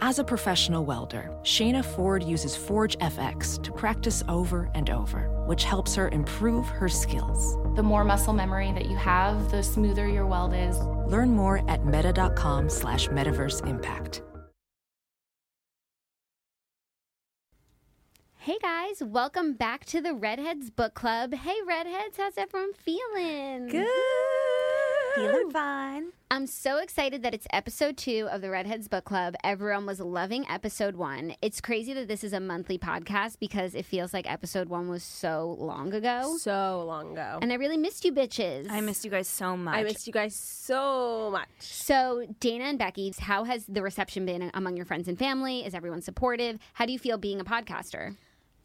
As 0.00 0.18
a 0.18 0.24
professional 0.24 0.84
welder, 0.84 1.30
Shayna 1.42 1.82
Ford 1.82 2.22
uses 2.22 2.54
Forge 2.54 2.98
FX 2.98 3.62
to 3.62 3.72
practice 3.72 4.22
over 4.28 4.70
and 4.74 4.90
over, 4.90 5.30
which 5.46 5.64
helps 5.64 5.94
her 5.94 6.10
improve 6.10 6.68
her 6.68 6.88
skills. 6.88 7.56
The 7.76 7.82
more 7.82 8.04
muscle 8.04 8.34
memory 8.34 8.72
that 8.72 8.90
you 8.90 8.96
have, 8.98 9.50
the 9.50 9.62
smoother 9.62 10.06
your 10.06 10.26
weld 10.26 10.52
is. 10.52 10.78
Learn 11.10 11.30
more 11.30 11.68
at 11.70 11.86
meta.com 11.86 12.68
slash 12.68 13.08
metaverse 13.08 13.66
impact. 13.66 14.22
Hey 18.34 18.58
guys, 18.60 19.02
welcome 19.02 19.54
back 19.54 19.86
to 19.86 20.02
the 20.02 20.10
Readheads 20.10 20.76
Book 20.76 20.92
Club. 20.92 21.32
Hey 21.32 21.56
Readheads, 21.66 22.18
how's 22.18 22.36
everyone 22.36 22.74
feeling? 22.74 23.68
Good. 23.68 23.88
Feeling 25.16 25.50
fine. 25.50 26.12
I'm 26.30 26.46
so 26.46 26.76
excited 26.78 27.22
that 27.22 27.32
it's 27.32 27.46
episode 27.50 27.96
two 27.96 28.28
of 28.30 28.42
the 28.42 28.48
Readheads 28.48 28.90
Book 28.90 29.06
Club. 29.06 29.34
Everyone 29.42 29.86
was 29.86 29.98
loving 29.98 30.44
episode 30.46 30.96
one. 30.96 31.34
It's 31.40 31.62
crazy 31.62 31.94
that 31.94 32.06
this 32.06 32.22
is 32.22 32.34
a 32.34 32.40
monthly 32.40 32.78
podcast 32.78 33.38
because 33.40 33.74
it 33.74 33.86
feels 33.86 34.12
like 34.12 34.30
episode 34.30 34.68
one 34.68 34.90
was 34.90 35.02
so 35.02 35.56
long 35.58 35.94
ago. 35.94 36.36
So 36.38 36.84
long 36.86 37.12
ago. 37.12 37.38
And 37.40 37.50
I 37.50 37.54
really 37.54 37.78
missed 37.78 38.04
you 38.04 38.12
bitches. 38.12 38.70
I 38.70 38.82
missed 38.82 39.06
you 39.06 39.10
guys 39.10 39.26
so 39.26 39.56
much. 39.56 39.76
I 39.76 39.84
missed 39.84 40.06
you 40.06 40.12
guys 40.12 40.34
so 40.34 41.30
much. 41.32 41.48
So, 41.60 42.26
Dana 42.38 42.64
and 42.64 42.78
Becky, 42.78 43.14
how 43.18 43.44
has 43.44 43.64
the 43.64 43.80
reception 43.80 44.26
been 44.26 44.50
among 44.52 44.76
your 44.76 44.84
friends 44.84 45.08
and 45.08 45.18
family? 45.18 45.64
Is 45.64 45.74
everyone 45.74 46.02
supportive? 46.02 46.58
How 46.74 46.84
do 46.84 46.92
you 46.92 46.98
feel 46.98 47.16
being 47.16 47.40
a 47.40 47.44
podcaster? 47.44 48.16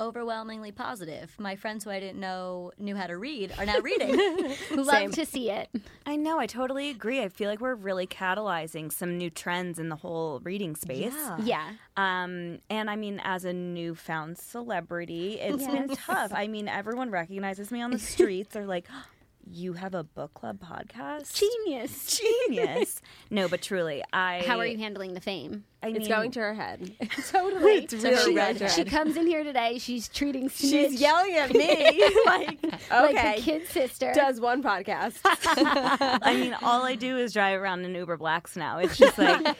Overwhelmingly 0.01 0.71
positive. 0.71 1.33
My 1.37 1.55
friends 1.55 1.83
who 1.83 1.91
I 1.91 1.99
didn't 1.99 2.19
know 2.19 2.71
knew 2.79 2.95
how 2.95 3.07
to 3.07 3.17
read 3.17 3.53
are 3.57 3.65
now 3.65 3.79
reading. 3.79 4.17
Love 4.75 5.11
to 5.11 5.25
see 5.25 5.51
it. 5.51 5.69
I 6.05 6.15
know. 6.15 6.39
I 6.39 6.47
totally 6.47 6.89
agree. 6.89 7.21
I 7.21 7.29
feel 7.29 7.49
like 7.49 7.61
we're 7.61 7.75
really 7.75 8.07
catalyzing 8.07 8.91
some 8.91 9.17
new 9.17 9.29
trends 9.29 9.77
in 9.77 9.89
the 9.89 9.95
whole 9.95 10.39
reading 10.43 10.75
space. 10.75 11.13
Yeah. 11.43 11.69
Um, 11.95 12.59
and 12.69 12.89
I 12.89 12.95
mean, 12.95 13.21
as 13.23 13.45
a 13.45 13.53
newfound 13.53 14.37
celebrity, 14.39 15.39
it's 15.39 15.67
been 15.67 15.89
tough. 15.89 16.31
I 16.33 16.47
mean, 16.47 16.67
everyone 16.67 17.11
recognizes 17.11 17.71
me 17.71 17.81
on 17.81 17.91
the 17.91 17.99
streets. 17.99 18.53
They're 18.53 18.65
like, 18.65 18.87
"You 19.45 19.73
have 19.73 19.93
a 19.93 20.03
book 20.03 20.33
club 20.33 20.59
podcast? 20.59 21.33
Genius. 21.33 22.19
Genius!" 22.19 23.01
no, 23.29 23.47
but 23.47 23.61
truly, 23.61 24.03
I. 24.11 24.43
How 24.47 24.57
are 24.59 24.65
you 24.65 24.77
handling 24.77 25.13
the 25.13 25.21
fame? 25.21 25.65
I 25.83 25.87
It's 25.87 25.99
mean, 25.99 26.09
going 26.09 26.31
to 26.31 26.39
her 26.39 26.53
head. 26.53 26.91
Totally. 27.31 27.83
It's 27.83 27.93
really 27.93 28.35
going 28.35 28.55
to 28.57 28.63
her 28.65 28.69
She 28.69 28.83
comes 28.85 29.17
in 29.17 29.25
here 29.25 29.43
today. 29.43 29.79
She's 29.79 30.07
treating 30.07 30.47
Snitch 30.49 30.71
She's 30.91 31.01
yelling 31.01 31.33
at 31.35 31.51
me 31.53 32.09
like, 32.25 32.63
like 32.91 33.15
okay, 33.15 33.35
the 33.37 33.41
kid 33.41 33.67
sister. 33.67 34.11
does 34.13 34.39
one 34.39 34.61
podcast. 34.61 35.19
I 35.23 36.33
mean, 36.35 36.55
all 36.61 36.83
I 36.83 36.95
do 36.95 37.17
is 37.17 37.33
drive 37.33 37.59
around 37.59 37.83
in 37.85 37.95
Uber 37.95 38.17
Blacks 38.17 38.55
now. 38.55 38.77
It's 38.77 38.97
just 38.97 39.17
like, 39.17 39.57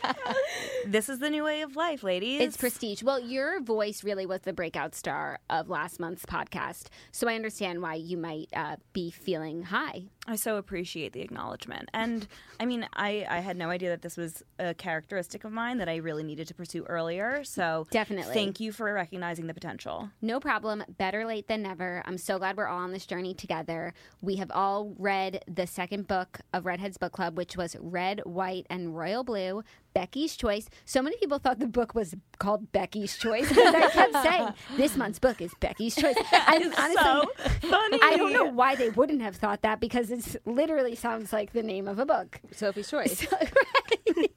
this 0.86 1.10
is 1.10 1.20
the 1.20 1.30
new 1.30 1.44
way 1.44 1.62
of 1.62 1.76
life, 1.76 2.04
ladies. 2.04 2.42
It's 2.42 2.58
prestige. 2.58 3.02
Well, 3.04 3.20
your 3.20 3.60
voice 3.62 4.04
really 4.04 4.26
was 4.26 4.42
the 4.42 4.54
breakout 4.54 4.94
star 4.96 5.40
of 5.50 5.70
last 5.70 6.00
month's 6.00 6.26
podcast, 6.26 6.88
so 7.12 7.28
I 7.28 7.36
understand 7.36 7.82
why 7.82 7.96
you 7.96 8.18
might 8.18 8.50
uh, 8.54 8.76
be 8.94 9.10
feeling 9.12 9.64
high. 9.64 10.04
I 10.28 10.36
so 10.36 10.58
appreciate 10.58 11.14
the 11.14 11.22
acknowledgement. 11.22 11.90
And 11.94 12.28
I 12.60 12.66
mean, 12.66 12.88
I, 12.94 13.26
I 13.28 13.40
had 13.40 13.58
no 13.58 13.70
idea 13.70 13.90
that 13.90 14.04
this 14.04 14.18
was 14.18 14.44
a 14.60 14.74
characteristic 14.76 15.44
of 15.44 15.52
mine 15.52 15.80
that 15.80 15.90
I 15.90 15.96
really 15.96 16.24
needed 16.24 16.48
to 16.50 16.54
pursue 16.54 16.84
earlier. 16.84 17.44
So 17.44 17.88
Definitely. 17.90 18.34
thank 18.34 18.60
you 18.60 18.72
for 18.72 18.94
recognizing 18.94 19.48
the 19.48 19.54
potential. 19.54 20.10
No 20.22 20.40
problem. 20.40 20.84
Better 20.98 21.26
late 21.26 21.48
than 21.48 21.64
never. 21.64 22.04
I'm 22.06 22.20
so 22.20 22.38
glad 22.38 22.56
we're 22.56 22.68
all 22.68 22.80
on 22.80 22.92
this 22.92 23.08
journey 23.08 23.34
together. 23.34 23.96
We 24.22 24.36
have 24.36 24.52
all 24.52 24.94
read 25.00 25.44
the 25.48 25.66
second 25.66 26.08
book 26.08 26.42
of 26.54 26.66
Readheads 26.66 27.00
Book 27.00 27.14
Club, 27.14 27.36
which 27.36 27.58
was 27.58 27.76
Red, 27.80 28.22
White, 28.24 28.68
and 28.70 28.96
Royal 28.96 29.24
Blue. 29.24 29.64
Becky's 29.94 30.36
Choice. 30.36 30.70
So 30.86 31.02
many 31.02 31.18
people 31.18 31.40
thought 31.40 31.60
the 31.60 31.68
book 31.68 31.96
was 31.96 32.16
called 32.40 32.72
Becky's 32.72 33.18
Choice. 33.18 33.50
because 33.50 33.74
I 33.76 33.90
kept 33.90 34.14
saying, 34.24 34.48
this 34.78 34.96
month's 34.96 35.20
book 35.20 35.42
is 35.42 35.54
Becky's 35.60 35.96
Choice. 35.96 36.16
And 36.48 36.74
honestly, 36.78 36.96
so 36.96 37.26
funny. 37.70 38.00
I 38.02 38.16
don't 38.18 38.34
know 38.34 38.46
why 38.46 38.76
they 38.76 38.90
wouldn't 38.90 39.22
have 39.22 39.36
thought 39.36 39.62
that 39.62 39.80
because 39.80 40.12
it 40.12 40.36
literally 40.46 40.96
sounds 40.96 41.32
like 41.32 41.54
the 41.54 41.64
name 41.64 41.88
of 41.88 42.00
a 42.00 42.06
book. 42.06 42.40
Sophie's 42.52 42.90
choice. 42.90 43.26
Right. 43.42 44.32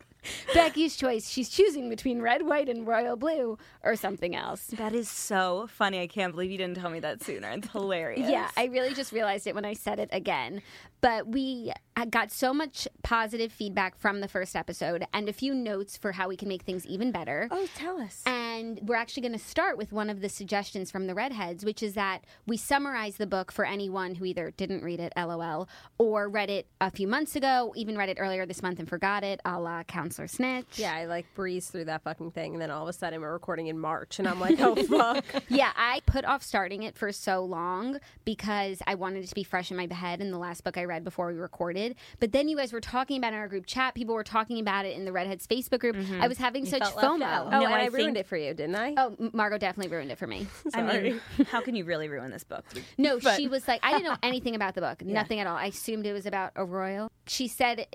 Becky's 0.54 0.96
choice. 0.96 1.28
She's 1.28 1.48
choosing 1.48 1.88
between 1.88 2.22
red, 2.22 2.46
white, 2.46 2.68
and 2.68 2.86
royal 2.86 3.16
blue 3.16 3.58
or 3.82 3.96
something 3.96 4.34
else. 4.34 4.66
That 4.68 4.94
is 4.94 5.10
so 5.10 5.68
funny. 5.70 6.00
I 6.00 6.06
can't 6.06 6.32
believe 6.32 6.50
you 6.50 6.58
didn't 6.58 6.76
tell 6.76 6.90
me 6.90 7.00
that 7.00 7.22
sooner. 7.22 7.50
It's 7.50 7.68
hilarious. 7.68 8.30
Yeah, 8.30 8.48
I 8.56 8.66
really 8.66 8.94
just 8.94 9.12
realized 9.12 9.46
it 9.46 9.54
when 9.54 9.64
I 9.64 9.74
said 9.74 9.98
it 9.98 10.08
again. 10.12 10.62
But 11.00 11.26
we 11.26 11.72
uh, 11.96 12.04
got 12.06 12.30
so 12.30 12.52
much 12.52 12.88
positive 13.02 13.52
feedback 13.52 13.96
from 13.96 14.20
the 14.20 14.28
first 14.28 14.56
episode 14.56 15.06
and 15.12 15.28
a 15.28 15.32
few 15.32 15.54
notes 15.54 15.96
for 15.96 16.12
how 16.12 16.28
we 16.28 16.36
can 16.36 16.48
make 16.48 16.62
things 16.62 16.84
even 16.86 17.12
better. 17.12 17.48
oh, 17.50 17.66
tell 17.76 18.00
us. 18.00 18.22
And 18.26 18.80
we're 18.82 18.96
actually 18.96 19.22
going 19.22 19.32
to 19.38 19.38
start 19.44 19.78
with 19.78 19.92
one 19.92 20.10
of 20.10 20.20
the 20.20 20.28
suggestions 20.28 20.90
from 20.90 21.06
the 21.06 21.14
Readheads, 21.14 21.64
which 21.64 21.82
is 21.82 21.94
that 21.94 22.24
we 22.46 22.56
summarize 22.56 23.16
the 23.16 23.26
book 23.26 23.52
for 23.52 23.64
anyone 23.64 24.14
who 24.16 24.24
either 24.24 24.50
didn't 24.56 24.82
read 24.82 24.98
it, 25.00 25.12
lol, 25.16 25.68
or 25.98 26.28
read 26.28 26.50
it 26.50 26.66
a 26.80 26.90
few 26.90 27.06
months 27.06 27.36
ago, 27.36 27.72
even 27.76 27.96
read 27.96 28.08
it 28.08 28.16
earlier 28.20 28.44
this 28.46 28.62
month 28.62 28.78
and 28.80 28.88
forgot 28.88 29.22
it, 29.22 29.40
a 29.44 29.60
la 29.60 29.82
Counselor 29.84 30.26
Snitch. 30.26 30.78
Yeah, 30.78 30.94
I 30.94 31.04
like 31.06 31.26
breezed 31.34 31.70
through 31.70 31.84
that 31.86 32.02
fucking 32.02 32.32
thing, 32.32 32.54
and 32.54 32.62
then 32.62 32.70
all 32.70 32.82
of 32.82 32.88
a 32.88 32.92
sudden 32.92 33.20
we're 33.20 33.32
recording 33.32 33.68
in 33.68 33.78
March, 33.78 34.18
and 34.18 34.26
I'm 34.26 34.40
like, 34.40 34.58
oh 34.60 34.74
fuck. 34.88 35.24
yeah, 35.48 35.70
I 35.76 36.00
put 36.06 36.24
off 36.24 36.42
starting 36.42 36.82
it 36.82 36.96
for 36.96 37.12
so 37.12 37.44
long 37.44 37.98
because 38.24 38.82
I 38.86 38.96
wanted 38.96 39.24
it 39.24 39.28
to 39.28 39.34
be 39.34 39.44
fresh 39.44 39.70
in 39.70 39.76
my 39.76 39.88
head 39.94 40.20
And 40.20 40.32
the 40.32 40.38
last 40.38 40.64
book 40.64 40.76
I 40.76 40.84
read 40.84 41.04
before 41.04 41.28
we 41.28 41.38
recorded. 41.38 41.83
But 42.20 42.32
then 42.32 42.48
you 42.48 42.56
guys 42.56 42.72
were 42.72 42.80
talking 42.80 43.18
about 43.18 43.32
it 43.32 43.36
in 43.36 43.40
our 43.40 43.48
group 43.48 43.66
chat. 43.66 43.94
People 43.94 44.14
were 44.14 44.24
talking 44.24 44.60
about 44.60 44.86
it 44.86 44.96
in 44.96 45.04
the 45.04 45.10
Readheads 45.10 45.46
Facebook 45.46 45.80
group. 45.80 45.96
Mm-hmm. 45.96 46.22
I 46.22 46.28
was 46.28 46.38
having 46.38 46.64
such 46.64 46.80
felt 46.80 46.96
FOMO. 46.96 47.46
Oh, 47.46 47.50
No, 47.50 47.64
and 47.66 47.74
I, 47.74 47.84
I 47.84 47.86
ruined 47.86 48.16
it 48.16 48.26
for 48.26 48.36
you, 48.36 48.54
didn't 48.54 48.76
I? 48.76 48.94
Oh, 48.96 49.16
Margo 49.32 49.58
definitely 49.58 49.94
ruined 49.94 50.10
it 50.10 50.18
for 50.18 50.26
me. 50.26 50.46
I 50.74 50.82
mean, 50.82 51.20
how 51.46 51.60
can 51.60 51.74
you 51.76 51.84
really 51.84 52.08
ruin 52.08 52.30
this 52.30 52.44
book? 52.44 52.64
No, 52.98 53.18
she 53.18 53.48
was 53.48 53.68
like, 53.68 53.80
I 53.82 53.92
didn't 53.92 54.04
know 54.04 54.16
anything 54.22 54.54
about 54.54 54.74
the 54.74 54.80
book, 54.80 55.04
nothing 55.04 55.40
at 55.40 55.46
all. 55.46 55.56
I 55.56 55.66
assumed 55.66 56.06
it 56.06 56.12
was 56.12 56.26
about 56.26 56.52
a 56.56 56.64
royal. 56.64 57.10
She 57.26 57.48
said 57.48 57.86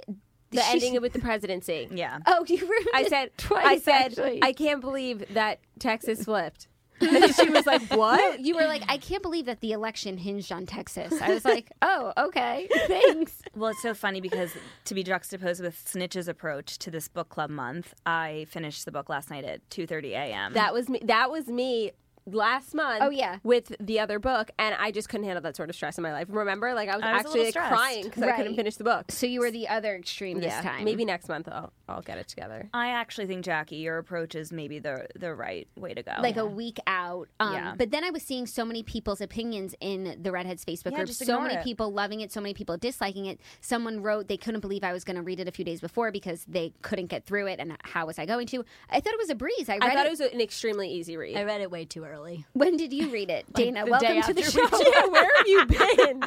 the 0.51 0.61
she- 0.61 0.71
ending 0.71 1.01
with 1.01 1.13
the 1.13 1.19
presidency. 1.19 1.88
Yeah. 1.91 2.19
Oh, 2.25 2.45
you 2.47 2.57
ruined 2.67 2.88
I 2.94 3.01
it 3.01 3.09
said, 3.09 3.38
twice. 3.38 3.66
I 3.66 3.77
said, 3.77 4.06
actually. 4.06 4.39
I 4.44 4.53
can't 4.53 4.81
believe 4.81 5.33
that 5.33 5.59
Texas 5.79 6.23
flipped. 6.23 6.67
And 7.01 7.35
she 7.35 7.49
was 7.49 7.65
like, 7.65 7.81
what? 7.93 8.39
No, 8.39 8.43
you 8.43 8.55
were 8.55 8.65
like, 8.65 8.83
I 8.87 8.97
can't 8.97 9.21
believe 9.21 9.45
that 9.45 9.61
the 9.61 9.71
election 9.71 10.17
hinged 10.17 10.51
on 10.51 10.65
Texas. 10.65 11.13
I 11.21 11.33
was 11.33 11.45
like, 11.45 11.71
oh, 11.81 12.13
okay, 12.17 12.67
thanks. 12.87 13.41
Well, 13.55 13.71
it's 13.71 13.81
so 13.81 13.93
funny 13.93 14.21
because 14.21 14.51
to 14.85 14.95
be 14.95 15.03
juxtaposed 15.03 15.61
with 15.61 15.75
Snitch's 15.85 16.27
approach 16.27 16.77
to 16.79 16.91
this 16.91 17.07
book 17.07 17.29
club 17.29 17.49
month, 17.49 17.93
I 18.05 18.45
finished 18.49 18.85
the 18.85 18.91
book 18.91 19.09
last 19.09 19.29
night 19.29 19.45
at 19.45 19.67
2:30 19.69 20.11
a.m. 20.11 20.53
That 20.53 20.73
was 20.73 20.89
me. 20.89 21.01
That 21.03 21.31
was 21.31 21.47
me 21.47 21.91
last 22.25 22.74
month. 22.74 23.02
Oh, 23.03 23.09
yeah. 23.09 23.38
with 23.44 23.75
the 23.80 24.00
other 24.00 24.19
book, 24.19 24.52
and 24.59 24.75
I 24.75 24.91
just 24.91 25.09
couldn't 25.09 25.25
handle 25.25 25.41
that 25.44 25.56
sort 25.56 25.69
of 25.69 25.75
stress 25.75 25.97
in 25.97 26.03
my 26.03 26.12
life. 26.12 26.28
Remember, 26.30 26.74
like 26.74 26.90
I 26.90 26.96
was, 26.96 27.03
I 27.03 27.13
was 27.13 27.19
actually 27.25 27.46
like, 27.46 27.53
crying 27.56 28.03
because 28.03 28.24
I 28.24 28.31
couldn't 28.34 28.56
finish 28.56 28.75
the 28.75 28.84
book. 28.84 29.12
So 29.12 29.25
you 29.25 29.40
were 29.40 29.52
the 29.52 29.68
other 29.68 29.96
extreme 29.96 30.40
this 30.40 30.53
time. 30.56 30.84
maybe 30.84 31.06
next 31.06 31.28
month 31.30 31.47
I'll 31.52 31.74
I'll 31.88 32.02
get 32.02 32.18
it 32.18 32.28
together. 32.28 32.69
I 32.74 32.89
actually 32.89 33.27
think 33.27 33.44
Jackie, 33.45 33.77
your 33.77 33.98
approach 33.98 34.36
is 34.36 34.51
maybe 34.51 34.80
the 34.80 35.07
the 35.16 35.33
right 35.33 35.68
way 35.77 35.94
to 35.94 36.04
go. 36.04 36.13
like 36.21 36.38
a 36.38 36.45
week 36.45 36.77
out. 36.88 37.27
Um, 37.39 37.54
Yeah. 37.54 37.74
But 37.77 37.92
then 37.92 38.04
I 38.04 38.10
was 38.12 38.22
seeing 38.24 38.45
so 38.45 38.63
many 38.65 38.83
people's 38.83 39.22
opinions 39.22 39.75
in 39.80 40.18
the 40.22 40.30
Readheads 40.31 40.63
Facebook 40.65 40.92
Yeah, 40.92 40.98
group. 40.98 41.07
just 41.07 41.25
So 41.25 41.39
many 41.42 41.56
it. 41.56 41.63
people 41.63 41.92
loving 41.92 42.22
it, 42.22 42.31
so 42.31 42.42
many 42.42 42.54
people 42.54 42.77
disliking 42.77 43.25
it. 43.25 43.39
Someone 43.62 44.01
wrote 44.01 44.27
they 44.27 44.38
couldn't 44.38 44.62
believe 44.62 44.83
I 44.83 44.94
was 44.94 45.04
going 45.04 45.15
to 45.15 45.22
read 45.24 45.39
it 45.39 45.48
a 45.48 45.51
few 45.51 45.65
days 45.65 45.81
before 45.81 46.12
because 46.12 46.45
they 46.48 46.74
couldn't 46.81 47.07
get 47.07 47.25
through 47.25 47.48
it, 47.48 47.60
and 47.60 47.75
how 47.83 48.06
was 48.06 48.19
I 48.19 48.25
going 48.25 48.48
to? 48.48 48.63
I 48.89 49.00
thought 49.00 49.13
it 49.13 49.19
was 49.19 49.30
a 49.30 49.36
breeze. 49.36 49.69
I 49.69 49.74
read 49.74 49.83
I 49.83 49.94
thought 49.94 50.06
it. 50.06 50.07
it 50.07 50.12
was 50.12 50.19
an 50.22 50.42
extremely 50.42 50.89
easy 50.92 51.18
read. 51.18 51.36
I 51.38 51.44
read 51.44 51.62
it 51.62 51.72
way 51.72 51.86
too 51.86 52.04
early. 52.04 52.08
When 52.53 52.77
did 52.77 52.91
you 52.94 53.09
read 53.11 53.29
it, 53.29 53.45
Dana? 53.53 53.85
the 53.85 53.91
Welcome 53.91 54.21
to 54.23 54.33
the 54.33 54.44
show. 54.44 54.61
we 54.71 54.91
Yeah, 54.91 55.06
where 55.09 55.29
have 55.38 55.47
you 55.47 55.65
been? 55.65 56.23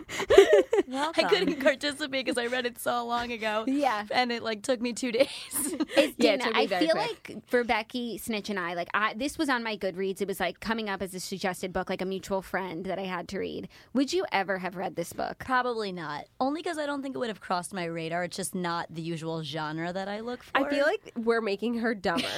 Welcome. 0.88 1.24
I 1.24 1.28
couldn't 1.28 1.60
participate 1.60 2.24
because 2.24 2.38
I 2.38 2.46
read 2.46 2.66
it 2.66 2.78
so 2.78 3.04
long 3.06 3.32
ago. 3.32 3.64
Yeah. 3.66 4.04
and 4.10 4.30
it 4.30 4.42
like 4.42 4.62
took 4.62 4.80
me 4.80 4.92
two 4.92 5.12
days. 5.12 5.28
Is 5.52 5.72
Yeah, 6.16 6.34
it 6.34 6.40
Dana, 6.40 6.44
took 6.44 6.54
me 6.54 6.60
I 6.62 6.66
feel 6.66 6.90
quick. 6.90 7.30
like 7.34 7.48
for 7.48 7.64
Becky 7.64 8.18
Snitch 8.18 8.50
and 8.50 8.58
I, 8.58 8.74
like 8.74 8.88
I 8.94 9.14
this 9.14 9.38
was 9.38 9.48
on 9.48 9.62
my 9.62 9.76
Goodreads. 9.76 10.20
It 10.20 10.28
was 10.28 10.40
like 10.40 10.60
coming 10.60 10.88
up 10.88 11.02
as 11.02 11.14
a 11.14 11.20
suggested 11.20 11.72
book, 11.72 11.88
like 11.90 12.02
a 12.02 12.06
mutual 12.06 12.42
friend 12.42 12.84
that 12.86 12.98
I 12.98 13.02
had 13.04 13.28
to 13.28 13.38
read. 13.38 13.68
Would 13.94 14.12
you 14.12 14.24
ever 14.32 14.58
have 14.58 14.76
read 14.76 14.96
this 14.96 15.12
book? 15.12 15.38
Probably 15.44 15.92
not. 15.92 16.26
Only 16.40 16.60
because 16.62 16.78
I 16.78 16.86
don't 16.86 17.02
think 17.02 17.14
it 17.14 17.18
would 17.18 17.28
have 17.28 17.40
crossed 17.40 17.72
my 17.74 17.84
radar. 17.84 18.24
It's 18.24 18.36
just 18.36 18.54
not 18.54 18.86
the 18.90 19.02
usual 19.02 19.42
genre 19.42 19.92
that 19.92 20.08
I 20.08 20.20
look 20.20 20.42
for. 20.42 20.58
I 20.58 20.70
feel 20.70 20.84
like 20.84 21.12
we're 21.16 21.40
making 21.40 21.78
her 21.78 21.94
dumber. 21.94 22.28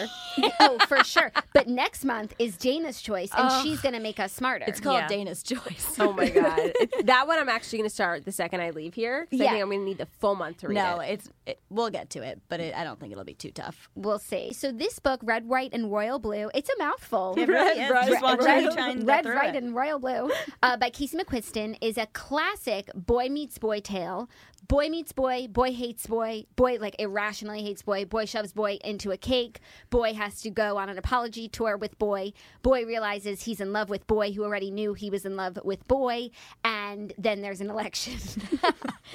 oh, 0.60 0.78
for 0.88 1.02
sure. 1.04 1.32
But 1.52 1.68
next 1.68 2.04
month 2.04 2.34
is 2.38 2.56
Dana's 2.56 3.00
choice, 3.02 3.30
and 3.36 3.62
she's 3.66 3.80
going 3.80 3.94
to 3.94 4.00
make 4.00 4.18
us 4.20 4.32
smarter. 4.32 4.64
it's 4.68 4.80
called 4.80 4.96
Yeah. 4.98 5.08
Dana's 5.08 5.42
Choice. 5.42 5.96
oh 5.98 6.12
my 6.12 6.28
god, 6.40 6.58
It- 6.58 7.06
that 7.06 7.26
one 7.26 7.38
I'm 7.38 7.48
actually 7.48 7.78
going 7.78 7.88
to 7.90 7.94
start 7.94 8.24
the 8.24 8.32
second 8.32 8.60
I 8.60 8.70
leave 8.70 8.94
here. 8.94 9.26
'cause 9.30 9.40
I 9.40 9.44
Yeah. 9.44 9.50
think 9.50 9.62
I'm 9.62 9.68
going 9.68 9.80
to 9.80 9.84
need 9.86 9.98
the 9.98 10.06
full 10.06 10.34
month 10.34 10.58
to 10.58 10.68
read 10.68 10.74
no, 10.76 11.00
it. 11.00 11.10
it's 11.12 11.28
it, 11.46 11.60
we'll 11.70 11.90
get 11.90 12.10
to 12.10 12.22
it, 12.22 12.40
but 12.48 12.60
it, 12.60 12.74
I 12.74 12.84
don't 12.84 12.98
think 12.98 13.12
it'll 13.12 13.24
be 13.24 13.34
too 13.34 13.50
tough. 13.50 13.88
We'll 13.94 14.18
see. 14.18 14.52
So 14.52 14.72
this 14.72 14.98
book, 14.98 15.20
Red, 15.22 15.46
White, 15.46 15.70
and 15.74 15.92
Royal 15.92 16.18
Blue, 16.18 16.50
it's 16.54 16.70
a 16.70 16.78
mouthful. 16.78 17.34
It 17.36 17.48
really 17.48 17.80
is. 17.82 17.90
Red, 17.90 18.08
Just 18.08 18.22
red, 18.22 18.42
red, 18.42 18.62
you 18.64 18.72
try 18.72 18.88
and 18.90 19.06
get 19.06 19.24
Red, 19.26 19.34
White, 19.34 19.54
it. 19.54 19.62
and 19.62 19.74
Royal 19.74 19.98
Blue 19.98 20.30
uh, 20.62 20.76
by 20.78 20.88
Casey 20.90 21.18
McQuiston 21.18 21.76
is 21.82 21.98
a 21.98 22.06
classic 22.06 22.90
boy 22.94 23.28
meets 23.28 23.58
boy 23.58 23.80
tale. 23.80 24.28
Boy 24.66 24.88
meets 24.88 25.12
boy, 25.12 25.46
boy 25.48 25.72
hates 25.72 26.06
boy, 26.06 26.46
boy 26.56 26.78
like 26.80 26.96
irrationally 26.98 27.62
hates 27.62 27.82
boy, 27.82 28.04
boy 28.06 28.24
shoves 28.24 28.52
boy 28.52 28.78
into 28.82 29.10
a 29.10 29.16
cake, 29.18 29.60
boy 29.90 30.14
has 30.14 30.40
to 30.40 30.48
go 30.50 30.78
on 30.78 30.88
an 30.88 30.96
apology 30.96 31.48
tour 31.48 31.76
with 31.76 31.98
boy, 31.98 32.32
boy 32.62 32.84
realizes 32.86 33.42
he's 33.42 33.60
in 33.60 33.72
love 33.72 33.90
with 33.90 34.06
boy 34.06 34.32
who 34.32 34.42
already 34.42 34.70
knew 34.70 34.94
he 34.94 35.10
was 35.10 35.26
in 35.26 35.36
love 35.36 35.58
with 35.64 35.86
boy, 35.86 36.30
and 36.64 37.12
then 37.18 37.42
there's 37.42 37.60
an 37.60 37.68
election. 37.70 38.14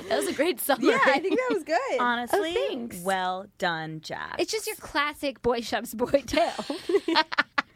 That 0.07 0.19
was 0.19 0.27
a 0.27 0.33
great 0.33 0.59
summary. 0.61 0.89
yeah, 0.91 0.99
I 1.05 1.19
think 1.19 1.35
that 1.37 1.49
was 1.53 1.63
good. 1.63 1.75
Oh, 1.99 2.03
Honestly, 2.03 2.53
Oh, 2.55 2.67
thanks. 2.69 2.99
well 3.01 3.47
done, 3.57 4.01
Jack. 4.01 4.35
it's 4.39 4.51
just 4.51 4.65
your 4.67 4.75
classic 4.77 5.41
boy 5.41 5.61
shoves 5.61 5.93
boy 5.93 6.23
tale. 6.25 6.53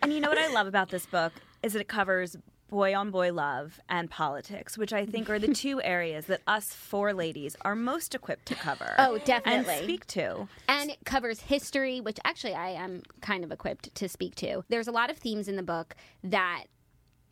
And 0.01 0.11
you 0.13 0.19
know 0.19 0.27
what 0.29 0.37
I 0.37 0.51
love 0.53 0.67
about 0.67 0.89
this 0.89 1.05
book 1.05 1.31
is 1.63 1.71
that 1.73 1.79
it 1.79 1.87
covers 1.87 2.35
boy 2.73 2.95
on 2.95 3.11
boy 3.11 3.31
love 3.31 3.79
and 3.87 4.09
politics, 4.09 4.79
which 4.79 4.91
I 4.91 5.05
think 5.05 5.29
are 5.29 5.37
the 5.37 5.53
two 5.53 5.79
areas 5.83 6.25
that 6.25 6.41
us 6.47 6.73
four 6.73 7.13
ladies 7.13 7.55
are 7.61 7.75
most 7.75 8.15
equipped 8.15 8.47
to 8.47 8.55
cover. 8.55 8.95
Oh, 8.97 9.19
definitely. 9.19 9.75
And 9.75 9.83
speak 9.83 10.07
to. 10.07 10.47
and 10.67 10.89
it 10.89 10.97
covers 11.05 11.39
history, 11.41 12.01
which 12.01 12.19
actually 12.25 12.55
I 12.55 12.69
am 12.69 13.03
kind 13.21 13.43
of 13.43 13.51
equipped 13.51 13.93
to 13.93 14.09
speak 14.09 14.33
to. 14.35 14.63
There's 14.69 14.87
a 14.87 14.91
lot 14.91 15.11
of 15.11 15.17
themes 15.17 15.47
in 15.47 15.55
the 15.55 15.63
book 15.63 15.95
that 16.23 16.63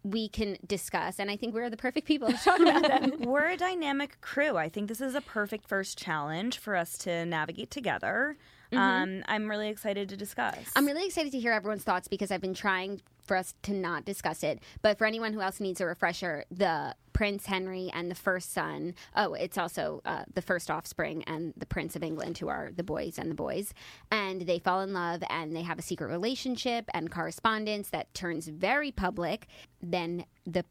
we 0.03 0.29
can 0.29 0.57
discuss, 0.67 1.19
and 1.19 1.31
I 1.31 1.37
think 1.37 1.55
we're 1.55 1.71
the 1.71 1.77
perfect 1.77 2.05
people 2.05 2.27
to 2.27 2.37
talk 2.37 2.59
about 2.59 2.83
them. 2.83 3.13
We're 3.21 3.49
a 3.49 3.57
dynamic 3.57 4.19
crew. 4.21 4.57
I 4.57 4.67
think 4.67 4.89
this 4.89 4.99
is 4.99 5.13
a 5.13 5.21
perfect 5.21 5.67
first 5.67 5.95
challenge 5.95 6.57
for 6.57 6.75
us 6.75 6.97
to 6.99 7.23
navigate 7.25 7.69
together. 7.69 8.35
Um, 8.73 9.23
I'm 9.27 9.49
really 9.49 9.69
excited 9.69 10.09
to 10.09 10.17
discuss. 10.17 10.57
I'm 10.75 10.85
really 10.85 11.05
excited 11.05 11.31
to 11.33 11.39
hear 11.39 11.51
everyone's 11.51 11.83
thoughts 11.83 12.07
because 12.07 12.31
I've 12.31 12.41
been 12.41 12.53
trying 12.53 13.01
for 13.31 13.37
us 13.37 13.53
to 13.63 13.71
not 13.71 14.03
discuss 14.03 14.43
it. 14.43 14.59
But 14.81 14.97
for 14.97 15.07
anyone 15.07 15.31
who 15.31 15.39
else 15.39 15.61
needs 15.61 15.79
a 15.79 15.85
refresher, 15.85 16.43
the 16.51 16.95
Prince 17.13 17.45
Henry 17.45 17.89
and 17.93 18.11
the 18.11 18.15
first 18.15 18.51
son, 18.51 18.93
oh, 19.15 19.35
it's 19.35 19.57
also 19.57 20.01
uh, 20.03 20.23
the 20.33 20.41
first 20.41 20.69
offspring 20.69 21.23
and 21.23 21.53
the 21.55 21.65
Prince 21.65 21.95
of 21.95 22.03
England, 22.03 22.39
who 22.39 22.49
are 22.49 22.71
the 22.75 22.83
boys 22.83 23.17
and 23.17 23.31
the 23.31 23.35
boys. 23.35 23.73
And 24.11 24.41
they 24.41 24.59
fall 24.59 24.81
in 24.81 24.91
love 24.91 25.23
and 25.29 25.55
they 25.55 25.61
have 25.61 25.79
a 25.79 25.81
secret 25.81 26.07
relationship 26.07 26.89
and 26.93 27.09
correspondence 27.09 27.89
that 27.91 28.13
turns 28.13 28.47
very 28.49 28.91
public. 28.91 29.47
Then 29.81 30.25
the 30.45 30.65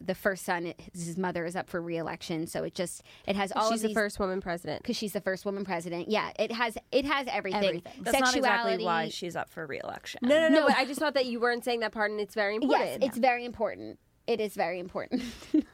the 0.00 0.14
first 0.14 0.44
son, 0.44 0.72
his 0.94 1.18
mother 1.18 1.44
is 1.44 1.54
up 1.54 1.68
for 1.68 1.80
reelection, 1.82 2.46
so 2.46 2.64
it 2.64 2.74
just 2.74 3.02
it 3.26 3.36
has 3.36 3.52
all 3.52 3.70
She's 3.70 3.84
of 3.84 3.88
the 3.88 3.94
first 3.94 4.18
woman 4.18 4.40
president. 4.40 4.82
because 4.82 4.96
she's 4.96 5.12
the 5.12 5.20
first 5.20 5.44
woman 5.44 5.64
president. 5.64 6.08
Yeah, 6.08 6.30
it 6.38 6.50
has 6.52 6.76
it 6.90 7.04
has 7.04 7.26
everything. 7.30 7.64
Everything. 7.64 7.92
That's 8.02 8.18
not 8.18 8.34
exactly 8.36 8.84
why 8.84 9.08
she's 9.08 9.36
up 9.36 9.50
for 9.50 9.66
reelection. 9.66 10.20
No, 10.22 10.40
no, 10.40 10.48
no, 10.48 10.60
No. 10.60 10.66
But 10.68 10.76
I 10.76 10.86
just 10.86 11.00
thought 11.00 11.14
that 11.14 11.26
you 11.26 11.40
weren't 11.40 11.64
saying 11.64 11.80
that 11.80 11.92
part, 11.92 11.99
and 12.06 12.20
it's 12.20 12.34
very 12.34 12.56
important. 12.56 12.80
Yes, 12.80 12.98
it's 13.02 13.18
very 13.18 13.44
important. 13.44 13.98
It 14.26 14.40
is 14.40 14.54
very 14.54 14.78
important. 14.78 15.22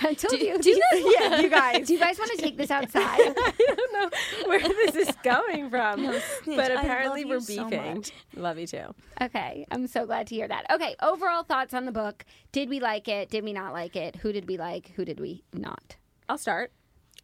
I 0.00 0.14
told 0.14 0.40
you. 0.40 0.56
do 0.58 0.70
you 0.70 0.82
yeah, 1.18 1.40
you 1.40 1.50
guys. 1.50 1.86
Do 1.86 1.94
you 1.94 1.98
guys 1.98 2.18
want 2.18 2.30
to 2.30 2.36
take 2.36 2.56
this 2.56 2.70
outside? 2.70 3.18
I 3.20 3.52
don't 3.58 3.92
know 3.92 4.48
where 4.48 4.60
this 4.60 4.94
is 4.94 5.14
coming 5.22 5.68
from, 5.68 6.06
but 6.46 6.70
apparently 6.70 7.24
we're 7.24 7.34
you 7.34 7.40
so 7.40 7.68
beefing. 7.68 8.04
love 8.36 8.58
you 8.58 8.66
too. 8.66 8.94
okay, 9.20 9.66
I'm 9.70 9.86
so 9.86 10.06
glad 10.06 10.28
to 10.28 10.34
hear 10.34 10.46
that. 10.48 10.66
Okay, 10.70 10.94
overall 11.02 11.42
thoughts 11.42 11.74
on 11.74 11.86
the 11.86 11.92
book. 11.92 12.24
Did 12.52 12.68
we 12.68 12.80
like 12.80 13.08
it? 13.08 13.30
Did 13.30 13.44
we 13.44 13.52
not 13.52 13.72
like 13.72 13.96
it? 13.96 14.16
Who 14.16 14.32
did 14.32 14.48
we 14.48 14.56
like? 14.56 14.92
Who 14.96 15.04
did 15.04 15.18
we 15.18 15.42
not? 15.52 15.96
I'll 16.28 16.38
start. 16.38 16.72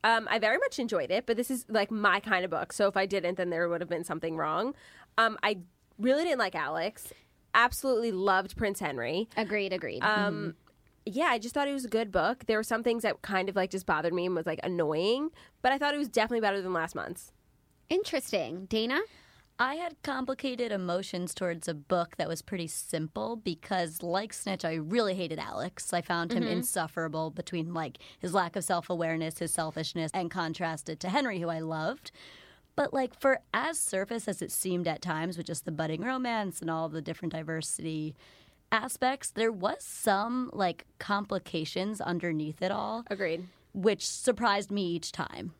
Um, 0.03 0.27
I 0.31 0.39
very 0.39 0.59
much 0.59 0.79
enjoyed 0.79 1.11
it, 1.11 1.27
but 1.27 1.37
this 1.37 1.51
is 1.51 1.67
like 1.69 1.91
my 1.91 2.21
kind 2.21 2.45
of 2.45 2.51
book. 2.51 2.73
So 2.73 2.89
if 2.89 2.97
I 2.97 3.07
didn't, 3.07 3.37
then 3.37 3.51
there 3.51 3.69
would 3.69 3.81
have 3.81 3.91
been 3.91 4.05
something 4.05 4.37
wrong. 4.37 4.75
Um, 5.19 5.39
I 5.43 5.59
really 5.99 6.25
didn't 6.25 6.39
like 6.39 6.55
Alex. 6.55 7.13
Absolutely 7.55 8.13
loved 8.13 8.57
Prince 8.57 8.81
Henry. 8.81 9.29
Agreed, 9.37 9.73
agreed. 9.73 10.03
Um, 10.03 10.55
yeah, 11.07 11.27
I 11.27 11.39
just 11.39 11.55
thought 11.55 11.69
it 11.69 11.73
was 11.73 11.85
a 11.85 11.89
good 11.89 12.13
book. 12.13 12.45
There 12.47 12.59
were 12.59 12.63
some 12.63 12.83
things 12.83 13.03
that 13.03 13.23
kind 13.23 13.49
of 13.49 13.57
like 13.57 13.71
just 13.71 13.87
bothered 13.87 14.13
me 14.13 14.27
and 14.27 14.35
was 14.35 14.47
like 14.47 14.61
annoying, 14.63 15.31
but 15.63 15.73
I 15.73 15.79
thought 15.79 15.95
it 15.95 15.99
was 15.99 16.09
definitely 16.09 16.41
better 16.41 16.61
than 16.61 16.73
last 16.73 16.95
month's. 16.95 17.33
Interesting. 17.89 18.67
Dana? 18.67 19.01
I 19.59 19.75
had 19.75 20.03
complicated 20.03 20.73
emotions 20.73 21.35
towards 21.35 21.69
a 21.69 21.75
book 21.75 22.17
that 22.17 22.29
was 22.29 22.41
pretty 22.41 22.67
simple 22.67 23.37
because, 23.37 24.03
like 24.03 24.33
Snitch, 24.33 24.65
I 24.65 24.75
really 24.75 25.15
hated 25.15 25.39
Alex. 25.39 25.93
I 25.93 26.01
found 26.01 26.33
him 26.33 26.45
insufferable 26.45 27.31
between 27.31 27.75
like 27.75 27.99
his 28.19 28.33
lack 28.33 28.57
of 28.57 28.65
self 28.65 28.89
awareness, 28.89 29.39
his 29.39 29.53
selfishness, 29.53 30.11
and 30.15 30.31
contrasted 30.31 30.99
to 31.01 31.11
Henry, 31.11 31.41
who 31.41 31.51
I 31.51 31.59
loved. 31.59 32.11
But 32.81 32.95
like 32.95 33.21
for 33.21 33.41
as 33.53 33.79
surface 33.79 34.27
as 34.27 34.41
it 34.41 34.51
seemed 34.51 34.89
at 34.89 35.03
times 35.03 35.37
with 35.37 35.45
just 35.45 35.67
the 35.67 35.71
budding 35.71 36.01
romance 36.01 36.63
and 36.63 36.71
all 36.71 36.89
the 36.89 37.03
different 37.03 37.35
diversity 37.35 38.17
aspects, 38.73 39.29
there 39.29 39.53
was 39.53 39.85
some 39.85 40.49
like 40.55 40.87
complications 40.99 42.01
underneath 42.01 42.63
it 42.63 42.71
all, 42.71 43.05
Agreed. 43.11 43.47
which 43.75 44.09
surprised 44.09 44.71
me 44.71 44.87
each 44.93 45.13
time 45.13 45.53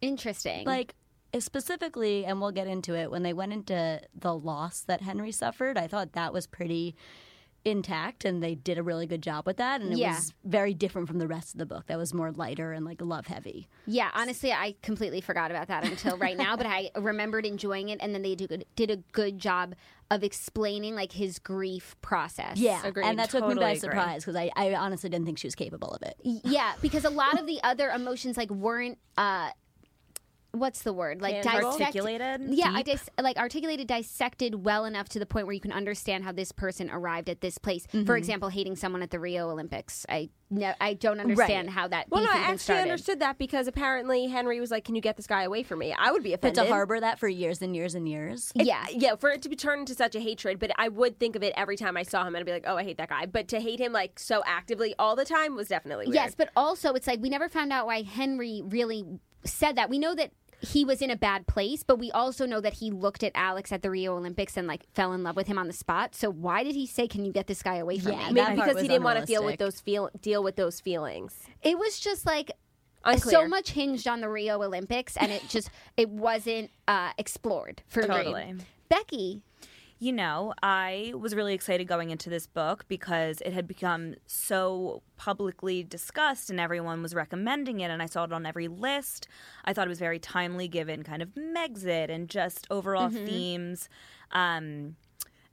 Interesting. 0.00 0.66
like 0.66 0.96
specifically 1.38 2.24
and 2.24 2.40
we'll 2.40 2.50
get 2.50 2.66
into 2.66 2.96
it 2.96 3.08
when 3.08 3.22
they 3.22 3.32
went 3.32 3.52
into 3.52 4.00
the 4.16 4.34
loss 4.34 4.80
that 4.82 5.00
henry 5.00 5.32
suffered 5.32 5.76
i 5.76 5.88
thought 5.88 6.12
that 6.12 6.32
was 6.32 6.46
pretty 6.46 6.94
intact 7.64 8.24
and 8.24 8.42
they 8.42 8.54
did 8.54 8.76
a 8.78 8.82
really 8.82 9.06
good 9.06 9.22
job 9.22 9.46
with 9.46 9.56
that 9.56 9.80
and 9.80 9.92
it 9.92 9.98
Yeah. 9.98 10.16
was 10.16 10.34
very 10.44 10.74
different 10.74 11.08
from 11.08 11.18
the 11.18 11.26
rest 11.26 11.54
of 11.54 11.58
the 11.58 11.66
book 11.66 11.86
that 11.86 11.96
was 11.96 12.12
more 12.12 12.30
lighter 12.30 12.72
and 12.72 12.84
like 12.84 13.00
love 13.00 13.26
heavy 13.26 13.68
Yeah, 13.86 14.10
honestly, 14.14 14.52
I 14.52 14.74
completely 14.82 15.20
forgot 15.20 15.50
about 15.50 15.68
that 15.68 15.84
until 15.84 16.18
right 16.18 16.36
now, 16.36 16.56
but 16.56 16.66
I 16.66 16.90
remembered 16.96 17.46
enjoying 17.46 17.88
it, 17.88 17.98
and 18.02 18.14
then 18.14 18.22
they 18.22 18.34
do 18.34 18.46
did 18.76 18.90
a 18.90 18.96
good 19.12 19.38
job 19.38 19.74
of 20.10 20.22
explaining 20.22 20.94
like 20.94 21.12
his 21.12 21.38
grief 21.38 21.96
process. 22.02 22.58
Agreed. 22.84 23.06
and 23.06 23.18
that 23.18 23.30
took 23.30 23.42
me 23.42 23.48
Totally 23.54 23.64
by 23.64 23.70
agree. 23.70 23.78
surprise 23.80 24.22
because 24.24 24.36
I, 24.36 24.50
I 24.54 24.74
honestly 24.74 25.08
didn't 25.10 25.24
think 25.26 25.38
she 25.38 25.46
was 25.46 25.54
capable 25.54 25.88
of 25.90 26.02
it 26.02 26.16
Yeah, 26.22 26.74
because 26.82 27.04
a 27.04 27.10
lot 27.10 27.38
of 27.40 27.46
the 27.46 27.60
other 27.62 27.88
emotions 27.90 28.36
like 28.36 28.50
weren't 28.50 28.98
uh 29.16 29.50
what's 30.58 30.82
the 30.82 30.92
word? 30.92 31.20
Like 31.20 31.42
Tangible? 31.42 31.72
dissect- 31.72 31.96
Articulated? 31.96 32.54
Yeah, 32.54 32.70
I 32.74 32.82
dis- 32.82 33.08
like 33.20 33.36
articulated 33.36 33.86
dissected 33.86 34.64
well 34.64 34.84
enough 34.84 35.08
to 35.10 35.18
the 35.18 35.26
point 35.26 35.46
where 35.46 35.54
you 35.54 35.60
can 35.60 35.72
understand 35.72 36.24
how 36.24 36.32
this 36.32 36.52
person 36.52 36.90
arrived 36.90 37.28
at 37.28 37.40
this 37.40 37.58
place. 37.58 37.86
Mm-hmm. 37.88 38.04
For 38.04 38.16
example, 38.16 38.48
hating 38.48 38.76
someone 38.76 39.02
at 39.02 39.10
the 39.10 39.20
Rio 39.20 39.50
Olympics. 39.50 40.06
I 40.08 40.30
no, 40.50 40.72
I 40.80 40.94
don't 40.94 41.18
understand 41.20 41.70
how 41.70 41.88
that 41.88 42.08
Well, 42.10 42.22
no, 42.22 42.30
I 42.30 42.36
actually 42.36 42.58
started. 42.58 42.82
understood 42.82 43.20
that 43.20 43.38
because 43.38 43.66
apparently 43.66 44.26
Henry 44.28 44.60
was 44.60 44.70
like, 44.70 44.84
"Can 44.84 44.94
you 44.94 45.00
get 45.00 45.16
this 45.16 45.26
guy 45.26 45.42
away 45.42 45.62
from 45.64 45.80
me?" 45.80 45.92
I 45.98 46.12
would 46.12 46.22
be 46.22 46.30
but 46.30 46.40
offended. 46.40 46.64
to 46.66 46.70
harbor 46.70 47.00
that 47.00 47.18
for 47.18 47.26
years 47.28 47.60
and 47.62 47.74
years 47.74 47.94
and 47.96 48.08
years 48.08 48.52
Yeah. 48.54 48.84
yeah, 48.90 49.16
for 49.16 49.30
it 49.30 49.42
to 49.42 49.48
be 49.48 49.56
turned 49.56 49.80
into 49.80 49.94
such 49.94 50.14
a 50.14 50.20
hatred, 50.20 50.58
but 50.60 50.70
I 50.78 50.88
would 50.88 51.18
think 51.18 51.34
of 51.34 51.42
it 51.42 51.54
every 51.56 51.76
time 51.76 51.96
I 51.96 52.02
saw 52.04 52.20
him 52.22 52.28
and 52.28 52.36
I'd 52.38 52.46
be 52.46 52.52
like, 52.52 52.64
oh, 52.68 52.76
I 52.76 52.84
hate 52.84 52.98
that 52.98 53.08
guy. 53.08 53.26
But 53.26 53.48
to 53.48 53.60
hate 53.60 53.80
him 53.80 53.92
like 53.92 54.18
so 54.18 54.42
actively 54.46 54.94
all 54.98 55.16
the 55.16 55.24
time 55.24 55.56
was 55.56 55.68
definitely 55.68 56.06
weird. 56.06 56.14
Yes, 56.14 56.34
but 56.36 56.50
also 56.56 56.92
it's 56.92 57.06
like 57.08 57.20
we 57.20 57.30
never 57.30 57.48
found 57.48 57.72
out 57.72 57.86
why 57.86 58.02
Henry 58.02 58.62
really 58.64 59.04
said 59.44 59.76
that. 59.76 59.90
We 59.90 59.98
know 59.98 60.14
that 60.14 60.30
he 60.60 60.84
was 60.84 61.00
in 61.02 61.10
a 61.10 61.16
bad 61.16 61.46
place, 61.46 61.82
but 61.82 61.98
we 61.98 62.10
also 62.12 62.46
know 62.46 62.60
that 62.60 62.74
he 62.74 62.90
looked 62.90 63.22
at 63.22 63.32
Alex 63.34 63.72
at 63.72 63.82
the 63.82 63.90
Rio 63.90 64.16
Olympics 64.16 64.56
and 64.56 64.66
like 64.66 64.84
fell 64.94 65.12
in 65.12 65.22
love 65.22 65.36
with 65.36 65.46
him 65.46 65.58
on 65.58 65.66
the 65.66 65.72
spot. 65.72 66.14
So 66.14 66.30
why 66.30 66.64
did 66.64 66.74
he 66.74 66.86
say, 66.86 67.06
"Can 67.08 67.24
you 67.24 67.32
get 67.32 67.46
this 67.46 67.62
guy 67.62 67.76
away 67.76 67.98
from 67.98 68.12
Yeah, 68.12 68.28
me"? 68.28 68.34
maybe 68.34 68.54
because 68.56 68.80
he 68.80 68.88
didn't 68.88 69.04
want 69.04 69.18
to 69.20 69.26
feel 69.26 69.44
with 69.44 69.58
those 69.58 69.80
feel 69.80 70.10
deal 70.20 70.42
with 70.42 70.56
those 70.56 70.80
feelings. 70.80 71.34
It 71.62 71.78
was 71.78 71.98
just 72.00 72.24
like 72.26 72.50
Unclear. 73.04 73.42
so 73.42 73.48
much 73.48 73.70
hinged 73.72 74.08
on 74.08 74.20
the 74.20 74.28
Rio 74.28 74.62
Olympics, 74.62 75.16
and 75.16 75.30
it 75.30 75.42
just 75.48 75.70
it 75.96 76.08
wasn't 76.08 76.70
uh, 76.88 77.10
explored 77.18 77.82
for 77.86 78.00
me. 78.02 78.06
Totally. 78.08 78.54
Becky, 78.88 79.42
You 80.00 80.12
know, 80.12 80.52
I 80.62 81.12
was 81.16 81.34
really 81.34 81.54
excited 81.54 81.86
going 81.86 82.10
into 82.10 82.28
this 82.28 82.46
book 82.46 82.84
because 82.88 83.40
it 83.40 83.52
had 83.52 83.66
become 83.66 84.16
so 84.26 85.02
publicly 85.16 85.82
discussed 85.82 86.50
and 86.50 86.58
everyone 86.60 87.00
was 87.00 87.14
recommending 87.14 87.80
it, 87.80 87.90
and 87.90 88.02
I 88.02 88.06
saw 88.06 88.24
it 88.24 88.32
on 88.32 88.44
every 88.44 88.68
list. 88.68 89.28
I 89.64 89.72
thought 89.72 89.86
it 89.86 89.88
was 89.88 90.00
very 90.00 90.18
timely 90.18 90.68
given 90.68 91.04
kind 91.04 91.22
of 91.22 91.30
Megxit 91.30 92.10
and 92.10 92.28
just 92.28 92.66
overall 92.70 93.08
themes. 93.08 93.88
Um, 94.32 94.96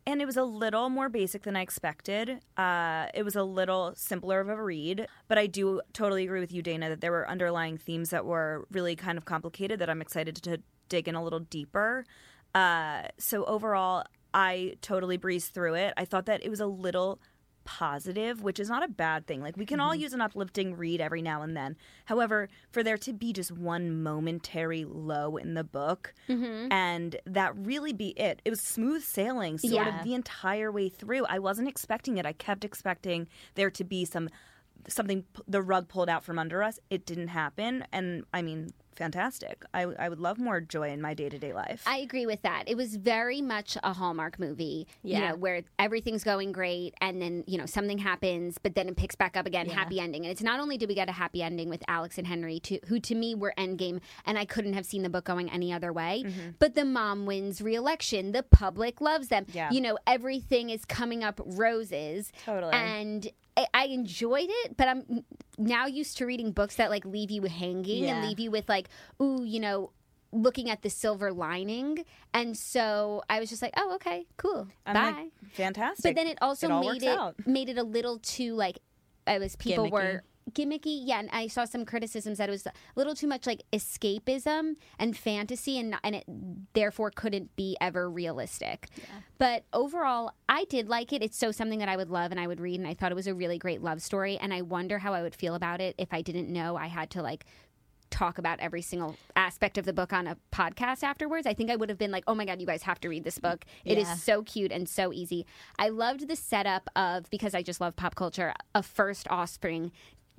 and 0.08 0.22
it 0.22 0.26
was 0.26 0.38
a 0.38 0.44
little 0.44 0.90
more 0.90 1.10
basic 1.10 1.44
than 1.44 1.56
I 1.56 1.62
expected. 1.62 2.40
Uh, 2.58 3.08
it 3.14 3.24
was 3.24 3.36
a 3.36 3.44
little 3.44 3.94
simpler 3.96 4.40
of 4.40 4.50
a 4.50 4.62
read, 4.62 5.08
but 5.28 5.38
I 5.38 5.46
do 5.46 5.82
totally 5.94 6.24
agree 6.24 6.40
with 6.40 6.52
you, 6.52 6.64
Dana, 6.64 6.90
that 6.90 7.02
there 7.02 7.12
were 7.12 7.30
underlying 7.30 7.78
themes 7.78 8.10
that 8.10 8.26
were 8.26 8.66
really 8.72 8.96
kind 8.96 9.18
of 9.20 9.26
complicated 9.26 9.80
that 9.80 9.90
I'm 9.90 10.02
excited 10.02 10.36
to 10.38 10.62
dig 10.90 11.08
in 11.08 11.14
a 11.14 11.24
little 11.24 11.40
deeper. 11.40 12.06
Uh, 12.56 13.04
so 13.18 13.46
overall, 13.46 14.06
I 14.34 14.76
totally 14.82 15.18
breezed 15.18 15.54
through 15.54 15.76
it. 15.76 15.94
I 15.98 16.06
thought 16.06 16.26
that 16.26 16.44
it 16.44 16.50
was 16.50 16.60
a 16.60 16.66
little 16.66 17.20
positive, 17.64 18.42
which 18.42 18.60
is 18.60 18.70
not 18.70 18.84
a 18.84 18.88
bad 18.88 19.28
thing. 19.28 19.42
Like 19.42 19.58
we 19.58 19.66
can 19.66 19.80
all 19.80 19.92
mm-hmm. 19.92 20.02
use 20.02 20.14
an 20.14 20.22
uplifting 20.22 20.76
read 20.76 21.02
every 21.02 21.22
now 21.22 21.42
and 21.42 21.56
then. 21.56 21.76
However, 22.06 22.50
for 22.72 22.84
there 22.84 22.98
to 23.00 23.14
be 23.14 23.34
just 23.34 23.52
one 23.52 24.02
momentary 24.02 24.86
low 24.86 25.38
in 25.38 25.54
the 25.54 25.64
book 25.64 26.14
mm-hmm. 26.28 26.72
and 26.72 27.16
that 27.26 27.56
really 27.56 27.94
be 27.94 28.10
it. 28.10 28.42
It 28.46 28.50
was 28.50 28.62
smooth 28.62 29.04
sailing 29.04 29.58
sort 29.58 29.74
Yeah. 29.74 30.00
of 30.00 30.04
the 30.04 30.14
entire 30.14 30.72
way 30.72 30.90
through. 30.90 31.26
I 31.26 31.40
wasn't 31.40 31.68
expecting 31.68 32.18
it. 32.18 32.26
I 32.26 32.34
kept 32.34 32.66
expecting 32.66 33.28
there 33.56 33.72
to 33.72 33.84
be 33.84 34.06
some 34.06 34.30
something 34.88 35.24
the 35.48 35.62
rug 35.62 35.88
pulled 35.88 36.10
out 36.10 36.24
from 36.24 36.40
under 36.40 36.64
us. 36.64 36.80
It 36.90 37.06
didn't 37.06 37.28
happen 37.28 37.86
and 37.92 38.26
I 38.34 38.42
mean 38.42 38.72
fantastic. 38.96 39.64
I 39.74 39.84
I 39.84 40.10
would 40.10 40.20
love 40.20 40.38
more 40.38 40.62
joy 40.62 40.90
in 40.90 41.02
my 41.02 41.14
day-to-day 41.14 41.54
life. 41.54 41.84
I 41.86 41.98
agree 41.98 42.26
with 42.26 42.42
that. 42.44 42.64
It 42.68 42.76
was 42.76 42.96
very 42.96 43.42
much 43.42 43.78
a 43.84 43.94
Hallmark 43.94 44.40
movie, 44.40 44.88
you 45.04 45.14
Yeah. 45.14 45.30
know, 45.30 45.36
where 45.36 45.64
everything's 45.80 46.24
going 46.24 46.52
great 46.52 46.94
and 47.02 47.22
then, 47.22 47.44
you 47.48 47.58
know, 47.58 47.66
something 47.66 47.98
happens, 47.98 48.58
but 48.58 48.76
then 48.76 48.88
it 48.90 48.98
picks 48.98 49.16
back 49.16 49.38
up 49.38 49.46
again, 49.46 49.70
happy 49.70 50.00
ending. 50.00 50.24
And 50.24 50.32
it's 50.32 50.44
not 50.44 50.60
only 50.60 50.78
did 50.78 50.90
we 50.90 50.96
get 50.96 51.10
a 51.10 51.14
happy 51.14 51.42
ending 51.42 51.70
with 51.70 51.84
Alex 51.88 52.18
and 52.18 52.28
Henry, 52.28 52.60
to, 52.62 52.80
who 52.88 53.00
to 53.00 53.16
me 53.16 53.36
were 53.36 53.54
endgame, 53.58 54.02
and 54.26 54.38
I 54.38 54.46
couldn't 54.46 54.74
have 54.74 54.86
seen 54.86 55.04
the 55.04 55.10
book 55.10 55.26
going 55.26 55.50
any 55.50 55.72
other 55.74 55.94
way, 55.94 56.24
mm-hmm. 56.26 56.50
but 56.60 56.76
the 56.76 56.86
mom 56.86 57.26
wins 57.26 57.62
re-election. 57.62 58.32
The 58.32 58.44
public 58.44 59.02
loves 59.02 59.30
them. 59.30 59.46
Yeah. 59.54 59.72
You 59.72 59.82
know, 59.82 59.98
everything 60.06 60.70
is 60.70 60.86
coming 60.86 61.24
up 61.24 61.40
roses. 61.44 62.32
Totally. 62.46 62.74
And 62.74 63.30
I, 63.58 63.68
I 63.74 63.86
enjoyed 63.88 64.50
it, 64.50 64.78
but 64.78 64.88
I'm 64.88 65.26
now 65.58 65.86
used 65.86 66.18
to 66.18 66.26
reading 66.26 66.52
books 66.52 66.78
that 66.78 66.90
like 66.90 67.06
leave 67.06 67.30
you 67.30 67.44
hanging 67.44 68.06
and 68.06 68.26
leave 68.26 68.40
you 68.40 68.50
with 68.50 68.70
like, 68.70 68.81
ooh, 69.22 69.44
you 69.44 69.60
know, 69.60 69.92
looking 70.32 70.70
at 70.70 70.82
the 70.82 70.90
silver 70.90 71.32
lining. 71.32 72.06
And 72.34 72.58
so 72.58 73.22
I 73.30 73.40
was 73.40 73.50
just 73.50 73.62
like, 73.62 73.74
oh, 73.78 73.96
okay, 73.96 74.26
cool, 74.38 74.68
I'm 74.86 74.94
bye. 74.94 75.22
like, 75.22 75.32
fantastic. 75.54 76.04
but 76.04 76.16
then 76.16 76.28
it 76.28 76.38
also 76.42 76.70
all 76.70 76.82
made 76.82 77.04
it 77.04 77.18
out. 77.18 77.36
made 77.46 77.70
it 77.70 77.78
a 77.78 77.84
little 77.84 78.20
too 78.20 78.54
like 78.56 78.80
I 79.28 79.38
was 79.38 79.56
people 79.56 79.86
Gimmicky. 79.86 79.92
were 79.92 80.24
gimmicky. 80.52 81.02
Yeah, 81.06 81.20
and 81.20 81.30
I 81.32 81.48
saw 81.48 81.66
some 81.66 81.86
criticisms 81.86 82.38
that 82.40 82.50
it 82.50 82.52
was 82.52 82.66
a 82.66 82.72
little 82.96 83.16
too 83.16 83.28
much 83.28 83.46
like 83.46 83.62
escapism 83.72 84.76
and 85.00 85.16
fantasy, 85.16 85.80
and 85.80 85.96
and 86.04 86.16
it 86.16 86.26
therefore 86.74 87.12
couldn't 87.12 87.56
be 87.56 87.78
ever 87.80 88.10
realistic. 88.10 88.88
But 89.38 89.66
overall, 89.74 90.32
I 90.50 90.66
did 90.66 90.90
like 90.90 91.14
it. 91.14 91.22
It's 91.22 91.38
so 91.38 91.52
something 91.52 91.80
that 91.80 91.90
I 91.90 91.96
would 91.98 92.10
love 92.10 92.32
and 92.32 92.40
I 92.40 92.48
would 92.48 92.60
read, 92.60 92.80
and 92.80 92.88
I 92.88 92.94
thought 92.94 93.12
it 93.12 93.16
was 93.16 93.28
a 93.28 93.36
really 93.36 93.58
great 93.58 93.82
love 93.82 94.02
story. 94.02 94.38
And 94.38 94.54
I 94.54 94.62
wonder 94.62 95.00
how 95.00 95.14
I 95.14 95.22
would 95.22 95.36
feel 95.36 95.56
about 95.56 95.82
it 95.82 95.96
if 95.98 96.14
I 96.14 96.22
didn't 96.22 96.50
know 96.50 96.76
I 96.76 96.88
had 96.88 97.10
to 97.12 97.22
like 97.22 97.46
talk 98.12 98.38
about 98.38 98.60
every 98.60 98.82
single 98.84 99.16
aspect 99.36 99.78
of 99.80 99.86
the 99.86 99.94
book 99.94 100.14
on 100.14 100.28
a 100.28 100.38
podcast 100.52 101.02
afterwards. 101.04 101.48
I 101.48 101.54
think 101.56 101.72
I 101.72 101.76
would 101.76 101.90
have 101.90 101.98
been 101.98 102.12
like, 102.12 102.24
"Oh 102.28 102.36
my 102.36 102.46
god, 102.46 102.62
you 102.62 102.68
guys 102.68 102.84
have 102.84 103.00
to 103.02 103.10
read 103.10 103.24
this 103.24 103.40
book. 103.40 103.66
It 103.84 103.98
is 103.98 104.08
Yeah. 104.08 104.16
so 104.16 104.44
cute 104.44 104.72
and 104.72 104.88
so 104.88 105.12
easy." 105.12 105.46
I 105.80 105.90
loved 105.90 106.28
the 106.28 106.36
setup 106.36 106.90
of 106.96 107.30
because 107.32 107.56
I 107.56 107.64
just 107.64 107.82
love 107.82 107.96
pop 107.96 108.14
culture, 108.16 108.54
a 108.76 108.84
first 108.84 109.28
offspring 109.30 109.92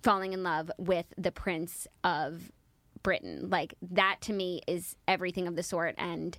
falling 0.02 0.32
in 0.32 0.42
love 0.42 0.70
with 0.78 1.06
the 1.18 1.32
prince 1.32 1.86
of 2.04 2.52
Britain. 3.02 3.48
Like 3.50 3.74
that 3.82 4.18
to 4.22 4.32
me 4.32 4.60
is 4.68 4.94
everything 5.08 5.48
of 5.48 5.56
the 5.56 5.62
sort 5.62 5.94
and 5.98 6.38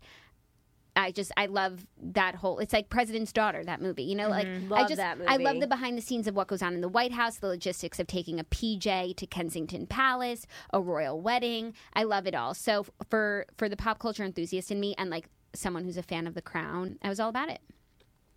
I 0.96 1.12
just 1.12 1.32
I 1.36 1.48
love 1.48 1.86
that 2.02 2.36
whole 2.36 2.60
it's 2.60 2.74
like 2.74 2.90
President's 2.90 3.32
Daughter 3.34 3.64
that 3.64 3.82
movie 3.82 4.04
you 4.04 4.16
know 4.16 4.30
like 4.30 4.46
I 4.48 4.50
Mm-hmm. 4.50 4.72
Love 4.72 4.88
just 4.88 4.98
that 4.98 5.18
I 5.28 5.38
love 5.38 5.60
the 5.60 5.68
behind 5.68 5.98
the 5.98 6.02
scenes 6.02 6.28
of 6.28 6.36
what 6.36 6.48
goes 6.48 6.62
on 6.62 6.74
in 6.76 6.82
the 6.82 6.90
White 6.90 7.14
House 7.14 7.38
the 7.38 7.48
logistics 7.48 8.00
of 8.00 8.08
taking 8.08 8.40
a 8.40 8.44
PJ 8.44 9.16
to 9.18 9.26
Kensington 9.26 9.88
Palace 9.88 10.46
a 10.72 10.80
royal 10.82 11.20
wedding 11.20 11.74
I 11.94 12.04
love 12.04 12.28
it 12.28 12.36
all 12.36 12.54
so 12.54 12.86
for 13.10 13.46
for 13.58 13.68
the 13.68 13.78
pop 13.78 14.00
culture 14.00 14.24
enthusiast 14.24 14.70
in 14.72 14.80
me 14.80 14.94
and 14.98 15.10
like 15.10 15.28
someone 15.56 15.84
who's 15.84 15.98
a 15.98 16.04
fan 16.04 16.28
of 16.28 16.34
the 16.36 16.42
crown 16.42 16.98
I 17.02 17.10
was 17.10 17.20
all 17.20 17.30
about 17.30 17.50
it 17.50 17.62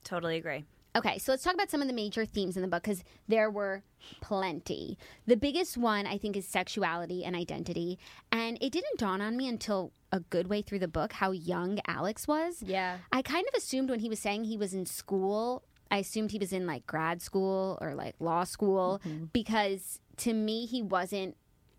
Totally 0.04 0.36
agree. 0.36 0.64
Okay, 0.96 1.18
so 1.18 1.32
let's 1.32 1.44
talk 1.44 1.52
about 1.52 1.70
some 1.70 1.82
of 1.82 1.88
the 1.88 1.94
major 1.94 2.24
themes 2.24 2.56
in 2.56 2.62
the 2.62 2.68
book 2.68 2.82
because 2.82 3.04
there 3.28 3.50
were 3.50 3.82
plenty. 4.22 4.96
The 5.26 5.36
biggest 5.36 5.76
one, 5.76 6.06
I 6.06 6.16
think, 6.16 6.36
is 6.36 6.46
sexuality 6.46 7.22
and 7.22 7.36
identity. 7.36 7.98
And 8.32 8.56
it 8.62 8.72
didn't 8.72 8.98
dawn 8.98 9.20
on 9.20 9.36
me 9.36 9.46
until 9.46 9.92
a 10.10 10.20
good 10.20 10.48
way 10.48 10.62
through 10.62 10.78
the 10.78 10.88
book 10.88 11.12
how 11.12 11.32
young 11.32 11.80
Alex 11.86 12.26
was. 12.26 12.62
Yeah. 12.62 12.96
I 13.12 13.20
kind 13.20 13.46
of 13.46 13.54
assumed 13.58 13.90
when 13.90 14.00
he 14.00 14.08
was 14.08 14.18
saying 14.18 14.44
he 14.44 14.56
was 14.56 14.72
in 14.72 14.86
school, 14.86 15.64
I 15.90 15.98
assumed 15.98 16.30
he 16.30 16.38
was 16.38 16.52
in 16.52 16.66
like 16.66 16.86
grad 16.86 17.20
school 17.20 17.76
or 17.80 17.94
like 17.94 18.14
law 18.18 18.44
school 18.44 19.00
mm-hmm. 19.06 19.26
because 19.26 20.00
to 20.18 20.32
me, 20.32 20.64
he 20.64 20.82
wasn't 20.82 21.36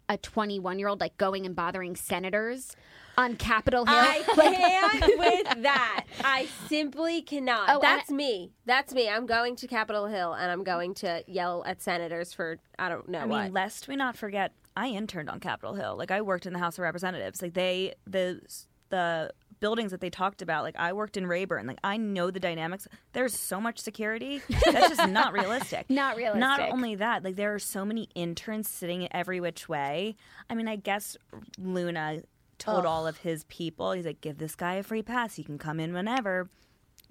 a 0.09 0.17
21 0.17 0.79
year 0.79 0.88
old 0.88 1.01
like 1.01 1.17
going 1.17 1.45
and 1.45 1.55
bothering 1.55 1.95
senators 1.95 2.75
on 3.17 3.36
Capitol 3.36 3.86
Hill. 3.86 3.95
I 3.95 4.24
can't 4.36 5.17
with 5.19 5.63
that. 5.63 6.05
I 6.24 6.47
simply 6.67 7.21
cannot. 7.21 7.69
Oh, 7.69 7.74
and 7.74 7.81
That's 7.83 8.12
me. 8.12 8.51
That's 8.65 8.93
me. 8.93 9.09
I'm 9.09 9.25
going 9.25 9.55
to 9.57 9.67
Capitol 9.67 10.05
Hill 10.05 10.33
and 10.33 10.51
I'm 10.51 10.63
going 10.63 10.93
to 10.95 11.24
yell 11.27 11.63
at 11.65 11.81
senators 11.81 12.33
for 12.33 12.57
I 12.77 12.89
don't 12.89 13.09
know 13.09 13.19
I 13.19 13.25
what. 13.25 13.43
mean, 13.45 13.53
lest 13.53 13.88
we 13.88 13.95
not 13.95 14.15
forget, 14.15 14.53
I 14.75 14.88
interned 14.88 15.29
on 15.29 15.39
Capitol 15.39 15.74
Hill. 15.74 15.95
Like 15.97 16.12
I 16.12 16.21
worked 16.21 16.45
in 16.45 16.53
the 16.53 16.59
House 16.59 16.77
of 16.77 16.83
Representatives. 16.83 17.41
Like 17.41 17.53
they 17.53 17.95
the 18.05 18.41
the 18.89 19.31
buildings 19.59 19.89
that 19.89 20.01
they 20.01 20.09
talked 20.12 20.43
about. 20.43 20.63
Like 20.63 20.75
I 20.77 20.93
worked 20.93 21.17
in 21.17 21.25
Rayburn. 21.25 21.65
Like 21.65 21.79
I 21.83 21.97
know 21.97 22.29
the 22.29 22.39
dynamics. 22.39 22.88
There's 23.13 23.33
so 23.33 23.59
much 23.59 23.79
security. 23.79 24.41
That's 24.65 24.95
just 24.95 25.09
not 25.09 25.33
realistic. 25.39 25.89
Not 25.89 26.15
realistic. 26.15 26.39
Not 26.39 26.59
only 26.59 26.95
that, 26.95 27.24
like 27.24 27.36
there 27.36 27.55
are 27.55 27.59
so 27.59 27.83
many 27.83 28.09
interns 28.15 28.69
sitting 28.69 29.12
every 29.12 29.39
which 29.39 29.67
way. 29.67 30.15
I 30.50 30.55
mean, 30.55 30.67
I 30.67 30.75
guess 30.75 31.17
Luna 31.57 32.21
told 32.58 32.86
all 32.86 33.08
of 33.08 33.18
his 33.18 33.44
people, 33.46 33.92
he's 33.92 34.06
like, 34.06 34.22
give 34.22 34.38
this 34.38 34.56
guy 34.56 34.76
a 34.76 34.84
free 34.84 35.02
pass. 35.02 35.36
He 35.36 35.44
can 35.44 35.58
come 35.58 35.80
in 35.80 35.94
whenever, 35.94 36.50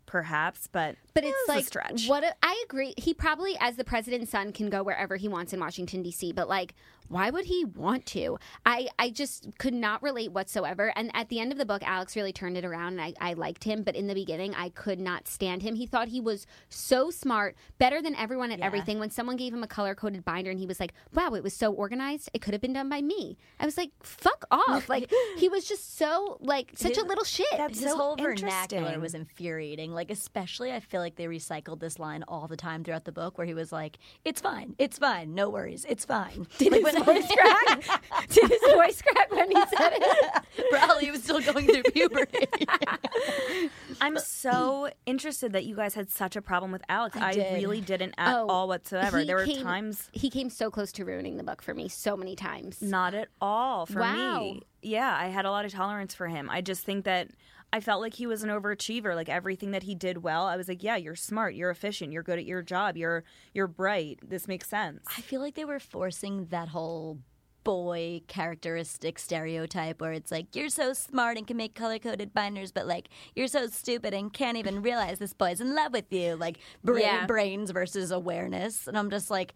perhaps, 0.07 0.69
but 0.71 0.97
But 1.15 1.25
it 1.25 1.29
it's 1.29 1.49
a 1.49 1.53
like 1.53 1.65
stretch. 1.67 2.09
What 2.09 2.25
a, 2.25 2.35
I 2.43 2.63
agree. 2.65 2.95
He 2.97 3.15
probably, 3.15 3.57
as 3.61 3.77
the 3.77 3.85
president's 3.85 4.31
son, 4.31 4.53
can 4.53 4.71
go 4.71 4.83
wherever 4.83 5.17
he 5.17 5.29
wants 5.29 5.53
in 5.53 5.61
Washington 5.61 6.03
D.C. 6.03 6.33
But 6.33 6.49
like, 6.49 6.75
why 7.09 7.31
would 7.31 7.47
he 7.47 7.65
want 7.65 8.07
to? 8.07 8.39
I 8.65 8.89
I 8.99 9.11
just 9.11 9.59
could 9.59 9.75
not 9.75 10.03
relate 10.03 10.33
whatsoever. 10.33 10.93
And 10.97 11.11
at 11.15 11.29
the 11.29 11.41
end 11.41 11.53
of 11.53 11.59
the 11.59 11.67
book, 11.67 11.83
Alex 11.85 12.17
really 12.17 12.33
turned 12.33 12.57
it 12.57 12.65
around, 12.65 12.99
and 12.99 13.01
I, 13.01 13.15
I 13.21 13.33
liked 13.35 13.65
him. 13.65 13.83
But 13.83 13.97
in 13.97 14.07
the 14.07 14.15
beginning, 14.15 14.55
I 14.55 14.71
could 14.71 14.99
not 14.99 15.29
stand 15.29 15.63
him. 15.63 15.75
He 15.75 15.87
thought 15.87 16.09
he 16.09 16.21
was 16.21 16.47
so 16.69 17.11
smart, 17.11 17.57
better 17.79 18.03
than 18.03 18.15
everyone 18.15 18.51
at 18.51 18.61
everything. 18.61 18.99
When 18.99 19.11
someone 19.11 19.37
gave 19.37 19.53
him 19.53 19.63
a 19.63 19.69
color 19.69 19.95
coded 19.95 20.25
binder, 20.25 20.51
and 20.51 20.59
he 20.59 20.67
was 20.67 20.81
like, 20.81 20.93
"Wow, 21.15 21.35
it 21.35 21.43
was 21.43 21.55
so 21.55 21.73
organized. 21.73 22.31
It 22.33 22.43
could 22.43 22.55
have 22.55 22.61
been 22.61 22.73
done 22.73 22.89
by 22.89 23.03
me." 23.03 23.37
I 23.61 23.65
was 23.65 23.77
like, 23.77 23.91
"Fuck 24.03 24.45
off!" 24.51 24.89
like 24.89 25.13
he 25.37 25.49
was 25.49 25.67
just 25.67 25.97
so 25.97 26.39
like 26.41 26.73
such 26.75 26.99
a 26.99 27.05
little 27.05 27.25
shit. 27.25 27.47
That's 27.57 27.79
His 27.79 27.91
so 27.91 27.97
whole 27.97 28.17
vernacular 28.17 28.99
was 28.99 29.15
infuriating. 29.15 29.93
Like, 29.93 30.11
especially, 30.11 30.73
I 30.73 30.81
feel 30.81 31.01
like 31.01 31.17
they 31.17 31.27
recycled 31.27 31.81
this 31.81 31.99
line 31.99 32.25
all 32.29 32.49
the 32.49 32.57
time 32.57 32.85
throughout 32.85 33.05
the 33.05 33.13
book, 33.13 33.39
where 33.39 33.47
he 33.47 33.55
was 33.55 33.73
like, 33.73 33.99
"It's 34.25 34.41
fine, 34.41 34.75
it's 34.79 34.99
fine, 34.99 35.35
no 35.35 35.49
worries, 35.51 35.87
it's 35.89 36.05
fine." 36.05 36.47
Did 36.59 36.73
like, 36.73 36.83
his 36.97 37.05
voice 37.05 37.33
crack? 37.33 38.03
Did 38.29 38.51
his 38.51 38.61
voice 38.73 39.03
crack 39.03 39.31
when 39.31 39.51
he 39.51 39.57
said 39.77 39.93
it? 39.97 40.43
Probably 40.71 41.05
he 41.07 41.11
was 41.11 41.23
still 41.23 41.41
going 41.41 41.67
through 41.67 41.83
puberty. 41.85 42.47
I'm 44.01 44.19
so 44.19 44.89
interested 45.07 45.53
that 45.53 45.65
you 45.65 45.75
guys 45.77 45.95
had 45.95 46.11
such 46.11 46.37
a 46.37 46.43
problem 46.43 46.73
with 46.73 46.83
Alex. 46.89 47.17
I, 47.17 47.33
did. 47.33 47.55
really 47.55 47.81
didn't 47.81 48.15
at 48.19 48.35
Oh, 48.37 48.47
all 48.49 48.69
whatsoever. 48.69 49.25
There 49.25 49.37
were 49.37 49.45
came- 49.47 49.63
times 49.63 50.11
he 50.13 50.29
came 50.31 50.51
so 50.51 50.71
close 50.71 50.93
to 50.93 51.05
ruining 51.05 51.37
the 51.37 51.43
book 51.45 51.63
for 51.63 51.73
me 51.75 51.89
so 51.89 52.17
many 52.17 52.37
times. 52.37 52.83
not 52.83 53.15
at 53.15 53.29
all 53.41 53.87
for 53.87 54.01
Wow. 54.01 54.41
me. 54.41 54.63
Yeah, 54.83 55.15
I 55.19 55.29
had 55.29 55.45
a 55.47 55.51
lot 55.51 55.65
of 55.65 55.73
tolerance 55.73 56.15
for 56.15 56.29
him. 56.29 56.49
I 56.51 56.61
just 56.61 56.85
think 56.85 57.05
that 57.07 57.29
I 57.73 57.81
felt 57.81 58.01
like 58.01 58.15
he 58.15 58.27
was 58.27 58.43
an 58.43 58.51
overachiever. 58.51 59.15
Like 59.15 59.29
everything 59.29 59.73
that 59.73 59.83
he 59.83 59.95
did 59.95 60.23
well, 60.23 60.47
I 60.47 60.57
was 60.57 60.69
like, 60.69 60.83
yeah, 60.83 60.97
you're 60.97 61.17
smart, 61.17 61.55
you're 61.55 61.71
efficient, 61.71 62.13
you're 62.13 62.23
good 62.23 62.39
at 62.39 62.47
your 62.47 62.63
job, 62.63 62.97
you're 62.97 63.25
you're 63.53 63.67
bright. 63.67 64.19
This 64.27 64.49
makes 64.49 64.69
sense. 64.69 65.05
I 65.17 65.21
feel 65.21 65.41
like 65.41 65.55
they 65.55 65.65
were 65.65 65.81
forcing 65.81 66.47
that 66.47 66.69
whole 66.69 67.19
boy 67.67 68.21
characteristic 68.29 69.19
stereotype 69.19 70.01
where 70.01 70.13
it's 70.13 70.31
like 70.31 70.55
you're 70.55 70.69
so 70.69 70.93
smart 70.93 71.37
and 71.37 71.49
can 71.49 71.57
make 71.57 71.75
color 71.75 71.99
coded 71.99 72.33
binders 72.33 72.71
but 72.71 72.87
like 72.87 73.09
you're 73.35 73.49
so 73.49 73.67
stupid 73.67 74.15
and 74.15 74.33
can't 74.33 74.57
even 74.57 74.81
realize 74.83 75.19
this 75.19 75.33
boy's 75.33 75.61
in 75.61 75.75
love 75.75 75.93
with 75.93 76.13
you 76.13 76.37
like 76.37 76.59
brain, 76.85 77.03
Yeah. 77.03 77.27
brains 77.27 77.73
versus 77.73 78.13
awareness 78.13 78.87
and 78.87 78.97
i'm 78.97 79.11
just 79.11 79.31
like 79.33 79.53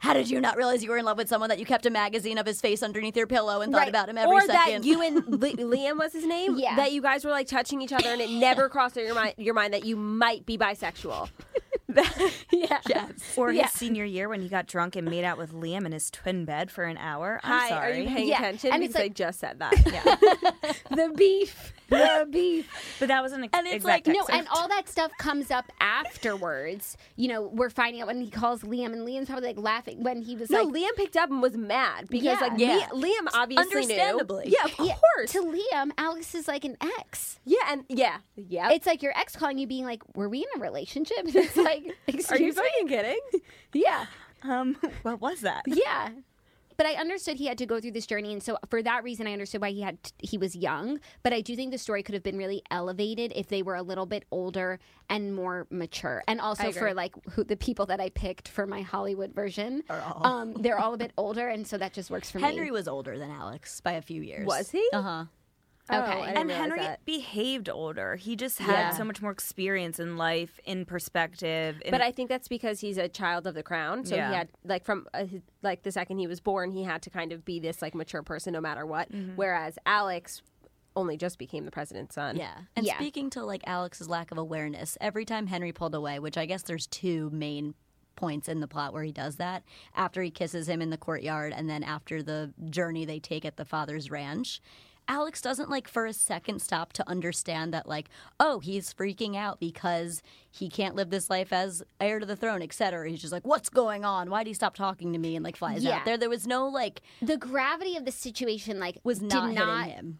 how 0.00 0.12
did 0.12 0.28
you 0.28 0.40
not 0.40 0.56
realize 0.56 0.82
you 0.82 0.90
were 0.90 0.98
in 0.98 1.04
love 1.04 1.16
with 1.16 1.28
someone 1.28 1.48
that 1.48 1.60
you 1.60 1.64
kept 1.64 1.86
a 1.86 1.90
magazine 1.90 2.38
of 2.38 2.44
his 2.44 2.60
face 2.60 2.82
underneath 2.82 3.16
your 3.16 3.28
pillow 3.28 3.60
and 3.60 3.72
thought 3.72 3.78
Right. 3.82 3.88
about 3.88 4.08
him 4.08 4.18
every 4.18 4.34
or 4.36 4.40
second 4.40 4.82
that 4.82 4.84
you 4.84 5.00
and 5.00 5.24
Li- 5.40 5.54
Liam 5.54 5.96
was 5.96 6.12
his 6.12 6.26
name. 6.26 6.56
Yeah. 6.58 6.74
That 6.74 6.90
you 6.92 7.00
guys 7.00 7.24
were 7.24 7.30
like 7.30 7.46
touching 7.46 7.80
each 7.80 7.92
other, 7.92 8.08
and 8.08 8.20
it 8.20 8.28
never 8.30 8.68
crossed 8.68 8.96
your 8.96 9.14
mind 9.14 9.34
your 9.38 9.54
mind 9.54 9.72
that 9.72 9.84
you 9.84 9.94
might 9.96 10.44
be 10.44 10.58
bisexual. 10.58 11.30
yeah. 12.52 13.08
Or 13.36 13.48
his 13.50 13.58
Yeah. 13.58 13.66
senior 13.68 14.04
year 14.04 14.28
when 14.28 14.40
he 14.40 14.48
got 14.48 14.66
drunk 14.66 14.96
and 14.96 15.08
made 15.08 15.24
out 15.24 15.38
with 15.38 15.52
Liam 15.52 15.86
in 15.86 15.92
his 15.92 16.10
twin 16.10 16.44
bed 16.44 16.70
for 16.70 16.84
an 16.84 16.96
hour. 16.98 17.40
I'm 17.42 17.58
Hi, 17.60 17.68
sorry. 17.68 17.92
are 17.92 18.00
you 18.02 18.08
paying 18.08 18.28
Yeah, 18.28 18.38
attention? 18.38 18.72
and 18.72 18.82
it's 18.82 18.92
because 18.92 19.00
I 19.00 19.04
like- 19.04 19.14
just 19.14 19.40
said 19.40 19.58
that. 19.60 19.72
Yeah. 19.86 20.72
the 20.90 21.12
beef. 21.16 21.72
The 21.98 22.26
beef. 22.30 22.96
But 22.98 23.08
that 23.08 23.22
was 23.22 23.32
an 23.32 23.44
ex- 23.44 23.56
And 23.56 23.66
it's 23.66 23.76
exact 23.76 24.06
like, 24.06 24.14
No, 24.16 24.22
excerpt. 24.22 24.38
and 24.38 24.48
all 24.48 24.68
that 24.68 24.88
stuff 24.88 25.12
comes 25.18 25.50
up 25.50 25.64
afterwards. 25.80 26.96
You 27.16 27.28
know, 27.28 27.42
we're 27.42 27.70
finding 27.70 28.00
out 28.02 28.06
when 28.08 28.20
he 28.20 28.30
calls 28.30 28.62
Liam, 28.62 28.92
and 28.92 29.06
Liam's 29.06 29.26
probably 29.28 29.48
like 29.48 29.58
laughing 29.58 30.02
when 30.02 30.22
he 30.22 30.36
was 30.36 30.50
No, 30.50 30.62
like. 30.62 30.74
Liam 30.74 30.96
picked 30.96 31.16
up 31.16 31.30
and 31.30 31.40
was 31.42 31.56
mad 31.56 32.08
because 32.08 32.24
Yeah. 32.24 32.38
like 32.40 32.52
Yeah. 32.58 32.88
Li- 32.92 33.10
Liam 33.10 33.28
obviously 33.34 33.82
Understandably. 33.82 34.46
knew. 34.46 34.56
Yeah, 34.58 34.64
of 34.78 34.86
Yeah, 34.86 34.94
course. 35.16 35.32
to 35.32 35.42
Liam, 35.42 35.90
Alex 35.98 36.34
is 36.34 36.48
like 36.48 36.64
an 36.64 36.76
ex. 37.00 37.38
yeah, 37.44 37.58
and 37.68 37.84
yeah, 37.88 38.18
yeah. 38.36 38.70
It's 38.70 38.86
like 38.86 39.02
your 39.02 39.16
ex 39.18 39.36
calling 39.36 39.58
you, 39.58 39.66
being 39.66 39.84
like, 39.84 40.02
"Were 40.16 40.28
we 40.28 40.38
in 40.40 40.46
a 40.56 40.60
relationship?" 40.60 41.18
And 41.18 41.34
it's 41.36 41.56
like, 41.56 41.82
Are 41.82 41.86
you 41.86 41.92
"Excuse 42.08 42.56
me." 42.56 42.62
fucking 42.62 42.88
kidding? 42.88 43.20
Yeah, 43.72 44.06
um, 44.44 44.76
what 45.02 45.20
was 45.20 45.40
that? 45.40 45.62
yeah. 45.66 46.10
But 46.76 46.86
I 46.86 46.94
understood 46.94 47.36
he 47.36 47.46
had 47.46 47.58
to 47.58 47.66
go 47.66 47.80
through 47.80 47.92
this 47.92 48.06
journey, 48.06 48.32
and 48.32 48.42
so 48.42 48.58
for 48.68 48.82
that 48.82 49.04
reason, 49.04 49.26
I 49.26 49.32
understood 49.32 49.60
why 49.60 49.70
he 49.70 49.80
had 49.82 49.98
he 50.18 50.38
was 50.38 50.56
young. 50.56 51.00
But 51.22 51.32
I 51.32 51.40
do 51.40 51.56
think 51.56 51.72
the 51.72 51.78
story 51.78 52.02
could 52.02 52.14
have 52.14 52.22
been 52.22 52.36
really 52.36 52.62
elevated 52.70 53.32
if 53.34 53.48
they 53.48 53.62
were 53.62 53.74
a 53.76 53.82
little 53.82 54.06
bit 54.06 54.24
older 54.30 54.78
and 55.08 55.34
more 55.34 55.66
mature, 55.70 56.22
and 56.26 56.40
also 56.40 56.64
for 56.72 56.94
like 56.94 57.14
who, 57.30 57.44
the 57.44 57.56
people 57.56 57.86
that 57.86 58.00
I 58.00 58.10
picked 58.10 58.48
for 58.48 58.66
my 58.66 58.82
Hollywood 58.82 59.34
version. 59.34 59.82
Um, 59.90 60.54
they're 60.54 60.78
all 60.78 60.94
a 60.94 60.98
bit 60.98 61.12
older, 61.16 61.48
and 61.48 61.66
so 61.66 61.78
that 61.78 61.92
just 61.92 62.10
works 62.10 62.30
for 62.30 62.38
Henry 62.38 62.52
me. 62.52 62.56
Henry 62.58 62.70
was 62.70 62.88
older 62.88 63.18
than 63.18 63.30
Alex 63.30 63.80
by 63.80 63.92
a 63.92 64.02
few 64.02 64.22
years. 64.22 64.46
Was 64.46 64.70
he? 64.70 64.86
Uh 64.92 65.02
huh. 65.02 65.24
Oh, 65.90 66.00
Okay. 66.00 66.12
I 66.22 66.26
didn't 66.28 66.36
and 66.38 66.50
Henry 66.50 66.78
that. 66.80 67.04
behaved 67.04 67.68
older. 67.68 68.16
He 68.16 68.36
just 68.36 68.58
had 68.58 68.72
Yeah. 68.72 68.90
so 68.90 69.04
much 69.04 69.20
more 69.20 69.30
experience 69.30 70.00
in 70.00 70.16
life, 70.16 70.58
in 70.64 70.86
perspective. 70.86 71.80
in- 71.84 71.90
But 71.90 72.00
I 72.00 72.10
think 72.10 72.30
that's 72.30 72.48
because 72.48 72.80
he's 72.80 72.96
a 72.96 73.08
child 73.08 73.46
of 73.46 73.54
the 73.54 73.62
crown. 73.62 74.04
So 74.06 74.14
Yeah. 74.16 74.28
he 74.30 74.34
had 74.34 74.48
like 74.64 74.84
from 74.84 75.06
uh, 75.12 75.26
like 75.62 75.82
the 75.82 75.92
second 75.92 76.18
he 76.18 76.26
was 76.26 76.40
born, 76.40 76.70
he 76.70 76.84
had 76.84 77.02
to 77.02 77.10
kind 77.10 77.32
of 77.32 77.44
be 77.44 77.60
this 77.60 77.82
like 77.82 77.94
mature 77.94 78.22
person 78.22 78.54
no 78.54 78.60
matter 78.62 78.86
what. 78.86 79.08
Whereas 79.36 79.78
Alex 79.84 80.40
only 80.96 81.16
just 81.16 81.38
became 81.38 81.64
the 81.64 81.70
president's 81.70 82.14
son. 82.14 82.36
Yeah. 82.36 82.56
And 82.76 82.86
Yeah. 82.86 82.94
speaking 82.96 83.28
to 83.30 83.44
like 83.44 83.62
Alex's 83.66 84.08
lack 84.08 84.30
of 84.30 84.38
awareness, 84.38 84.96
every 85.00 85.24
time 85.26 85.48
Henry 85.48 85.72
pulled 85.72 85.94
away, 85.94 86.18
which 86.18 86.38
I 86.38 86.46
guess 86.46 86.62
there's 86.62 86.86
two 86.86 87.28
main 87.30 87.74
points 88.16 88.48
in 88.48 88.60
the 88.60 88.68
plot 88.68 88.92
where 88.92 89.02
he 89.02 89.10
does 89.12 89.36
that 89.36 89.64
after 89.96 90.22
he 90.22 90.30
kisses 90.30 90.68
him 90.68 90.80
in 90.80 90.90
the 90.90 90.96
courtyard 90.96 91.52
and 91.54 91.68
then 91.68 91.82
after 91.82 92.22
the 92.22 92.54
journey 92.70 93.04
they 93.04 93.18
take 93.18 93.44
at 93.44 93.56
the 93.56 93.64
father's 93.64 94.08
ranch. 94.10 94.60
Alex 95.08 95.40
doesn't 95.40 95.70
like 95.70 95.88
for 95.88 96.06
a 96.06 96.12
second 96.12 96.60
stop 96.60 96.92
to 96.94 97.08
understand 97.08 97.72
that 97.74 97.86
like 97.88 98.08
oh 98.40 98.58
he's 98.60 98.92
freaking 98.92 99.36
out 99.36 99.60
because 99.60 100.22
he 100.50 100.68
can't 100.68 100.94
live 100.94 101.10
this 101.10 101.28
life 101.28 101.52
as 101.52 101.82
heir 102.00 102.18
to 102.18 102.26
the 102.26 102.36
throne 102.36 102.62
etc 102.62 103.08
he's 103.08 103.20
just 103.20 103.32
like 103.32 103.46
what's 103.46 103.68
going 103.68 104.04
on? 104.04 104.30
Why 104.30 104.42
did 104.44 104.50
he 104.50 104.54
stop 104.54 104.74
talking 104.74 105.12
to 105.12 105.18
me? 105.18 105.36
And 105.36 105.44
like 105.44 105.56
flies 105.56 105.84
Yeah. 105.84 105.98
out 105.98 106.04
there. 106.04 106.16
There 106.16 106.30
was 106.30 106.46
no 106.46 106.66
like 106.68 107.02
the 107.20 107.36
gravity 107.36 107.96
of 107.96 108.04
the 108.04 108.12
situation, 108.12 108.78
like, 108.78 108.98
was 109.04 109.20
not 109.20 109.50
hitting 109.50 109.54
not 109.54 109.86
him 109.86 110.18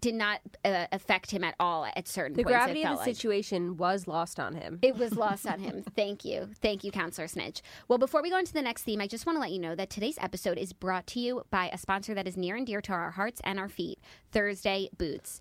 did 0.00 0.14
not 0.14 0.40
uh, 0.64 0.86
affect 0.92 1.30
him 1.30 1.44
at 1.44 1.54
all 1.60 1.84
at 1.96 2.08
certain 2.08 2.36
The 2.36 2.42
points. 2.44 2.50
it 2.50 2.54
gravity 2.54 2.82
of 2.84 2.90
the 2.90 2.96
like. 2.96 3.04
situation 3.04 3.76
was 3.76 4.06
lost 4.06 4.40
on 4.40 4.54
him. 4.54 4.78
It 4.82 4.96
was 4.96 5.14
lost 5.16 5.46
on 5.46 5.60
him. 5.60 5.82
Thank 5.96 6.24
you. 6.24 6.48
Thank 6.62 6.82
you, 6.84 6.90
Counselor 6.90 7.28
Snitch. 7.28 7.62
Well, 7.88 7.98
before 7.98 8.22
we 8.22 8.30
go 8.30 8.38
into 8.38 8.52
the 8.52 8.62
next 8.62 8.82
theme, 8.84 9.00
I 9.00 9.06
just 9.06 9.26
want 9.26 9.36
to 9.36 9.40
let 9.40 9.50
you 9.52 9.58
know 9.58 9.74
that 9.74 9.90
today's 9.90 10.18
episode 10.20 10.58
is 10.58 10.72
brought 10.72 11.06
to 11.08 11.20
you 11.20 11.42
by 11.50 11.68
a 11.68 11.78
sponsor 11.78 12.14
that 12.14 12.26
is 12.26 12.36
near 12.36 12.56
and 12.56 12.66
dear 12.66 12.80
to 12.82 12.92
our 12.92 13.10
hearts 13.10 13.40
and 13.44 13.58
our 13.58 13.68
feet 13.68 13.98
Thursday 14.32 14.88
Boots. 14.96 15.40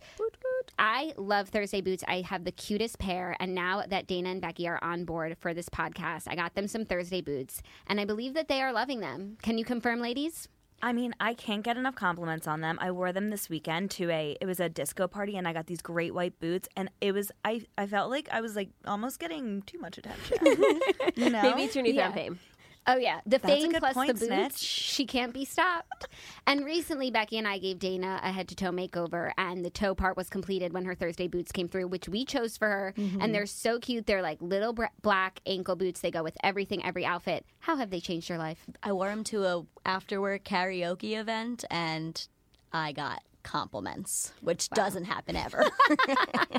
I 0.77 1.13
love 1.17 1.49
Thursday 1.49 1.81
Boots. 1.81 2.03
I 2.07 2.21
have 2.21 2.43
the 2.43 2.51
cutest 2.51 2.99
pair. 2.99 3.35
And 3.39 3.55
now 3.55 3.83
that 3.87 4.07
Dana 4.07 4.29
and 4.29 4.41
Becky 4.41 4.67
are 4.67 4.79
on 4.83 5.05
board 5.05 5.37
for 5.39 5.53
this 5.53 5.69
podcast, 5.69 6.23
I 6.27 6.35
got 6.35 6.55
them 6.55 6.67
some 6.67 6.85
Thursday 6.85 7.21
Boots. 7.21 7.61
And 7.87 7.99
I 7.99 8.05
believe 8.05 8.33
that 8.33 8.47
they 8.47 8.61
are 8.61 8.73
loving 8.73 8.99
them. 8.99 9.37
Can 9.41 9.57
you 9.57 9.65
confirm, 9.65 9.99
ladies? 10.01 10.49
I 10.81 10.93
mean, 10.93 11.15
I 11.19 11.33
can't 11.33 11.63
get 11.63 11.77
enough 11.77 11.95
compliments 11.95 12.47
on 12.47 12.61
them. 12.61 12.77
I 12.81 12.91
wore 12.91 13.11
them 13.11 13.29
this 13.29 13.49
weekend 13.49 13.89
to 13.91 14.09
a 14.11 14.37
it 14.39 14.45
was 14.45 14.59
a 14.59 14.69
disco 14.69 15.07
party 15.07 15.35
and 15.37 15.47
I 15.47 15.53
got 15.53 15.65
these 15.67 15.81
great 15.81 16.13
white 16.13 16.39
boots 16.39 16.67
and 16.75 16.89
it 17.01 17.11
was 17.13 17.31
I 17.43 17.61
I 17.77 17.87
felt 17.87 18.11
like 18.11 18.29
I 18.31 18.41
was 18.41 18.55
like 18.55 18.69
almost 18.85 19.19
getting 19.19 19.61
too 19.63 19.79
much 19.79 19.97
attention. 19.97 20.37
you 21.15 21.29
know? 21.29 21.41
Maybe 21.41 21.63
it's 21.63 21.75
your 21.75 21.85
Yeah. 21.85 21.91
newfound 22.09 22.13
fame. 22.13 22.39
Oh 22.87 22.97
yeah, 22.97 23.21
the 23.25 23.39
That's 23.39 23.45
fame 23.45 23.71
plus 23.73 23.93
point, 23.93 24.07
the 24.09 24.13
boots. 24.13 24.27
Snitch. 24.27 24.57
She 24.57 25.05
can't 25.05 25.33
be 25.33 25.43
stopped. 25.43 26.07
and 26.45 26.63
recently, 26.63 27.09
Becky 27.09 27.37
and 27.37 27.47
I 27.47 27.57
gave 27.57 27.79
Dana 27.79 28.19
a 28.21 28.31
head 28.31 28.47
to 28.49 28.55
toe 28.55 28.71
makeover, 28.71 29.31
and 29.37 29.65
the 29.65 29.69
toe 29.71 29.95
part 29.95 30.15
was 30.15 30.29
completed 30.29 30.71
when 30.73 30.85
her 30.85 30.93
Thursday 30.93 31.27
boots 31.27 31.51
came 31.51 31.67
through, 31.67 31.87
which 31.87 32.07
we 32.07 32.25
chose 32.25 32.57
for 32.57 32.67
her. 32.67 32.93
Mm-hmm. 32.97 33.21
And 33.21 33.33
they're 33.33 33.47
so 33.47 33.79
cute. 33.79 34.05
They're 34.05 34.21
like 34.21 34.39
little 34.41 34.73
br- 34.73 34.85
black 35.01 35.39
ankle 35.45 35.75
boots. 35.75 36.01
They 36.01 36.11
go 36.11 36.23
with 36.23 36.37
everything, 36.43 36.85
every 36.85 37.05
outfit. 37.05 37.45
How 37.59 37.75
have 37.77 37.89
they 37.89 37.99
changed 37.99 38.29
your 38.29 38.37
life? 38.37 38.65
I 38.83 38.91
wore 38.91 39.09
them 39.09 39.23
to 39.25 39.43
a 39.45 39.65
after 39.85 40.21
work 40.21 40.43
karaoke 40.43 41.19
event 41.19 41.65
and 41.69 42.27
I 42.71 42.91
got 42.91 43.21
compliments, 43.45 44.33
which 44.41 44.69
doesn't 44.71 45.05
happen 45.05 45.35
ever. 45.35 45.63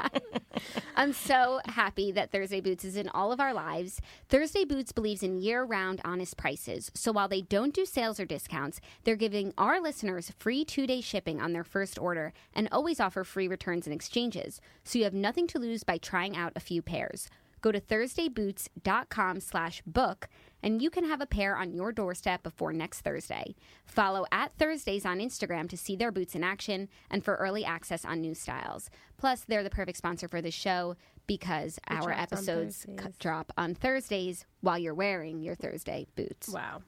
I'm 0.96 1.12
so 1.12 1.60
happy 1.66 2.12
that 2.12 2.30
Thursday 2.30 2.60
Boots 2.60 2.84
is 2.84 2.96
in 2.96 3.08
all 3.08 3.32
of 3.32 3.40
our 3.40 3.52
lives. 3.52 4.00
Thursday 4.28 4.64
Boots 4.64 4.92
believes 4.92 5.22
in 5.22 5.40
year 5.42 5.64
round 5.64 6.00
honest 6.04 6.36
prices. 6.36 6.90
So 6.94 7.12
while 7.12 7.28
they 7.28 7.42
don't 7.42 7.74
do 7.74 7.84
sales 7.84 8.18
or 8.18 8.24
discounts, 8.24 8.80
they're 9.04 9.16
giving 9.16 9.52
our 9.58 9.80
listeners 9.80 10.32
free 10.38 10.64
two 10.64 10.86
day 10.86 11.00
shipping 11.00 11.40
on 11.40 11.52
their 11.52 11.64
first 11.64 11.98
order 11.98 12.32
and 12.54 12.68
always 12.70 13.00
offer 13.00 13.24
free 13.24 13.48
returns 13.48 13.86
and 13.86 13.94
exchanges. 13.94 14.60
So 14.84 14.98
you 14.98 15.04
have 15.04 15.12
nothing 15.12 15.46
to 15.48 15.58
lose 15.58 15.84
by 15.84 15.98
trying 15.98 16.36
out 16.36 16.52
a 16.54 16.60
few 16.60 16.80
pairs. 16.80 17.28
Go 17.60 17.72
to 17.72 17.80
thursdayboots.com 17.80 19.40
slash 19.40 19.82
book 19.84 20.28
and 20.66 20.82
you 20.82 20.90
can 20.90 21.04
have 21.04 21.20
a 21.20 21.26
pair 21.26 21.56
on 21.56 21.72
your 21.72 21.92
doorstep 21.92 22.42
before 22.42 22.72
next 22.72 23.02
Thursday. 23.02 23.54
Follow 23.84 24.26
at 24.32 24.52
Thursdays 24.58 25.06
on 25.06 25.20
Instagram 25.20 25.68
to 25.68 25.76
see 25.76 25.94
their 25.94 26.10
boots 26.10 26.34
in 26.34 26.42
action 26.42 26.88
and 27.08 27.24
for 27.24 27.36
early 27.36 27.64
access 27.64 28.04
on 28.04 28.20
new 28.20 28.34
styles. 28.34 28.90
Plus, 29.16 29.44
they're 29.46 29.62
the 29.62 29.70
perfect 29.70 29.96
sponsor 29.96 30.26
for 30.26 30.42
the 30.42 30.50
show 30.50 30.96
because 31.28 31.78
our 31.86 32.00
drops 32.00 32.16
on 32.16 32.20
episodes 32.20 32.86
drop 33.20 33.52
on 33.56 33.76
Thursdays 33.76 34.44
while 34.60 34.76
you're 34.76 34.92
wearing 34.92 35.40
your 35.40 35.54
Thursday 35.54 36.08
boots. 36.16 36.48
Wow. 36.48 36.82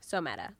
So 0.00 0.20
meta. 0.20 0.50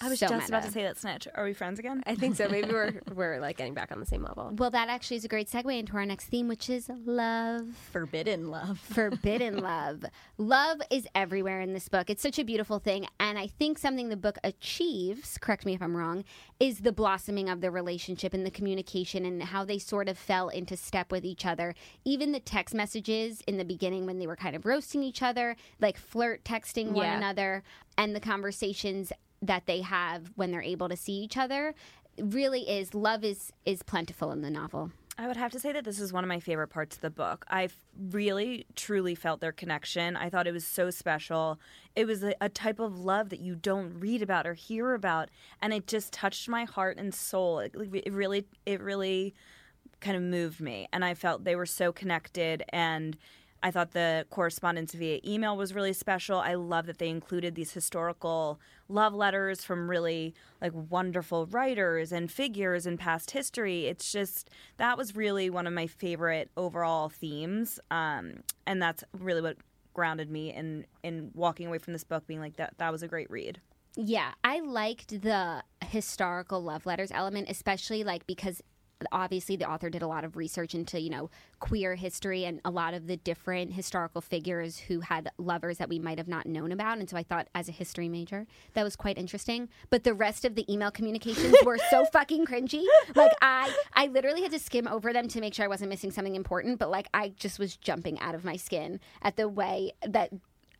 I 0.00 0.08
was 0.08 0.18
So 0.18 0.28
just 0.28 0.48
about 0.48 0.62
to 0.64 0.70
say 0.70 0.82
that 0.82 0.98
snitch. 0.98 1.26
Are 1.34 1.44
we 1.44 1.54
friends 1.54 1.78
again? 1.78 2.02
I 2.06 2.14
think 2.14 2.36
so. 2.36 2.48
Maybe 2.50 2.68
we're 2.70 3.00
we're 3.14 3.40
like 3.40 3.56
getting 3.56 3.72
back 3.74 3.90
on 3.92 3.98
the 4.00 4.06
same 4.06 4.22
level. 4.22 4.52
Well, 4.56 4.70
that 4.70 4.88
actually 4.88 5.16
is 5.16 5.24
a 5.24 5.28
great 5.28 5.48
segue 5.48 5.78
into 5.78 5.96
our 5.96 6.04
next 6.04 6.26
theme, 6.26 6.48
which 6.48 6.68
is 6.68 6.90
love. 7.04 7.66
Forbidden 7.92 8.50
love. 8.50 8.78
Forbidden 8.92 9.58
love. 9.58 10.04
Love 10.38 10.80
is 10.90 11.06
everywhere 11.14 11.60
in 11.62 11.72
this 11.72 11.88
book. 11.88 12.10
It's 12.10 12.22
such 12.22 12.38
a 12.38 12.44
beautiful 12.44 12.78
thing. 12.78 13.06
And 13.18 13.38
I 13.38 13.46
think 13.46 13.78
something 13.78 14.10
the 14.10 14.16
book 14.16 14.38
achieves, 14.44 15.38
correct 15.38 15.64
me 15.64 15.74
if 15.74 15.80
I'm 15.82 15.96
wrong, 15.96 16.24
is 16.60 16.80
the 16.80 16.92
blossoming 16.92 17.48
of 17.48 17.60
the 17.62 17.70
relationship 17.70 18.34
and 18.34 18.44
the 18.44 18.50
communication 18.50 19.24
and 19.24 19.42
how 19.42 19.64
they 19.64 19.78
sort 19.78 20.08
of 20.08 20.18
fell 20.18 20.48
into 20.50 20.76
step 20.76 21.10
with 21.10 21.24
each 21.24 21.46
other. 21.46 21.74
Even 22.04 22.32
the 22.32 22.40
text 22.40 22.74
messages 22.74 23.40
in 23.46 23.56
the 23.56 23.64
beginning 23.64 24.04
when 24.04 24.18
they 24.18 24.26
were 24.26 24.36
kind 24.36 24.54
of 24.54 24.66
roasting 24.66 25.02
each 25.02 25.22
other, 25.22 25.56
like 25.80 25.96
flirt 25.96 26.44
texting 26.44 26.88
one 26.92 27.04
Yeah. 27.06 27.16
another, 27.16 27.62
and 27.96 28.14
the 28.14 28.20
conversations 28.20 29.12
that 29.42 29.66
they 29.66 29.82
have 29.82 30.32
when 30.34 30.50
they're 30.50 30.62
able 30.62 30.88
to 30.88 30.96
see 30.96 31.12
each 31.12 31.36
other 31.36 31.74
really 32.18 32.62
is 32.62 32.94
love 32.94 33.24
is 33.24 33.52
is 33.64 33.82
plentiful 33.82 34.32
in 34.32 34.42
the 34.42 34.50
novel. 34.50 34.90
I 35.18 35.26
would 35.26 35.36
have 35.38 35.52
to 35.52 35.60
say 35.60 35.72
that 35.72 35.84
this 35.84 35.98
is 35.98 36.12
one 36.12 36.24
of 36.24 36.28
my 36.28 36.40
favorite 36.40 36.68
parts 36.68 36.96
of 36.96 37.00
the 37.00 37.08
book. 37.10 37.46
I 37.48 37.70
really, 38.10 38.66
truly 38.74 39.14
felt 39.14 39.40
their 39.40 39.52
connection. 39.52 40.14
I 40.14 40.28
thought 40.28 40.46
it 40.46 40.52
was 40.52 40.66
so 40.66 40.90
special. 40.90 41.58
It 41.94 42.06
was 42.06 42.22
a, 42.22 42.34
a 42.38 42.50
type 42.50 42.78
of 42.78 42.98
love 42.98 43.30
that 43.30 43.40
you 43.40 43.54
don't 43.54 43.98
read 43.98 44.20
about 44.20 44.46
or 44.46 44.52
hear 44.52 44.92
about, 44.92 45.30
and 45.62 45.72
it 45.72 45.86
just 45.86 46.12
touched 46.12 46.50
my 46.50 46.64
heart 46.64 46.98
and 46.98 47.14
soul. 47.14 47.60
It, 47.60 47.74
it 47.94 48.12
really, 48.12 48.44
it 48.66 48.82
really 48.82 49.34
kind 50.00 50.18
of 50.18 50.22
moved 50.22 50.60
me, 50.60 50.86
and 50.92 51.02
I 51.02 51.14
felt 51.14 51.44
they 51.44 51.56
were 51.56 51.66
so 51.66 51.92
connected 51.92 52.64
and. 52.70 53.16
I 53.62 53.70
thought 53.70 53.92
the 53.92 54.26
correspondence 54.30 54.92
via 54.92 55.18
email 55.26 55.56
was 55.56 55.74
really 55.74 55.94
special. 55.94 56.38
I 56.38 56.54
love 56.54 56.86
that 56.86 56.98
they 56.98 57.08
included 57.08 57.54
these 57.54 57.72
historical 57.72 58.60
love 58.88 59.14
letters 59.14 59.64
from 59.64 59.88
really 59.88 60.34
like 60.60 60.72
wonderful 60.74 61.46
writers 61.46 62.12
and 62.12 62.30
figures 62.30 62.86
in 62.86 62.96
past 62.96 63.30
history. 63.32 63.86
It's 63.86 64.10
just 64.10 64.50
that 64.76 64.96
was 64.96 65.16
really 65.16 65.50
one 65.50 65.66
of 65.66 65.72
my 65.72 65.86
favorite 65.86 66.50
overall 66.56 67.08
themes, 67.08 67.80
um, 67.90 68.42
and 68.66 68.80
that's 68.80 69.04
really 69.18 69.42
what 69.42 69.56
grounded 69.94 70.30
me 70.30 70.52
in 70.52 70.86
in 71.02 71.30
walking 71.34 71.66
away 71.66 71.78
from 71.78 71.92
this 71.92 72.04
book, 72.04 72.26
being 72.26 72.40
like 72.40 72.56
that. 72.56 72.74
That 72.78 72.92
was 72.92 73.02
a 73.02 73.08
great 73.08 73.30
read. 73.30 73.60
Yeah, 73.96 74.32
I 74.44 74.60
liked 74.60 75.22
the 75.22 75.62
historical 75.82 76.62
love 76.62 76.84
letters 76.84 77.10
element, 77.10 77.48
especially 77.48 78.04
like 78.04 78.26
because 78.26 78.62
obviously 79.12 79.56
the 79.56 79.68
author 79.68 79.90
did 79.90 80.02
a 80.02 80.06
lot 80.06 80.24
of 80.24 80.36
research 80.36 80.74
into, 80.74 81.00
you 81.00 81.10
know, 81.10 81.30
queer 81.60 81.94
history 81.96 82.44
and 82.44 82.60
a 82.64 82.70
lot 82.70 82.94
of 82.94 83.06
the 83.06 83.16
different 83.16 83.72
historical 83.74 84.20
figures 84.20 84.78
who 84.78 85.00
had 85.00 85.30
lovers 85.38 85.78
that 85.78 85.88
we 85.88 85.98
might 85.98 86.18
have 86.18 86.28
not 86.28 86.46
known 86.46 86.72
about. 86.72 86.98
And 86.98 87.08
so 87.08 87.16
I 87.16 87.22
thought 87.22 87.48
as 87.54 87.68
a 87.68 87.72
history 87.72 88.08
major, 88.08 88.46
that 88.74 88.82
was 88.84 88.96
quite 88.96 89.18
interesting. 89.18 89.68
But 89.90 90.04
the 90.04 90.14
rest 90.14 90.44
of 90.44 90.54
the 90.54 90.70
email 90.72 90.90
communications 90.90 91.54
were 91.64 91.78
so 91.90 92.04
fucking 92.12 92.46
cringy. 92.46 92.84
Like 93.14 93.32
I 93.42 93.74
I 93.94 94.06
literally 94.06 94.42
had 94.42 94.52
to 94.52 94.58
skim 94.58 94.88
over 94.88 95.12
them 95.12 95.28
to 95.28 95.40
make 95.40 95.54
sure 95.54 95.64
I 95.64 95.68
wasn't 95.68 95.90
missing 95.90 96.10
something 96.10 96.34
important, 96.34 96.78
but 96.78 96.90
like 96.90 97.08
I 97.12 97.30
just 97.36 97.58
was 97.58 97.76
jumping 97.76 98.18
out 98.20 98.34
of 98.34 98.44
my 98.44 98.56
skin 98.56 99.00
at 99.22 99.36
the 99.36 99.48
way 99.48 99.92
that 100.06 100.30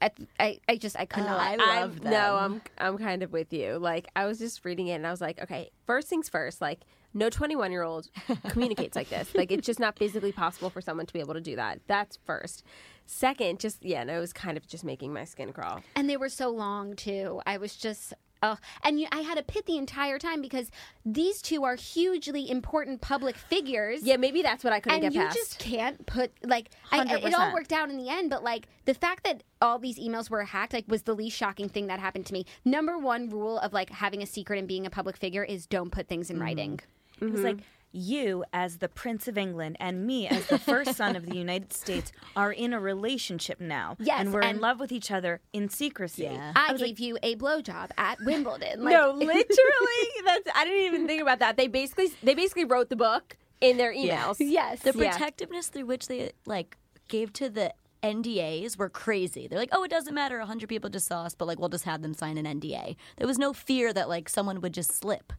at, 0.01 0.15
I, 0.39 0.61
I 0.69 0.77
just 0.77 0.99
I 0.99 1.07
could 1.07 1.25
not. 1.25 1.41
I 1.41 1.51
I'm- 1.53 1.59
love 1.81 2.01
them. 2.01 2.13
No, 2.13 2.37
I'm 2.37 2.63
I'm 2.79 2.99
kind 2.99 3.23
of 3.23 3.33
with 3.33 3.53
you. 3.53 3.79
Like 3.79 4.09
I 4.17 4.27
was 4.27 4.39
just 4.39 4.65
reading 4.65 4.89
it 4.89 4.95
and 4.95 5.07
I 5.07 5.11
was 5.11 5.21
like, 5.21 5.41
okay, 5.43 5.71
first 5.87 6.09
things 6.09 6.29
first. 6.29 6.61
Like 6.61 6.81
no 7.14 7.31
21 7.31 7.73
year 7.73 7.83
old 7.83 8.09
communicates 8.49 8.97
like 8.97 9.09
this. 9.09 9.35
Like 9.35 9.51
it's 9.53 9.66
just 9.66 9.81
not 9.81 9.99
physically 9.99 10.33
possible 10.33 10.71
for 10.71 10.81
someone 10.81 11.07
to 11.07 11.12
be 11.12 11.21
able 11.21 11.35
to 11.35 11.40
do 11.40 11.57
that. 11.57 11.81
That's 11.87 12.19
first. 12.25 12.62
Second, 13.07 13.61
just 13.61 13.85
yeah, 13.85 14.05
no, 14.05 14.16
it 14.16 14.21
was 14.21 14.33
kind 14.33 14.57
of 14.57 14.66
just 14.66 14.85
making 14.85 15.12
my 15.12 15.25
skin 15.25 15.53
crawl. 15.53 15.81
And 15.95 16.11
they 16.11 16.16
were 16.16 16.29
so 16.29 16.51
long 16.51 16.97
too. 16.97 17.40
I 17.47 17.59
was 17.59 17.77
just 17.77 18.14
oh, 18.42 18.57
and 18.83 19.01
you, 19.01 19.07
I 19.12 19.21
had 19.21 19.38
a 19.38 19.42
pit 19.42 19.66
the 19.66 19.77
entire 19.77 20.19
time 20.19 20.42
because 20.42 20.71
these 21.05 21.40
two 21.40 21.64
are 21.64 21.77
hugely 21.77 22.51
important 22.51 23.01
public 23.01 23.37
figures. 23.37 24.03
Yeah, 24.03 24.16
maybe 24.16 24.42
that's 24.42 24.64
what 24.64 24.73
I 24.73 24.81
couldn't 24.81 25.05
and 25.05 25.12
get 25.12 25.23
you 25.23 25.33
just 25.33 25.59
can't 25.59 26.05
put 26.07 26.33
like 26.42 26.71
I, 26.90 27.01
I- 27.01 27.27
it 27.29 27.35
all 27.35 27.53
worked 27.53 27.73
out 27.73 27.90
in 27.90 27.97
the 27.97 28.09
end 28.09 28.31
but 28.31 28.42
like 28.42 28.69
the 28.85 28.95
fact 28.95 29.25
that 29.25 29.42
all 29.61 29.79
these 29.79 29.99
emails 29.99 30.31
were 30.31 30.45
hacked 30.45 30.73
like 30.73 30.85
was 30.88 31.03
the 31.03 31.14
least 31.14 31.37
shocking 31.37 31.69
thing 31.69 31.87
that 31.88 31.99
happened 31.99 32.27
to 32.27 32.33
me 32.33 32.45
number 32.64 32.99
one 32.99 33.29
rule 33.29 33.59
of 33.59 33.73
like 33.73 33.90
having 33.90 34.23
a 34.23 34.27
secret 34.27 34.59
and 34.59 34.69
being 34.69 34.87
a 34.87 34.90
public 34.90 35.16
figure 35.16 35.45
is 35.45 35.66
don't 35.66 35.90
put 35.90 36.09
things 36.09 36.31
in 36.31 36.37
mm-hmm. 36.37 36.45
writing 36.45 36.81
It 37.21 37.25
was 37.25 37.35
mm-hmm. 37.35 37.45
like 37.45 37.59
you 37.97 38.45
as 38.53 38.79
the 38.79 38.89
Prince 38.89 39.27
of 39.27 39.39
England 39.39 39.77
and 39.81 40.07
me 40.07 40.29
as 40.29 40.47
the 40.47 40.59
first 40.59 40.97
son 40.97 41.17
of 41.17 41.27
the 41.27 41.37
United 41.47 41.73
States 41.73 42.13
are 42.37 42.53
in 42.53 42.73
a 42.73 42.81
relationship 42.81 43.61
now. 43.61 43.97
Yes, 43.99 44.21
And 44.21 44.33
we're 44.33 44.43
in 44.43 44.61
love 44.61 44.79
with 44.79 44.93
each 44.93 45.11
other 45.11 45.41
in 45.53 45.69
secrecy. 45.69 46.25
Yeah. 46.25 46.53
i, 46.55 46.73
was 46.73 46.83
gave 46.83 47.01
you 47.01 47.19
a 47.23 47.37
blowjob 47.37 47.91
at 47.97 48.19
wimbledon 48.21 48.85
like, 48.85 48.93
no, 48.93 49.11
literally, 49.17 50.09
that's 50.25 50.49
I 50.55 50.65
didn't 50.65 50.85
even 50.85 51.07
think 51.07 51.23
about 51.23 51.39
that. 51.39 51.57
They 51.57 51.69
basically 51.69 52.13
they 52.23 52.35
basically 52.35 52.65
wrote 52.65 52.91
the 52.91 52.97
book 52.97 53.37
in 53.61 53.77
their 53.79 53.95
emails. 53.95 54.37
yes 54.41 54.81
The 54.81 54.93
Yeah. 54.95 55.11
protectiveness 55.11 55.69
through 55.69 55.87
which 55.87 56.09
they 56.09 56.33
like 56.45 56.77
gave 57.09 57.33
to 57.35 57.49
the 57.49 57.73
NDAs 58.03 58.77
were 58.77 58.91
crazy. 58.91 59.49
They're 59.49 59.59
like, 59.59 59.71
oh, 59.73 59.83
it 59.83 59.91
doesn't 59.91 60.15
matter. 60.15 60.39
100 60.39 60.69
people 60.69 60.91
just 60.91 61.07
saw 61.07 61.25
us, 61.25 61.35
but 61.35 61.47
like, 61.47 61.59
we'll 61.59 61.71
just 61.71 61.85
have 61.85 62.03
them 62.03 62.15
sign 62.15 62.39
an 62.39 62.45
NDA. 62.61 62.95
There 63.17 63.27
was 63.27 63.39
no 63.39 63.53
fear 63.53 63.93
that 63.93 64.09
like 64.09 64.29
someone 64.29 64.61
would 64.61 64.75
just 64.75 64.93
slip. 64.93 65.33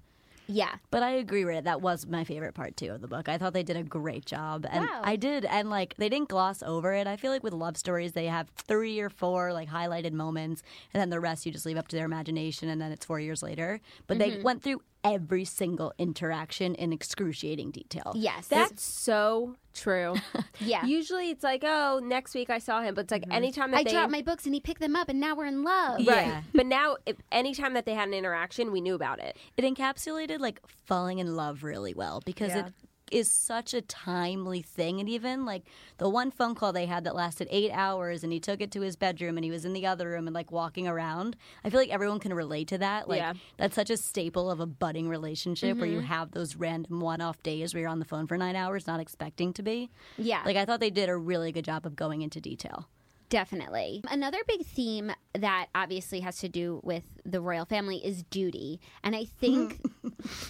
Yeah 0.47 0.75
But 0.91 1.03
I 1.03 1.12
agree 1.12 1.45
with 1.45 1.55
it. 1.55 1.63
That 1.65 1.81
was 1.81 2.05
my 2.07 2.23
favorite 2.23 2.53
part 2.53 2.75
too 2.77 2.91
of 2.91 3.01
the 3.01 3.07
book. 3.07 3.27
I 3.29 3.38
thought 3.38 3.53
they 3.53 3.63
did 3.63 3.77
a 3.77 3.83
great 3.83 4.25
job, 4.25 4.65
and 4.69 4.86
Wow. 4.86 5.01
I 5.03 5.15
did, 5.15 5.45
and 5.45 5.69
like 5.69 5.95
they 5.97 6.10
didn't 6.10 6.29
gloss 6.29 6.63
over 6.63 6.93
it. 6.93 7.07
I 7.07 7.17
feel 7.17 7.31
like 7.31 7.43
with 7.43 7.53
love 7.53 7.77
stories, 7.77 8.13
they 8.13 8.25
have 8.27 8.49
three 8.55 8.99
or 8.99 9.10
four 9.10 9.53
like 9.53 9.69
highlighted 9.69 10.13
moments, 10.13 10.63
and 10.93 11.01
then 11.01 11.10
the 11.10 11.19
rest 11.19 11.45
you 11.45 11.51
just 11.51 11.65
leave 11.65 11.77
up 11.77 11.88
to 11.89 11.95
their 11.95 12.05
imagination, 12.05 12.69
and 12.69 12.81
then 12.81 12.91
it's 12.91 13.05
four 13.05 13.19
years 13.19 13.43
later. 13.43 13.79
But 14.07 14.17
Mm-hmm. 14.17 14.38
they 14.38 14.43
went 14.43 14.63
through 14.63 14.81
every 15.13 15.46
single 15.46 15.93
interaction 15.98 16.76
in 16.76 16.91
excruciating 16.93 17.72
detail. 17.72 18.13
yes 18.15 18.48
That's 18.48 18.84
so 18.84 19.56
true. 19.74 20.15
yeah 20.60 20.86
Usually 20.86 21.30
it's 21.30 21.43
like, 21.43 21.63
oh, 21.65 22.00
next 22.04 22.34
week 22.34 22.50
I 22.50 22.60
saw 22.60 22.82
him, 22.82 22.96
but 22.96 23.02
it's 23.06 23.12
like 23.12 23.24
mm-hmm. 23.24 23.32
anytime 23.32 23.72
that 23.72 23.78
i 23.80 23.84
they 23.84 23.91
dropped 23.91 24.12
my 24.12 24.22
books 24.22 24.46
and 24.46 24.54
he 24.54 24.60
picked 24.60 24.82
them 24.82 24.96
up 24.96 25.10
and 25.10 25.20
now 25.20 25.36
we're 25.36 25.46
in 25.46 25.63
love 25.63 26.00
Yeah. 26.00 26.13
right. 26.36 26.43
But 26.54 26.65
now, 26.65 26.98
if 27.06 27.17
anytime 27.32 27.74
that 27.76 27.86
they 27.86 27.93
had 27.93 28.08
an 28.08 28.13
interaction, 28.13 28.72
we 28.72 28.82
knew 28.82 28.96
about 28.96 29.20
it. 29.20 29.38
it 29.56 29.63
encapsulated 29.63 30.39
like 30.39 30.60
falling 30.86 31.20
in 31.20 31.36
love 31.36 31.63
really 31.63 31.93
well 31.93 32.22
because 32.26 32.50
Yeah. 32.50 32.67
it 32.67 32.74
is 33.12 33.30
such 33.32 33.74
a 33.74 33.82
timely 33.82 34.62
thing 34.62 35.00
and 35.00 35.08
even 35.08 35.46
like 35.46 35.63
the 35.98 36.10
one 36.10 36.30
phone 36.32 36.54
call 36.56 36.74
they 36.74 36.86
had 36.86 37.04
that 37.04 37.15
lasted 37.15 37.48
eight 37.50 37.72
hours 37.72 38.24
and 38.24 38.34
he 38.34 38.39
took 38.39 38.60
it 38.62 38.72
to 38.72 38.82
his 38.82 38.96
bedroom 38.96 39.38
and 39.38 39.43
he 39.46 39.52
was 39.52 39.63
in 39.65 39.74
the 39.74 39.86
other 39.86 40.10
room 40.10 40.28
and 40.28 40.34
like 40.34 40.52
walking 40.52 40.88
around 40.88 41.36
i 41.63 41.70
feel 41.70 41.80
like 41.80 41.89
everyone 41.89 42.20
can 42.20 42.34
relate 42.34 42.67
to 42.67 42.78
that 42.78 43.08
like 43.08 43.20
Yeah. 43.20 43.34
that's 43.58 43.76
such 43.76 43.89
a 43.89 43.98
staple 43.98 44.52
of 44.52 44.60
a 44.60 44.65
budding 44.65 45.08
relationship 45.10 45.78
where 45.78 45.86
you 45.88 45.98
Mm-hmm. 46.00 46.08
have 46.08 46.32
those 46.32 46.56
random 46.56 47.00
one-off 47.00 47.41
days 47.43 47.74
where 47.74 47.82
you're 47.82 47.89
on 47.89 48.00
the 48.00 48.06
phone 48.06 48.28
for 48.28 48.38
nine 48.38 48.56
hours 48.56 48.88
not 48.88 49.00
expecting 49.00 49.54
to 49.54 49.63
be 49.63 49.89
yeah 50.17 50.41
like 50.46 50.58
i 50.58 50.65
thought 50.65 50.80
they 50.80 50.89
did 50.89 51.10
a 51.10 51.15
really 51.17 51.52
good 51.52 51.65
job 51.65 51.86
of 51.86 51.96
going 51.96 52.22
into 52.22 52.41
detail 52.41 52.88
Definitely. 53.30 54.02
Another 54.10 54.38
big 54.48 54.65
theme 54.65 55.12
that 55.34 55.65
obviously 55.76 56.22
has 56.22 56.38
to 56.38 56.48
do 56.48 56.80
with 56.82 57.04
the 57.26 57.41
royal 57.41 57.65
family 57.65 57.98
is 57.98 58.24
duty. 58.24 58.80
And 59.04 59.17
I 59.17 59.26
think. 59.26 59.82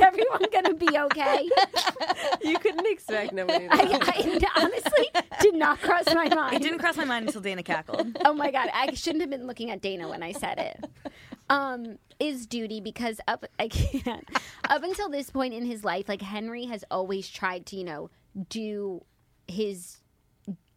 is 0.00 0.06
everyone 0.06 0.44
going 0.52 0.64
to 0.64 0.74
be 0.74 0.98
okay? 0.98 1.48
You 2.42 2.58
couldn't 2.58 2.86
expect 2.86 3.32
nobody. 3.32 3.68
To 3.68 3.74
I, 3.74 3.78
I 3.80 4.62
honestly 4.62 5.06
did 5.40 5.54
not 5.54 5.80
cross 5.80 6.06
my 6.06 6.28
mind. 6.34 6.56
It 6.56 6.62
didn't 6.62 6.78
cross 6.78 6.96
my 6.96 7.04
mind 7.04 7.26
until 7.26 7.40
Dana 7.40 7.62
cackled. 7.62 8.16
oh 8.24 8.32
my 8.32 8.50
God. 8.50 8.68
I 8.72 8.94
shouldn't 8.94 9.20
have 9.20 9.30
been 9.30 9.46
looking 9.46 9.70
at 9.70 9.80
Dana 9.80 10.08
when 10.08 10.22
I 10.22 10.32
said 10.32 10.58
it. 10.58 11.12
Um, 11.50 11.98
is 12.18 12.46
duty 12.46 12.80
because 12.80 13.20
up 13.28 13.44
I 13.58 13.68
can't 13.68 14.28
up 14.68 14.82
until 14.82 15.08
this 15.08 15.30
point 15.30 15.54
in 15.54 15.64
his 15.64 15.84
life, 15.84 16.08
like 16.08 16.22
Henry 16.22 16.66
has 16.66 16.84
always 16.90 17.28
tried 17.28 17.66
to, 17.66 17.76
you 17.76 17.84
know, 17.84 18.10
do 18.48 19.04
his 19.46 19.98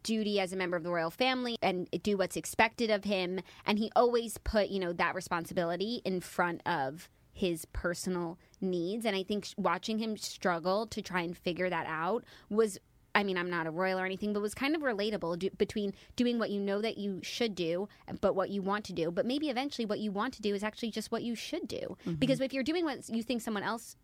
duty 0.02 0.38
as 0.40 0.52
a 0.52 0.56
member 0.56 0.76
of 0.76 0.82
the 0.82 0.90
royal 0.90 1.10
family 1.10 1.56
and 1.62 1.88
do 2.02 2.16
what's 2.16 2.36
expected 2.36 2.90
of 2.90 3.04
him 3.04 3.40
and 3.64 3.78
he 3.78 3.90
always 3.96 4.36
put 4.38 4.68
you 4.68 4.78
know 4.78 4.92
that 4.92 5.14
responsibility 5.14 6.02
in 6.04 6.20
front 6.20 6.60
of 6.66 7.08
his 7.34 7.66
personal 7.66 8.38
needs. 8.60 9.04
And 9.04 9.14
i 9.14 9.22
think 9.22 9.48
watching 9.58 9.98
him 9.98 10.16
struggle 10.16 10.86
to 10.86 11.02
try 11.02 11.20
and 11.20 11.36
figure 11.36 11.68
that 11.68 11.86
out 11.86 12.24
was 12.48 12.78
i 13.14 13.22
mean 13.22 13.36
i'm 13.36 13.50
not 13.50 13.66
a 13.66 13.70
royal 13.70 13.98
or 13.98 14.06
anything 14.06 14.32
but 14.32 14.40
was 14.40 14.54
kind 14.54 14.74
of 14.74 14.82
relatable 14.82 15.38
do, 15.38 15.50
between 15.58 15.92
doing 16.16 16.38
what 16.38 16.50
you 16.50 16.60
know 16.60 16.80
that 16.80 16.96
you 16.96 17.20
should 17.22 17.54
do 17.54 17.88
but 18.20 18.34
what 18.34 18.50
you 18.50 18.62
want 18.62 18.84
to 18.86 18.92
do. 18.92 19.10
But 19.10 19.26
maybe 19.26 19.50
eventually 19.50 19.86
what 19.86 19.98
you 19.98 20.10
want 20.12 20.34
to 20.34 20.42
do 20.42 20.54
is 20.54 20.62
actually 20.62 20.90
just 20.90 21.12
what 21.12 21.22
you 21.22 21.34
should 21.34 21.68
do. 21.68 21.96
Mm-hmm. 22.06 22.14
Because 22.14 22.40
if 22.40 22.52
you're 22.52 22.62
doing 22.62 22.84
what 22.84 23.08
you 23.08 23.22
think 23.22 23.42
someone 23.42 23.62
else 23.62 23.96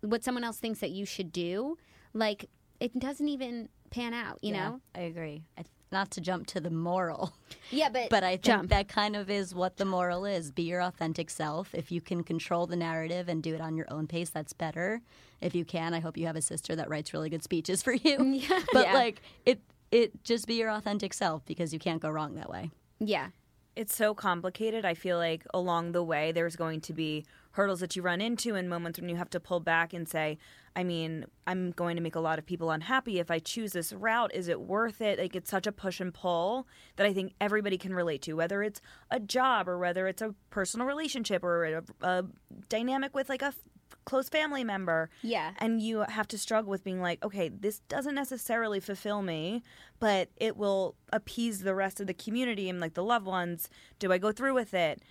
what 0.00 0.22
someone 0.22 0.44
else 0.44 0.58
thinks 0.58 0.78
that 0.78 0.90
you 0.90 1.04
should 1.04 1.32
do 1.32 1.76
like 2.14 2.48
it 2.78 2.96
doesn't 2.98 3.28
even 3.28 3.68
pan 3.90 4.14
out 4.14 4.38
you 4.42 4.52
know? 4.52 4.80
I 4.94 5.00
agree. 5.00 5.42
I, 5.56 5.64
not 5.90 6.10
to 6.12 6.20
jump 6.20 6.46
to 6.48 6.60
the 6.60 6.70
moral 6.70 7.32
yeah 7.70 7.88
but 7.88 8.08
But 8.10 8.24
I 8.24 8.32
think 8.32 8.42
jump. 8.44 8.70
that 8.70 8.88
kind 8.88 9.16
of 9.16 9.28
is 9.30 9.54
what 9.54 9.76
the 9.76 9.84
moral 9.84 10.24
is. 10.24 10.50
Be 10.50 10.62
your 10.62 10.80
authentic 10.82 11.30
self. 11.30 11.74
If 11.74 11.90
you 11.92 12.00
can 12.00 12.22
control 12.24 12.66
the 12.66 12.76
narrative 12.76 13.28
and 13.28 13.42
do 13.42 13.54
it 13.54 13.60
on 13.60 13.76
your 13.76 13.86
own 13.92 14.06
pace, 14.06 14.30
that's 14.30 14.52
better. 14.52 15.00
If 15.40 15.54
you 15.54 15.64
can, 15.64 15.94
I 15.94 16.00
hope 16.00 16.16
you 16.16 16.26
have 16.26 16.36
a 16.36 16.42
sister 16.42 16.74
that 16.76 16.88
writes 16.88 17.12
really 17.12 17.30
good 17.30 17.42
speeches 17.42 17.82
for 17.82 17.92
you. 17.92 18.16
But 18.72 18.86
Yeah. 18.86 18.94
like 18.94 19.22
it 19.46 19.60
it 19.90 20.22
just 20.24 20.46
be 20.46 20.54
your 20.54 20.70
authentic 20.70 21.14
self 21.14 21.44
because 21.46 21.72
you 21.72 21.78
can't 21.78 22.00
go 22.02 22.10
wrong 22.10 22.34
that 22.34 22.50
way. 22.50 22.70
yeah 22.98 23.28
it's 23.76 23.94
so 23.94 24.12
complicated. 24.12 24.84
I 24.84 24.94
feel 24.94 25.18
like 25.18 25.46
along 25.54 25.92
the 25.92 26.02
way 26.02 26.32
there's 26.32 26.56
going 26.56 26.80
to 26.80 26.92
be 26.92 27.24
hurdles 27.52 27.78
that 27.78 27.94
you 27.94 28.02
run 28.02 28.20
into 28.20 28.56
and 28.56 28.68
moments 28.68 28.98
when 28.98 29.08
you 29.08 29.14
have 29.14 29.30
to 29.30 29.38
pull 29.38 29.60
back 29.60 29.92
and 29.92 30.08
say, 30.08 30.36
I 30.78 30.84
mean, 30.84 31.24
I'm 31.44 31.72
going 31.72 31.96
to 31.96 32.02
make 32.02 32.14
a 32.14 32.20
lot 32.20 32.38
of 32.38 32.46
people 32.46 32.70
unhappy 32.70 33.18
if 33.18 33.32
I 33.32 33.40
choose 33.40 33.72
this 33.72 33.92
route. 33.92 34.30
Is 34.32 34.46
it 34.46 34.60
worth 34.60 35.00
it? 35.00 35.18
Like 35.18 35.34
it's 35.34 35.50
such 35.50 35.66
a 35.66 35.72
push 35.72 35.98
and 35.98 36.14
pull 36.14 36.68
that 36.94 37.04
I 37.04 37.12
think 37.12 37.32
everybody 37.40 37.76
can 37.76 37.92
relate 37.92 38.22
to, 38.22 38.34
whether 38.34 38.62
it's 38.62 38.80
a 39.10 39.18
job 39.18 39.68
or 39.68 39.76
whether 39.76 40.06
it's 40.06 40.22
a 40.22 40.36
personal 40.50 40.86
relationship 40.86 41.42
or 41.42 41.64
a, 41.64 41.82
a 42.06 42.24
dynamic 42.68 43.12
with 43.12 43.28
like 43.28 43.42
a 43.42 43.46
f- 43.46 43.58
close 44.04 44.28
family 44.28 44.62
member. 44.62 45.10
Yeah. 45.20 45.50
And 45.58 45.82
you 45.82 46.04
have 46.08 46.28
to 46.28 46.38
struggle 46.38 46.70
with 46.70 46.84
being 46.84 47.00
like, 47.00 47.24
okay, 47.24 47.48
this 47.48 47.80
doesn't 47.88 48.14
necessarily 48.14 48.78
fulfill 48.78 49.22
me, 49.22 49.64
but 49.98 50.28
it 50.36 50.56
will 50.56 50.94
appease 51.12 51.62
the 51.62 51.74
rest 51.74 51.98
of 51.98 52.06
the 52.06 52.14
community 52.14 52.68
and 52.68 52.78
like 52.78 52.94
the 52.94 53.02
loved 53.02 53.26
ones. 53.26 53.68
Do 53.98 54.12
I 54.12 54.18
go 54.18 54.30
through 54.30 54.54
with 54.54 54.74
it? 54.74 55.02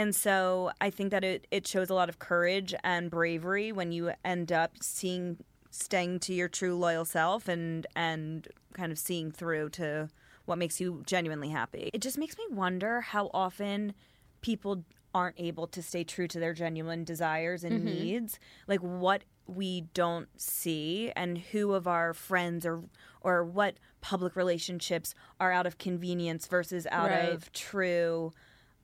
And 0.00 0.16
so 0.16 0.70
I 0.80 0.88
think 0.88 1.10
that 1.10 1.24
it, 1.24 1.46
it 1.50 1.66
shows 1.66 1.90
a 1.90 1.94
lot 1.94 2.08
of 2.08 2.18
courage 2.18 2.74
and 2.82 3.10
bravery 3.10 3.70
when 3.70 3.92
you 3.92 4.12
end 4.24 4.50
up 4.50 4.72
seeing 4.80 5.36
staying 5.70 6.20
to 6.20 6.32
your 6.32 6.48
true 6.48 6.74
loyal 6.74 7.04
self 7.04 7.48
and 7.48 7.86
and 7.94 8.48
kind 8.72 8.92
of 8.92 8.98
seeing 8.98 9.30
through 9.30 9.68
to 9.68 10.08
what 10.46 10.56
makes 10.56 10.80
you 10.80 11.02
genuinely 11.04 11.50
happy. 11.50 11.90
It 11.92 12.00
just 12.00 12.16
makes 12.16 12.38
me 12.38 12.44
wonder 12.50 13.02
how 13.02 13.30
often 13.34 13.92
people 14.40 14.84
aren't 15.14 15.38
able 15.38 15.66
to 15.66 15.82
stay 15.82 16.02
true 16.02 16.26
to 16.28 16.40
their 16.40 16.54
genuine 16.54 17.04
desires 17.04 17.62
and 17.62 17.74
mm-hmm. 17.74 17.84
needs. 17.84 18.38
Like 18.66 18.80
what 18.80 19.24
we 19.46 19.82
don't 19.92 20.28
see 20.40 21.12
and 21.14 21.36
who 21.36 21.74
of 21.74 21.86
our 21.86 22.14
friends 22.14 22.64
or 22.64 22.84
or 23.20 23.44
what 23.44 23.74
public 24.00 24.34
relationships 24.34 25.14
are 25.38 25.52
out 25.52 25.66
of 25.66 25.76
convenience 25.76 26.46
versus 26.46 26.86
out 26.90 27.10
Right. 27.10 27.28
of 27.28 27.52
true 27.52 28.32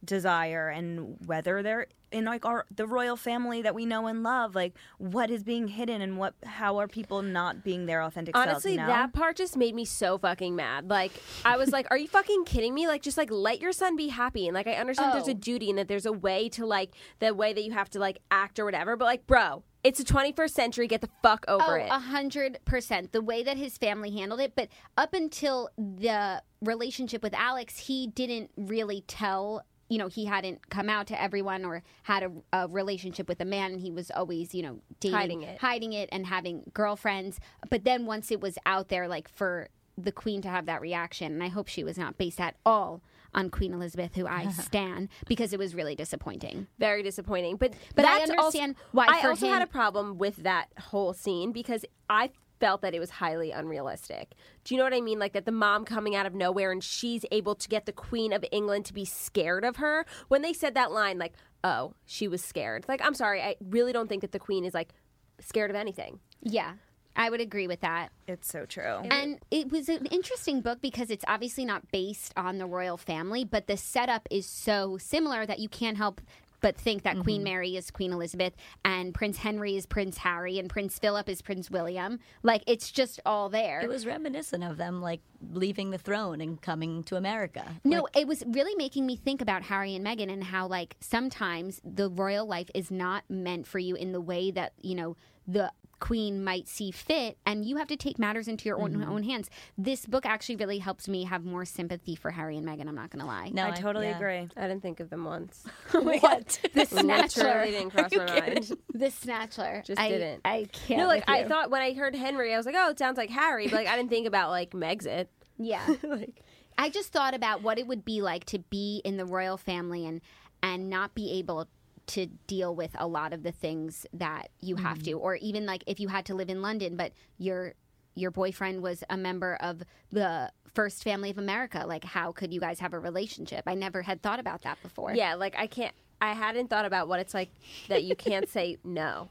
desire 0.06 0.68
and 0.68 1.16
whether 1.26 1.62
they're 1.62 1.86
in 2.12 2.24
like 2.24 2.46
our 2.46 2.64
the 2.74 2.86
royal 2.86 3.16
family 3.16 3.62
that 3.62 3.74
we 3.74 3.84
know 3.84 4.06
and 4.06 4.22
love 4.22 4.54
like 4.54 4.74
what 4.98 5.28
is 5.28 5.42
being 5.42 5.66
hidden 5.66 6.00
and 6.00 6.16
what 6.16 6.34
how 6.44 6.78
are 6.78 6.86
people 6.86 7.20
not 7.20 7.64
being 7.64 7.86
their 7.86 8.00
authentic 8.00 8.34
selves 8.36 8.48
Honestly, 8.48 8.72
you 8.72 8.76
know? 8.78 8.86
that 8.86 9.12
part 9.12 9.36
just 9.36 9.56
made 9.56 9.74
me 9.74 9.84
so 9.84 10.16
fucking 10.16 10.54
mad. 10.54 10.88
Like, 10.88 11.10
I 11.44 11.56
was 11.56 11.70
like, 11.72 11.86
"Are 11.90 11.98
you 11.98 12.06
fucking 12.06 12.44
kidding 12.44 12.72
me? 12.74 12.86
Like, 12.86 13.02
just 13.02 13.18
like 13.18 13.30
let 13.30 13.60
your 13.60 13.72
son 13.72 13.96
be 13.96 14.08
happy." 14.08 14.46
And 14.46 14.54
like, 14.54 14.68
I 14.68 14.74
understand 14.74 15.12
there's 15.12 15.28
Oh. 15.28 15.32
a 15.32 15.34
duty 15.34 15.68
and 15.68 15.78
that 15.78 15.88
there's 15.88 16.06
a 16.06 16.12
way 16.12 16.48
to 16.50 16.64
like 16.64 16.92
the 17.18 17.34
way 17.34 17.52
that 17.52 17.64
you 17.64 17.72
have 17.72 17.90
to 17.90 17.98
like 17.98 18.20
act 18.30 18.58
or 18.60 18.64
whatever. 18.64 18.96
But 18.96 19.06
like, 19.06 19.26
bro, 19.26 19.64
it's 19.82 19.98
the 19.98 20.04
21st 20.04 20.50
century. 20.50 20.86
Get 20.86 21.00
the 21.00 21.10
fuck 21.22 21.44
over 21.48 21.78
oh, 21.80 21.84
it. 21.84 21.88
a 21.90 21.98
hundred 21.98 22.58
percent. 22.64 23.10
The 23.12 23.20
way 23.20 23.42
that 23.42 23.56
his 23.56 23.76
family 23.78 24.10
handled 24.12 24.40
it, 24.40 24.54
but 24.54 24.68
up 24.96 25.12
until 25.12 25.70
the 25.76 26.42
relationship 26.62 27.22
with 27.22 27.34
Alex, 27.34 27.78
he 27.80 28.06
didn't 28.06 28.50
really 28.56 29.02
tell. 29.08 29.64
You 29.88 29.98
know, 29.98 30.08
he 30.08 30.24
hadn't 30.24 30.68
come 30.70 30.88
out 30.88 31.06
to 31.08 31.20
everyone 31.22 31.64
or 31.64 31.82
had 32.02 32.22
a, 32.24 32.30
a 32.52 32.68
relationship 32.68 33.28
with 33.28 33.40
a 33.40 33.44
man, 33.44 33.72
and 33.72 33.80
he 33.80 33.90
was 33.90 34.10
always, 34.10 34.54
you 34.54 34.62
know, 34.62 34.80
dating, 35.00 35.16
Hiding 35.18 35.42
it. 35.42 35.58
hiding 35.60 35.92
it, 35.92 36.08
and 36.12 36.26
having 36.26 36.70
girlfriends. 36.74 37.38
But 37.70 37.84
then 37.84 38.04
once 38.06 38.30
it 38.30 38.40
was 38.40 38.58
out 38.66 38.88
there, 38.88 39.06
like 39.08 39.28
for 39.28 39.68
the 39.98 40.12
queen 40.12 40.42
to 40.42 40.48
have 40.48 40.66
that 40.66 40.80
reaction, 40.80 41.32
and 41.32 41.42
I 41.42 41.48
hope 41.48 41.68
she 41.68 41.84
was 41.84 41.96
not 41.96 42.18
based 42.18 42.40
at 42.40 42.56
all 42.66 43.00
on 43.32 43.48
Queen 43.50 43.72
Elizabeth, 43.72 44.14
who 44.16 44.26
I 44.26 44.48
stan, 44.50 45.08
because 45.26 45.52
it 45.52 45.58
was 45.58 45.74
really 45.74 45.94
disappointing. 45.94 46.66
very 46.78 47.02
disappointing. 47.02 47.56
But 47.56 47.74
But 47.94 48.04
I 48.06 48.22
understand 48.22 48.76
also, 48.76 48.88
why 48.92 49.06
I 49.08 49.26
also 49.28 49.46
him- 49.46 49.52
had 49.52 49.62
a 49.62 49.66
problem 49.66 50.18
with 50.18 50.36
that 50.38 50.66
whole 50.78 51.12
scene 51.12 51.52
because 51.52 51.84
I 52.10 52.30
felt 52.60 52.82
that 52.82 52.94
it 52.94 53.00
was 53.00 53.10
highly 53.10 53.50
unrealistic. 53.50 54.34
Do 54.64 54.74
you 54.74 54.78
know 54.78 54.84
what 54.84 54.94
I 54.94 55.00
mean? 55.00 55.18
Like 55.18 55.32
that 55.32 55.44
the 55.44 55.52
mom 55.52 55.84
coming 55.84 56.14
out 56.14 56.26
of 56.26 56.34
nowhere 56.34 56.72
and 56.72 56.82
she's 56.82 57.24
able 57.30 57.54
to 57.54 57.68
get 57.68 57.86
the 57.86 57.92
Queen 57.92 58.32
of 58.32 58.44
England 58.50 58.84
to 58.86 58.94
be 58.94 59.04
scared 59.04 59.64
of 59.64 59.76
her. 59.76 60.06
When 60.28 60.42
they 60.42 60.52
said 60.52 60.74
that 60.74 60.92
line, 60.92 61.18
like, 61.18 61.34
"Oh, 61.64 61.94
she 62.04 62.28
was 62.28 62.42
scared." 62.42 62.86
Like, 62.88 63.00
I'm 63.04 63.14
sorry, 63.14 63.42
I 63.42 63.56
really 63.60 63.92
don't 63.92 64.08
think 64.08 64.22
that 64.22 64.32
the 64.32 64.38
Queen 64.38 64.64
is 64.64 64.74
like 64.74 64.92
scared 65.40 65.70
of 65.70 65.76
anything. 65.76 66.20
Yeah, 66.42 66.74
I 67.16 67.30
would 67.30 67.40
agree 67.40 67.66
with 67.66 67.80
that. 67.80 68.10
It's 68.28 68.50
so 68.50 68.66
true. 68.66 69.00
And 69.10 69.38
it 69.50 69.70
was 69.72 69.88
an 69.88 70.06
interesting 70.06 70.60
book 70.60 70.80
because 70.80 71.10
it's 71.10 71.24
obviously 71.26 71.64
not 71.64 71.90
based 71.90 72.32
on 72.36 72.58
the 72.58 72.66
royal 72.66 72.96
family, 72.96 73.44
but 73.44 73.66
the 73.66 73.76
setup 73.76 74.28
is 74.30 74.46
so 74.46 74.98
similar 74.98 75.46
that 75.46 75.58
you 75.58 75.68
can't 75.68 75.96
help 75.96 76.20
but 76.66 76.76
think 76.76 77.04
that 77.04 77.16
Queen 77.20 77.42
mm-hmm. 77.42 77.44
Mary 77.44 77.76
is 77.76 77.92
Queen 77.92 78.12
Elizabeth 78.12 78.52
and 78.84 79.14
Prince 79.14 79.36
Henry 79.36 79.76
is 79.76 79.86
Prince 79.86 80.18
Harry 80.18 80.58
and 80.58 80.68
Prince 80.68 80.98
Philip 80.98 81.28
is 81.28 81.40
Prince 81.40 81.70
William. 81.70 82.18
Like 82.42 82.64
it's 82.66 82.90
just 82.90 83.20
all 83.24 83.48
there. 83.48 83.78
It 83.78 83.88
was 83.88 84.04
reminiscent 84.04 84.64
of 84.64 84.76
them 84.76 85.00
like 85.00 85.20
leaving 85.52 85.90
the 85.90 85.98
throne 85.98 86.40
and 86.40 86.60
coming 86.60 87.04
to 87.04 87.14
America. 87.14 87.64
No, 87.84 88.08
it 88.16 88.26
was 88.26 88.42
really 88.48 88.74
making 88.74 89.06
me 89.06 89.14
think 89.14 89.40
about 89.40 89.62
Harry 89.62 89.94
and 89.94 90.04
Meghan 90.04 90.28
and 90.28 90.42
how 90.42 90.66
like 90.66 90.96
sometimes 90.98 91.80
the 91.84 92.10
royal 92.10 92.46
life 92.46 92.68
is 92.74 92.90
not 92.90 93.22
meant 93.28 93.68
for 93.68 93.78
you 93.78 93.94
in 93.94 94.10
the 94.10 94.20
way 94.20 94.50
that, 94.50 94.72
you 94.82 94.96
know, 94.96 95.16
the 95.46 95.70
queen 95.98 96.44
might 96.44 96.68
see 96.68 96.90
fit 96.90 97.38
and 97.46 97.64
you 97.64 97.76
have 97.76 97.88
to 97.88 97.96
take 97.96 98.18
matters 98.18 98.48
into 98.48 98.68
your 98.68 98.80
own, 98.80 98.92
mm-hmm. 98.92 99.10
own 99.10 99.22
hands. 99.22 99.50
This 99.78 100.06
book 100.06 100.26
actually 100.26 100.56
really 100.56 100.78
helps 100.78 101.08
me 101.08 101.24
have 101.24 101.44
more 101.44 101.64
sympathy 101.64 102.14
for 102.14 102.30
Harry 102.30 102.56
and 102.56 102.66
Meghan, 102.66 102.88
I'm 102.88 102.94
not 102.94 103.10
going 103.10 103.20
to 103.20 103.26
lie. 103.26 103.50
No, 103.52 103.66
I 103.66 103.70
totally 103.72 104.06
yeah. 104.06 104.16
agree. 104.16 104.48
I 104.56 104.68
didn't 104.68 104.82
think 104.82 105.00
of 105.00 105.10
them 105.10 105.24
once. 105.24 105.64
what? 105.92 106.60
The 106.76 106.82
Snatchler. 106.82 107.36
Literally 107.36 107.70
didn't 107.70 107.90
cross 107.90 108.10
my 108.14 108.26
mind. 108.26 108.72
The 108.92 109.06
Snatchler. 109.06 109.84
Just 109.84 110.00
I, 110.00 110.08
didn't. 110.08 110.42
I 110.44 110.66
can't. 110.72 111.00
No, 111.00 111.06
like 111.06 111.24
I 111.26 111.44
thought 111.44 111.70
when 111.70 111.80
I 111.80 111.94
heard 111.94 112.14
Henry, 112.14 112.52
I 112.52 112.56
was 112.56 112.66
like, 112.66 112.74
"Oh, 112.76 112.90
it 112.90 112.98
sounds 112.98 113.16
like 113.16 113.30
Harry," 113.30 113.64
but 113.64 113.74
like 113.76 113.86
I 113.86 113.96
didn't 113.96 114.10
think 114.10 114.26
about 114.26 114.50
like 114.50 114.72
Megxit. 114.72 115.28
Yeah. 115.58 115.86
like, 116.02 116.42
I 116.76 116.90
just 116.90 117.12
thought 117.12 117.34
about 117.34 117.62
what 117.62 117.78
it 117.78 117.86
would 117.86 118.04
be 118.04 118.20
like 118.20 118.44
to 118.46 118.58
be 118.58 119.00
in 119.04 119.16
the 119.16 119.24
royal 119.24 119.56
family 119.56 120.06
and 120.06 120.20
and 120.62 120.90
not 120.90 121.14
be 121.14 121.32
able 121.32 121.68
to 122.06 122.26
deal 122.46 122.74
with 122.74 122.90
a 122.98 123.06
lot 123.06 123.32
of 123.32 123.42
the 123.42 123.52
things 123.52 124.06
that 124.12 124.48
you 124.60 124.76
have 124.76 125.02
to 125.02 125.12
mm-hmm. 125.12 125.24
or 125.24 125.36
even 125.36 125.66
like 125.66 125.82
if 125.86 125.98
you 125.98 126.08
had 126.08 126.24
to 126.26 126.34
live 126.34 126.48
in 126.48 126.62
London 126.62 126.96
but 126.96 127.12
your 127.38 127.74
your 128.14 128.30
boyfriend 128.30 128.82
was 128.82 129.02
a 129.10 129.16
member 129.16 129.56
of 129.56 129.82
the 130.12 130.50
first 130.74 131.02
family 131.02 131.30
of 131.30 131.38
America 131.38 131.84
like 131.86 132.04
how 132.04 132.32
could 132.32 132.52
you 132.52 132.60
guys 132.60 132.80
have 132.80 132.92
a 132.92 132.98
relationship 132.98 133.62
I 133.66 133.74
never 133.74 134.02
had 134.02 134.22
thought 134.22 134.38
about 134.38 134.62
that 134.62 134.80
before 134.82 135.14
yeah, 135.14 135.34
like 135.34 135.56
I 135.58 135.66
can't. 135.66 135.94
I 136.20 136.32
hadn't 136.32 136.70
thought 136.70 136.84
about 136.84 137.08
what 137.08 137.20
it's 137.20 137.34
like 137.34 137.50
that 137.88 138.04
you 138.04 138.16
can't 138.16 138.48
say 138.48 138.78
no. 138.84 139.28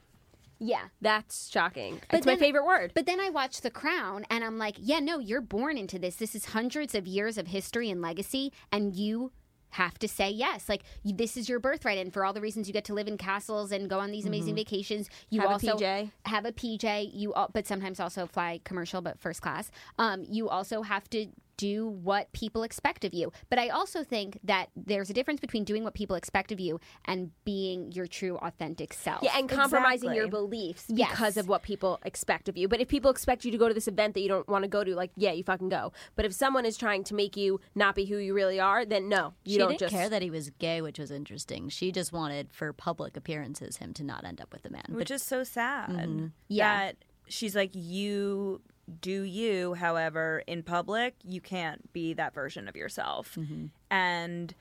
yeah 0.59 0.85
That's 1.01 1.49
shocking. 1.49 2.01
But 2.09 2.17
it's 2.17 2.25
my 2.25 2.35
favorite 2.35 2.65
word. 2.65 2.91
But 2.93 3.05
then 3.05 3.19
I 3.19 3.29
watch 3.29 3.61
The 3.61 3.71
Crown 3.71 4.25
and 4.29 4.43
I'm 4.43 4.57
like, 4.57 4.75
yeah, 4.79 4.99
no, 4.99 5.19
you're 5.19 5.41
born 5.41 5.77
into 5.77 5.97
this. 5.97 6.15
This 6.15 6.35
is 6.35 6.45
hundreds 6.45 6.93
of 6.93 7.07
years 7.07 7.37
of 7.37 7.47
history 7.47 7.89
and 7.89 8.01
legacy, 8.01 8.51
and 8.71 8.95
you 8.95 9.31
have 9.71 9.97
to 9.99 10.07
say 10.07 10.29
yes. 10.29 10.69
Like 10.69 10.83
you, 11.03 11.13
this 11.13 11.35
is 11.37 11.49
your 11.49 11.59
birthright, 11.59 11.97
and 11.97 12.13
for 12.13 12.23
all 12.25 12.33
the 12.33 12.41
reasons 12.41 12.67
you 12.67 12.73
get 12.73 12.85
to 12.85 12.93
live 12.93 13.07
in 13.07 13.17
castles 13.17 13.71
and 13.71 13.89
go 13.89 13.99
on 13.99 14.11
these 14.11 14.25
amazing 14.25 14.55
vacations, 14.55 15.09
you 15.29 15.41
Have 15.41 15.49
a 15.49 15.53
also 15.53 15.75
PJ. 15.77 16.11
have 16.25 16.45
a 16.45 16.51
PJ. 16.51 17.11
You 17.13 17.33
al- 17.33 17.49
but 17.53 17.67
sometimes 17.67 17.99
also 17.99 18.25
fly 18.25 18.61
commercial, 18.63 19.01
but 19.01 19.19
first 19.19 19.41
class. 19.41 19.71
Um, 19.99 20.25
you 20.29 20.47
also 20.49 20.81
have 20.83 21.09
to 21.09 21.27
do 21.57 21.87
what 21.87 22.31
people 22.33 22.63
expect 22.63 23.03
of 23.05 23.13
you. 23.13 23.31
But 23.49 23.59
I 23.59 23.69
also 23.69 24.03
think 24.03 24.39
that 24.43 24.69
there's 24.75 25.09
a 25.09 25.13
difference 25.13 25.39
between 25.39 25.63
doing 25.63 25.83
what 25.83 25.93
people 25.93 26.15
expect 26.15 26.51
of 26.51 26.59
you 26.59 26.79
and 27.05 27.31
being 27.45 27.91
your 27.91 28.07
true 28.07 28.37
authentic 28.37 28.93
self. 28.93 29.23
yeah, 29.23 29.37
and 29.37 29.49
compromising 29.49 30.13
your 30.13 30.25
Exactly. 30.25 30.47
beliefs 30.47 30.85
Yes. 30.89 31.11
because 31.11 31.37
of 31.37 31.47
what 31.47 31.63
people 31.63 31.99
expect 32.05 32.49
of 32.49 32.57
you. 32.57 32.67
But 32.67 32.81
if 32.81 32.87
people 32.87 33.11
expect 33.11 33.45
you 33.45 33.51
to 33.51 33.57
go 33.57 33.67
to 33.67 33.73
this 33.73 33.87
event 33.87 34.13
that 34.15 34.21
you 34.21 34.27
don't 34.29 34.47
want 34.47 34.63
to 34.63 34.67
go 34.67 34.83
to, 34.83 34.95
like, 34.95 35.11
yeah, 35.15 35.31
you 35.31 35.43
fucking 35.43 35.69
go. 35.69 35.91
But 36.15 36.25
if 36.25 36.33
someone 36.33 36.65
is 36.65 36.77
trying 36.77 37.03
to 37.05 37.13
make 37.15 37.35
you 37.37 37.59
not 37.75 37.95
be 37.95 38.05
who 38.05 38.17
you 38.17 38.33
really 38.33 38.59
are, 38.59 38.85
then 38.85 39.09
no, 39.09 39.33
you 39.43 39.53
she 39.53 39.57
don't 39.57 39.69
didn't 39.69 39.79
just 39.81 39.93
care 39.93 40.09
that 40.09 40.21
he 40.21 40.29
was 40.29 40.49
gay, 40.59 40.81
which 40.81 40.99
was 40.99 41.11
interesting. 41.11 41.69
She 41.69 41.91
just 41.91 42.11
wanted, 42.11 42.53
for 42.53 42.71
public 42.73 43.15
appearances, 43.17 43.77
him 43.77 43.93
to 43.93 44.03
not 44.03 44.25
end 44.25 44.41
up 44.41 44.51
with 44.53 44.65
a 44.65 44.69
man. 44.69 44.85
Which 44.89 45.11
is 45.11 45.23
so 45.23 45.43
sad. 45.43 45.89
Mm-hmm. 45.89 46.27
Yeah. 46.47 46.85
That 46.87 46.95
she's 47.27 47.55
like, 47.55 47.71
you 47.73 48.61
do 49.01 49.21
you, 49.21 49.73
however, 49.73 50.43
in 50.47 50.63
public, 50.63 51.15
you 51.23 51.41
can't 51.41 51.91
be 51.93 52.13
that 52.13 52.33
version 52.33 52.67
of 52.67 52.75
yourself. 52.75 53.35
Mm-hmm. 53.35 53.65
And 53.89 54.53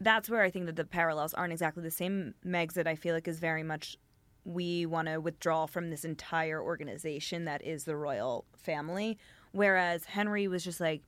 that's 0.00 0.28
where 0.28 0.42
I 0.42 0.50
think 0.50 0.66
that 0.66 0.76
the 0.76 0.84
parallels 0.84 1.34
aren't 1.34 1.52
exactly 1.52 1.82
the 1.82 1.90
same. 1.90 2.34
Meg's 2.42 2.74
that 2.74 2.86
I 2.86 2.96
feel 2.96 3.14
like 3.14 3.28
is 3.28 3.38
very 3.38 3.62
much 3.62 3.96
we 4.44 4.86
want 4.86 5.08
to 5.08 5.18
withdraw 5.18 5.66
from 5.66 5.90
this 5.90 6.04
entire 6.04 6.62
organization 6.62 7.44
that 7.44 7.62
is 7.64 7.84
the 7.84 7.96
royal 7.96 8.44
family. 8.56 9.18
Whereas 9.52 10.06
Henry 10.06 10.48
was 10.48 10.64
just 10.64 10.80
like, 10.80 11.02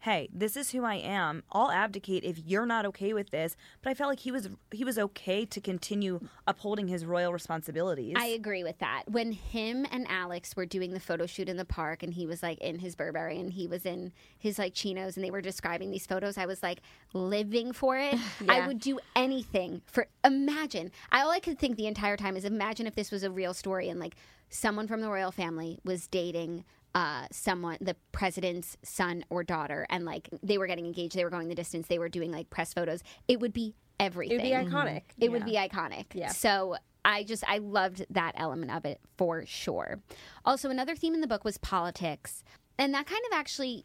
hey, 0.00 0.28
this 0.32 0.56
is 0.56 0.70
who 0.70 0.84
I 0.84 0.96
am. 0.96 1.42
I'll 1.50 1.70
abdicate 1.70 2.24
if 2.24 2.38
you're 2.38 2.66
not 2.66 2.86
okay 2.86 3.12
with 3.12 3.30
this. 3.30 3.56
But 3.82 3.90
I 3.90 3.94
felt 3.94 4.10
like 4.10 4.20
he 4.20 4.32
was 4.32 4.48
he 4.72 4.84
was 4.84 4.98
okay 4.98 5.44
to 5.46 5.60
continue 5.60 6.20
upholding 6.46 6.88
his 6.88 7.04
royal 7.04 7.32
responsibilities. 7.32 8.14
I 8.16 8.26
agree 8.26 8.64
with 8.64 8.78
that. 8.78 9.04
When 9.06 9.32
him 9.32 9.86
and 9.90 10.06
Alex 10.08 10.56
were 10.56 10.66
doing 10.66 10.92
the 10.92 11.00
photo 11.00 11.26
shoot 11.26 11.48
in 11.48 11.56
the 11.56 11.64
park 11.64 12.02
and 12.02 12.14
he 12.14 12.26
was 12.26 12.42
like 12.42 12.58
in 12.58 12.78
his 12.78 12.94
Burberry 12.94 13.38
and 13.38 13.52
he 13.52 13.66
was 13.66 13.86
in 13.86 14.12
his 14.38 14.58
like 14.58 14.74
chinos 14.74 15.16
and 15.16 15.24
they 15.24 15.30
were 15.30 15.42
describing 15.42 15.90
these 15.90 16.06
photos, 16.06 16.38
I 16.38 16.46
was 16.46 16.62
like 16.62 16.80
living 17.12 17.72
for 17.72 17.96
it. 17.98 18.14
I 18.48 18.66
would 18.66 18.80
do 18.80 18.98
anything 19.16 19.82
for 19.86 20.06
imagine. 20.24 20.90
I 21.10 21.22
all 21.22 21.30
I 21.30 21.40
could 21.40 21.58
think 21.58 21.76
the 21.76 21.86
entire 21.86 22.16
time 22.16 22.36
is 22.36 22.44
imagine 22.44 22.86
if 22.86 22.94
this 22.94 23.10
was 23.10 23.22
a 23.22 23.30
real 23.30 23.52
story 23.52 23.88
and 23.88 24.00
like 24.00 24.14
someone 24.50 24.86
from 24.88 25.00
the 25.00 25.10
royal 25.10 25.32
family 25.32 25.78
was 25.84 26.06
dating 26.06 26.64
uh, 26.98 27.28
someone, 27.30 27.78
the 27.80 27.94
president's 28.10 28.76
son 28.82 29.24
or 29.30 29.44
daughter, 29.44 29.86
and 29.88 30.04
like 30.04 30.28
they 30.42 30.58
were 30.58 30.66
getting 30.66 30.84
engaged, 30.84 31.14
they 31.14 31.22
were 31.22 31.30
going 31.30 31.46
the 31.46 31.54
distance, 31.54 31.86
they 31.86 32.00
were 32.00 32.08
doing 32.08 32.32
like 32.32 32.50
press 32.50 32.74
photos. 32.74 33.04
It 33.28 33.38
would 33.38 33.52
be 33.52 33.76
everything. 34.00 34.40
it 34.40 34.42
would 34.42 34.66
be 34.66 34.70
iconic. 34.70 35.02
It 35.20 35.30
would 35.30 35.44
be 35.44 35.52
iconic. 35.52 36.06
Yeah. 36.12 36.30
So 36.30 36.74
I 37.04 37.22
just 37.22 37.44
I 37.48 37.58
loved 37.58 38.04
that 38.10 38.32
element 38.34 38.72
of 38.72 38.84
it 38.84 39.00
for 39.16 39.46
sure. 39.46 40.00
Also, 40.44 40.70
another 40.70 40.96
theme 40.96 41.14
in 41.14 41.20
the 41.20 41.28
book 41.28 41.44
was 41.44 41.56
politics, 41.56 42.42
and 42.76 42.92
that 42.94 43.06
kind 43.06 43.22
of 43.30 43.38
actually 43.38 43.84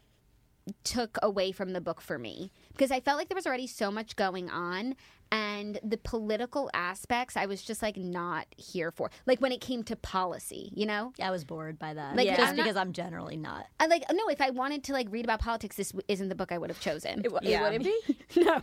took 0.84 1.20
away 1.22 1.52
from 1.52 1.74
the 1.74 1.82
book 1.82 2.02
for 2.02 2.18
me 2.18 2.52
because 2.72 2.90
I 2.90 3.00
felt 3.00 3.20
like 3.20 3.30
there 3.30 3.36
was 3.36 3.46
already 3.46 3.68
so 3.68 3.92
much 3.92 4.16
going 4.16 4.50
on 4.50 4.96
and 5.34 5.80
the 5.84 5.98
political 5.98 6.70
aspects 6.76 7.36
I 7.36 7.48
was 7.48 7.64
just 7.64 7.82
like 7.82 7.98
not 7.98 8.46
here 8.56 8.92
for. 8.92 9.10
Like 9.26 9.42
when 9.42 9.52
it 9.52 9.62
came 9.62 9.84
to 9.86 9.96
policy, 9.96 10.72
you 10.76 10.86
know? 10.86 11.12
I 11.20 11.32
was 11.32 11.44
bored 11.44 11.80
by 11.80 11.96
that. 11.96 12.16
Like, 12.16 12.28
just 12.28 12.40
I'm 12.40 12.56
not- 12.56 12.64
because 12.64 12.78
I'm 12.78 12.94
generally 12.94 13.36
not. 13.36 13.66
I 13.80 13.88
like 13.88 14.04
no, 14.12 14.28
if 14.30 14.40
I 14.40 14.52
wanted 14.52 14.84
to 14.86 14.94
like 14.94 15.08
read 15.10 15.26
about 15.26 15.40
politics 15.40 15.76
this 15.76 15.92
isn't 16.08 16.30
the 16.30 16.36
book 16.36 16.52
I 16.52 16.60
would 16.60 16.70
have 16.70 16.80
chosen. 16.80 17.20
It, 17.22 17.32
w- 17.34 17.52
Yeah. 17.52 17.68
it 17.68 17.80
wouldn't 17.80 17.84
be. 17.84 18.18
no. 18.42 18.62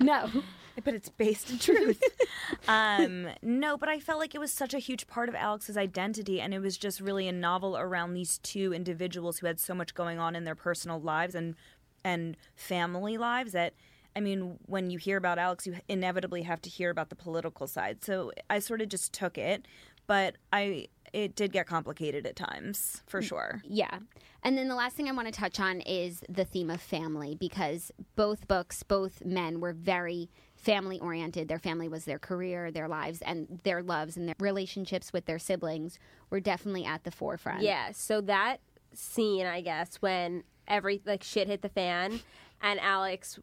no. 0.00 0.42
but 0.84 0.94
it's 0.94 1.08
based 1.08 1.50
in 1.50 1.58
truth. 1.60 2.02
um, 2.68 3.28
no, 3.40 3.76
but 3.76 3.88
I 3.88 4.00
felt 4.00 4.18
like 4.18 4.34
it 4.34 4.38
was 4.38 4.50
such 4.52 4.74
a 4.74 4.78
huge 4.78 5.06
part 5.06 5.28
of 5.28 5.34
Alex's 5.36 5.76
identity, 5.76 6.40
and 6.40 6.52
it 6.52 6.58
was 6.58 6.76
just 6.76 7.00
really 7.00 7.28
a 7.28 7.32
novel 7.32 7.76
around 7.78 8.14
these 8.14 8.38
two 8.38 8.72
individuals 8.74 9.38
who 9.38 9.46
had 9.46 9.60
so 9.60 9.72
much 9.74 9.94
going 9.94 10.18
on 10.18 10.34
in 10.34 10.42
their 10.44 10.56
personal 10.56 11.00
lives 11.00 11.34
and 11.36 11.54
and 12.04 12.36
family 12.56 13.16
lives 13.16 13.52
that. 13.52 13.74
I 14.14 14.20
mean, 14.20 14.58
when 14.66 14.90
you 14.90 14.98
hear 14.98 15.16
about 15.16 15.38
Alex, 15.38 15.66
you 15.66 15.76
inevitably 15.88 16.42
have 16.42 16.60
to 16.62 16.70
hear 16.70 16.90
about 16.90 17.08
the 17.08 17.16
political 17.16 17.66
side. 17.66 18.04
So 18.04 18.32
I 18.50 18.58
sort 18.58 18.82
of 18.82 18.88
just 18.88 19.12
took 19.12 19.38
it, 19.38 19.66
but 20.06 20.36
I 20.52 20.88
it 21.12 21.36
did 21.36 21.52
get 21.52 21.66
complicated 21.66 22.26
at 22.26 22.36
times, 22.36 23.02
for 23.06 23.20
sure. 23.20 23.60
Yeah. 23.64 23.98
And 24.42 24.56
then 24.56 24.68
the 24.68 24.74
last 24.74 24.96
thing 24.96 25.08
I 25.08 25.12
want 25.12 25.28
to 25.28 25.32
touch 25.32 25.60
on 25.60 25.80
is 25.82 26.22
the 26.28 26.44
theme 26.44 26.70
of 26.70 26.80
family 26.80 27.36
because 27.38 27.92
both 28.16 28.48
books, 28.48 28.82
both 28.82 29.24
men 29.24 29.60
were 29.60 29.72
very 29.72 30.30
family 30.56 30.98
oriented. 31.00 31.48
Their 31.48 31.58
family 31.58 31.86
was 31.86 32.06
their 32.06 32.18
career, 32.18 32.70
their 32.70 32.88
lives, 32.88 33.20
and 33.22 33.60
their 33.62 33.82
loves 33.82 34.16
and 34.16 34.26
their 34.26 34.34
relationships 34.40 35.12
with 35.12 35.26
their 35.26 35.38
siblings 35.38 35.98
were 36.30 36.40
definitely 36.40 36.84
at 36.84 37.04
the 37.04 37.10
forefront. 37.10 37.62
Yeah, 37.62 37.92
so 37.92 38.20
that 38.22 38.60
scene, 38.94 39.46
I 39.46 39.60
guess, 39.60 39.96
when 39.96 40.44
every 40.66 41.02
like 41.04 41.22
shit 41.22 41.48
hit 41.48 41.62
the 41.62 41.68
fan 41.68 42.20
and 42.62 42.80
Alex 42.80 43.38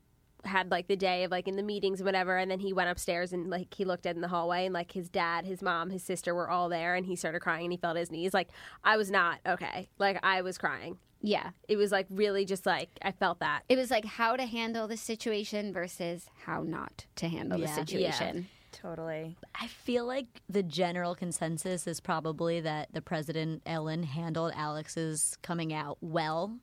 had 0.46 0.72
like 0.72 0.88
the 0.88 0.96
day 0.96 1.24
of 1.24 1.32
like 1.32 1.48
in 1.48 1.56
the 1.56 1.64
meetings 1.64 2.02
whatever 2.02 2.38
and 2.38 2.50
then 2.50 2.60
he 2.60 2.72
went 2.74 2.90
upstairs 2.90 3.34
and 3.34 3.50
like 3.50 3.74
he 3.74 3.84
looked 3.86 4.06
in 4.06 4.22
the 4.22 4.28
hallway 4.28 4.66
and 4.66 4.74
like 4.74 4.92
his 4.92 5.10
dad 5.10 5.46
his 5.46 5.62
mom 5.62 5.90
his 5.90 6.02
sister 6.04 6.34
were 6.34 6.50
all 6.50 6.70
there 6.70 6.96
and 6.96 7.06
he 7.06 7.16
started 7.16 7.40
crying 7.42 7.66
and 7.66 7.72
he 7.74 7.78
felt 7.78 7.98
his 7.98 8.10
knees 8.12 8.34
like 8.34 8.48
i 8.84 8.96
was 8.98 9.12
not 9.12 9.40
okay 9.46 9.90
like 9.98 10.18
i 10.24 10.42
was 10.42 10.58
crying 10.58 10.98
Yeah. 11.22 11.50
it 11.68 11.76
was 11.76 11.92
like 11.92 12.08
really 12.10 12.46
just 12.46 12.66
like 12.66 12.90
i 13.02 13.12
felt 13.12 13.40
that 13.40 13.64
It 13.68 13.78
was 13.78 13.92
like 13.92 14.06
how 14.06 14.36
to 14.38 14.46
handle 14.46 14.88
the 14.88 14.98
situation 14.98 15.74
versus 15.74 16.26
how 16.46 16.64
not 16.64 17.06
to 17.18 17.28
handle 17.28 17.58
the 17.60 17.66
Yeah. 17.66 17.76
situation. 17.76 18.48
Totally. 18.72 19.36
I 19.60 19.66
feel 19.68 20.06
like 20.06 20.28
the 20.48 20.62
general 20.64 21.16
consensus 21.16 21.88
is 21.88 22.00
probably 22.00 22.62
that 22.62 22.90
the 22.94 23.02
president 23.02 23.64
Ellen 23.66 24.04
handled 24.04 24.54
Alex's 24.56 25.38
coming 25.42 25.74
out 25.74 25.98
well. 26.02 26.60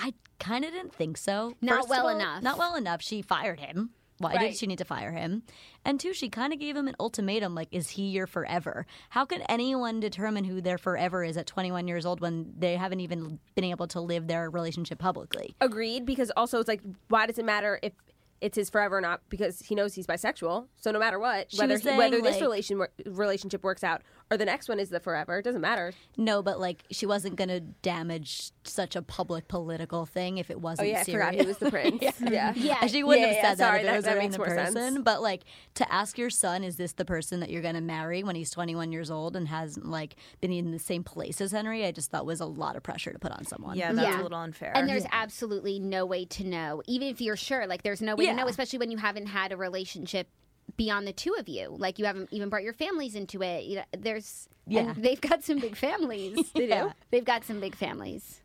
I 0.00 0.14
kind 0.38 0.64
of 0.64 0.72
didn't 0.72 0.94
think 0.94 1.16
so. 1.16 1.54
Not 1.60 1.76
First 1.80 1.88
well 1.90 2.08
all, 2.08 2.16
enough. 2.16 2.42
Not 2.42 2.58
well 2.58 2.74
enough. 2.76 3.02
She 3.02 3.22
fired 3.22 3.60
him. 3.60 3.90
Why 4.18 4.34
Right. 4.34 4.50
did 4.50 4.56
she 4.58 4.66
need 4.66 4.76
to 4.78 4.84
fire 4.84 5.12
him? 5.12 5.44
And 5.82 5.98
two, 5.98 6.12
she 6.12 6.28
kind 6.28 6.52
of 6.52 6.58
gave 6.58 6.76
him 6.76 6.86
an 6.88 6.94
ultimatum 7.00 7.54
like, 7.54 7.68
is 7.70 7.90
he 7.90 8.08
your 8.10 8.26
forever? 8.26 8.84
How 9.10 9.24
could 9.24 9.42
anyone 9.48 9.98
determine 9.98 10.44
who 10.44 10.60
their 10.60 10.76
forever 10.76 11.24
is 11.24 11.38
at 11.38 11.46
21 11.46 11.88
years 11.88 12.04
old 12.04 12.20
when 12.20 12.52
they 12.58 12.76
haven't 12.76 13.00
even 13.00 13.38
been 13.54 13.64
able 13.64 13.86
to 13.88 14.00
live 14.00 14.26
their 14.26 14.50
relationship 14.50 14.98
publicly? 14.98 15.54
Agreed, 15.60 16.04
because 16.04 16.30
also 16.36 16.58
it's 16.58 16.68
like, 16.68 16.82
why 17.08 17.26
does 17.26 17.38
it 17.38 17.46
matter 17.46 17.78
if 17.82 17.94
it's 18.42 18.56
his 18.56 18.68
forever 18.68 18.98
or 18.98 19.00
not? 19.00 19.22
Because 19.30 19.60
he 19.60 19.74
knows 19.74 19.94
he's 19.94 20.06
bisexual. 20.06 20.66
So 20.76 20.90
no 20.90 20.98
matter 20.98 21.18
what, 21.18 21.50
She 21.50 21.56
whether 21.58 21.78
he- 21.78 21.88
whether 21.96 22.10
saying, 22.16 22.22
this 22.22 22.34
like- 22.34 22.42
relation 22.42 22.82
relationship 23.06 23.62
works 23.64 23.82
out 23.82 24.02
or 24.30 24.36
the 24.36 24.44
next 24.44 24.68
one 24.68 24.78
is 24.78 24.90
the 24.90 25.00
forever, 25.00 25.38
it 25.38 25.42
doesn't 25.42 25.60
matter. 25.60 25.92
No, 26.16 26.42
but 26.42 26.60
like 26.60 26.84
she 26.90 27.04
wasn't 27.06 27.36
going 27.36 27.48
to 27.48 27.60
damage 27.60 28.52
such 28.64 28.94
a 28.94 29.02
public 29.02 29.48
political 29.48 30.06
thing 30.06 30.38
if 30.38 30.50
it 30.50 30.56
Oh 30.56 30.60
wasn't 30.60 30.88
Oh 30.88 30.90
yeah, 30.90 31.00
I 31.00 31.04
forgot 31.04 31.34
he 31.34 31.44
was 31.44 31.58
the 31.58 31.70
prince. 31.70 31.98
yeah. 32.02 32.12
Yeah. 32.20 32.52
yeah, 32.54 32.86
She 32.86 33.02
wouldn't 33.02 33.22
Yeah, 33.28 33.34
have 33.34 33.36
yeah, 33.36 33.48
said 33.50 33.58
sorry, 33.58 33.82
that 33.82 33.86
if 33.86 33.86
that- 33.86 33.92
it 33.92 33.96
was 33.96 34.04
that 34.04 34.16
a 34.16 34.18
makes 34.20 34.38
random 34.38 34.56
more 34.56 34.64
sense. 34.66 34.74
person. 34.74 35.02
But 35.02 35.22
like 35.22 35.42
to 35.74 35.92
ask 35.92 36.16
your 36.18 36.30
son, 36.30 36.62
is 36.64 36.76
this 36.76 36.92
the 36.92 37.04
person 37.04 37.40
that 37.40 37.50
you're 37.50 37.62
going 37.62 37.74
to 37.74 37.80
marry 37.80 38.22
when 38.22 38.36
he's 38.36 38.50
21 38.50 38.92
years 38.92 39.10
old 39.10 39.34
and 39.36 39.48
hasn't 39.48 39.86
like 39.86 40.14
been 40.40 40.52
in 40.52 40.70
the 40.70 40.78
same 40.78 41.02
place 41.02 41.40
as 41.40 41.52
Henry? 41.52 41.84
I 41.84 41.90
just 41.92 42.10
thought 42.10 42.24
was 42.26 42.40
a 42.40 42.46
lot 42.46 42.76
of 42.76 42.82
pressure 42.82 43.12
to 43.12 43.18
put 43.18 43.32
on 43.32 43.44
someone. 43.44 43.76
Yeah, 43.76 43.92
that's 43.92 44.06
Yeah. 44.08 44.20
a 44.20 44.22
little 44.22 44.38
unfair. 44.38 44.72
And 44.76 44.88
there's 44.88 45.06
absolutely 45.10 45.78
no 45.80 46.06
way 46.06 46.24
to 46.26 46.44
know, 46.44 46.82
even 46.86 47.08
if 47.08 47.20
you're 47.20 47.36
sure. 47.36 47.66
Like, 47.66 47.82
there's 47.82 48.00
no 48.02 48.14
way 48.14 48.26
to 48.26 48.34
know, 48.34 48.46
especially 48.46 48.78
when 48.78 48.90
you 48.90 48.98
haven't 48.98 49.26
had 49.26 49.50
a 49.52 49.56
relationship 49.56 50.28
beyond 50.76 51.06
the 51.06 51.12
two 51.12 51.34
of 51.38 51.48
you. 51.48 51.68
Like, 51.78 51.98
you 51.98 52.04
haven't 52.04 52.28
even 52.32 52.48
brought 52.48 52.62
your 52.62 52.72
families 52.72 53.14
into 53.14 53.42
it. 53.42 53.64
You 53.64 53.76
know, 53.76 53.84
there's, 53.98 54.48
Yeah. 54.66 54.80
and 54.92 55.02
they've 55.02 55.20
got 55.20 55.42
some 55.44 55.58
big 55.58 55.76
families. 55.76 56.50
They 56.54 56.68
Yeah. 56.68 56.84
do. 56.84 56.92
They've 57.10 57.24
got 57.24 57.44
some 57.44 57.60
big 57.60 57.74
families. 57.74 58.40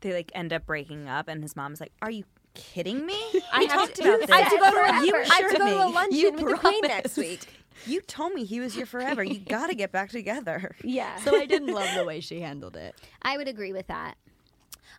they 0.00 0.12
like 0.12 0.30
end 0.34 0.52
up 0.52 0.64
breaking 0.66 1.08
up, 1.08 1.26
and 1.28 1.42
his 1.42 1.56
mom's 1.56 1.80
like, 1.80 1.92
"Are 2.02 2.10
you 2.10 2.24
kidding 2.54 3.04
me? 3.04 3.20
I 3.52 3.60
we 3.60 3.66
have 3.66 3.80
talked 3.80 3.94
to, 3.96 4.02
about 4.14 4.20
this. 4.20 4.30
I 4.30 4.40
have 4.42 4.52
to 4.52 4.58
go 4.58 4.64
to, 4.64 4.70
Forever. 4.72 4.98
a, 5.02 5.06
You 5.06 5.14
I 5.16 5.18
have 5.24 5.50
to 5.52 5.58
go 5.58 5.66
to 5.66 5.82
a 5.82 5.86
me. 5.88 5.94
luncheon 5.94 6.18
You 6.18 6.32
with 6.32 6.46
the 6.46 6.54
queen 6.56 6.80
next 6.82 7.16
week. 7.16 7.40
You 7.86 8.00
told 8.00 8.32
me 8.32 8.44
he 8.44 8.58
was 8.60 8.76
your 8.76 8.86
forever. 8.86 9.22
You 9.22 9.38
got 9.38 9.68
to 9.68 9.74
get 9.74 9.90
back 9.92 10.10
together." 10.10 10.74
Yeah. 10.84 11.16
So 11.18 11.36
I 11.36 11.46
didn't 11.46 11.72
love 11.74 11.88
the 11.96 12.04
way 12.04 12.20
she 12.20 12.40
handled 12.40 12.76
it. 12.76 12.94
I 13.22 13.36
would 13.36 13.48
agree 13.48 13.72
with 13.72 13.86
that. 13.88 14.14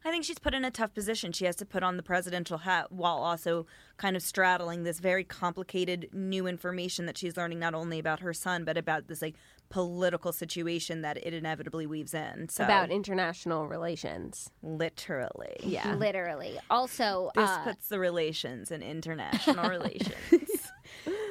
I 0.06 0.12
think 0.12 0.24
she's 0.26 0.40
put 0.40 0.54
in 0.54 0.64
a 0.66 0.72
tough 0.72 0.94
position. 0.94 1.32
She 1.32 1.46
has 1.46 1.56
to 1.58 1.66
put 1.66 1.84
on 1.84 1.98
the 1.98 2.04
presidential 2.04 2.60
hat 2.60 2.92
while 2.92 3.18
also 3.18 3.66
kind 3.98 4.16
of 4.16 4.22
straddling 4.22 4.84
this 4.84 5.00
very 5.00 5.24
complicated 5.24 6.10
new 6.14 6.48
information 6.48 7.06
that 7.06 7.18
she's 7.18 7.36
learning 7.38 7.60
not 7.60 7.74
only 7.74 8.00
about 8.00 8.22
her 8.22 8.34
son 8.34 8.64
but 8.64 8.78
about 8.78 9.08
this 9.08 9.22
like 9.22 9.36
political 9.70 10.32
situation 10.32 11.02
that 11.04 11.18
it 11.18 11.34
inevitably 11.34 11.86
weaves 11.86 12.14
in. 12.14 12.50
So 12.50 12.64
About 12.64 12.90
international 12.90 13.68
relations. 13.68 14.50
literally. 14.64 15.58
Yeah. 15.64 15.94
Literally. 15.96 16.58
Also, 16.70 17.30
This 17.36 17.50
uh, 17.50 17.64
puts 17.64 17.88
the 17.88 18.00
relations 18.00 18.72
in 18.72 18.82
international 18.82 19.70
relations. 19.78 20.49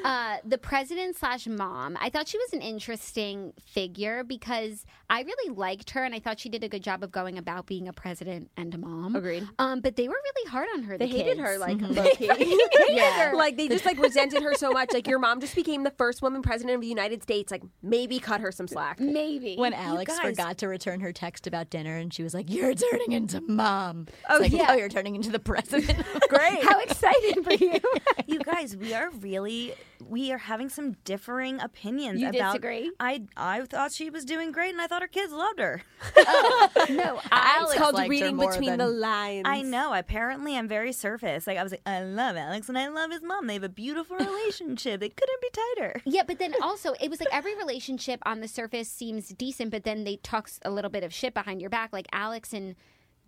Uh, 0.05 0.37
the 0.45 0.59
president 0.59 1.17
slash 1.17 1.47
mom, 1.47 1.97
I 2.01 2.11
thought 2.11 2.29
she 2.29 2.39
was 2.39 2.53
an 2.53 2.61
interesting 2.63 3.53
figure 3.67 4.25
because 4.25 4.85
I 5.11 5.23
really 5.23 5.55
liked 5.55 5.91
her 5.91 6.05
and 6.05 6.15
I 6.15 6.19
thought 6.21 6.39
she 6.41 6.49
did 6.49 6.63
a 6.65 6.69
good 6.69 6.83
job 6.83 7.03
of 7.03 7.11
going 7.11 7.39
about 7.39 7.67
being 7.67 7.89
a 7.89 7.93
president 7.93 8.51
and 8.57 8.75
a 8.75 8.79
mom. 8.79 9.17
Agreed. 9.17 9.47
Um, 9.59 9.81
but 9.81 9.97
they 9.97 10.09
were 10.09 10.17
really 10.35 10.51
hard 10.51 10.69
on 10.75 10.83
her. 10.85 10.97
They 10.99 11.07
the 11.07 11.13
hated 11.17 11.37
kids. 11.37 11.41
her 11.49 11.59
like 11.59 11.79
Mm-hmm. 11.79 11.95
low-key. 11.95 12.61
Yeah. 12.97 13.33
Like 13.35 13.57
they 13.57 13.69
just 13.69 13.85
like 13.85 13.99
resented 13.99 14.43
her 14.43 14.55
so 14.55 14.71
much. 14.71 14.93
Like 14.93 15.07
your 15.07 15.19
mom 15.19 15.41
just 15.41 15.55
became 15.55 15.85
the 15.85 15.91
first 15.93 16.23
woman 16.23 16.43
president 16.43 16.75
of 16.77 16.81
the 16.81 16.87
United 16.87 17.23
States. 17.23 17.51
Like 17.51 17.63
maybe 17.83 18.19
cut 18.19 18.41
her 18.41 18.51
some 18.51 18.67
slack. 18.67 18.99
Maybe. 19.01 19.57
When 19.57 19.73
Alex 19.75 20.17
guys- 20.17 20.31
forgot 20.31 20.59
to 20.59 20.69
return 20.69 21.01
her 21.01 21.13
text 21.13 21.47
about 21.47 21.71
dinner 21.71 21.97
and 21.97 22.13
she 22.13 22.23
was 22.23 22.35
like, 22.35 22.51
You're 22.51 22.75
turning 22.75 23.13
into 23.13 23.41
mom. 23.43 24.07
Oh, 24.29 24.39
like, 24.39 24.53
yeah. 24.53 24.67
Oh, 24.71 24.75
you're 24.75 24.89
turning 24.89 25.15
into 25.17 25.31
the 25.31 25.39
president. 25.39 26.03
Great. 26.29 26.63
How 26.65 26.81
exciting 26.81 27.43
for 27.45 27.53
you. 27.65 27.79
you 28.27 28.39
guys, 28.41 28.77
we 28.77 28.95
are 28.95 29.11
really 29.21 29.58
we 30.09 30.31
are 30.33 30.39
having 30.39 30.69
some 30.69 30.93
differing 31.05 31.61
opinions 31.61 32.21
You 32.21 32.29
about 32.29 32.53
disagree? 32.53 32.93
I 33.01 33.23
I 33.37 33.63
thought 33.67 33.93
she 33.93 34.11
was 34.11 34.25
doing 34.25 34.53
great 34.53 34.71
and 34.71 34.81
I 34.81 34.87
thought 34.87 35.03
her 35.03 35.09
kids 35.09 35.33
loved 35.33 35.59
her. 35.59 35.83
Oh, 36.17 36.69
no, 36.89 37.21
Alex 37.31 37.31
Alex 37.33 37.75
called 37.79 37.95
liked 37.95 38.07
her 38.07 38.11
reading 38.11 38.37
more 38.37 38.51
between 38.51 38.71
than- 38.71 38.79
the 38.79 38.87
lines. 38.87 39.43
I 39.47 39.63
know. 39.63 39.93
Apparently, 39.93 40.57
I'm 40.57 40.69
very 40.69 40.93
surface. 40.93 41.47
Like 41.47 41.59
I 41.59 41.63
was 41.63 41.73
like, 41.73 41.83
I 41.87 42.03
love 42.03 42.37
Alex 42.37 42.69
and 42.69 42.79
I 42.79 42.89
love 42.89 43.11
his 43.11 43.23
mom. 43.23 43.47
They 43.47 43.55
have 43.55 43.65
a 43.65 43.69
beautiful 43.69 44.17
relationship. 44.29 45.01
They 45.01 45.09
couldn't 45.09 45.41
be 45.41 45.49
tighter. 45.77 46.01
Yeah, 46.05 46.23
but 46.27 46.39
then 46.39 46.55
also 46.63 46.95
it 47.01 47.11
was 47.11 47.19
like 47.21 47.29
every 47.33 47.57
relationship 47.57 48.21
on 48.25 48.41
the 48.41 48.49
surface 48.49 48.89
seems 48.89 49.29
decent, 49.31 49.71
but 49.71 49.85
then 49.85 50.05
they 50.05 50.17
talk 50.17 50.49
a 50.65 50.71
little 50.71 50.91
bit 50.91 51.03
of 51.03 51.13
shit 51.13 51.35
behind 51.35 51.61
your 51.61 51.71
back, 51.71 51.93
like 51.93 52.07
Alex 52.13 52.53
and 52.53 52.77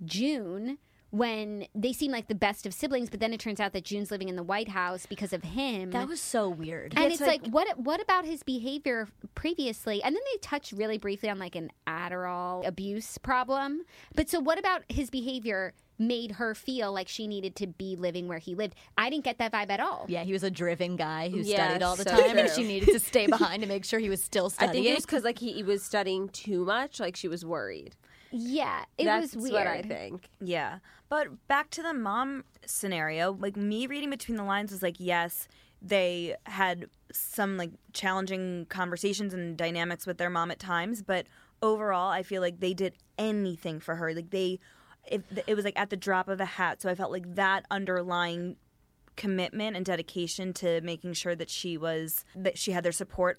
June. 0.05 0.79
When 1.11 1.67
they 1.75 1.93
seem 1.93 2.13
like 2.13 2.29
the 2.29 2.35
best 2.37 2.67
of 2.67 2.73
siblings, 2.75 3.11
but 3.11 3.19
then 3.21 3.33
it 3.33 3.41
turns 3.41 3.59
out 3.59 3.73
that 3.73 3.85
June's 3.85 4.11
living 4.13 4.29
in 4.29 4.37
the 4.37 4.43
White 4.45 4.69
House 4.69 5.07
because 5.07 5.33
of 5.33 5.43
him. 5.43 5.91
that 5.91 6.07
was 6.09 6.21
so 6.21 6.49
weird. 6.49 6.95
and 6.97 7.05
It's 7.07 7.21
it's, 7.21 7.27
like, 7.27 7.43
like- 7.43 7.53
what 7.53 7.79
what 7.79 8.01
about 8.01 8.25
his 8.25 8.43
behavior 8.45 9.09
previously? 9.35 10.03
And 10.03 10.15
then 10.15 10.23
they 10.33 10.39
touch 10.39 10.73
really 10.73 10.99
briefly 10.99 11.29
on 11.29 11.39
like 11.39 11.57
an 11.57 11.71
Adderall 11.87 12.67
abuse 12.67 13.19
problem. 13.19 13.83
But 14.15 14.29
so 14.29 14.39
what 14.41 14.59
about 14.59 14.83
his 14.89 15.11
behavior 15.11 15.73
made 15.99 16.33
her 16.33 16.55
feel 16.55 16.93
like 16.93 17.09
she 17.09 17.27
needed 17.27 17.55
to 17.57 17.67
be 17.67 17.97
living 17.97 18.29
where 18.29 18.39
he 18.39 18.55
lived? 18.55 18.75
I 18.97 19.11
didn't 19.11 19.25
get 19.25 19.39
that 19.39 19.53
vibe 19.53 19.71
at 19.71 19.81
all. 19.81 20.07
Yeah, 20.09 20.23
he 20.23 20.33
was 20.33 20.43
a 20.45 20.51
driven 20.51 20.97
guy 20.97 21.29
who 21.29 21.39
Yeah, 21.41 21.67
studied 21.67 21.83
all 21.83 21.97
the 21.97 22.05
so 22.05 22.11
time, 22.17 22.39
and 22.39 22.49
she 22.51 22.63
needed 22.63 22.89
to 22.91 23.01
stay 23.01 23.27
behind 23.27 23.63
to 23.63 23.69
make 23.69 23.85
sure 23.85 23.99
he 23.99 24.09
was 24.09 24.23
still 24.23 24.49
studying. 24.49 24.71
I 24.71 24.73
think 24.73 24.87
it 24.87 24.95
was 24.95 25.05
because 25.07 25.25
like 25.25 25.39
he, 25.39 25.53
he 25.53 25.63
was 25.63 25.83
studying 25.83 26.29
too 26.29 26.65
much. 26.65 27.01
Like 27.01 27.17
she 27.17 27.29
was 27.29 27.45
worried. 27.45 27.97
Yeah, 28.31 28.85
it 28.97 29.05
That's 29.05 29.35
was 29.35 29.43
weird. 29.43 29.55
what 29.55 29.67
I 29.67 29.83
think. 29.83 30.29
Yeah. 30.41 30.79
But 31.09 31.47
back 31.49 31.71
to 31.71 31.83
the 31.83 31.93
mom 31.93 32.45
scenario, 32.65 33.33
like 33.33 33.57
me 33.57 33.87
reading 33.87 34.11
between 34.11 34.37
the 34.37 34.45
lines 34.45 34.71
was 34.71 34.83
like, 34.83 34.97
yes, 34.99 35.49
they 35.83 36.37
had 36.45 36.87
some 37.13 37.57
like 37.57 37.71
challenging 37.93 38.67
conversations 38.69 39.35
and 39.35 39.57
dynamics 39.57 40.07
with 40.07 40.19
their 40.19 40.31
mom 40.31 40.51
at 40.51 40.59
times, 40.59 41.03
but 41.03 41.27
overall, 41.63 42.11
I 42.11 42.23
feel 42.23 42.43
like 42.43 42.61
they 42.61 42.75
did 42.75 42.95
anything 43.19 43.81
for 43.81 43.97
her. 43.97 44.15
Like 44.15 44.31
they, 44.31 44.61
it, 45.07 45.23
it 45.47 45.55
was 45.55 45.65
like 45.65 45.79
at 45.79 45.91
the 45.91 45.97
drop 45.97 46.29
of 46.29 46.41
a 46.41 46.45
hat. 46.45 46.81
So 46.83 46.89
I 46.89 46.95
felt 46.95 47.11
like 47.11 47.35
that 47.35 47.65
underlying 47.71 48.57
commitment 49.17 49.77
and 49.77 49.85
dedication 49.85 50.53
to 50.55 50.81
making 50.83 51.13
sure 51.15 51.35
that 51.35 51.51
she 51.51 51.77
was 51.77 52.25
that 52.35 52.57
she 52.57 52.73
had 52.73 52.85
their 52.85 52.93
support 52.93 53.39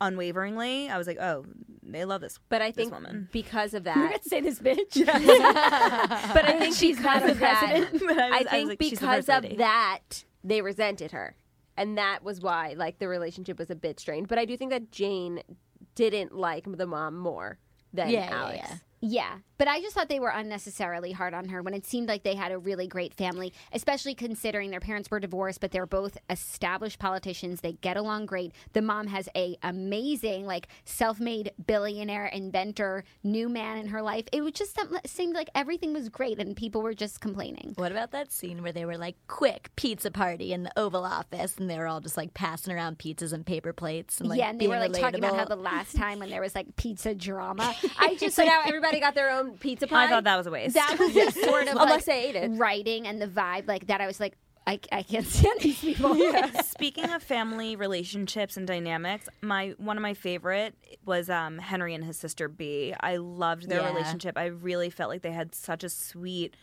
unwaveringly. 0.00 0.88
I 0.90 0.98
was 0.98 1.06
like, 1.06 1.18
oh, 1.20 1.44
they 1.82 2.04
love 2.04 2.20
this. 2.20 2.38
But 2.48 2.62
I 2.62 2.68
this 2.70 2.76
think 2.76 2.92
woman. 2.92 3.28
because 3.32 3.74
of 3.74 3.84
You're 3.84 3.94
that, 3.94 4.10
gonna 4.10 4.22
say 4.22 4.40
this 4.40 4.58
bitch. 4.58 5.04
but 6.34 6.44
I 6.44 6.58
think 6.58 6.74
She's 6.76 6.96
because 6.96 7.22
not 7.22 7.30
of 7.30 7.36
the 7.36 7.40
that, 7.40 7.60
president. 7.90 8.02
I 8.02 8.14
was- 8.14 8.18
I 8.18 8.36
I 8.38 8.44
think 8.44 8.68
like, 8.70 8.78
because 8.78 9.28
of 9.28 9.42
lady. 9.44 9.56
that 9.56 10.24
they 10.44 10.62
resented 10.62 11.12
her, 11.12 11.34
and 11.76 11.98
that 11.98 12.22
was 12.22 12.40
why 12.40 12.74
like 12.76 12.98
the 12.98 13.08
relationship 13.08 13.58
was 13.58 13.70
a 13.70 13.74
bit 13.76 14.00
strained. 14.00 14.28
But 14.28 14.38
I 14.38 14.44
do 14.44 14.56
think 14.56 14.70
that 14.70 14.90
Jane 14.90 15.42
didn't 15.94 16.34
like 16.34 16.64
the 16.76 16.86
mom 16.86 17.18
more 17.18 17.58
than 17.92 18.08
Yeah, 18.10 18.28
yeah, 18.30 18.36
Alex. 18.36 18.58
yeah. 18.62 18.74
Yeah, 19.02 19.38
but 19.56 19.66
I 19.66 19.80
just 19.80 19.94
thought 19.94 20.08
they 20.10 20.20
were 20.20 20.28
unnecessarily 20.28 21.12
hard 21.12 21.32
on 21.32 21.48
her 21.48 21.62
when 21.62 21.72
it 21.72 21.86
seemed 21.86 22.08
like 22.08 22.22
they 22.22 22.34
had 22.34 22.52
a 22.52 22.58
really 22.58 22.86
great 22.86 23.14
family, 23.14 23.52
especially 23.72 24.14
considering 24.14 24.70
their 24.70 24.80
parents 24.80 25.10
were 25.10 25.20
divorced, 25.20 25.60
but 25.60 25.70
they're 25.70 25.86
both 25.86 26.18
established 26.28 26.98
politicians. 26.98 27.60
They 27.62 27.72
get 27.72 27.96
along 27.96 28.26
great. 28.26 28.52
The 28.74 28.82
mom 28.82 29.06
has 29.06 29.26
a 29.34 29.56
amazing, 29.62 30.44
like, 30.44 30.68
self-made 30.84 31.52
billionaire 31.66 32.26
inventor, 32.26 33.04
new 33.22 33.48
man 33.48 33.78
in 33.78 33.88
her 33.88 34.02
life. 34.02 34.24
It 34.32 34.42
was 34.42 34.52
just 34.52 34.74
some- 34.74 34.98
seemed 35.06 35.34
like 35.34 35.48
everything 35.54 35.92
was 35.94 36.08
great, 36.10 36.38
and 36.38 36.54
people 36.54 36.82
were 36.82 36.94
just 36.94 37.20
complaining. 37.20 37.72
What 37.76 37.92
about 37.92 38.10
that 38.10 38.30
scene 38.32 38.62
where 38.62 38.72
they 38.72 38.84
were 38.84 38.98
like, 38.98 39.16
quick 39.28 39.70
pizza 39.76 40.10
party 40.10 40.52
in 40.52 40.62
the 40.62 40.72
Oval 40.78 41.04
Office, 41.04 41.56
and 41.56 41.70
they 41.70 41.78
were 41.78 41.86
all 41.86 42.00
just 42.00 42.16
like 42.18 42.34
passing 42.34 42.74
around 42.74 42.98
pizzas 42.98 43.32
and 43.32 43.46
paper 43.46 43.72
plates 43.72 44.20
and 44.20 44.28
like 44.28 44.38
yeah, 44.38 44.50
and 44.50 44.60
they 44.60 44.68
were 44.68 44.78
like 44.78 44.92
talking 44.92 45.18
about 45.24 45.36
how 45.36 45.44
the 45.46 45.56
last 45.56 45.96
time 45.96 46.18
when 46.18 46.28
there 46.28 46.40
was 46.42 46.54
like 46.54 46.76
pizza 46.76 47.14
drama, 47.14 47.74
I 47.98 48.14
just 48.16 48.36
So 48.36 48.42
like 48.42 48.50
now 48.52 48.60
everybody 48.66 48.89
got 48.98 49.14
their 49.14 49.30
own 49.30 49.58
pizza 49.58 49.86
pie. 49.86 50.06
I 50.06 50.08
thought 50.08 50.24
that 50.24 50.36
was 50.36 50.48
a 50.48 50.50
waste. 50.50 50.74
that 50.74 50.96
was 50.98 51.14
just 51.14 51.40
sort 51.40 51.64
of 51.68 51.68
Unless 51.76 51.90
like 51.90 52.04
they 52.06 52.24
ate 52.30 52.34
it. 52.34 52.50
writing 52.58 53.06
and 53.06 53.22
the 53.22 53.28
vibe 53.28 53.68
like 53.68 53.86
that. 53.86 54.00
I 54.00 54.06
was 54.08 54.18
like, 54.18 54.34
I, 54.66 54.80
I 54.90 55.02
can't 55.04 55.26
stand 55.38 55.60
these 55.60 55.78
people. 55.80 56.16
Speaking 56.64 57.10
of 57.10 57.22
family 57.22 57.76
relationships 57.76 58.56
and 58.56 58.66
dynamics, 58.66 59.28
my 59.40 59.74
one 59.78 59.96
of 59.96 60.02
my 60.02 60.14
favorite 60.14 60.74
was 61.04 61.30
um, 61.30 61.58
Henry 61.58 61.94
and 61.94 62.02
his 62.04 62.16
sister 62.16 62.48
Bea. 62.48 62.94
I 63.00 63.16
loved 63.18 63.68
their 63.68 63.80
Yeah. 63.82 63.88
relationship. 63.92 64.36
I 64.36 64.46
really 64.46 64.90
felt 64.90 65.10
like 65.10 65.22
they 65.22 65.32
had 65.32 65.54
such 65.54 65.84
a 65.84 65.88
sweet 65.88 66.56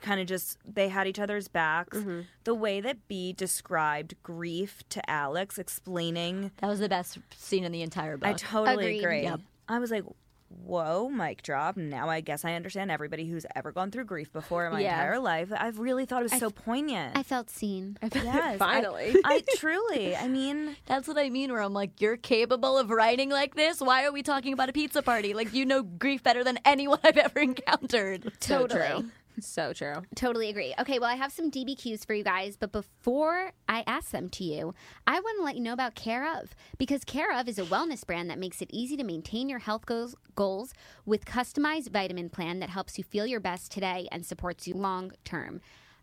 kind 0.00 0.18
of 0.18 0.26
just 0.26 0.56
they 0.64 0.88
had 0.88 1.06
each 1.06 1.18
other's 1.18 1.48
backs. 1.48 1.98
Mm-hmm. 1.98 2.20
The 2.44 2.54
way 2.54 2.80
that 2.80 3.06
Bea 3.08 3.34
described 3.34 4.14
grief 4.22 4.82
to 4.90 5.10
Alex, 5.10 5.58
explaining, 5.58 6.52
That 6.58 6.68
was 6.68 6.78
the 6.78 6.88
best 6.88 7.18
scene 7.36 7.64
in 7.64 7.72
the 7.72 7.82
entire 7.82 8.16
book. 8.16 8.28
I 8.28 8.32
totally 8.32 8.84
Agreed. 8.98 8.98
agree. 9.04 9.22
Yep. 9.24 9.40
I 9.68 9.78
was 9.78 9.90
like. 9.90 10.04
Whoa, 10.50 11.08
mic 11.08 11.42
drop. 11.42 11.76
Now 11.76 12.08
I 12.08 12.20
guess 12.20 12.44
I 12.44 12.54
understand 12.54 12.90
everybody 12.90 13.24
who's 13.26 13.46
ever 13.54 13.70
gone 13.72 13.90
through 13.92 14.04
grief 14.04 14.32
before 14.32 14.66
in 14.66 14.72
my 14.72 14.80
Yeah. 14.80 14.94
entire 15.00 15.18
life. 15.20 15.48
I've 15.56 15.78
really 15.78 16.06
thought 16.06 16.20
it 16.20 16.30
was 16.30 16.38
so 16.40 16.50
poignant. 16.50 17.16
I 17.16 17.22
felt 17.22 17.50
seen. 17.50 17.96
yes, 18.14 18.58
Finally. 18.58 19.14
I 19.24 19.42
truly. 19.56 20.16
I 20.16 20.26
mean, 20.28 20.76
That's 20.86 21.06
what 21.06 21.18
I 21.18 21.30
mean, 21.30 21.52
where 21.52 21.62
I'm 21.62 21.72
like, 21.72 22.00
you're 22.00 22.16
capable 22.16 22.76
of 22.78 22.90
writing 22.90 23.30
like 23.30 23.54
this? 23.54 23.80
Why 23.80 24.04
are 24.04 24.12
we 24.12 24.22
talking 24.24 24.52
about 24.52 24.68
a 24.68 24.72
pizza 24.72 25.02
party? 25.02 25.34
Like, 25.34 25.54
you 25.54 25.64
know 25.64 25.82
grief 25.84 26.22
better 26.22 26.42
than 26.42 26.58
anyone 26.64 26.98
I've 27.04 27.16
ever 27.16 27.38
encountered. 27.40 28.32
Totally. 28.40 29.06
So 29.40 29.72
true. 29.72 30.02
Totally 30.14 30.48
agree. 30.48 30.74
Okay, 30.78 30.98
well, 30.98 31.10
I 31.10 31.14
have 31.14 31.32
some 31.32 31.50
DBQs 31.50 32.06
for 32.06 32.14
you 32.14 32.24
guys, 32.24 32.56
but 32.56 32.72
before 32.72 33.52
I 33.68 33.84
ask 33.86 34.10
them 34.10 34.28
to 34.30 34.44
you, 34.44 34.74
I 35.06 35.20
want 35.20 35.38
to 35.38 35.44
let 35.44 35.56
you 35.56 35.62
know 35.62 35.72
about 35.72 35.94
Care 35.94 36.38
of 36.38 36.54
because 36.78 37.04
Care 37.04 37.36
of 37.38 37.48
is 37.48 37.58
a 37.58 37.64
wellness 37.64 38.06
brand 38.06 38.30
that 38.30 38.38
makes 38.38 38.62
it 38.62 38.70
easy 38.72 38.96
to 38.96 39.04
maintain 39.04 39.48
your 39.48 39.60
health 39.60 39.86
goals, 39.86 40.14
goals 40.34 40.74
with 41.04 41.24
customized 41.24 41.90
vitamin 41.90 42.30
plan 42.30 42.60
that 42.60 42.70
helps 42.70 42.98
you 42.98 43.04
feel 43.04 43.26
your 43.26 43.40
best 43.40 43.70
today 43.72 44.08
and 44.12 44.24
supports 44.24 44.66
you 44.66 44.74
long 44.74 45.12
term. 45.24 45.60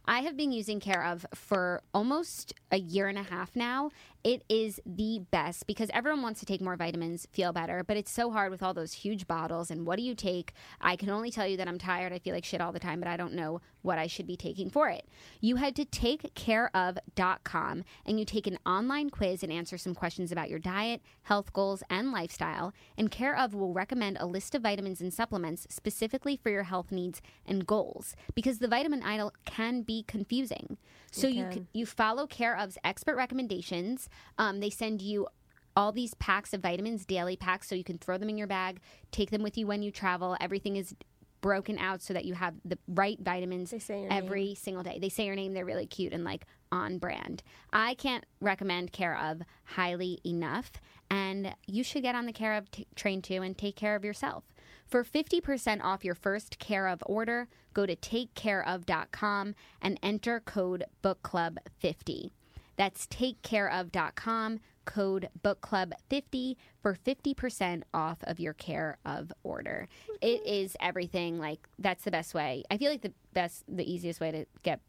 I 0.09 0.21
have 0.21 0.37
been 0.37 0.53
using 0.53 0.79
Care 0.79 1.03
of 1.03 1.25
for 1.33 1.81
almost 1.93 2.53
a 2.71 2.77
year 2.77 3.09
and 3.09 3.17
a 3.17 3.23
half 3.23 3.55
now. 3.57 3.91
It 4.27 4.43
is 4.49 4.81
the 4.85 5.21
best 5.31 5.67
because 5.67 5.89
everyone 5.93 6.21
wants 6.21 6.41
to 6.41 6.45
take 6.45 6.59
more 6.59 6.75
vitamins, 6.75 7.29
feel 7.31 7.53
better, 7.53 7.81
but 7.87 7.95
it's 7.95 8.11
so 8.11 8.29
hard 8.29 8.51
with 8.51 8.61
all 8.61 8.73
those 8.73 8.91
huge 8.91 9.25
bottles. 9.25 9.71
And 9.71 9.87
what 9.87 9.95
do 9.95 10.03
you 10.03 10.15
take? 10.15 10.51
I 10.81 10.97
can 10.97 11.09
only 11.09 11.31
tell 11.31 11.47
you 11.47 11.55
that 11.55 11.67
I'm 11.69 11.77
tired. 11.77 12.11
I 12.11 12.19
feel 12.19 12.33
like 12.35 12.43
shit 12.43 12.59
all 12.59 12.73
the 12.73 12.77
time, 12.77 12.99
but 12.99 13.07
I 13.07 13.15
don't 13.15 13.35
know 13.35 13.61
what 13.83 13.97
I 13.97 14.07
should 14.07 14.27
be 14.27 14.35
taking 14.35 14.69
for 14.69 14.89
it. 14.89 15.07
You 15.39 15.55
head 15.55 15.77
to 15.77 15.85
takecareof.com 15.85 17.83
and 18.05 18.19
you 18.19 18.25
take 18.25 18.47
an 18.47 18.59
online 18.65 19.09
quiz 19.11 19.43
and 19.43 19.51
answer 19.51 19.77
some 19.77 19.95
questions 19.95 20.29
about 20.29 20.49
your 20.49 20.59
diet, 20.59 21.01
health 21.23 21.53
goals, 21.53 21.81
and 21.89 22.11
lifestyle. 22.11 22.73
And 22.97 23.09
Care 23.09 23.37
of 23.37 23.53
will 23.53 23.71
recommend 23.71 24.17
a 24.19 24.25
list 24.25 24.53
of 24.55 24.61
vitamins 24.61 24.99
and 24.99 25.13
supplements 25.13 25.67
specifically 25.69 26.35
for 26.35 26.49
your 26.49 26.63
health 26.63 26.91
needs 26.91 27.21
and 27.45 27.65
goals 27.65 28.13
because 28.35 28.59
the 28.59 28.67
vitamin 28.67 29.03
aisle 29.03 29.31
can 29.45 29.83
be 29.83 30.03
confusing. 30.05 30.75
So 31.11 31.27
you 31.27 31.43
c- 31.53 31.65
you 31.73 31.85
follow 31.85 32.27
Care 32.27 32.57
of's 32.57 32.77
expert 32.83 33.15
recommendations. 33.15 34.09
Um, 34.37 34.59
they 34.59 34.69
send 34.69 35.01
you 35.01 35.27
all 35.75 35.91
these 35.91 36.15
packs 36.15 36.53
of 36.53 36.61
vitamins, 36.61 37.05
daily 37.05 37.35
packs, 37.35 37.69
so 37.69 37.75
you 37.75 37.83
can 37.83 37.97
throw 37.97 38.17
them 38.17 38.29
in 38.29 38.37
your 38.37 38.47
bag, 38.47 38.79
take 39.11 39.29
them 39.29 39.43
with 39.43 39.57
you 39.57 39.67
when 39.67 39.83
you 39.83 39.91
travel. 39.91 40.35
Everything 40.41 40.75
is 40.75 40.95
broken 41.41 41.77
out 41.77 42.01
so 42.01 42.13
that 42.13 42.25
you 42.25 42.33
have 42.33 42.55
the 42.65 42.79
right 42.87 43.19
vitamins 43.21 43.69
They 43.69 43.79
say 43.79 44.01
your 44.01 44.11
every 44.11 44.55
single 44.55 44.83
day. 44.83 44.97
They 44.99 45.09
say 45.09 45.25
your 45.25 45.35
name, 45.35 45.53
they're 45.53 45.65
really 45.65 45.85
cute 45.85 46.13
and 46.13 46.23
like 46.23 46.45
on 46.71 46.97
brand. 46.97 47.43
I 47.71 47.93
can't 47.93 48.25
recommend 48.41 48.91
Care 48.91 49.17
of 49.17 49.41
highly 49.63 50.19
enough, 50.25 50.71
and 51.09 51.55
you 51.67 51.83
should 51.83 52.01
get 52.01 52.15
on 52.15 52.25
the 52.25 52.33
Care 52.33 52.53
of 52.53 52.69
t- 52.71 52.87
train 52.95 53.21
too 53.21 53.41
and 53.41 53.57
take 53.57 53.75
care 53.75 53.95
of 53.95 54.03
yourself. 54.03 54.45
For 54.85 55.03
50% 55.03 55.83
off 55.83 56.03
your 56.03 56.15
first 56.15 56.59
Care 56.59 56.87
of 56.87 57.03
order, 57.05 57.47
go 57.73 57.85
to 57.85 57.95
takecareof.com 57.95 59.55
and 59.81 59.99
enter 60.01 60.39
code 60.39 60.85
BookClub50. 61.03 62.31
That's 62.77 63.07
takecareof.com, 63.07 64.59
code 64.85 65.29
BookClub50 65.43 66.55
for 66.81 66.95
50% 66.95 67.83
off 67.93 68.19
of 68.23 68.39
your 68.39 68.53
Care 68.53 68.97
of 69.05 69.33
order. 69.43 69.87
It 70.21 70.45
is 70.45 70.77
everything. 70.79 71.39
Like, 71.39 71.67
that's 71.79 72.03
the 72.03 72.11
best 72.11 72.33
way. 72.33 72.63
I 72.71 72.77
feel 72.77 72.91
like 72.91 73.01
the 73.01 73.13
best, 73.33 73.63
the 73.67 73.91
easiest 73.91 74.19
way 74.19 74.31
to 74.31 74.45
get 74.63 74.79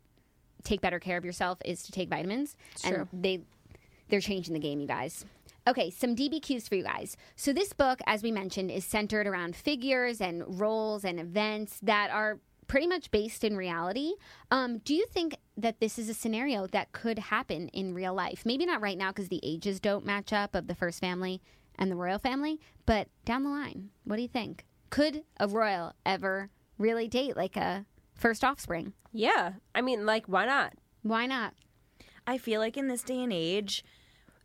take 0.64 0.80
better 0.80 0.98
care 0.98 1.16
of 1.16 1.24
yourself 1.24 1.58
is 1.64 1.84
to 1.84 1.92
take 1.92 2.08
vitamins. 2.08 2.56
and 2.84 3.08
they 3.12 3.40
they're 4.08 4.20
changing 4.20 4.54
the 4.54 4.60
game, 4.60 4.80
you 4.80 4.86
guys. 4.86 5.24
Okay, 5.66 5.90
some 5.90 6.16
DBQs 6.16 6.66
for 6.66 6.76
you 6.76 6.82
guys. 6.82 7.16
So 7.36 7.52
this 7.52 7.74
book, 7.74 8.00
as 8.06 8.22
we 8.22 8.32
mentioned, 8.32 8.70
is 8.70 8.86
centered 8.86 9.26
around 9.26 9.54
figures 9.54 10.20
and 10.20 10.58
roles 10.58 11.04
and 11.04 11.20
events 11.20 11.78
that 11.82 12.10
are 12.10 12.38
pretty 12.68 12.86
much 12.86 13.10
based 13.10 13.42
in 13.42 13.56
reality. 13.56 14.12
Um, 14.50 14.78
do 14.78 14.94
you 14.94 15.06
think 15.06 15.36
that 15.56 15.80
this 15.80 15.98
is 15.98 16.08
a 16.08 16.14
scenario 16.14 16.66
that 16.68 16.92
could 16.92 17.18
happen 17.18 17.68
in 17.68 17.94
real 17.94 18.14
life? 18.14 18.42
Maybe 18.44 18.66
not 18.66 18.80
right 18.80 18.96
now 18.96 19.08
because 19.08 19.28
the 19.28 19.40
ages 19.42 19.80
don't 19.80 20.06
match 20.06 20.32
up 20.32 20.54
of 20.54 20.68
the 20.68 20.74
first 20.74 21.00
family 21.00 21.42
and 21.76 21.90
the 21.90 21.96
royal 21.96 22.18
family, 22.18 22.60
but 22.86 23.08
down 23.24 23.42
the 23.42 23.50
line, 23.50 23.90
what 24.04 24.16
do 24.16 24.22
you 24.22 24.28
think? 24.28 24.64
Could 24.90 25.24
a 25.40 25.48
royal 25.48 25.94
ever 26.06 26.50
really 26.76 27.08
date 27.08 27.36
like 27.36 27.56
a 27.56 27.86
first 28.14 28.44
offspring? 28.44 28.92
Yeah. 29.12 29.54
I 29.74 29.80
mean, 29.80 30.06
like, 30.06 30.26
why 30.26 30.46
not? 30.46 30.74
Why 31.02 31.26
not? 31.26 31.54
I 32.26 32.36
feel 32.36 32.60
like 32.60 32.76
in 32.76 32.88
this 32.88 33.02
day 33.02 33.22
and 33.22 33.32
age, 33.32 33.84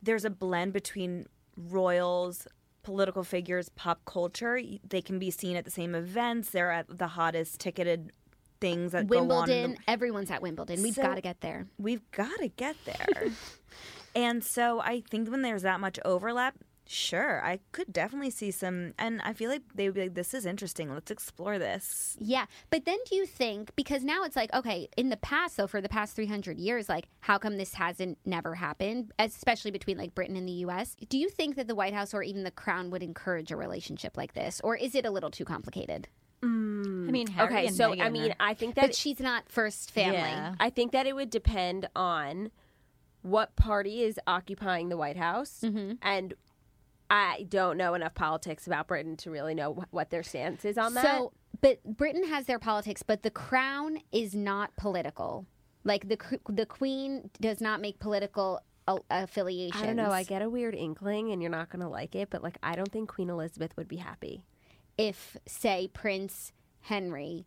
there's 0.02 0.24
a 0.24 0.30
blend 0.30 0.72
between 0.72 1.26
royals, 1.56 2.46
political 2.84 3.24
figures, 3.24 3.68
pop 3.70 4.04
culture. 4.04 4.60
They 4.88 5.02
can 5.02 5.18
be 5.18 5.30
seen 5.30 5.56
at 5.56 5.64
the 5.64 5.70
same 5.70 5.94
events. 5.94 6.50
They're 6.50 6.70
at 6.70 6.86
the 6.98 7.08
hottest 7.08 7.58
ticketed 7.58 8.12
things 8.60 8.92
that 8.92 9.08
go 9.08 9.18
on. 9.18 9.28
Wimbledon, 9.28 9.72
the- 9.72 9.90
everyone's 9.90 10.30
at 10.30 10.40
Wimbledon. 10.42 10.82
We've 10.82 10.94
So- 10.94 11.02
got 11.02 11.16
to 11.16 11.20
get 11.20 11.40
there. 11.40 11.66
We've 11.78 12.08
got 12.12 12.38
to 12.38 12.48
get 12.48 12.76
there. 12.84 13.30
and 14.14 14.44
so 14.44 14.80
I 14.80 15.02
think 15.10 15.28
when 15.28 15.42
there's 15.42 15.62
that 15.62 15.80
much 15.80 15.98
overlap, 16.04 16.54
sure, 16.86 17.44
I 17.44 17.60
could 17.72 17.92
definitely 17.92 18.30
see 18.30 18.50
some. 18.50 18.94
And 18.98 19.20
I 19.22 19.32
feel 19.32 19.50
like 19.50 19.62
they 19.74 19.86
would 19.88 19.94
be 19.94 20.02
like, 20.02 20.14
this 20.14 20.34
is 20.34 20.44
interesting. 20.46 20.92
Let's 20.92 21.10
explore 21.10 21.58
this. 21.58 22.16
Yeah, 22.20 22.46
but 22.70 22.84
then 22.84 22.98
do 23.08 23.16
you 23.16 23.26
think 23.26 23.74
because 23.76 24.04
now 24.04 24.24
it's 24.24 24.36
like 24.36 24.52
okay, 24.54 24.88
in 24.96 25.08
the 25.08 25.16
past 25.16 25.56
though, 25.56 25.66
for 25.66 25.80
the 25.80 25.88
past 25.88 26.14
three 26.16 26.26
hundred 26.26 26.58
years, 26.58 26.88
like 26.88 27.06
how 27.20 27.38
come 27.38 27.56
this 27.56 27.74
hasn't 27.74 28.18
never 28.24 28.54
happened, 28.54 29.12
especially 29.18 29.70
between 29.70 29.96
like 29.98 30.14
Britain 30.14 30.36
and 30.36 30.46
the 30.48 30.52
U.S. 30.66 30.96
Do 31.08 31.18
you 31.18 31.28
think 31.28 31.56
that 31.56 31.68
the 31.68 31.74
White 31.74 31.94
House 31.94 32.14
or 32.14 32.22
even 32.22 32.42
the 32.44 32.50
Crown 32.50 32.90
would 32.90 33.02
encourage 33.02 33.50
a 33.50 33.56
relationship 33.56 34.16
like 34.16 34.34
this, 34.34 34.60
or 34.64 34.76
is 34.76 34.94
it 34.94 35.04
a 35.06 35.10
little 35.10 35.30
too 35.30 35.44
complicated? 35.44 36.08
Mm. 36.42 37.08
I 37.08 37.10
mean, 37.10 37.26
Harry 37.28 37.48
Okay, 37.48 37.66
and 37.68 37.74
so 37.76 37.92
Meghan 37.92 38.02
I 38.04 38.10
mean, 38.10 38.30
are- 38.32 38.36
I 38.40 38.52
think 38.54 38.74
that 38.74 38.82
But 38.82 38.94
she's 38.94 39.18
not 39.20 39.48
first 39.48 39.90
family. 39.90 40.18
Yeah. 40.18 40.54
I 40.60 40.68
think 40.68 40.92
that 40.92 41.06
it 41.06 41.14
would 41.14 41.30
depend 41.30 41.88
on 41.96 42.50
what 43.22 43.56
party 43.56 44.02
is 44.02 44.20
occupying 44.26 44.90
the 44.90 44.96
White 44.98 45.16
House, 45.16 45.60
Mm-hmm. 45.64 45.92
and 46.02 46.34
I 47.10 47.46
don't 47.48 47.76
know 47.76 47.94
enough 47.94 48.14
politics 48.14 48.66
about 48.66 48.88
Britain 48.88 49.16
to 49.18 49.30
really 49.30 49.54
know 49.54 49.84
what 49.90 50.10
their 50.10 50.22
stance 50.22 50.64
is 50.64 50.78
on 50.78 50.94
that. 50.94 51.04
So, 51.04 51.32
but 51.60 51.82
Britain 51.84 52.24
has 52.28 52.46
their 52.46 52.58
politics, 52.58 53.02
but 53.02 53.22
the 53.22 53.30
Crown 53.30 53.98
is 54.12 54.34
not 54.34 54.74
political. 54.76 55.46
Like 55.84 56.08
the 56.08 56.18
the 56.48 56.66
Queen 56.66 57.30
does 57.40 57.60
not 57.60 57.80
make 57.80 57.98
political 57.98 58.60
affiliations. 59.10 59.82
I 59.82 59.86
don't 59.86 59.96
know. 59.96 60.10
I 60.10 60.24
get 60.24 60.42
a 60.42 60.48
weird 60.48 60.74
inkling, 60.74 61.30
and 61.32 61.40
you're 61.42 61.50
not 61.50 61.70
going 61.70 61.80
to 61.82 61.88
like 61.88 62.14
it, 62.14 62.28
but 62.30 62.42
like, 62.42 62.58
I 62.62 62.74
don't 62.74 62.90
think 62.90 63.08
Queen 63.08 63.30
Elizabeth 63.30 63.76
would 63.76 63.88
be 63.88 63.96
happy. 63.96 64.44
if, 64.96 65.36
say, 65.46 65.88
Prince 65.92 66.52
Henry, 66.82 67.46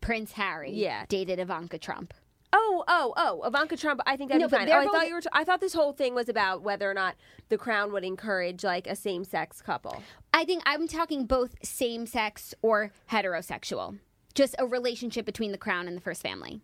Prince 0.00 0.32
Harry, 0.32 0.72
Yeah. 0.72 1.04
dated 1.08 1.38
Ivanka 1.38 1.76
Trump. 1.78 2.14
Oh, 2.52 2.84
oh, 2.88 3.14
oh! 3.16 3.42
Ivanka 3.46 3.76
Trump. 3.76 4.00
I 4.06 4.16
think 4.16 4.30
that'd 4.30 4.40
No, 4.42 4.48
be 4.48 4.56
fine. 4.56 4.68
Oh, 4.68 4.72
I 4.78 4.84
both- 4.84 4.92
thought 4.92 5.08
you 5.08 5.14
were. 5.14 5.20
T- 5.20 5.28
I 5.32 5.44
thought 5.44 5.60
this 5.60 5.74
whole 5.74 5.92
thing 5.92 6.14
was 6.14 6.28
about 6.28 6.62
whether 6.62 6.90
or 6.90 6.94
not 6.94 7.14
the 7.48 7.56
crown 7.58 7.92
would 7.92 8.04
encourage 8.04 8.64
like 8.64 8.86
a 8.86 8.96
same-sex 8.96 9.62
couple. 9.62 10.02
I 10.34 10.44
think 10.44 10.62
I'm 10.66 10.88
talking 10.88 11.26
both 11.26 11.54
same 11.64 12.06
sex 12.06 12.54
or 12.62 12.92
heterosexual. 13.10 13.98
Just 14.34 14.54
a 14.58 14.66
relationship 14.66 15.26
between 15.26 15.52
the 15.52 15.58
crown 15.58 15.86
and 15.88 15.96
the 15.96 16.00
first 16.00 16.22
family. 16.22 16.60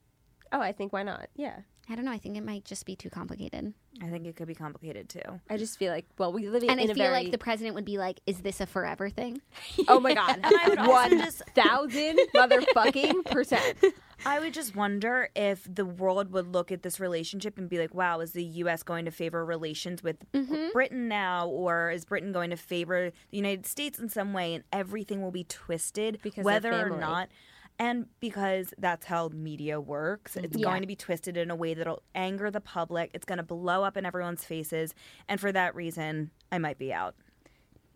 Oh, 0.52 0.60
I 0.60 0.72
think 0.72 0.92
why 0.92 1.02
not? 1.02 1.28
Yeah. 1.36 1.60
I 1.88 1.94
don't 1.94 2.04
know. 2.04 2.10
I 2.10 2.18
think 2.18 2.36
it 2.36 2.44
might 2.44 2.64
just 2.64 2.84
be 2.84 2.96
too 2.96 3.10
complicated. 3.10 3.72
I 4.02 4.08
think 4.08 4.26
it 4.26 4.34
could 4.36 4.48
be 4.48 4.54
complicated 4.54 5.08
too. 5.08 5.40
I 5.48 5.56
just 5.56 5.78
feel 5.78 5.92
like, 5.92 6.04
well, 6.18 6.32
we 6.32 6.48
live 6.48 6.64
in, 6.64 6.70
And 6.70 6.80
I 6.80 6.82
in 6.82 6.88
feel 6.88 7.06
a 7.06 7.10
very. 7.10 7.12
like 7.24 7.30
the 7.30 7.38
president 7.38 7.74
would 7.76 7.84
be 7.84 7.96
like, 7.96 8.20
is 8.26 8.40
this 8.40 8.60
a 8.60 8.66
forever 8.66 9.08
thing? 9.08 9.40
oh 9.88 10.00
my 10.00 10.14
god, 10.14 10.40
I 10.44 10.68
would 10.68 10.78
also 10.78 10.92
one 10.92 11.18
just- 11.18 11.42
thousand 11.54 12.18
motherfucking 12.34 13.24
percent. 13.30 13.76
I 14.24 14.40
would 14.40 14.54
just 14.54 14.74
wonder 14.74 15.28
if 15.36 15.68
the 15.72 15.84
world 15.84 16.32
would 16.32 16.52
look 16.52 16.72
at 16.72 16.82
this 16.82 16.98
relationship 16.98 17.58
and 17.58 17.68
be 17.68 17.78
like, 17.78 17.94
wow, 17.94 18.20
is 18.20 18.32
the 18.32 18.42
U.S. 18.44 18.82
going 18.82 19.04
to 19.04 19.10
favor 19.10 19.44
relations 19.44 20.02
with 20.02 20.16
mm-hmm. 20.32 20.68
Britain 20.72 21.06
now? 21.06 21.46
Or 21.48 21.90
is 21.90 22.04
Britain 22.04 22.32
going 22.32 22.50
to 22.50 22.56
favor 22.56 23.10
the 23.30 23.36
United 23.36 23.66
States 23.66 23.98
in 23.98 24.08
some 24.08 24.32
way? 24.32 24.54
And 24.54 24.64
everything 24.72 25.22
will 25.22 25.30
be 25.30 25.44
twisted, 25.44 26.18
Because 26.22 26.44
whether 26.44 26.72
or 26.72 26.84
family. 26.84 26.98
not. 26.98 27.28
And 27.78 28.06
because 28.20 28.72
that's 28.78 29.06
how 29.06 29.28
media 29.28 29.80
works, 29.80 30.34
mm-hmm. 30.34 30.44
it's 30.44 30.56
Yeah. 30.56 30.64
going 30.64 30.80
to 30.80 30.86
be 30.86 30.96
twisted 30.96 31.36
in 31.36 31.50
a 31.50 31.56
way 31.56 31.74
that'll 31.74 32.02
anger 32.14 32.50
the 32.50 32.60
public. 32.60 33.10
It's 33.14 33.24
going 33.24 33.38
to 33.38 33.44
blow 33.44 33.84
up 33.84 33.96
in 33.96 34.06
everyone's 34.06 34.44
faces. 34.44 34.94
And 35.28 35.40
for 35.40 35.52
that 35.52 35.74
reason, 35.74 36.30
I 36.50 36.58
might 36.58 36.78
be 36.78 36.92
out. 36.92 37.14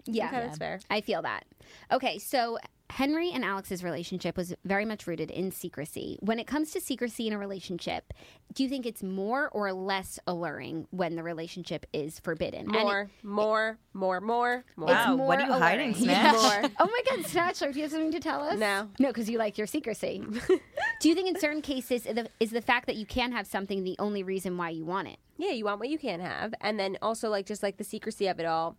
Yeah, 0.07 0.29
Okay, 0.29 0.41
that's 0.41 0.59
fair. 0.59 0.81
I 0.91 1.01
feel 1.01 1.23
that. 1.23 1.45
Okay, 1.93 2.19
so 2.19 2.59
Henry 2.91 3.31
and 3.31 3.45
Alex's 3.45 3.85
relationship 3.85 4.37
was 4.37 4.53
very 4.65 4.85
much 4.85 5.07
rooted 5.07 5.31
in 5.31 5.51
secrecy. 5.53 6.19
When 6.21 6.39
it 6.39 6.47
comes 6.47 6.73
to 6.73 6.81
secrecy 6.81 7.27
in 7.29 7.33
a 7.33 7.39
relationship, 7.39 8.13
do 8.53 8.63
you 8.65 8.69
think 8.69 8.85
it's 8.85 9.03
more 9.03 9.49
or 9.51 9.73
less 9.73 10.19
alluring 10.27 10.87
when 10.91 11.15
the 11.15 11.23
relationship 11.23 11.87
is 11.93 12.19
forbidden? 12.19 12.67
And 12.67 12.75
it- 12.75 12.83
More, 12.83 13.11
more, 13.23 13.79
more, 13.95 14.21
more, 14.21 14.65
more. 14.77 14.89
Wow, 14.89 15.17
more 15.17 15.27
what 15.29 15.41
are 15.41 15.47
you 15.47 15.53
hiding, 15.53 15.95
alluring. 15.95 16.05
Snatch? 16.05 16.35
More. 16.63 16.71
Oh 16.81 16.87
my 16.87 17.01
God, 17.17 17.25
Snatchler, 17.27 17.73
do 17.73 17.79
you 17.79 17.85
have 17.85 17.93
something 17.93 18.11
to 18.13 18.21
tell 18.21 18.43
us? 18.43 18.59
No. 18.59 18.89
No, 18.99 19.09
because 19.09 19.31
you 19.31 19.39
like 19.39 19.57
your 19.57 19.67
secrecy. 19.69 20.25
do 21.01 21.09
you 21.09 21.15
think 21.15 21.29
in 21.29 21.39
certain 21.39 21.63
cases 21.63 22.07
is 22.41 22.51
the 22.51 22.61
fact 22.63 22.87
that 22.87 22.97
you 22.97 23.07
can 23.07 23.33
have 23.33 23.47
something 23.47 23.85
the 23.85 23.97
only 23.99 24.23
reason 24.25 24.57
why 24.59 24.71
you 24.71 24.85
want 24.85 25.09
it? 25.09 25.19
Yeah, 25.39 25.51
you 25.53 25.65
want 25.65 25.79
what 25.79 25.89
you 25.89 25.99
can 25.99 26.21
have, 26.21 26.53
and 26.61 26.79
then 26.79 26.99
also 27.01 27.31
like 27.31 27.47
just 27.47 27.63
like 27.63 27.77
the 27.79 27.85
secrecy 27.85 28.27
of 28.27 28.41
it 28.41 28.47
all 28.47 28.77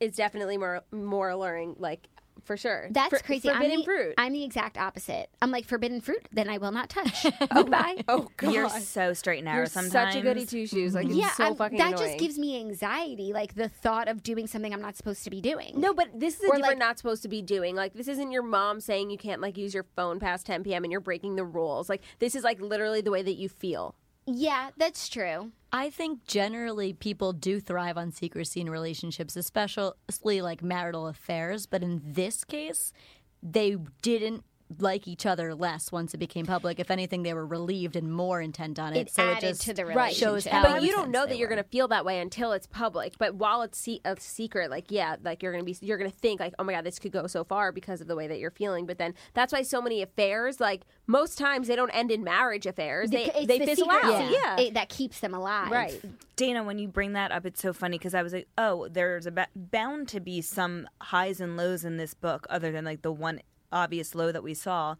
is 0.00 0.16
definitely 0.16 0.56
more 0.58 0.82
more 0.90 1.28
alluring. 1.30 1.76
Like 1.78 2.08
for 2.44 2.56
sure. 2.56 2.88
That's 2.90 3.10
For- 3.18 3.24
crazy. 3.24 3.48
Forbidden 3.48 3.72
I'm 3.72 3.78
the, 3.78 3.84
fruit. 3.84 4.14
I'm 4.18 4.32
the 4.32 4.44
exact 4.44 4.78
opposite. 4.78 5.28
I'm 5.42 5.50
like 5.50 5.64
forbidden 5.66 6.00
fruit, 6.00 6.28
then 6.32 6.48
I 6.48 6.58
will 6.58 6.72
not 6.72 6.88
touch. 6.88 7.26
oh 7.40 7.46
Goodbye. 7.62 8.02
oh 8.08 8.28
god, 8.36 8.52
You're 8.52 8.68
so 8.68 9.12
straight 9.14 9.38
and 9.38 9.46
narrow 9.46 9.58
You're 9.58 9.66
sometimes. 9.66 10.14
such 10.14 10.20
a 10.20 10.24
goody 10.24 10.46
two 10.46 10.66
shoes. 10.66 10.94
Like 10.94 11.06
yeah, 11.10 11.30
so 11.32 11.44
I'm- 11.44 11.56
fucking 11.56 11.78
that 11.78 11.92
annoying. 11.94 12.06
just 12.08 12.18
gives 12.18 12.38
me 12.38 12.58
anxiety. 12.60 13.32
Like 13.32 13.54
the 13.54 13.68
thought 13.68 14.08
of 14.08 14.22
doing 14.22 14.46
something 14.46 14.72
I'm 14.72 14.82
not 14.82 14.96
supposed 14.96 15.24
to 15.24 15.30
be 15.30 15.40
doing. 15.40 15.72
No, 15.76 15.92
but 15.94 16.08
this 16.18 16.34
is 16.36 16.44
a 16.44 16.46
Or, 16.46 16.56
different 16.56 16.78
like- 16.78 16.78
not 16.78 16.98
supposed 16.98 17.22
to 17.22 17.28
be 17.28 17.42
doing. 17.42 17.74
Like 17.74 17.94
this 17.94 18.08
isn't 18.08 18.30
your 18.32 18.42
mom 18.42 18.80
saying 18.80 19.10
you 19.10 19.18
can't 19.18 19.40
like 19.40 19.56
use 19.56 19.74
your 19.74 19.84
phone 19.96 20.20
past 20.20 20.46
10 20.46 20.62
p.m. 20.64 20.84
and 20.84 20.92
you're 20.92 21.00
breaking 21.00 21.36
the 21.36 21.44
rules. 21.44 21.88
Like 21.88 22.02
this 22.18 22.34
is 22.34 22.44
like 22.44 22.60
literally 22.60 23.00
the 23.00 23.10
way 23.10 23.22
that 23.22 23.34
you 23.34 23.48
feel. 23.48 23.94
Yeah, 24.28 24.70
that's 24.76 25.08
true. 25.08 25.52
I 25.76 25.90
think 25.90 26.24
generally 26.26 26.94
people 26.94 27.34
do 27.34 27.60
thrive 27.60 27.98
on 27.98 28.10
secrecy 28.10 28.62
in 28.62 28.70
relationships, 28.70 29.36
especially 29.36 30.40
like 30.40 30.62
marital 30.62 31.06
affairs. 31.06 31.66
But 31.66 31.82
in 31.82 32.00
this 32.02 32.44
case, 32.44 32.94
they 33.42 33.76
didn't 34.00 34.42
like 34.80 35.06
each 35.06 35.24
other 35.26 35.54
less 35.54 35.92
once 35.92 36.12
it 36.12 36.18
became 36.18 36.44
public. 36.44 36.80
If 36.80 36.90
anything, 36.90 37.22
they 37.22 37.34
were 37.34 37.46
relieved 37.46 37.94
and 37.96 38.12
more 38.12 38.40
intent 38.40 38.78
on 38.78 38.94
it. 38.94 39.00
It 39.08 39.10
so 39.10 39.22
added 39.22 39.44
it 39.44 39.48
just 39.50 39.62
to 39.62 39.74
the 39.74 39.86
Right. 39.86 40.12
shows 40.14 40.44
relationship. 40.46 40.52
how 40.52 40.62
but 40.74 40.82
you 40.82 40.90
don't 40.92 41.10
know 41.10 41.24
that 41.24 41.38
you're 41.38 41.48
going 41.48 41.62
to 41.62 41.68
feel 41.68 41.88
that 41.88 42.04
way 42.04 42.18
until 42.20 42.52
it's 42.52 42.66
public. 42.66 43.14
But 43.18 43.36
while 43.36 43.62
it's 43.62 43.78
se- 43.78 44.00
a 44.04 44.16
secret, 44.18 44.70
like 44.70 44.90
yeah, 44.90 45.16
like 45.22 45.42
you're 45.42 45.52
going 45.52 45.64
to 45.64 45.72
be, 45.80 45.86
you're 45.86 45.98
going 45.98 46.10
to 46.10 46.16
think 46.16 46.40
like, 46.40 46.52
oh 46.58 46.64
my 46.64 46.72
god, 46.72 46.84
this 46.84 46.98
could 46.98 47.12
go 47.12 47.26
so 47.28 47.44
far 47.44 47.70
because 47.72 48.00
of 48.00 48.08
the 48.08 48.16
way 48.16 48.26
that 48.26 48.38
you're 48.40 48.50
feeling. 48.50 48.86
But 48.86 48.98
then 48.98 49.14
that's 49.34 49.52
why 49.52 49.62
so 49.62 49.80
many 49.80 50.02
affairs, 50.02 50.58
like 50.60 50.82
most 51.06 51.38
times, 51.38 51.68
they 51.68 51.76
don't 51.76 51.90
end 51.90 52.10
in 52.10 52.24
marriage 52.24 52.66
affairs. 52.66 53.10
They 53.10 53.26
It's 53.26 53.46
they 53.46 53.58
the 53.60 53.66
fizzle 53.66 53.86
secret 53.88 54.04
out. 54.04 54.30
yeah. 54.32 54.56
Yeah. 54.56 54.60
It- 54.66 54.74
that 54.74 54.88
keeps 54.88 55.20
them 55.20 55.32
alive. 55.34 55.70
right. 55.70 56.00
Dana, 56.34 56.62
when 56.64 56.78
you 56.78 56.86
bring 56.88 57.12
that 57.14 57.32
up, 57.32 57.46
it's 57.46 57.62
so 57.62 57.72
funny 57.72 57.96
because 57.98 58.14
I 58.14 58.22
was 58.22 58.34
like, 58.34 58.46
oh, 58.58 58.88
there's 58.88 59.24
a 59.26 59.30
ba- 59.30 59.48
bound 59.56 60.08
to 60.08 60.20
be 60.20 60.42
some 60.42 60.86
highs 61.00 61.40
and 61.40 61.56
lows 61.56 61.82
in 61.84 61.96
this 61.96 62.12
book, 62.12 62.46
other 62.50 62.72
than 62.72 62.84
like 62.84 63.00
the 63.02 63.12
one 63.12 63.40
obvious 63.72 64.14
low 64.14 64.32
that 64.32 64.42
we 64.42 64.54
saw. 64.54 64.96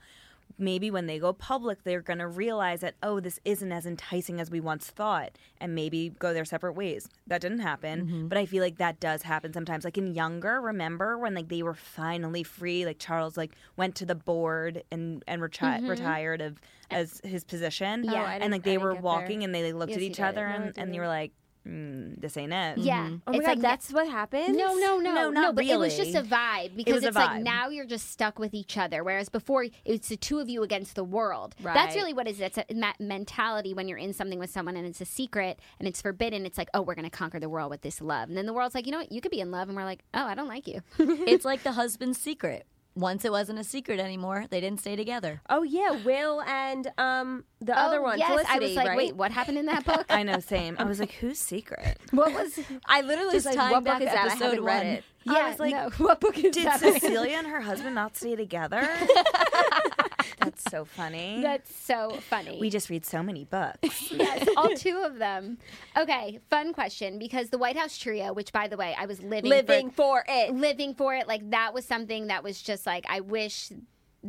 Maybe 0.59 0.91
when 0.91 1.07
they 1.07 1.19
go 1.19 1.33
public, 1.33 1.83
they're 1.83 2.01
going 2.01 2.21
to 2.21 2.27
realize 2.29 2.81
that, 2.81 2.95
oh, 3.03 3.21
this 3.21 3.41
isn't 3.45 3.73
as 3.73 3.85
enticing 3.85 4.41
as 4.41 4.51
we 4.51 4.61
once 4.61 4.87
thought, 4.87 5.33
and 5.61 5.75
maybe 5.75 6.15
go 6.19 6.33
their 6.33 6.45
separate 6.47 6.73
ways. 6.75 7.09
That 7.27 7.41
didn't 7.43 7.59
happen, 7.59 8.07
mm-hmm. 8.07 8.29
but 8.29 8.39
I 8.39 8.47
feel 8.47 8.63
like 8.63 8.79
that 8.79 8.99
does 9.01 9.23
happen 9.23 9.53
sometimes. 9.53 9.85
Like 9.85 9.99
in 9.99 10.15
Younger, 10.15 10.61
remember 10.61 11.19
when 11.19 11.35
like 11.35 11.49
they 11.49 11.63
were 11.63 11.75
finally 11.75 12.43
free? 12.43 12.87
Like 12.87 12.99
Charles 12.99 13.37
like 13.37 13.53
went 13.77 13.97
to 13.97 14.07
the 14.07 14.15
board 14.15 14.83
and 14.91 15.23
and 15.27 15.43
reti- 15.43 15.59
mm-hmm. 15.59 15.89
retired 15.89 16.41
of 16.41 16.59
as 16.91 17.21
his 17.25 17.45
position. 17.45 18.05
Yeah. 18.05 18.23
Oh, 18.23 18.27
and 18.27 18.53
like 18.53 18.63
they 18.63 18.79
were 18.79 18.93
get 18.93 18.95
there. 18.95 19.03
walking 19.03 19.45
and 19.45 19.55
they 19.55 19.65
like, 19.65 19.75
looked 19.75 19.91
Yes, 19.91 19.97
at 19.99 20.03
each 20.05 20.21
other 20.21 20.49
No, 20.49 20.55
and, 20.55 20.79
and 20.79 20.95
you 20.95 21.01
were 21.01 21.09
like, 21.09 21.33
mm, 21.67 22.21
this 22.21 22.37
ain't 22.37 22.53
it. 22.53 22.79
Yeah. 22.79 23.11
Oh 23.27 23.33
my 23.33 23.39
It's 23.39 23.47
god, 23.47 23.53
like 23.53 23.61
that's 23.61 23.93
what 23.93 24.09
happened. 24.09 24.57
No, 24.57 24.75
no, 24.75 24.99
no, 24.99 25.15
No, 25.15 25.31
not 25.31 25.55
but 25.55 25.65
it 25.65 25.79
was 25.79 25.97
just 25.97 26.15
a 26.15 26.23
vibe 26.23 26.77
because 26.77 26.95
was 26.95 27.05
a 27.05 27.09
it's 27.09 27.17
like 27.17 27.43
now 27.43 27.69
you're 27.69 27.87
just 27.87 28.11
stuck 28.11 28.39
with 28.39 28.55
each 28.55 28.77
other, 28.79 29.03
whereas 29.03 29.29
before 29.29 29.67
it's 29.85 30.09
the 30.09 30.17
two 30.17 30.39
of 30.39 30.49
you 30.49 30.63
against 30.63 30.95
the 30.95 31.05
world. 31.05 31.55
That's 31.63 31.95
really 31.95 32.15
what 32.15 32.29
it 32.29 32.33
is. 32.33 32.41
It's 32.41 32.59
a, 32.59 32.65
that 32.71 33.01
mentality 33.01 33.75
when 33.75 33.89
you're 33.89 33.99
in 33.99 34.13
something 34.13 34.39
with 34.39 34.51
someone 34.51 34.77
and 34.77 34.87
it's 34.87 35.01
a 35.01 35.05
secret 35.05 35.59
and 35.79 35.89
it's 35.89 36.01
forbidden. 36.01 36.47
It's 36.47 36.59
like, 36.59 36.69
oh, 36.75 36.83
we're 36.83 36.95
going 36.95 37.09
to 37.09 37.17
conquer 37.17 37.41
the 37.41 37.49
world 37.49 37.71
with 37.71 37.83
this 37.83 38.01
love, 38.01 38.29
and 38.29 38.37
then 38.37 38.47
the 38.47 38.53
world's 38.53 38.75
like, 38.75 38.87
you 38.87 38.93
know 38.93 38.99
what, 38.99 39.13
you 39.13 39.21
could 39.21 39.31
be 39.33 39.41
in 39.41 39.51
love, 39.51 39.69
and 39.69 39.77
we're 39.77 39.85
like, 39.85 40.03
oh, 40.15 40.25
I 40.25 40.35
don't 40.35 40.49
like 40.49 40.67
you. 40.67 40.81
it's 40.99 41.45
like 41.45 41.63
the 41.63 41.73
husband's 41.73 42.19
secret. 42.19 42.67
Once 42.97 43.25
it 43.27 43.31
wasn't 43.31 43.59
a 43.59 43.65
secret 43.65 44.01
anymore, 44.01 44.47
they 44.51 44.61
didn't 44.61 44.81
stay 44.81 44.97
together. 44.97 45.43
Oh 45.51 45.63
yeah, 45.63 45.91
Will 46.03 46.41
and 46.43 46.91
um 46.99 47.45
the 47.61 47.79
other 47.79 48.01
one. 48.01 48.19
yes, 48.19 48.31
Felicity, 48.31 48.53
I 48.55 48.59
was 48.59 48.75
like, 48.75 48.89
right? 48.89 48.97
wait, 48.97 49.17
what 49.17 49.31
happened 49.31 49.59
in 49.59 49.67
that 49.67 49.85
book? 49.93 50.07
I 50.09 50.23
know, 50.23 50.41
same. 50.41 50.77
I 50.79 50.85
was 50.85 50.99
like, 50.99 51.13
whose 51.13 51.39
secret? 51.39 51.99
what 52.11 52.33
was? 52.33 52.59
I 52.87 53.03
literally 53.03 53.33
Just 53.33 53.47
was 53.47 53.55
like, 53.55 53.57
tying 53.57 53.73
what 53.73 53.85
book 53.85 53.93
back 53.95 54.03
is 54.03 54.09
that? 54.09 54.17
I 54.17 54.27
episode 54.29 54.45
haven't 54.45 54.65
read 54.65 54.79
one. 54.79 54.87
it. 54.87 55.05
Yeah, 55.27 55.35
I 55.35 55.49
was 55.51 55.59
like, 55.59 55.73
no. 55.73 55.91
what 55.99 56.21
book 56.21 56.39
is 56.39 56.55
Did 56.55 56.67
that? 56.67 56.81
Cecilia 56.81 57.37
and 57.37 57.47
her 57.47 57.61
husband 57.61 57.95
not 57.95 58.17
stay 58.17 58.37
together? 58.37 58.89
That's 60.39 60.63
so 60.71 60.85
funny. 60.85 61.41
That's 61.43 61.75
so 61.75 62.11
funny. 62.31 62.59
we 62.61 62.71
just 62.71 62.89
read 62.89 63.05
so 63.05 63.23
many 63.23 63.45
books. 63.45 64.11
yes, 64.13 64.49
all 64.57 64.75
two 64.77 65.03
of 65.05 65.19
them. 65.19 65.59
Okay, 65.97 66.39
fun 66.49 66.73
question 66.73 67.19
because 67.19 67.51
the 67.51 67.59
White 67.59 67.77
House 67.77 67.99
trio, 67.99 68.33
which 68.33 68.53
by 68.53 68.69
the 68.69 68.77
way, 68.77 68.95
I 68.97 69.07
was 69.07 69.21
living 69.21 69.51
Living 69.51 69.91
for, 69.91 70.23
for 70.23 70.25
it 70.29 70.55
living 70.55 70.95
for 70.95 71.15
it, 71.15 71.27
like 71.27 71.51
that 71.51 71.75
was 71.75 71.85
something 71.85 72.29
that 72.29 72.45
was 72.45 72.63
just 72.63 72.87
like 72.87 73.05
I 73.09 73.21
wish 73.21 73.73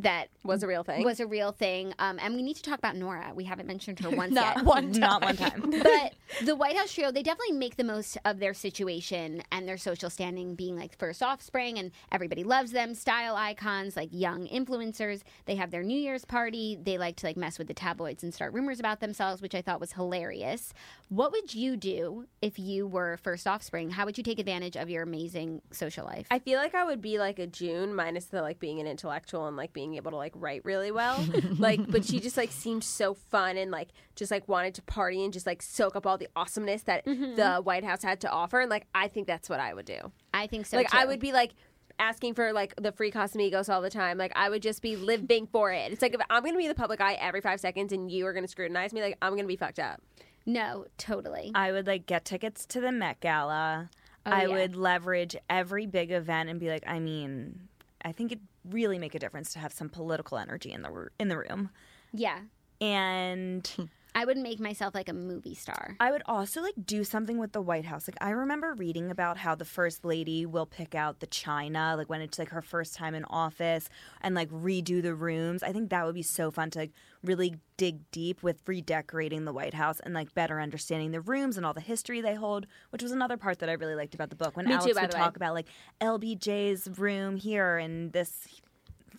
that 0.02 0.28
was 0.44 0.62
a 0.62 0.66
real 0.66 0.82
thing. 0.82 1.04
was 1.04 1.20
a 1.20 1.26
real 1.26 1.52
thing. 1.52 1.92
Um, 1.98 2.18
and 2.20 2.34
we 2.34 2.42
need 2.42 2.56
to 2.56 2.62
talk 2.62 2.78
about 2.78 2.96
Nora. 2.96 3.32
We 3.34 3.44
haven't 3.44 3.66
mentioned 3.66 3.98
her 4.00 4.10
once 4.16 4.32
Not 4.32 4.56
yet. 4.56 4.64
one 4.64 4.92
time. 4.92 5.00
Not 5.00 5.22
one 5.22 5.36
time. 5.36 5.70
but 5.82 6.14
the 6.44 6.54
White 6.56 6.76
House 6.76 6.92
trio, 6.92 7.10
they 7.10 7.22
definitely 7.22 7.56
make 7.56 7.76
the 7.76 7.84
most 7.84 8.18
of 8.24 8.38
their 8.38 8.54
situation 8.54 9.42
and 9.50 9.66
their 9.68 9.76
social 9.78 10.10
standing, 10.10 10.54
being 10.54 10.76
like 10.76 10.96
first 10.98 11.22
offspring, 11.22 11.78
and 11.78 11.90
everybody 12.12 12.44
loves 12.44 12.72
them, 12.72 12.94
style 12.94 13.34
icons, 13.36 13.96
like 13.96 14.08
young 14.12 14.46
influencers. 14.48 15.22
They 15.46 15.56
have 15.56 15.70
their 15.70 15.82
New 15.82 15.98
Year's 15.98 16.24
party. 16.24 16.78
They 16.80 16.98
like 16.98 17.16
to 17.16 17.26
like 17.26 17.36
mess 17.36 17.58
with 17.58 17.66
the 17.68 17.74
tabloids 17.74 18.22
and 18.22 18.32
start 18.32 18.52
rumors 18.52 18.80
about 18.80 19.00
themselves, 19.00 19.42
which 19.42 19.54
I 19.54 19.62
thought 19.62 19.80
was 19.80 19.92
hilarious. 19.92 20.72
What 21.08 21.32
would 21.32 21.54
you 21.54 21.76
do 21.76 22.26
if 22.42 22.58
you 22.58 22.86
were 22.86 23.18
first 23.22 23.46
offspring? 23.46 23.90
How 23.90 24.04
would 24.04 24.18
you 24.18 24.24
take 24.24 24.38
advantage 24.38 24.76
of 24.76 24.90
your 24.90 25.02
amazing 25.02 25.62
social 25.72 26.04
life? 26.04 26.26
I 26.30 26.38
feel 26.38 26.58
like 26.58 26.74
I 26.74 26.84
would 26.84 27.00
be 27.00 27.18
like 27.18 27.38
a 27.38 27.46
June 27.46 27.94
minus 27.94 28.26
the 28.26 28.42
like 28.42 28.58
being 28.60 28.78
an 28.80 28.86
intellectual 28.86 29.46
and 29.46 29.56
like 29.56 29.72
being 29.72 29.87
able 29.94 30.10
to 30.10 30.16
like 30.16 30.32
write 30.34 30.64
really 30.64 30.90
well. 30.90 31.24
like 31.58 31.90
but 31.90 32.04
she 32.04 32.20
just 32.20 32.36
like 32.36 32.52
seemed 32.52 32.84
so 32.84 33.14
fun 33.14 33.56
and 33.56 33.70
like 33.70 33.88
just 34.14 34.30
like 34.30 34.46
wanted 34.48 34.74
to 34.74 34.82
party 34.82 35.24
and 35.24 35.32
just 35.32 35.46
like 35.46 35.62
soak 35.62 35.96
up 35.96 36.06
all 36.06 36.18
the 36.18 36.28
awesomeness 36.36 36.82
that 36.82 37.04
mm-hmm. 37.04 37.34
the 37.34 37.56
White 37.62 37.84
House 37.84 38.02
had 38.02 38.20
to 38.22 38.30
offer 38.30 38.60
and 38.60 38.70
like 38.70 38.86
I 38.94 39.08
think 39.08 39.26
that's 39.26 39.48
what 39.48 39.60
I 39.60 39.74
would 39.74 39.86
do. 39.86 40.12
I 40.34 40.46
think 40.46 40.66
so. 40.66 40.76
like 40.76 40.90
too. 40.90 40.98
I 40.98 41.04
would 41.04 41.20
be 41.20 41.32
like 41.32 41.54
asking 41.98 42.34
for 42.34 42.52
like 42.52 42.74
the 42.76 42.92
free 42.92 43.10
Casamigos 43.10 43.72
all 43.72 43.82
the 43.82 43.90
time. 43.90 44.18
Like 44.18 44.32
I 44.36 44.48
would 44.48 44.62
just 44.62 44.82
be 44.82 44.96
living 44.96 45.46
for 45.46 45.72
it. 45.72 45.92
It's 45.92 46.02
like 46.02 46.14
if 46.14 46.20
I'm 46.30 46.44
gonna 46.44 46.56
be 46.56 46.68
the 46.68 46.74
public 46.74 47.00
eye 47.00 47.14
every 47.14 47.40
five 47.40 47.60
seconds 47.60 47.92
and 47.92 48.10
you 48.10 48.26
are 48.26 48.32
gonna 48.32 48.48
scrutinize 48.48 48.92
me, 48.92 49.00
like 49.00 49.18
I'm 49.22 49.34
gonna 49.34 49.48
be 49.48 49.56
fucked 49.56 49.78
up. 49.78 50.00
No, 50.46 50.86
totally. 50.96 51.52
I 51.54 51.72
would 51.72 51.86
like 51.86 52.06
get 52.06 52.24
tickets 52.24 52.64
to 52.66 52.80
the 52.80 52.90
Met 52.90 53.20
Gala. 53.20 53.90
Oh, 54.24 54.30
I 54.30 54.46
yeah. 54.46 54.48
would 54.48 54.76
leverage 54.76 55.36
every 55.48 55.86
big 55.86 56.10
event 56.10 56.48
and 56.48 56.58
be 56.58 56.68
like, 56.68 56.84
I 56.86 57.00
mean, 57.00 57.68
I 58.02 58.12
think 58.12 58.32
it 58.32 58.40
really 58.70 58.98
make 58.98 59.14
a 59.14 59.18
difference 59.18 59.52
to 59.52 59.58
have 59.58 59.72
some 59.72 59.88
political 59.88 60.38
energy 60.38 60.72
in 60.72 60.82
the 60.82 61.08
in 61.18 61.28
the 61.28 61.38
room. 61.38 61.70
yeah. 62.12 62.40
And 62.80 63.68
I 64.18 64.24
would 64.24 64.36
make 64.36 64.58
myself 64.58 64.96
like 64.96 65.08
a 65.08 65.12
movie 65.12 65.54
star. 65.54 65.94
I 66.00 66.10
would 66.10 66.24
also 66.26 66.60
like 66.60 66.74
do 66.84 67.04
something 67.04 67.38
with 67.38 67.52
the 67.52 67.62
White 67.62 67.84
House. 67.84 68.08
Like 68.08 68.16
I 68.20 68.30
remember 68.30 68.74
reading 68.74 69.12
about 69.12 69.36
how 69.36 69.54
the 69.54 69.64
first 69.64 70.04
lady 70.04 70.44
will 70.44 70.66
pick 70.66 70.96
out 70.96 71.20
the 71.20 71.28
china, 71.28 71.94
like 71.96 72.08
when 72.08 72.20
it's 72.20 72.36
like 72.36 72.48
her 72.48 72.60
first 72.60 72.96
time 72.96 73.14
in 73.14 73.24
office, 73.26 73.88
and 74.20 74.34
like 74.34 74.50
redo 74.50 75.00
the 75.00 75.14
rooms. 75.14 75.62
I 75.62 75.72
think 75.72 75.90
that 75.90 76.04
would 76.04 76.16
be 76.16 76.24
so 76.24 76.50
fun 76.50 76.70
to 76.70 76.80
like 76.80 76.90
really 77.22 77.60
dig 77.76 78.10
deep 78.10 78.42
with 78.42 78.60
redecorating 78.66 79.44
the 79.44 79.52
White 79.52 79.74
House 79.74 80.00
and 80.00 80.14
like 80.14 80.34
better 80.34 80.60
understanding 80.60 81.12
the 81.12 81.20
rooms 81.20 81.56
and 81.56 81.64
all 81.64 81.72
the 81.72 81.80
history 81.80 82.20
they 82.20 82.34
hold, 82.34 82.66
which 82.90 83.04
was 83.04 83.12
another 83.12 83.36
part 83.36 83.60
that 83.60 83.68
I 83.68 83.74
really 83.74 83.94
liked 83.94 84.16
about 84.16 84.30
the 84.30 84.36
book. 84.36 84.56
When 84.56 84.66
Me 84.66 84.72
too, 84.72 84.78
Alex 84.78 84.94
by 84.96 85.02
would 85.02 85.12
the 85.12 85.16
way. 85.16 85.22
talk 85.22 85.36
about 85.36 85.54
like 85.54 85.68
LBJ's 86.00 86.98
room 86.98 87.36
here 87.36 87.78
and 87.78 88.12
this 88.12 88.48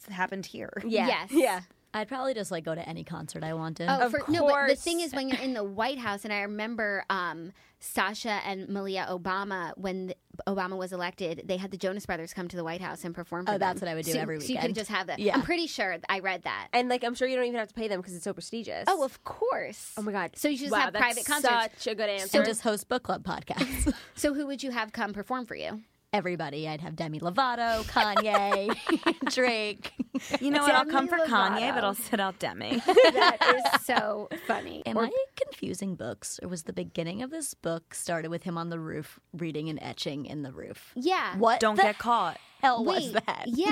happened 0.10 0.45
here. 0.45 0.74
Yeah. 0.86 1.08
Yes. 1.08 1.30
Yeah. 1.32 1.62
I'd 1.94 2.08
probably 2.08 2.34
just 2.34 2.52
like 2.52 2.64
go 2.64 2.76
to 2.76 2.88
any 2.88 3.04
concert 3.04 3.44
I 3.44 3.54
wanted. 3.54 3.90
Oh, 3.90 4.06
Of 4.06 4.12
for, 4.12 4.24
no, 4.28 4.48
but 4.48 4.68
the 4.68 4.76
thing 4.76 5.00
is, 5.00 5.14
when 5.14 5.30
you're 5.30 5.40
in 5.40 5.54
the 5.54 5.64
White 5.64 5.98
House, 5.98 6.24
and 6.24 6.32
I 6.32 6.42
remember 6.42 7.04
um, 7.10 7.52
Sasha 7.80 8.42
and 8.46 8.70
Malia 8.70 9.08
Obama, 9.10 9.76
when 9.76 10.14
Obama 10.46 10.78
was 10.78 10.94
elected, 10.94 11.44
they 11.46 11.58
had 11.58 11.72
the 11.72 11.78
Jonas 11.78 12.06
Brothers 12.06 12.34
come 12.34 12.48
to 12.48 12.56
the 12.56 12.64
White 12.64 12.82
House 12.82 13.04
and 13.04 13.16
perform. 13.16 13.46
For 13.46 13.54
Oh, 13.54 13.58
that's 13.58 13.82
what 13.82 13.88
I 13.88 13.96
would 13.96 14.06
do 14.06 14.12
so, 14.12 14.20
every 14.20 14.40
So 14.40 14.54
you 14.54 14.60
could 14.60 14.76
just 14.76 14.92
have 14.92 15.08
that. 15.08 15.20
Yeah. 15.20 15.36
I'm 15.36 15.42
pretty 15.42 15.66
sure 15.68 15.98
I 16.08 16.20
read 16.20 16.44
that. 16.44 16.68
And 16.74 16.90
like 16.90 17.04
I'm 17.04 17.16
sure 17.16 17.28
you 17.28 17.36
don't 17.36 17.46
even 17.46 17.60
have 17.60 17.70
to 17.70 17.74
pay 17.74 17.88
them 17.88 18.00
because 18.00 18.14
it's 18.16 18.24
so 18.24 18.34
prestigious. 18.34 18.86
oh, 18.88 19.04
of 19.04 19.24
course. 19.24 19.94
Oh 19.98 20.02
my 20.02 20.12
god. 20.12 20.32
So 20.36 20.48
you 20.48 20.58
should 20.58 20.66
just 20.66 20.74
wow, 20.74 20.82
have 20.82 20.94
that's 20.94 21.04
private 21.04 21.26
concerts. 21.26 21.84
Such 21.84 21.92
a 21.92 21.96
good 21.96 22.10
answer. 22.10 22.38
and 22.38 22.46
just 22.46 22.62
host 22.62 22.88
book 22.88 23.04
club 23.04 23.24
podcasts. 23.24 23.94
So 24.16 24.34
who 24.34 24.46
would 24.48 24.62
you 24.62 24.72
have 24.72 24.92
come 24.92 25.14
perform 25.14 25.46
for 25.46 25.56
you? 25.56 25.82
Everybody. 26.12 26.68
I'd 26.68 26.82
have 26.82 26.95
Demi 26.95 27.20
Lovato, 27.20 27.84
Kanye, 27.84 28.76
Drake. 29.34 29.93
You 30.41 30.49
know 30.49 30.64
what? 30.64 30.74
I'll 30.74 30.86
come 30.86 31.07
for 31.07 31.20
Kanye, 31.20 31.72
but 31.74 31.84
I'll 31.84 31.93
sit 31.93 32.20
out 32.20 32.39
Demi. 32.39 32.82
That 32.88 33.38
is 33.76 33.86
so 33.86 34.28
funny. 34.47 34.82
Am 34.88 34.97
Or- 34.97 35.05
I 35.05 35.12
confusing 35.39 35.95
books, 35.95 36.39
or 36.41 36.47
was 36.49 36.64
the 36.64 36.74
beginning 36.74 37.22
of 37.22 37.30
this 37.30 37.53
book 37.53 37.93
started 37.93 38.30
with 38.30 38.41
him 38.41 38.57
on 38.57 38.70
the 38.70 38.80
roof 38.80 39.20
reading 39.34 39.70
and 39.70 39.78
etching 39.84 40.26
in 40.26 40.41
the 40.41 40.51
roof? 40.51 40.93
yeah. 40.95 41.38
What 41.38 41.60
Don't 41.60 41.76
the 41.76 41.84
get 41.84 41.99
caught. 41.99 42.39
hell 42.62 42.84
was 42.84 43.12
that? 43.12 43.43
Yeah. 43.45 43.70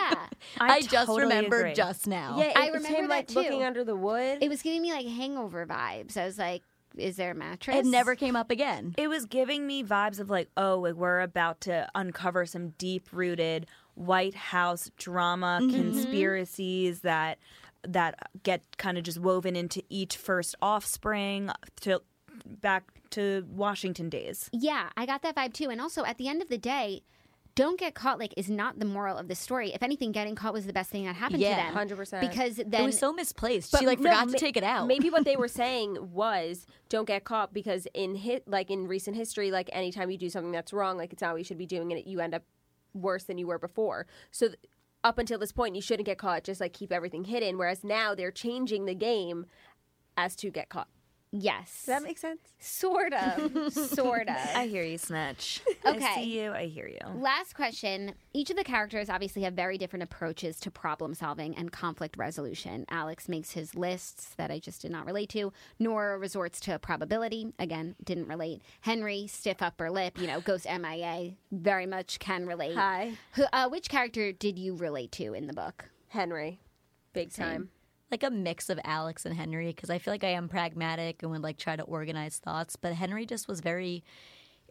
I 0.59 0.75
I, 0.75 0.81
just 0.81 1.07
totally 1.07 1.23
remembered 1.23 1.61
agree. 1.61 1.73
just 1.73 2.05
now. 2.05 2.35
yeah, 2.39 2.53
I 2.55 2.67
remember 2.67 2.88
him 2.89 3.07
that 3.07 3.09
like 3.09 3.27
too. 3.29 3.35
looking 3.39 3.63
under 3.63 3.83
the 3.83 3.95
wood. 3.95 4.39
It 4.41 4.49
was 4.49 4.61
giving 4.61 4.83
me 4.83 4.91
like 4.93 5.07
hangover 5.07 5.65
vibes. 5.65 6.15
I 6.17 6.25
was 6.25 6.38
like, 6.38 6.61
is 7.00 7.18
there 7.18 7.32
a 7.32 7.36
mattress? 7.36 7.78
It 7.78 7.86
never 7.86 8.16
came 8.16 8.36
up 8.36 8.52
again. 8.52 8.95
It 8.98 9.08
was 9.08 9.26
giving 9.26 9.66
me 9.68 9.84
vibes 9.84 10.20
of 10.20 10.30
like, 10.30 10.50
oh, 10.58 10.80
like 10.80 10.95
we're 10.95 11.22
about 11.22 11.62
to 11.62 11.88
uncover 11.95 12.45
some 12.45 12.70
deep 12.78 13.10
rooted 13.12 13.68
White 13.95 14.36
House 14.36 14.91
drama 14.98 15.60
mm-hmm. 15.62 15.76
conspiracies 15.76 17.02
that 17.02 17.39
that 17.84 18.30
get 18.43 18.64
kind 18.78 18.98
of 18.98 19.04
just 19.04 19.20
woven 19.20 19.56
into 19.56 19.82
each 19.89 20.18
first 20.18 20.56
offspring 20.62 21.50
to 21.82 22.02
back 22.45 22.91
to 23.12 23.45
Washington 23.50 24.10
days. 24.10 24.50
Yeah, 24.52 24.89
I 24.98 25.06
got 25.06 25.22
that 25.22 25.36
vibe 25.36 25.54
too. 25.54 25.70
And 25.70 25.82
also, 25.82 26.04
at 26.04 26.18
the 26.18 26.28
end 26.28 26.41
of 26.41 26.50
the 26.50 26.58
day, 26.58 27.04
don't 27.58 27.80
get 27.80 27.95
caught 27.95 28.20
like 28.20 28.36
is 28.38 28.51
not 28.51 28.78
the 28.78 28.86
moral 28.86 29.18
of 29.18 29.28
the 29.28 29.34
story. 29.34 29.74
If 29.74 29.82
anything, 29.82 30.12
getting 30.12 30.36
caught 30.36 30.53
was 30.53 30.68
the 30.68 30.74
best 30.74 30.91
thing 30.91 31.05
that 31.05 31.16
happened 31.16 31.41
Yeah, 31.41 31.70
to 31.70 31.74
them. 31.76 31.88
100%. 31.88 32.22
Because 32.22 32.60
it 32.60 32.70
then 32.70 32.86
was 32.86 32.99
so 32.99 33.12
misplaced. 33.12 33.76
She 33.76 33.84
like 33.88 33.99
no, 33.99 34.12
forgot 34.12 34.28
ma- 34.28 34.34
to 34.34 34.38
take 34.38 34.58
it 34.58 34.64
out. 34.64 34.86
Maybe 34.86 35.10
what 35.10 35.26
they 35.26 35.36
were 35.36 35.47
saying 35.64 36.14
was 36.14 36.68
don't 36.88 37.05
get 37.08 37.24
caught 37.24 37.55
because 37.55 37.88
in 37.95 38.14
hit 38.14 38.47
like 38.47 38.70
in 38.70 38.88
recent 38.88 39.18
history, 39.18 39.49
like 39.49 39.72
anytime 39.74 40.12
you 40.12 40.20
do 40.20 40.30
something 40.30 40.51
that's 40.51 40.72
wrong, 40.72 40.97
like 40.97 41.12
it's 41.12 41.22
not 41.24 41.32
what 41.32 41.39
you 41.39 41.43
should 41.43 41.58
be 41.58 41.66
doing, 41.66 41.91
and 41.91 41.99
it, 41.99 42.08
you 42.08 42.20
end 42.20 42.36
up 42.36 42.43
worse 42.93 43.24
than 43.24 43.39
you 43.39 43.47
were 43.47 43.58
before. 43.60 44.05
So 44.30 44.49
th- 44.49 44.60
up 45.03 45.18
until 45.18 45.39
this 45.39 45.51
point, 45.51 45.76
you 45.76 45.82
shouldn't 45.82 46.05
get 46.05 46.20
caught. 46.20 46.43
Just 46.43 46.62
like 46.62 46.74
keep 46.74 46.91
everything 46.91 47.24
hidden. 47.24 47.58
Whereas 47.58 47.84
now 47.84 48.14
they're 48.14 48.30
changing 48.32 48.86
the 48.86 48.95
game 48.95 49.47
as 50.16 50.36
to 50.36 50.51
get 50.51 50.70
caught. 50.70 50.89
Yes, 51.41 51.71
Does 51.85 51.85
that 51.85 52.03
make 52.03 52.17
sense? 52.17 52.39
sort 52.59 53.13
of, 53.13 53.71
sort 53.73 54.27
of. 54.27 54.35
I 54.55 54.67
hear 54.67 54.83
you, 54.83 54.97
Snitch. 54.97 55.61
Okay. 55.85 56.05
I 56.05 56.15
see 56.15 56.39
you. 56.41 56.51
I 56.51 56.65
hear 56.65 56.88
you. 56.88 56.99
Last 57.15 57.53
question. 57.55 58.13
Each 58.33 58.49
of 58.49 58.57
the 58.57 58.63
characters 58.63 59.09
obviously 59.09 59.43
have 59.43 59.53
very 59.53 59.77
different 59.77 60.03
approaches 60.03 60.59
to 60.61 60.71
problem 60.71 61.13
solving 61.13 61.55
and 61.55 61.71
conflict 61.71 62.17
resolution. 62.17 62.85
Alex 62.89 63.29
makes 63.29 63.51
his 63.51 63.75
lists 63.75 64.33
that 64.38 64.51
I 64.51 64.59
just 64.59 64.81
did 64.81 64.91
not 64.91 65.05
relate 65.05 65.29
to. 65.29 65.53
Nora 65.79 66.17
resorts 66.17 66.59
to 66.61 66.77
probability. 66.79 67.53
Again, 67.59 67.95
didn't 68.03 68.27
relate. 68.27 68.61
Henry, 68.81 69.27
stiff 69.27 69.61
upper 69.61 69.89
lip, 69.89 70.19
you 70.19 70.27
know, 70.27 70.41
goes 70.41 70.65
MIA. 70.65 71.33
Very 71.51 71.85
much 71.85 72.19
can 72.19 72.45
relate. 72.45 72.75
Hi, 72.75 73.13
Who, 73.33 73.43
uh, 73.53 73.69
which 73.69 73.89
character 73.89 74.31
did 74.31 74.57
you 74.59 74.75
relate 74.75 75.11
to 75.13 75.33
in 75.33 75.47
the 75.47 75.53
book? 75.53 75.85
Henry, 76.09 76.59
big 77.13 77.31
Same. 77.31 77.45
time. 77.45 77.69
Like 78.12 78.24
a 78.24 78.30
mix 78.30 78.70
of 78.70 78.80
Alex 78.84 79.26
and 79.26 79.36
Henry 79.36 79.68
because 79.68 79.89
I 79.89 79.97
feel 79.97 80.14
like 80.14 80.24
I 80.24 80.30
am 80.30 80.47
pragmatic 80.47 81.22
and 81.22 81.32
would 81.32 81.41
like 81.41 81.58
try 81.58 81.76
to 81.76 81.84
organize 81.84 82.38
thoughts, 82.38 82.76
but 82.76 82.93
Henry 82.93 83.26
just 83.26 83.47
was 83.47 83.60
very 83.60 84.03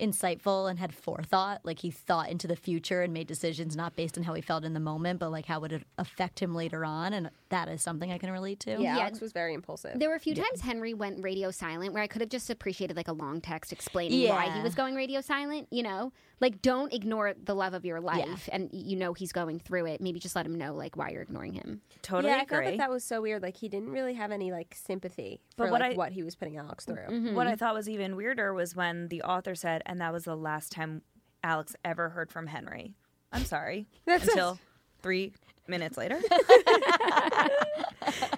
insightful 0.01 0.69
and 0.69 0.79
had 0.79 0.95
forethought. 0.95 1.61
Like 1.65 1.81
he 1.81 1.91
thought 1.91 2.31
into 2.31 2.47
the 2.47 2.57
future 2.57 3.03
and 3.03 3.13
made 3.13 3.27
decisions 3.27 3.77
not 3.77 3.97
based 3.97 4.17
on 4.19 4.25
how 4.25 4.35
he 4.35 4.43
felt 4.43 4.65
in 4.65 4.75
the 4.75 4.81
moment, 4.81 5.21
but 5.21 5.31
like 5.31 5.47
how 5.47 5.61
would 5.61 5.73
it 5.73 5.85
affect 5.99 6.41
him 6.41 6.55
later 6.55 6.85
on, 6.85 7.13
and 7.13 7.31
that 7.51 7.69
is 7.69 7.81
something 7.83 8.11
I 8.11 8.19
can 8.19 8.31
relate 8.31 8.61
to. 8.61 8.73
Yeah, 8.73 8.79
Yeah. 8.97 8.99
Alex 9.03 9.21
was 9.21 9.33
very 9.33 9.55
impulsive. 9.55 9.99
There 9.99 10.09
were 10.09 10.15
a 10.17 10.21
few 10.21 10.35
times 10.35 10.61
Henry 10.61 10.95
went 10.95 11.23
radio 11.23 11.51
silent 11.51 11.93
where 11.93 12.03
I 12.03 12.07
could 12.09 12.21
have 12.21 12.31
just 12.31 12.51
appreciated 12.51 12.97
like 12.97 13.09
a 13.09 13.13
long 13.13 13.41
text 13.41 13.73
explaining 13.73 14.29
why 14.29 14.51
he 14.51 14.63
was 14.63 14.75
going 14.75 14.95
radio 14.95 15.21
silent, 15.21 15.69
you 15.71 15.83
know? 15.83 16.13
Like 16.41 16.61
don't 16.61 16.93
ignore 16.93 17.35
the 17.43 17.55
love 17.55 17.73
of 17.73 17.85
your 17.85 18.01
life 18.01 18.49
and 18.53 18.69
you 18.73 18.97
know 18.97 19.15
he's 19.15 19.33
going 19.33 19.59
through 19.61 19.87
it. 19.87 20.01
Maybe 20.01 20.19
just 20.19 20.35
let 20.37 20.45
him 20.45 20.57
know 20.57 20.75
like 20.75 20.97
why 20.97 21.11
you're 21.11 21.23
ignoring 21.23 21.53
him. 21.55 21.81
Totally 22.03 22.33
yeah, 22.33 22.41
I 22.43 22.45
felt 22.47 22.63
agree. 22.65 22.77
that 22.79 22.91
was 22.91 23.05
so 23.05 23.23
weird. 23.23 23.43
Like 23.43 23.57
he 23.57 23.69
didn't 23.69 23.91
really 23.91 24.15
have 24.15 24.33
any 24.33 24.51
like 24.53 24.75
sympathy 24.75 25.41
But 25.57 25.67
for 25.67 25.71
what 25.71 25.81
like, 25.81 25.93
I- 25.93 25.95
what 25.95 26.13
he 26.13 26.23
was 26.23 26.35
putting 26.35 26.57
Alex 26.57 26.85
through. 26.85 26.97
Mm-hmm. 26.97 27.35
What 27.35 27.47
I 27.47 27.55
thought 27.57 27.75
was 27.75 27.89
even 27.89 28.17
weirder 28.17 28.53
was 28.55 28.75
when 28.77 29.09
the 29.09 29.23
author 29.23 29.55
said, 29.55 29.83
and 29.87 30.01
that 30.01 30.13
was 30.13 30.25
the 30.25 30.37
last 30.37 30.73
time 30.73 31.03
Alex 31.43 31.75
ever 31.85 32.11
heard 32.11 32.31
from 32.31 32.49
Henry. 32.49 32.95
I'm 33.33 33.45
sorry. 33.45 33.87
That's 34.05 34.27
Until 34.29 34.59
three 35.03 35.33
minutes 35.69 35.97
later. 35.97 36.21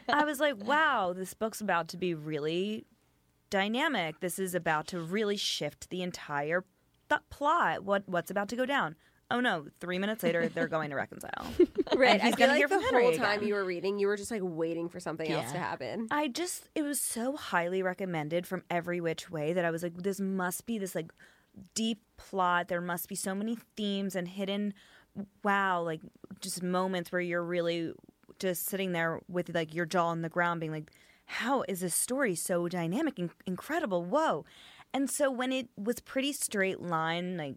I 0.08 0.24
was 0.24 0.40
like, 0.40 0.62
wow, 0.64 1.12
this 1.16 1.34
book's 1.34 1.60
about 1.60 1.88
to 1.88 1.96
be 1.96 2.14
really 2.14 2.86
dynamic. 3.50 4.20
This 4.20 4.38
is 4.38 4.54
about 4.54 4.86
to 4.88 5.00
really 5.00 5.36
shift 5.36 5.90
the 5.90 6.02
entire 6.02 6.64
th- 7.08 7.20
plot. 7.30 7.84
What 7.84 8.08
What's 8.08 8.30
about 8.30 8.48
to 8.50 8.56
go 8.56 8.66
down? 8.66 8.96
Oh 9.30 9.40
no, 9.40 9.66
three 9.80 9.98
minutes 9.98 10.22
later, 10.22 10.48
they're 10.48 10.68
going 10.68 10.90
to 10.90 10.96
reconcile. 10.96 11.46
Right. 11.96 12.20
He's 12.20 12.34
I 12.34 12.36
feel 12.36 12.46
gonna 12.46 12.52
like 12.52 12.58
hear 12.58 12.68
the 12.68 12.74
from 12.74 12.84
Henry 12.84 13.02
whole 13.04 13.12
time 13.16 13.38
again. 13.38 13.48
you 13.48 13.54
were 13.54 13.64
reading, 13.64 13.98
you 13.98 14.08
were 14.08 14.16
just 14.18 14.30
like 14.30 14.42
waiting 14.44 14.90
for 14.90 15.00
something 15.00 15.30
else 15.30 15.50
to 15.52 15.58
happen. 15.58 16.06
I 16.10 16.28
just 16.28 16.68
it 16.74 16.82
was 16.82 17.00
so 17.00 17.34
highly 17.34 17.82
recommended 17.82 18.46
from 18.46 18.62
every 18.68 19.00
which 19.00 19.30
way 19.30 19.54
that 19.54 19.64
I 19.64 19.70
was 19.70 19.82
like, 19.82 19.96
this 19.96 20.20
must 20.20 20.66
be 20.66 20.78
this 20.78 20.94
like 20.94 21.10
deep 21.74 22.02
plot. 22.18 22.68
There 22.68 22.82
must 22.82 23.08
be 23.08 23.14
so 23.14 23.34
many 23.34 23.56
themes 23.74 24.14
and 24.14 24.28
hidden 24.28 24.74
wow, 25.42 25.82
like 25.82 26.00
just 26.40 26.62
moments 26.62 27.10
where 27.12 27.20
you're 27.20 27.42
really 27.44 27.92
just 28.38 28.66
sitting 28.66 28.92
there 28.92 29.20
with 29.28 29.54
like 29.54 29.74
your 29.74 29.86
jaw 29.86 30.06
on 30.08 30.22
the 30.22 30.28
ground 30.28 30.60
being 30.60 30.72
like, 30.72 30.90
how 31.26 31.64
is 31.68 31.80
this 31.80 31.94
story 31.94 32.34
so 32.34 32.68
dynamic 32.68 33.18
and 33.18 33.30
incredible? 33.46 34.04
Whoa. 34.04 34.44
And 34.94 35.10
so 35.10 35.30
when 35.30 35.52
it 35.52 35.68
was 35.76 36.00
pretty 36.00 36.32
straight 36.32 36.80
line, 36.80 37.36
like 37.36 37.56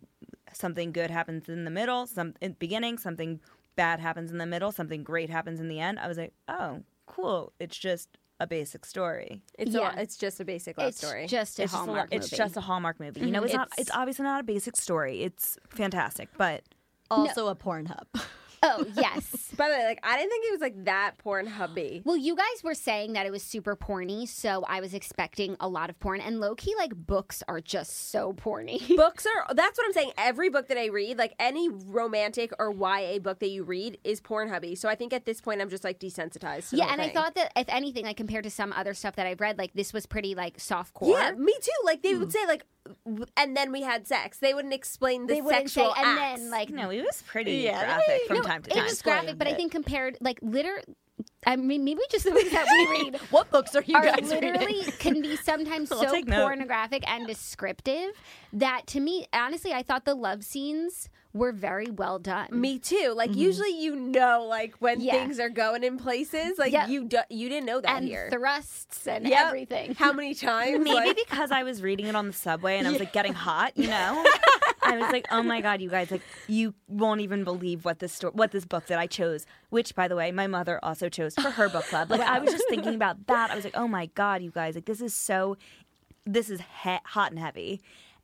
something 0.54 0.92
good 0.92 1.10
happens 1.10 1.48
in 1.48 1.64
the 1.64 1.72
middle, 1.72 2.08
some 2.08 2.34
in 2.42 2.52
the 2.52 2.58
beginning, 2.58 2.98
something 2.98 3.40
bad 3.78 4.00
happens 4.00 4.32
in 4.32 4.38
the 4.38 4.46
middle, 4.46 4.72
something 4.72 5.04
great 5.04 5.30
happens 5.30 5.60
in 5.60 5.70
the 5.70 5.80
end, 5.80 5.98
I 6.00 6.08
was 6.08 6.18
like, 6.18 6.34
oh, 6.50 6.82
cool. 7.06 7.54
It's 7.60 7.78
just 7.78 8.10
a 8.42 8.48
basic 8.48 8.86
story. 8.86 9.44
It's 9.58 9.72
Yeah. 9.72 9.96
a, 9.96 10.02
it's 10.02 10.18
just 10.18 10.40
a 10.42 10.46
basic 10.46 10.78
love 10.78 10.90
it's 10.90 10.98
story. 10.98 11.28
just 11.28 11.58
a 11.60 11.64
It's 11.64 11.72
just, 11.72 11.74
a, 11.74 11.78
Hallmark 11.86 12.10
it's 12.12 12.30
just 12.30 12.58
a 12.58 12.62
Hallmark 12.62 13.00
movie. 13.00 13.22
You 13.22 13.28
know, 13.32 13.40
mm-hmm. 13.40 13.46
it's, 13.46 13.54
not. 13.54 13.68
It's- 13.68 13.80
It's 13.88 13.92
obviously 13.96 14.24
not 14.24 14.42
a 14.42 14.44
basic 14.44 14.76
story. 14.76 15.22
It's 15.22 15.58
fantastic, 15.70 16.28
but 16.38 16.64
Also 17.12 17.48
a 17.48 17.56
Pornhub. 17.56 18.06
Oh, 18.64 18.86
yes. 18.96 19.51
By 19.58 19.70
the 19.70 19.76
way, 19.76 19.86
like 19.86 20.00
I 20.04 20.18
didn't 20.18 20.30
think 20.30 20.46
it 20.48 20.52
was 20.52 20.62
like 20.62 20.86
that 20.86 21.18
porn 21.18 21.48
hubby. 21.48 22.02
Well, 22.12 22.18
you 22.18 22.36
guys 22.36 22.64
were 22.64 22.74
saying 22.74 23.14
that 23.14 23.26
it 23.26 23.32
was 23.32 23.42
super 23.44 23.76
porny, 23.76 24.28
so 24.28 24.66
I 24.68 24.82
was 24.82 24.94
expecting 24.94 25.56
a 25.60 25.68
lot 25.68 25.90
of 25.90 26.00
porn. 26.00 26.20
And 26.20 26.40
low 26.40 26.56
key, 26.56 26.74
like 26.78 26.94
books 26.94 27.42
are 27.48 27.62
just 27.62 28.12
so 28.12 28.34
porny. 28.34 28.96
Books 28.98 29.26
are 29.26 29.54
that's 29.54 29.78
what 29.78 29.86
I'm 29.86 29.94
saying. 29.94 30.12
Every 30.18 30.50
book 30.50 30.68
that 30.68 30.78
I 30.78 30.88
read, 30.88 31.18
like 31.18 31.34
any 31.40 31.70
romantic 31.70 32.52
or 32.60 32.74
YA 32.74 33.20
book 33.20 33.40
that 33.40 33.50
you 33.50 33.64
read, 33.64 33.98
is 34.04 34.20
porn 34.20 34.50
hubby. 34.50 34.76
So 34.76 34.90
I 34.90 34.96
think 34.96 35.14
at 35.14 35.26
this 35.26 35.40
point 35.40 35.62
I'm 35.62 35.70
just 35.70 35.84
like 35.84 36.00
desensitized. 36.00 36.70
To 36.70 36.78
yeah, 36.78 36.86
whole 36.86 36.94
and 36.94 37.02
I 37.02 37.10
thought 37.10 37.36
that 37.36 37.52
if 37.56 37.68
anything, 37.70 38.06
like 38.06 38.18
compared 38.18 38.44
to 38.44 38.50
some 38.50 38.74
other 38.74 38.94
stuff 38.94 39.16
that 39.16 39.28
I've 39.28 39.40
read, 39.40 39.58
like 39.58 39.74
this 39.74 39.94
was 39.94 40.06
pretty 40.06 40.36
like 40.36 40.60
soft 40.60 40.94
core. 40.94 41.18
Yeah, 41.18 41.32
me 41.32 41.54
too. 41.62 41.72
Like 41.86 42.02
they 42.02 42.14
would 42.16 42.30
mm. 42.30 42.34
say 42.34 42.46
like, 42.48 42.66
and 43.38 43.56
then 43.56 43.72
we 43.72 43.82
had 43.82 44.08
sex. 44.08 44.38
They 44.40 44.54
wouldn't 44.54 44.74
explain 44.74 45.28
the 45.28 45.36
they 45.36 45.42
wouldn't 45.42 45.70
say, 45.70 45.82
sexual 45.82 45.96
and 45.96 46.20
acts. 46.20 46.42
then 46.42 46.50
like 46.52 46.70
no, 46.70 46.90
it 46.90 47.02
was 47.02 47.24
pretty 47.28 47.58
Yeah, 47.58 47.84
graphic 47.84 48.28
from 48.28 48.38
no, 48.38 48.44
time 48.44 48.64
to 48.64 48.72
it 48.72 48.76
time. 48.76 48.84
was 48.84 49.02
graphic, 49.02 49.38
but 49.44 49.48
I 49.48 49.56
think 49.56 49.72
compared 49.72 50.18
like 50.22 50.40
liter. 50.42 50.82
I 51.46 51.56
mean, 51.56 51.84
maybe 51.84 52.02
just 52.10 52.26
the 52.26 52.32
books 52.32 52.52
that 52.52 52.66
we 52.72 52.88
read 53.04 53.16
what 53.32 53.50
books 53.52 53.76
are 53.76 53.84
you 53.86 53.96
are 53.96 54.04
guys 54.04 54.30
literally 54.30 54.66
reading? 54.66 54.92
can 55.00 55.22
be 55.22 55.36
sometimes 55.50 55.90
so 55.90 56.12
take 56.12 56.28
note. 56.28 56.42
pornographic 56.42 57.04
and 57.10 57.28
descriptive 57.28 58.12
that 58.54 58.88
to 58.88 59.00
me, 59.00 59.26
honestly, 59.34 59.72
I 59.74 59.84
thought 59.84 60.06
the 60.06 60.16
love 60.16 60.44
scenes 60.44 61.10
were 61.34 61.52
very 61.52 61.90
well 61.90 62.20
done. 62.20 62.48
Me 62.52 62.78
too. 62.80 63.14
Like 63.16 63.32
mm-hmm. 63.32 63.40
usually 63.40 63.70
you 63.82 63.96
know 63.96 64.46
like 64.50 64.76
when 64.80 65.00
Yeah. 65.02 65.14
things 65.14 65.40
are 65.40 65.50
going 65.50 65.84
in 65.84 65.98
places. 65.98 66.58
Like 66.58 66.74
Yeah. 66.74 66.88
you 66.88 67.06
do, 67.06 67.20
you 67.30 67.50
didn't 67.50 67.66
know 67.66 67.82
that 67.82 67.98
and 67.98 68.06
here. 68.08 68.30
thrusts 68.32 69.08
and 69.08 69.28
Yep. 69.28 69.48
everything. 69.48 69.96
How 69.96 70.12
many 70.14 70.34
times? 70.36 70.80
Maybe 70.84 70.94
Like, 70.94 71.16
because 71.18 71.52
I 71.52 71.64
was 71.64 71.82
reading 71.82 72.08
it 72.08 72.16
on 72.16 72.28
the 72.28 72.34
subway 72.34 72.78
and 72.80 72.88
I 72.88 72.92
was 72.92 73.00
like 73.00 73.14
getting 73.14 73.34
hot, 73.34 73.72
you 73.78 73.88
know. 73.88 74.26
I 74.92 74.98
was 74.98 75.12
like, 75.12 75.28
"Oh 75.32 75.42
my 75.44 75.62
god, 75.62 75.82
you 75.82 75.90
guys! 75.90 76.12
Like, 76.12 76.22
you 76.48 76.74
won't 76.88 77.22
even 77.22 77.44
believe 77.44 77.86
what 77.86 78.00
this 78.00 78.14
story, 78.14 78.34
what 78.36 78.52
this 78.52 78.66
book 78.66 78.88
that 78.88 79.00
I 79.00 79.08
chose." 79.08 79.46
Which, 79.70 79.96
by 79.96 80.08
the 80.08 80.16
way, 80.16 80.32
my 80.32 80.48
mother 80.48 80.80
also 80.84 81.10
chose 81.10 81.36
for 81.36 81.50
her 81.52 81.70
book 81.70 81.86
club. 81.86 82.10
Like, 82.12 82.22
I 82.22 82.40
was 82.40 82.52
just 82.52 82.66
thinking 82.70 82.96
about 82.96 83.28
that. 83.28 83.52
I 83.52 83.56
was 83.56 83.64
like, 83.64 83.78
"Oh 83.78 83.88
my 83.88 84.08
god, 84.08 84.42
you 84.42 84.52
guys! 84.52 84.76
Like, 84.76 84.86
this 84.86 85.02
is 85.02 85.14
so, 85.14 85.58
this 86.26 86.50
is 86.50 86.62
he- 86.84 86.98
hot 87.06 87.32
and 87.32 87.40
heavy," 87.40 87.82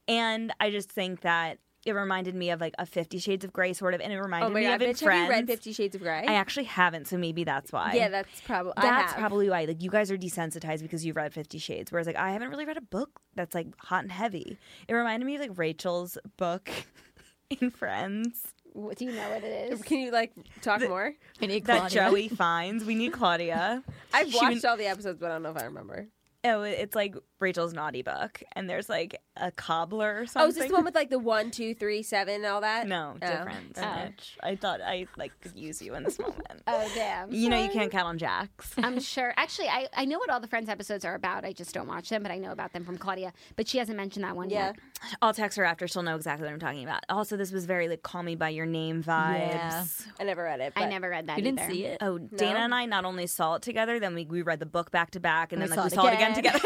and 0.07 0.53
I 0.59 0.71
just 0.71 0.91
think 0.91 1.21
that 1.21 1.59
it 1.87 1.93
reminded 1.93 2.35
me 2.35 2.49
of 2.49 2.59
like 2.59 2.73
a 2.77 2.85
Fifty 2.85 3.17
Shades 3.17 3.45
of 3.45 3.53
Grey 3.53 3.73
sort 3.73 3.93
of, 3.93 4.01
and 4.01 4.11
it 4.11 4.17
oh 4.17 4.21
reminded 4.21 4.47
oh 4.47 4.53
me 4.53 4.63
god, 4.63 4.81
of 4.81 4.89
bitch, 4.89 4.99
have 4.99 5.23
you 5.23 5.29
read 5.29 5.47
Fifty 5.47 5.71
Shades 5.71 5.95
of 5.95 6.01
Grey? 6.01 6.25
I 6.27 6.33
actually 6.33 6.65
haven't, 6.65 7.07
so 7.07 7.17
maybe 7.17 7.43
that's 7.43 7.71
why. 7.71 7.93
yeah, 7.93 8.09
that's 8.09 8.41
probably 8.41 8.73
That's 8.75 9.13
probably 9.13 9.49
why. 9.49 9.65
Like 9.65 9.81
you 9.81 9.89
guys 9.89 10.11
are 10.11 10.17
desensitized 10.17 10.81
because 10.81 11.05
you've 11.05 11.15
read 11.15 11.33
Fifty 11.33 11.57
Shades, 11.57 11.91
whereas 11.91 12.05
like 12.05 12.17
I 12.17 12.31
haven't 12.31 12.49
really 12.49 12.65
read 12.65 12.77
a 12.77 12.81
book 12.81 13.21
that's 13.35 13.55
like 13.55 13.67
hot 13.79 14.03
and 14.03 14.11
heavy. 14.11 14.57
It 14.87 14.93
reminded 14.93 15.25
me 15.25 15.35
of 15.35 15.41
like 15.41 15.57
Rachel's 15.57 16.17
book 16.37 16.69
in 17.49 17.71
Friends 17.71 18.53
What, 18.73 18.97
do 18.97 19.05
you 19.05 19.13
know 19.13 19.29
what 19.29 19.43
it 19.43 19.71
is? 19.71 19.81
Can 19.81 19.99
you 19.99 20.11
like 20.11 20.33
talk 20.61 20.81
more? 20.81 21.13
I 21.41 21.45
need 21.45 21.65
that 21.65 21.89
Joey 21.89 22.27
finds. 22.27 22.83
We 22.83 22.95
need 22.95 23.13
Claudia. 23.13 23.83
I've 24.13 24.29
She 24.29 24.37
watched 24.37 24.65
all 24.65 24.77
the 24.77 24.87
episodes, 24.87 25.19
but 25.19 25.27
I 25.31 25.35
don't 25.35 25.43
know 25.43 25.51
if 25.51 25.57
I 25.57 25.65
remember. 25.65 26.07
Oh, 26.47 26.61
it's 26.63 26.95
like 26.95 27.15
Rachel's 27.39 27.73
naughty 27.73 28.01
book, 28.01 28.41
and 28.55 28.69
there's 28.69 28.89
like 28.89 29.21
a 29.35 29.51
cobbler 29.51 30.21
or 30.21 30.25
something. 30.25 30.45
Oh, 30.45 30.49
is 30.49 30.55
this 30.55 30.67
the 30.67 30.73
one 30.73 30.83
with 30.83 30.95
like 30.95 31.09
the 31.09 31.19
one, 31.19 31.51
two, 31.51 31.73
three, 31.75 32.01
seven, 32.03 32.35
and 32.35 32.45
all 32.45 32.61
that? 32.61 32.87
No, 32.87 33.15
Oh. 33.21 33.27
different. 33.27 33.77
Oh. 33.77 33.81
Snitch. 33.81 34.37
I 34.41 34.55
thought 34.55 34.81
I 34.81 35.07
like 35.17 35.39
could 35.41 35.55
use 35.57 35.81
you 35.81 35.93
in 35.95 36.03
this 36.03 36.17
moment. 36.19 36.35
Oh 36.69 36.85
damn! 36.95 37.31
you 37.31 37.47
know, 37.49 37.61
you 37.63 37.69
can't 37.69 37.89
count 37.91 38.07
on 38.07 38.17
Jax. 38.17 38.73
I'm 38.77 38.99
sure. 38.99 39.33
Actually, 39.37 39.69
I, 39.69 39.87
I 39.95 40.03
know 40.05 40.17
what 40.19 40.29
all 40.29 40.41
the 40.41 40.47
Friends 40.47 40.67
episodes 40.67 41.05
are 41.05 41.15
about. 41.15 41.45
I 41.45 41.53
just 41.53 41.73
don't 41.73 41.87
watch 41.87 42.09
them, 42.09 42.23
but 42.23 42.31
I 42.31 42.37
know 42.37 42.51
about 42.51 42.73
them 42.73 42.83
from 42.83 42.97
Claudia. 42.97 43.31
But 43.55 43.69
she 43.69 43.77
hasn't 43.77 43.95
mentioned 43.95 44.25
that 44.25 44.35
one 44.35 44.49
Yeah. 44.49 44.67
yet. 44.67 44.75
I'll 45.21 45.33
text 45.33 45.57
her 45.57 45.63
after; 45.63 45.87
she'll 45.87 46.01
know 46.03 46.15
exactly 46.17 46.45
what 46.45 46.51
I'm 46.53 46.59
talking 46.59 46.83
about. 46.83 47.03
Also, 47.09 47.37
this 47.37 47.51
was 47.53 47.65
very 47.65 47.87
like 47.87 48.01
"Call 48.01 48.21
Me 48.23 48.35
by 48.35 48.49
Your 48.49 48.65
Name" 48.65 49.01
vibes. 49.01 49.47
Yeah. 49.47 49.85
I 50.19 50.23
never 50.25 50.43
read 50.43 50.59
it. 50.59 50.73
I 50.75 50.85
never 50.87 51.09
read 51.09 51.27
that. 51.27 51.37
You 51.37 51.43
didn't 51.43 51.69
see 51.71 51.85
it? 51.85 51.99
Oh, 52.01 52.17
Dana 52.17 52.59
and 52.59 52.75
I 52.75 52.85
not 52.85 53.05
only 53.05 53.27
saw 53.27 53.55
it 53.55 53.61
together, 53.61 53.99
then 53.99 54.13
we, 54.15 54.25
we 54.25 54.41
read 54.41 54.59
the 54.59 54.65
book 54.65 54.91
back 54.91 55.11
to 55.11 55.19
back, 55.21 55.53
and 55.53 55.61
We 55.61 55.67
then 55.69 55.77
like 55.77 55.77
saw 55.77 55.83
we 55.83 55.87
it 55.87 55.93
saw 55.93 56.07
it 56.11 56.15
again 56.15 56.31
again. 56.31 56.36
together. 56.43 56.59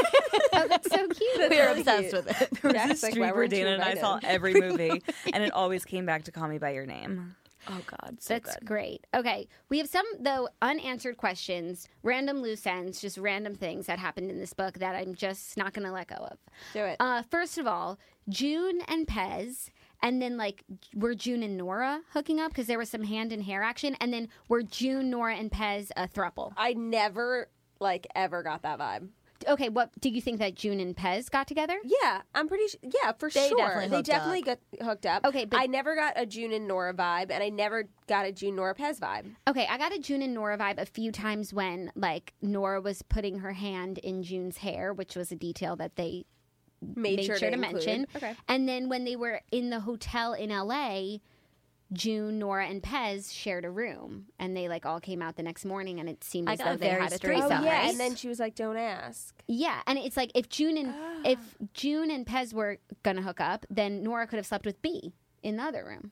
Oh, 0.54 0.68
that's 0.68 0.90
so 0.90 1.08
cute. 1.08 1.50
we 1.50 1.58
were 1.58 1.64
really 1.64 1.80
obsessed 1.80 2.10
cute. 2.10 2.26
with 2.26 2.42
it. 2.42 2.50
There 2.62 2.74
was 2.74 2.90
this 2.90 3.04
like, 3.04 3.16
why 3.18 3.32
where 3.32 3.48
Dana 3.48 3.72
and 3.72 3.82
I 3.84 3.96
saw 3.96 4.20
every 4.24 4.54
movie, 4.62 5.02
and 5.34 5.44
it 5.44 5.52
always 5.52 5.86
came 5.86 6.06
back 6.06 6.24
to 6.26 6.32
"Call 6.32 6.48
Me 6.48 6.58
by 6.58 6.72
Your 6.72 6.86
Name." 6.86 7.36
Oh 7.68 7.80
God, 7.86 8.18
so 8.20 8.34
That's 8.34 8.56
good. 8.58 8.68
great. 8.68 9.08
Okay, 9.14 9.48
we 9.70 9.78
have 9.78 9.88
some 9.88 10.06
though 10.20 10.50
unanswered 10.62 11.18
questions, 11.18 11.88
random 12.02 12.42
loose 12.42 12.66
ends, 12.66 13.00
just 13.00 13.18
random 13.18 13.54
things 13.56 13.86
that 13.86 14.00
happened 14.00 14.32
in 14.32 14.40
this 14.40 14.54
book 14.54 14.80
that 14.80 14.96
I'm 14.96 15.14
just 15.14 15.58
not 15.58 15.74
going 15.74 15.86
to 15.86 15.94
let 15.94 16.08
go 16.08 16.16
of. 16.16 16.38
Do 16.74 16.86
it. 16.86 16.98
Uh, 17.00 17.22
first 17.30 17.60
of 17.60 17.68
all, 17.68 18.00
June 18.30 18.82
and 18.88 19.06
Pez 19.06 19.70
and 20.02 20.22
then 20.22 20.38
like 20.38 20.64
were 20.96 21.14
June 21.14 21.44
and 21.44 21.56
Nora 21.58 22.02
hooking 22.14 22.40
up 22.40 22.52
because 22.52 22.66
there 22.68 22.80
was 22.80 22.90
some 22.90 23.04
hand 23.04 23.32
and 23.32 23.44
hair 23.44 23.62
action, 23.62 23.96
and 24.00 24.12
then 24.12 24.28
were 24.48 24.64
June, 24.64 25.10
Nora, 25.10 25.36
and 25.36 25.52
Pez 25.52 25.92
a 25.96 26.08
thruple? 26.08 26.54
I 26.58 26.74
never 26.74 27.50
like 27.80 28.08
ever 28.16 28.44
got 28.44 28.64
that 28.64 28.80
vibe. 28.80 29.10
Okay, 29.48 29.70
what 29.70 29.90
do 30.00 30.10
you 30.10 30.22
think 30.22 30.40
that 30.40 30.56
June 30.56 30.80
and 30.80 30.96
Pez 30.96 31.30
got 31.30 31.48
together? 31.48 31.78
Yeah, 31.84 32.22
I'm 32.36 32.48
pretty. 32.48 32.68
Sh- 32.68 32.76
yeah, 33.04 33.12
for 33.14 33.30
They 33.30 33.50
sure. 33.50 33.58
definitely 33.58 33.88
they 33.90 33.96
hooked 33.98 34.06
definitely 34.08 34.42
got 34.42 34.60
hooked 34.82 35.06
up. 35.06 35.26
Okay, 35.26 35.46
but- 35.46 35.60
I 35.60 35.66
never 35.68 35.96
got 35.96 36.14
a 36.16 36.26
June 36.26 36.52
and 36.52 36.68
Nora 36.68 36.94
vibe, 36.94 37.32
and 37.32 37.44
I 37.44 37.50
never 37.50 37.90
got 38.08 38.26
a 38.26 38.32
June 38.32 38.56
Nora 38.56 38.76
Pez 38.76 39.00
vibe. 39.00 39.26
Okay, 39.48 39.68
I 39.70 39.78
got 39.78 39.94
a 39.94 40.00
June 40.00 40.22
and 40.22 40.34
Nora 40.34 40.58
vibe 40.58 40.80
a 40.80 40.86
few 40.86 41.12
times 41.12 41.54
when 41.54 41.92
like 41.96 42.34
Nora 42.42 42.82
was 42.82 43.02
putting 43.02 43.40
her 43.40 43.54
hand 43.54 43.98
in 44.00 44.24
June's 44.24 44.58
hair, 44.58 44.94
which 44.94 45.16
was 45.16 45.32
a 45.32 45.36
detail 45.36 45.76
that 45.78 45.96
they 45.96 46.26
Made, 46.82 47.18
made 47.18 47.26
sure, 47.26 47.38
sure, 47.38 47.50
to, 47.50 47.56
include. 47.56 47.74
mention. 47.74 48.08
Okay. 48.16 48.34
And 48.48 48.68
then 48.68 48.90
when 48.90 49.04
they 49.06 49.16
were 49.16 49.42
in 49.52 49.70
the 49.70 49.82
hotel 49.82 50.34
in 50.34 50.50
LA, 50.50 51.18
June, 51.94 52.40
Nora, 52.40 52.68
and 52.68 52.82
Pez 52.82 53.34
shared 53.34 53.66
a 53.66 53.70
room, 53.70 54.28
and 54.40 54.56
they 54.56 54.70
like 54.70 54.86
all 54.86 55.00
came 55.00 55.22
out 55.22 55.36
the 55.36 55.44
next 55.44 55.66
morning, 55.66 56.00
and 56.00 56.08
it 56.08 56.24
seemed 56.24 56.48
I 56.50 56.54
as 56.54 56.60
though 56.60 56.76
they 56.78 56.90
very 56.90 57.02
had 57.02 57.12
a 57.12 57.16
straight 57.16 57.38
Oh 57.44 57.48
threesome. 57.48 57.66
yeah, 57.66 57.80
right? 57.80 57.90
and 57.90 58.00
then 58.00 58.16
she 58.16 58.28
was 58.28 58.40
like, 58.40 58.56
"Don't 58.56 58.78
ask." 58.78 59.36
yeah, 59.48 59.82
and 59.88 60.00
it's 60.00 60.16
like 60.16 60.32
if 60.36 60.48
June 60.50 60.78
and 60.78 60.94
if 61.26 61.40
June 61.74 62.10
and 62.12 62.26
Pez 62.26 62.54
were 62.54 62.78
gonna 63.04 63.22
hook 63.22 63.42
up, 63.42 63.66
then 63.70 64.04
Nora 64.04 64.26
could 64.28 64.38
have 64.38 64.46
slept 64.46 64.66
with 64.66 64.82
Bea 64.82 65.14
in 65.44 65.58
the 65.58 65.64
other 65.64 65.84
room. 65.86 66.12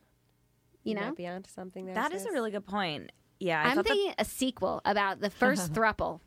You 0.84 0.96
know, 0.96 1.02
might 1.02 1.16
be 1.18 1.28
onto 1.28 1.50
something 1.50 1.86
there. 1.86 1.96
That 1.96 2.14
is 2.14 2.26
a 2.26 2.32
really 2.32 2.52
good 2.52 2.66
point. 2.66 3.12
Yeah, 3.40 3.62
I 3.62 3.70
I'm 3.70 3.76
thought 3.76 3.86
that- 3.86 3.94
thinking 3.94 4.16
a 4.18 4.26
sequel 4.26 4.82
about 4.86 5.22
the 5.22 5.30
first 5.30 5.72
thruple, 5.74 6.20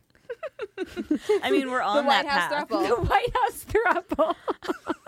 I 1.43 1.51
mean, 1.51 1.69
we're 1.69 1.77
the 1.79 1.83
on 1.85 2.05
White 2.05 2.23
that 2.23 2.27
House 2.27 2.49
path. 2.51 2.69
throuple. 2.69 2.87
the 2.95 2.95
White 3.03 3.35
House 3.35 3.65
thruple. 3.65 4.35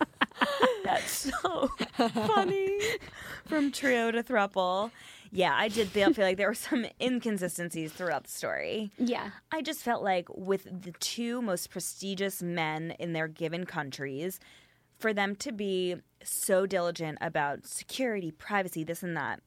That's 0.83 1.31
so 1.43 1.67
funny. 1.97 2.79
From 3.45 3.71
trio 3.71 4.11
to 4.11 4.23
thruple. 4.23 4.91
Yeah, 5.31 5.53
I 5.55 5.67
did 5.67 5.89
feel, 5.89 6.13
feel 6.13 6.25
like 6.25 6.37
there 6.37 6.47
were 6.47 6.53
some 6.53 6.85
inconsistencies 7.01 7.91
throughout 7.91 8.23
the 8.25 8.31
story. 8.31 8.91
yeah, 8.97 9.31
I 9.51 9.61
just 9.61 9.81
felt 9.81 10.03
like 10.03 10.27
with 10.29 10.63
the 10.63 10.93
two 10.99 11.41
most 11.41 11.69
prestigious 11.69 12.41
men 12.41 12.91
in 12.99 13.13
their 13.13 13.27
given 13.27 13.65
countries, 13.65 14.39
for 14.97 15.13
them 15.13 15.35
to 15.37 15.51
be 15.51 15.95
so 16.23 16.65
diligent 16.65 17.17
about 17.21 17.65
security, 17.65 18.31
privacy, 18.31 18.83
this 18.83 19.03
and 19.03 19.17
that. 19.17 19.41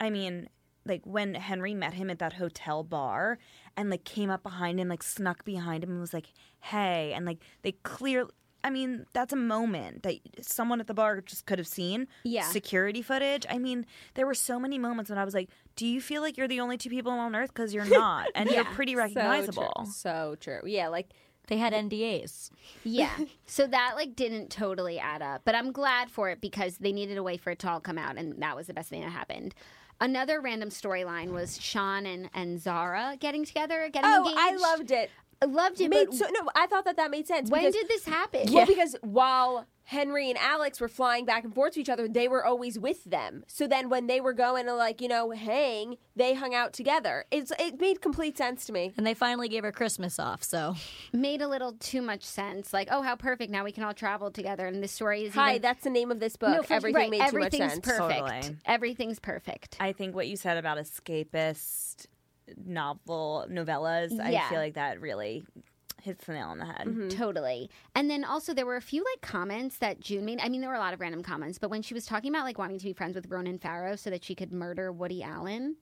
I 0.00 0.10
mean, 0.10 0.48
like 0.86 1.02
when 1.04 1.34
Henry 1.34 1.74
met 1.74 1.94
him 1.94 2.10
at 2.10 2.18
that 2.20 2.34
hotel 2.34 2.82
bar 2.82 3.38
and 3.76 3.90
like 3.90 4.04
came 4.04 4.30
up 4.30 4.42
behind 4.42 4.78
him, 4.80 4.88
like 4.88 5.02
snuck 5.02 5.44
behind 5.44 5.84
him 5.84 5.90
and 5.90 6.00
was 6.00 6.14
like, 6.14 6.32
hey, 6.60 7.12
and 7.14 7.24
like 7.26 7.38
they 7.62 7.72
clear 7.72 8.26
I 8.64 8.70
mean, 8.70 9.06
that's 9.12 9.32
a 9.32 9.36
moment 9.36 10.02
that 10.04 10.16
someone 10.40 10.80
at 10.80 10.86
the 10.86 10.94
bar 10.94 11.20
just 11.20 11.46
could 11.46 11.58
have 11.58 11.66
seen. 11.66 12.06
Yeah. 12.24 12.44
Security 12.44 13.02
footage. 13.02 13.44
I 13.50 13.58
mean, 13.58 13.86
there 14.14 14.26
were 14.26 14.34
so 14.34 14.58
many 14.58 14.78
moments 14.78 15.10
when 15.10 15.18
I 15.18 15.24
was 15.24 15.34
like, 15.34 15.50
do 15.76 15.86
you 15.86 16.00
feel 16.00 16.22
like 16.22 16.36
you're 16.36 16.48
the 16.48 16.60
only 16.60 16.76
two 16.76 16.90
people 16.90 17.12
on 17.12 17.34
earth? 17.34 17.52
Because 17.52 17.74
you're 17.74 17.84
not. 17.84 18.28
And 18.34 18.50
you're 18.50 18.64
pretty 18.74 18.94
recognizable. 18.94 19.72
So 19.76 19.82
true. 19.82 19.92
So 19.92 20.36
true. 20.60 20.70
Yeah, 20.70 20.88
like 20.88 21.10
They 21.48 21.58
had 21.58 21.72
NDAs. 21.72 22.50
Yeah. 22.84 23.10
so 23.46 23.66
that 23.66 23.92
like 23.96 24.16
didn't 24.16 24.50
totally 24.50 24.98
add 24.98 25.22
up, 25.22 25.42
but 25.44 25.54
I'm 25.54 25.72
glad 25.72 26.10
for 26.10 26.30
it 26.30 26.40
because 26.40 26.78
they 26.78 26.92
needed 26.92 27.16
a 27.16 27.22
way 27.22 27.36
for 27.36 27.50
it 27.50 27.58
to 27.60 27.70
all 27.70 27.80
come 27.80 27.98
out, 27.98 28.16
and 28.16 28.42
that 28.42 28.56
was 28.56 28.66
the 28.66 28.74
best 28.74 28.88
thing 28.90 29.02
that 29.02 29.10
happened. 29.10 29.54
Another 30.00 30.40
random 30.40 30.70
storyline 30.70 31.30
was 31.30 31.60
Sean 31.60 32.06
and, 32.06 32.28
and 32.34 32.60
Zara 32.60 33.16
getting 33.20 33.44
together, 33.44 33.88
getting 33.92 34.10
oh, 34.10 34.28
engaged. 34.28 34.36
I 34.36 34.56
loved 34.56 34.90
it. 34.90 35.10
I 35.42 35.46
loved 35.46 35.80
it. 35.80 35.88
Made 35.90 36.06
but 36.10 36.14
so, 36.14 36.26
no, 36.30 36.48
I 36.54 36.66
thought 36.66 36.84
that 36.84 36.96
that 36.96 37.10
made 37.10 37.26
sense. 37.26 37.50
when 37.50 37.60
because- 37.62 37.74
did 37.74 37.88
this 37.88 38.04
happen? 38.04 38.52
Well, 38.52 38.66
because 38.66 38.94
while 39.02 39.66
Henry 39.84 40.30
and 40.30 40.38
Alex 40.38 40.80
were 40.80 40.88
flying 40.88 41.24
back 41.24 41.42
and 41.42 41.52
forth 41.52 41.74
to 41.74 41.80
each 41.80 41.88
other, 41.88 42.06
they 42.06 42.28
were 42.28 42.44
always 42.46 42.78
with 42.78 43.02
them. 43.04 43.42
So 43.48 43.66
then 43.66 43.88
when 43.88 44.06
they 44.06 44.20
were 44.20 44.32
going 44.32 44.66
to 44.66 44.74
like, 44.74 45.00
you 45.00 45.08
know, 45.08 45.32
hang, 45.32 45.96
they 46.14 46.34
hung 46.34 46.54
out 46.54 46.72
together. 46.72 47.24
It's 47.32 47.52
it 47.58 47.80
made 47.80 48.00
complete 48.00 48.38
sense 48.38 48.64
to 48.66 48.72
me. 48.72 48.92
And 48.96 49.04
they 49.04 49.14
finally 49.14 49.48
gave 49.48 49.64
her 49.64 49.72
Christmas 49.72 50.20
off, 50.20 50.44
so 50.44 50.76
Made 51.12 51.42
a 51.42 51.48
little 51.48 51.72
too 51.72 52.00
much 52.00 52.22
sense. 52.22 52.72
Like, 52.72 52.88
oh, 52.92 53.02
how 53.02 53.16
perfect! 53.16 53.50
Now 53.50 53.64
we 53.64 53.72
can 53.72 53.82
all 53.82 53.92
travel 53.94 54.30
together, 54.30 54.66
and 54.68 54.80
this 54.82 54.92
story 54.92 55.24
is 55.24 55.34
Hi, 55.34 55.50
even. 55.52 55.62
that's 55.62 55.82
the 55.82 55.90
name 55.90 56.12
of 56.12 56.20
this 56.20 56.36
book. 56.36 56.50
No, 56.56 56.62
for- 56.62 56.74
Everything 56.74 56.94
right, 56.94 57.10
made 57.10 57.16
too 57.18 57.38
much 57.38 57.46
everything's 57.54 57.72
sense. 57.72 57.86
perfect. 57.86 58.20
Totally. 58.20 58.56
Everything's 58.64 59.18
perfect. 59.18 59.76
I 59.80 59.92
think 59.92 60.14
what 60.14 60.28
you 60.28 60.36
said 60.36 60.56
about 60.58 60.78
escapist 60.78 62.06
novel 62.64 63.46
novellas, 63.50 64.18
I 64.20 64.48
feel 64.48 64.58
like 64.58 64.74
that 64.74 65.00
really 65.00 65.44
hits 66.02 66.24
the 66.26 66.32
nail 66.32 66.48
on 66.48 66.58
the 66.58 66.66
head. 66.66 66.86
Mm-hmm. 66.86 67.08
Totally. 67.08 67.70
And 67.94 68.10
then 68.10 68.24
also 68.24 68.52
there 68.52 68.66
were 68.66 68.76
a 68.76 68.82
few 68.82 69.04
like 69.04 69.20
comments 69.22 69.78
that 69.78 70.00
June 70.00 70.24
made. 70.24 70.40
I 70.40 70.48
mean, 70.48 70.60
there 70.60 70.70
were 70.70 70.76
a 70.76 70.80
lot 70.80 70.94
of 70.94 71.00
random 71.00 71.22
comments, 71.22 71.58
but 71.58 71.70
when 71.70 71.82
she 71.82 71.94
was 71.94 72.06
talking 72.06 72.32
about 72.32 72.44
like 72.44 72.58
wanting 72.58 72.78
to 72.78 72.84
be 72.84 72.92
friends 72.92 73.14
with 73.14 73.26
Ronan 73.28 73.58
Farrow 73.58 73.96
so 73.96 74.10
that 74.10 74.24
she 74.24 74.34
could 74.34 74.52
murder 74.52 74.90
Woody 74.90 75.22
Allen, 75.22 75.76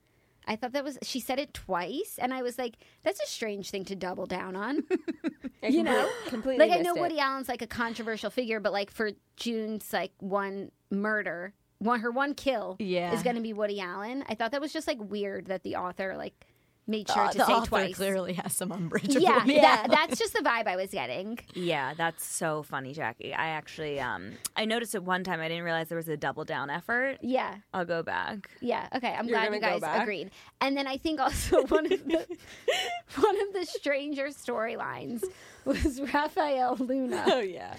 I 0.47 0.57
thought 0.57 0.73
that 0.73 0.85
was 0.85 0.99
she 1.03 1.21
said 1.21 1.39
it 1.39 1.55
twice, 1.55 2.19
and 2.19 2.33
I 2.35 2.43
was 2.43 2.59
like, 2.59 2.77
that's 3.03 3.21
a 3.21 3.27
strange 3.27 3.71
thing 3.71 3.85
to 3.87 3.97
double 3.97 4.27
down 4.27 4.57
on. 4.57 4.85
you 5.63 5.83
know, 5.83 6.09
completely. 6.29 6.67
like 6.67 6.79
I 6.79 6.83
know 6.83 6.95
missed 6.95 6.97
it. 6.97 7.01
Woody 7.01 7.19
Allen's 7.19 7.49
like 7.49 7.63
a 7.63 7.67
controversial 7.67 8.31
figure, 8.31 8.61
but 8.61 8.73
like 8.73 8.91
for 8.91 9.11
June's 9.37 9.93
like 9.93 10.13
one 10.19 10.71
murder, 10.91 11.55
one 11.79 12.01
her 12.01 12.11
one 12.11 12.35
kill 12.35 12.77
Yeah. 12.79 13.13
is 13.15 13.23
going 13.23 13.37
to 13.37 13.43
be 13.43 13.53
Woody 13.53 13.81
Allen. 13.81 14.25
I 14.29 14.35
thought 14.35 14.53
that 14.53 14.61
was 14.61 14.73
just 14.73 14.87
like 14.87 14.99
weird 15.01 15.47
that 15.47 15.63
the 15.63 15.77
author 15.77 16.15
like 16.17 16.47
made 16.91 17.09
sure 17.09 17.23
Uh, 17.23 17.31
to 17.33 17.39
the 17.39 17.47
say 17.47 17.53
author 17.53 17.67
twice. 17.69 17.97
clearly 17.97 18.33
has 18.35 18.53
some 18.53 18.73
umbrage. 18.73 19.15
of 19.17 19.23
Yeah, 19.23 19.45
that, 19.47 19.87
that's 19.91 20.19
just 20.19 20.33
the 20.35 20.41
vibe 20.41 20.67
I 20.67 20.77
was 20.77 20.91
getting. 20.91 21.39
Yeah, 21.55 21.95
that's 21.95 22.25
so 22.27 22.63
funny, 22.63 22.93
Jackie. 22.93 23.33
I 23.33 23.49
actually 23.49 24.01
um 24.01 24.33
I 24.57 24.65
noticed 24.65 24.95
it 24.95 25.03
one 25.05 25.25
time 25.25 25.41
I 25.41 25.49
didn't 25.49 25.65
realize 25.65 25.89
there 25.89 25.97
was 25.97 26.09
a 26.09 26.17
double 26.17 26.45
down 26.45 26.69
effort. 26.71 27.19
Yeah. 27.23 27.57
I'll 27.73 27.85
go 27.85 28.03
back. 28.03 28.51
Yeah. 28.61 28.89
Okay. 28.95 29.15
I'm 29.17 29.27
You're 29.29 29.39
glad 29.39 29.55
you 29.55 29.61
guys 29.61 29.83
agreed. 30.03 30.31
And 30.61 30.77
then 30.77 30.87
I 30.87 30.97
think 30.99 31.21
also 31.21 31.63
one 31.67 31.87
of 31.93 32.05
the 32.05 32.27
one 33.17 33.41
of 33.41 33.53
the 33.55 33.65
stranger 33.67 34.27
storylines 34.27 35.23
was 35.65 36.01
Rafael 36.01 36.77
Luna 36.77 37.25
Oh 37.29 37.41
yeah. 37.41 37.75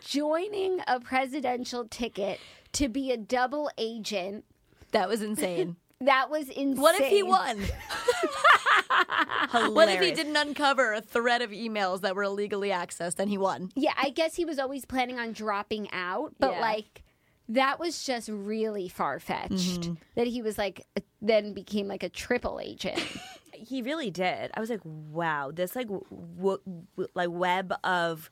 joining 0.00 0.80
a 0.86 1.00
presidential 1.00 1.86
ticket 1.86 2.38
to 2.72 2.88
be 2.88 3.10
a 3.12 3.16
double 3.16 3.70
agent. 3.78 4.44
that 4.92 5.08
was 5.08 5.22
insane. 5.22 5.76
That 6.02 6.30
was 6.30 6.48
insane. 6.48 6.76
What 6.80 7.00
if 7.00 7.06
he 7.08 7.22
won? 7.22 7.58
what 9.74 9.88
if 9.88 10.00
he 10.00 10.12
didn't 10.12 10.36
uncover 10.36 10.92
a 10.94 11.00
thread 11.00 11.42
of 11.42 11.50
emails 11.50 12.00
that 12.02 12.14
were 12.16 12.24
illegally 12.24 12.70
accessed 12.70 13.18
and 13.18 13.30
he 13.30 13.38
won? 13.38 13.70
Yeah, 13.74 13.92
I 13.96 14.10
guess 14.10 14.34
he 14.34 14.44
was 14.44 14.58
always 14.58 14.84
planning 14.84 15.18
on 15.18 15.32
dropping 15.32 15.90
out, 15.92 16.34
but 16.38 16.52
Yeah. 16.54 16.60
like 16.60 17.02
that 17.48 17.78
was 17.78 18.04
just 18.04 18.28
really 18.28 18.88
far 18.88 19.18
fetched. 19.20 19.82
Mm-hmm. 19.82 19.94
That 20.16 20.26
he 20.26 20.42
was 20.42 20.58
like 20.58 20.86
then 21.20 21.54
became 21.54 21.86
like 21.88 22.02
a 22.02 22.08
triple 22.08 22.60
agent. 22.62 23.00
He 23.54 23.80
really 23.80 24.10
did. 24.10 24.50
I 24.54 24.60
was 24.60 24.70
like, 24.70 24.80
wow, 24.84 25.52
this 25.54 25.76
like 25.76 25.86
w- 25.86 26.04
w- 26.36 26.58
w- 26.96 27.08
like 27.14 27.28
web 27.30 27.72
of 27.84 28.28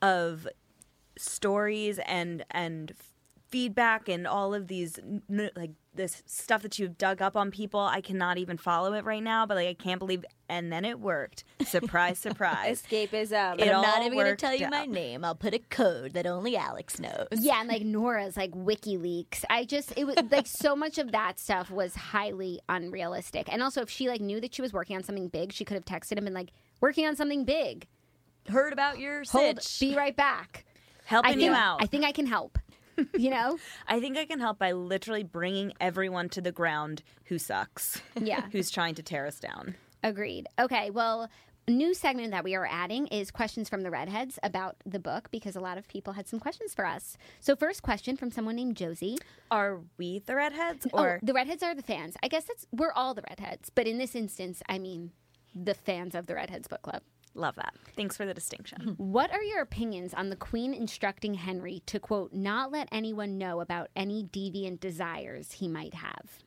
of 0.00 0.48
stories 1.16 2.00
and 2.04 2.44
and 2.50 2.92
feedback 3.52 4.08
and 4.08 4.26
all 4.26 4.54
of 4.54 4.66
these 4.66 4.98
n- 4.98 5.22
n- 5.30 5.50
like 5.54 5.70
this 5.94 6.22
stuff 6.26 6.62
that 6.62 6.78
you've 6.78 6.96
dug 6.96 7.20
up 7.20 7.36
on 7.36 7.50
people. 7.50 7.78
I 7.78 8.00
cannot 8.00 8.38
even 8.38 8.56
follow 8.56 8.94
it 8.94 9.04
right 9.04 9.22
now, 9.22 9.44
but 9.46 9.56
like 9.56 9.68
I 9.68 9.74
can't 9.74 9.98
believe. 9.98 10.24
And 10.48 10.72
then 10.72 10.84
it 10.84 10.98
worked. 10.98 11.44
Surprise, 11.64 12.18
surprise. 12.28 12.82
Escapism. 12.82 13.60
It 13.60 13.68
I'm 13.70 13.82
not 13.82 14.00
even 14.00 14.14
going 14.14 14.26
to 14.26 14.36
tell 14.36 14.54
you 14.54 14.68
my 14.68 14.86
name. 14.86 15.24
I'll 15.24 15.34
put 15.34 15.54
a 15.54 15.58
code 15.58 16.14
that 16.14 16.26
only 16.26 16.56
Alex 16.56 16.98
knows. 16.98 17.28
Yeah, 17.32 17.60
and 17.60 17.68
like 17.68 17.82
Nora's 17.82 18.36
like 18.36 18.52
WikiLeaks. 18.52 19.44
I 19.50 19.64
just 19.64 19.92
it 19.96 20.04
was 20.06 20.16
like 20.30 20.46
so 20.46 20.74
much 20.74 20.98
of 20.98 21.12
that 21.12 21.38
stuff 21.38 21.70
was 21.70 21.94
highly 21.94 22.58
unrealistic. 22.68 23.52
And 23.52 23.62
also 23.62 23.82
if 23.82 23.90
she 23.90 24.08
like 24.08 24.20
knew 24.22 24.40
that 24.40 24.54
she 24.54 24.62
was 24.62 24.72
working 24.72 24.96
on 24.96 25.02
something 25.04 25.28
big, 25.28 25.52
she 25.52 25.64
could 25.64 25.74
have 25.74 25.84
texted 25.84 26.16
him 26.18 26.26
and 26.26 26.34
like 26.34 26.50
working 26.80 27.06
on 27.06 27.14
something 27.16 27.44
big. 27.44 27.86
Heard 28.48 28.72
about 28.72 28.98
your 28.98 29.22
Hold 29.30 29.62
sitch. 29.62 29.78
be 29.90 29.94
right 29.94 30.16
back. 30.16 30.64
Helping 31.04 31.30
I 31.30 31.34
think 31.34 31.44
you 31.44 31.52
out. 31.52 31.82
I 31.82 31.86
think 31.86 32.04
I 32.04 32.12
can 32.12 32.26
help. 32.26 32.58
You 33.18 33.30
know? 33.30 33.58
I 33.86 34.00
think 34.00 34.16
I 34.16 34.24
can 34.24 34.40
help 34.40 34.58
by 34.58 34.72
literally 34.72 35.22
bringing 35.22 35.72
everyone 35.80 36.28
to 36.30 36.40
the 36.40 36.52
ground 36.52 37.02
who 37.26 37.38
sucks. 37.38 38.00
Yeah. 38.20 38.44
who's 38.52 38.70
trying 38.70 38.94
to 38.96 39.02
tear 39.02 39.26
us 39.26 39.38
down. 39.38 39.74
Agreed. 40.02 40.46
Okay, 40.58 40.90
well, 40.90 41.28
new 41.68 41.94
segment 41.94 42.32
that 42.32 42.44
we 42.44 42.54
are 42.54 42.66
adding 42.70 43.06
is 43.08 43.30
questions 43.30 43.68
from 43.68 43.82
the 43.82 43.90
Readheads 43.90 44.38
about 44.42 44.76
the 44.84 44.98
book 44.98 45.30
because 45.30 45.54
a 45.56 45.60
lot 45.60 45.78
of 45.78 45.86
people 45.88 46.14
had 46.14 46.26
some 46.26 46.40
questions 46.40 46.74
for 46.74 46.84
us. 46.84 47.16
So 47.40 47.54
first 47.54 47.82
question 47.82 48.16
from 48.16 48.30
someone 48.30 48.56
named 48.56 48.76
Josie. 48.76 49.18
Are 49.50 49.80
we 49.98 50.18
the 50.20 50.32
Readheads 50.32 50.86
Oh, 50.92 51.02
or 51.02 51.20
the 51.22 51.32
Readheads 51.32 51.62
are 51.62 51.74
the 51.74 51.82
fans. 51.82 52.16
I 52.22 52.28
guess 52.28 52.44
that's 52.44 52.66
we're 52.72 52.92
all 52.92 53.14
the 53.14 53.22
Readheads, 53.22 53.68
but 53.74 53.86
in 53.86 53.98
this 53.98 54.14
instance, 54.14 54.62
I 54.68 54.78
mean 54.78 55.12
the 55.54 55.74
fans 55.74 56.14
of 56.14 56.26
the 56.26 56.34
Readheads 56.34 56.68
Book 56.68 56.82
Club. 56.82 57.02
Love 57.34 57.56
that? 57.56 57.74
Thanks 57.96 58.16
for 58.16 58.26
the 58.26 58.34
distinction. 58.34 58.94
What 58.98 59.30
are 59.32 59.42
your 59.42 59.60
opinions 59.60 60.14
on 60.14 60.30
the 60.30 60.36
Queen 60.36 60.72
instructing 60.74 61.34
Henry 61.34 61.82
to 61.86 61.98
quote 61.98 62.32
not 62.32 62.70
let 62.72 62.88
anyone 62.92 63.36
know 63.38 63.60
about 63.60 63.88
any 63.96 64.24
deviant 64.24 64.80
desires 64.80 65.52
he 65.52 65.68
might 65.68 65.94
have? 65.94 66.42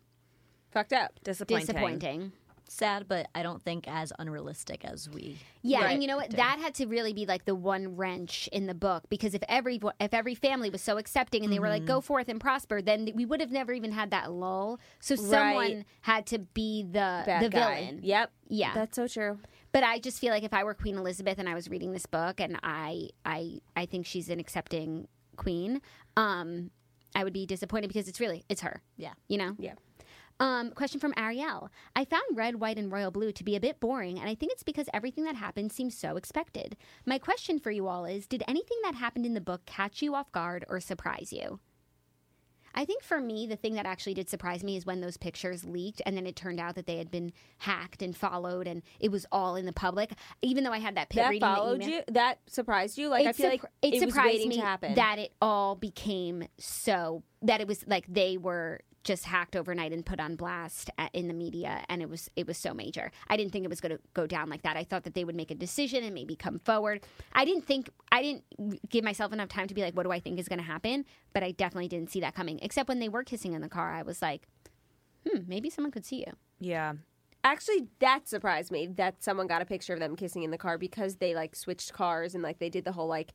Fucked 0.71 0.93
up. 0.93 1.19
Disappointing. 1.23 1.65
Disappointing. 1.65 2.31
sad, 2.67 3.07
but 3.07 3.27
I 3.35 3.43
don't 3.43 3.61
think 3.61 3.87
as 3.87 4.11
unrealistic 4.17 4.83
as 4.83 5.07
we. 5.09 5.37
Yeah, 5.61 5.81
Right. 5.81 5.93
and 5.93 6.01
you 6.01 6.07
know 6.07 6.17
what? 6.17 6.31
That 6.31 6.57
had 6.59 6.73
to 6.75 6.87
really 6.87 7.13
be 7.13 7.25
like 7.27 7.45
the 7.45 7.53
one 7.55 7.95
wrench 7.95 8.49
in 8.51 8.65
the 8.65 8.73
book 8.73 9.03
because 9.09 9.35
if 9.35 9.43
every 9.47 9.79
if 9.99 10.13
every 10.15 10.33
family 10.33 10.69
was 10.71 10.81
so 10.81 10.97
accepting 10.97 11.43
and 11.43 11.53
they 11.53 11.59
were 11.59 11.69
like 11.69 11.83
mm-hmm. 11.83 11.87
go 11.93 12.01
forth 12.01 12.27
and 12.27 12.41
prosper, 12.41 12.81
then 12.81 13.09
we 13.13 13.23
would 13.25 13.39
have 13.39 13.51
never 13.51 13.71
even 13.71 13.91
had 13.91 14.09
that 14.11 14.31
lull. 14.31 14.79
So 14.99 15.15
someone 15.15 15.85
had 16.01 16.25
to 16.27 16.39
be 16.39 16.81
the 16.83 17.23
Bad 17.25 17.43
the 17.43 17.49
guy. 17.49 17.81
villain. 17.81 17.99
Yep. 18.03 18.31
Yeah. 18.49 18.73
That's 18.73 18.95
so 18.95 19.07
true. 19.07 19.39
But 19.75 19.83
I 19.83 19.99
just 19.99 20.21
feel 20.21 20.29
like 20.29 20.43
if 20.43 20.53
I 20.53 20.63
were 20.63 20.73
Queen 20.73 20.95
Elizabeth 20.95 21.37
and 21.37 21.49
I 21.49 21.53
was 21.53 21.69
reading 21.69 21.91
this 21.91 22.05
book 22.05 22.39
and 22.39 22.57
I 22.63 23.09
I 23.25 23.59
I 23.75 23.85
think 23.85 24.05
she's 24.05 24.29
an 24.29 24.39
accepting 24.39 25.09
queen, 25.35 25.81
um, 26.15 26.71
I 27.13 27.25
would 27.25 27.33
be 27.33 27.45
disappointed 27.45 27.89
because 27.89 28.07
it's 28.07 28.21
really 28.21 28.45
it's 28.47 28.61
her. 28.61 28.81
Yeah. 28.95 29.11
You 29.27 29.37
know? 29.37 29.53
Yeah. 29.59 29.73
Um, 30.39 30.71
question 30.71 31.01
from 31.01 31.13
Ariel. 31.17 31.69
I 31.93 32.05
found 32.05 32.23
red, 32.35 32.55
white, 32.55 32.77
and 32.77 32.89
royal 32.89 33.11
blue 33.11 33.33
to 33.33 33.43
be 33.43 33.57
a 33.57 33.59
bit 33.59 33.81
boring, 33.81 34.17
and 34.17 34.29
I 34.29 34.35
think 34.35 34.53
it's 34.53 34.63
because 34.63 34.87
everything 34.93 35.25
that 35.25 35.35
happened 35.35 35.73
seems 35.73 35.97
so 35.97 36.15
expected. 36.15 36.77
My 37.05 37.17
question 37.17 37.59
for 37.59 37.69
you 37.69 37.89
all 37.89 38.05
is 38.05 38.27
Did 38.27 38.43
anything 38.47 38.77
that 38.85 38.95
happened 38.95 39.25
in 39.25 39.33
the 39.33 39.41
book 39.41 39.65
catch 39.65 40.01
you 40.01 40.15
off 40.15 40.31
guard 40.31 40.63
or 40.69 40.79
surprise 40.79 41.33
you? 41.33 41.59
I 42.75 42.85
think 42.85 43.01
for 43.03 43.19
me, 43.21 43.47
the 43.47 43.55
thing 43.55 43.75
that 43.75 43.85
actually 43.85 44.13
did 44.13 44.29
surprise 44.29 44.63
me 44.63 44.75
is 44.75 44.85
when 44.85 44.99
those 45.01 45.15
pictures 45.17 45.63
leaked 45.63 46.01
and 46.05 46.15
then 46.15 46.27
it 46.27 46.35
turned 46.35 46.59
out 46.59 46.75
that 46.75 46.85
they 46.85 46.97
had 46.97 47.09
been 47.09 47.31
hacked 47.59 48.01
and 48.01 48.15
followed 48.15 48.67
and 48.67 48.83
it 48.99 49.11
was 49.11 49.25
all 49.31 49.55
in 49.55 49.65
the 49.65 49.73
public. 49.73 50.11
Even 50.41 50.63
though 50.63 50.73
I 50.73 50.79
had 50.79 50.95
that 50.95 51.09
pit 51.09 51.23
That 51.23 51.29
reading 51.29 51.47
followed 51.47 51.81
email- 51.81 51.89
you. 51.89 52.01
That 52.09 52.39
surprised 52.47 52.97
you. 52.97 53.07
Like 53.07 53.27
I 53.27 53.31
feel 53.33 53.47
surpri- 53.47 53.49
like 53.51 53.63
it, 53.81 53.91
was 53.93 54.13
surprised 54.13 54.47
me 54.47 54.55
to 54.57 54.61
happen. 54.61 54.95
that 54.95 55.19
it 55.19 55.33
all 55.41 55.75
became 55.75 56.43
so 56.57 57.23
that 57.41 57.61
it 57.61 57.67
was 57.67 57.85
like 57.87 58.05
they 58.07 58.37
were 58.37 58.81
just 59.05 59.25
hacked 59.25 59.55
overnight 59.55 59.93
and 59.93 60.05
put 60.05 60.19
on 60.19 60.35
blast 60.35 60.89
at, 60.97 61.13
in 61.13 61.29
the 61.29 61.33
media, 61.33 61.85
and 61.87 62.01
it 62.01 62.09
was 62.09 62.29
it 62.35 62.45
was 62.47 62.57
so 62.57 62.73
major. 62.73 63.11
I 63.29 63.37
didn't 63.37 63.53
think 63.53 63.63
it 63.63 63.69
was 63.69 63.79
going 63.79 63.95
to 63.95 63.99
go 64.13 64.27
down 64.27 64.49
like 64.49 64.63
that. 64.63 64.75
I 64.75 64.83
thought 64.83 65.03
that 65.03 65.13
they 65.13 65.23
would 65.23 65.35
make 65.35 65.51
a 65.51 65.55
decision 65.55 66.03
and 66.03 66.13
maybe 66.13 66.35
come 66.35 66.59
forward. 66.59 67.05
I 67.31 67.45
didn't 67.45 67.65
think 67.65 67.89
I 68.11 68.21
didn't 68.21 68.89
give 68.89 69.05
myself 69.05 69.31
enough 69.31 69.47
time 69.47 69.67
to 69.67 69.73
be 69.73 69.81
like, 69.81 69.93
what 69.93 70.03
do 70.03 70.11
I 70.11 70.19
think 70.19 70.39
is 70.39 70.49
going 70.49 70.59
to 70.59 70.65
happen? 70.65 71.05
But 71.33 71.43
I 71.43 71.51
definitely 71.51 71.87
didn't 71.87 72.11
see 72.11 72.19
that 72.21 72.35
coming. 72.35 72.59
Except 72.61 72.89
when 72.89 72.99
they 72.99 73.09
were 73.09 73.23
kissing 73.23 73.53
in 73.53 73.61
the 73.61 73.69
car, 73.69 73.93
I 73.93 74.01
was 74.01 74.21
like, 74.21 74.47
hmm, 75.25 75.41
maybe 75.47 75.69
someone 75.69 75.91
could 75.91 76.05
see 76.05 76.17
you. 76.17 76.33
Yeah. 76.59 76.93
Actually, 77.43 77.89
that 77.99 78.27
surprised 78.27 78.71
me 78.71 78.87
that 78.87 79.23
someone 79.23 79.45
got 79.45 79.61
a 79.61 79.65
picture 79.65 79.93
of 79.93 79.99
them 79.99 80.15
kissing 80.15 80.41
in 80.41 80.49
the 80.49 80.57
car 80.57 80.79
because 80.79 81.17
they 81.17 81.35
like 81.35 81.55
switched 81.55 81.93
cars 81.93 82.33
and 82.33 82.43
like 82.43 82.57
they 82.57 82.69
did 82.69 82.85
the 82.85 82.91
whole 82.91 83.07
like 83.07 83.33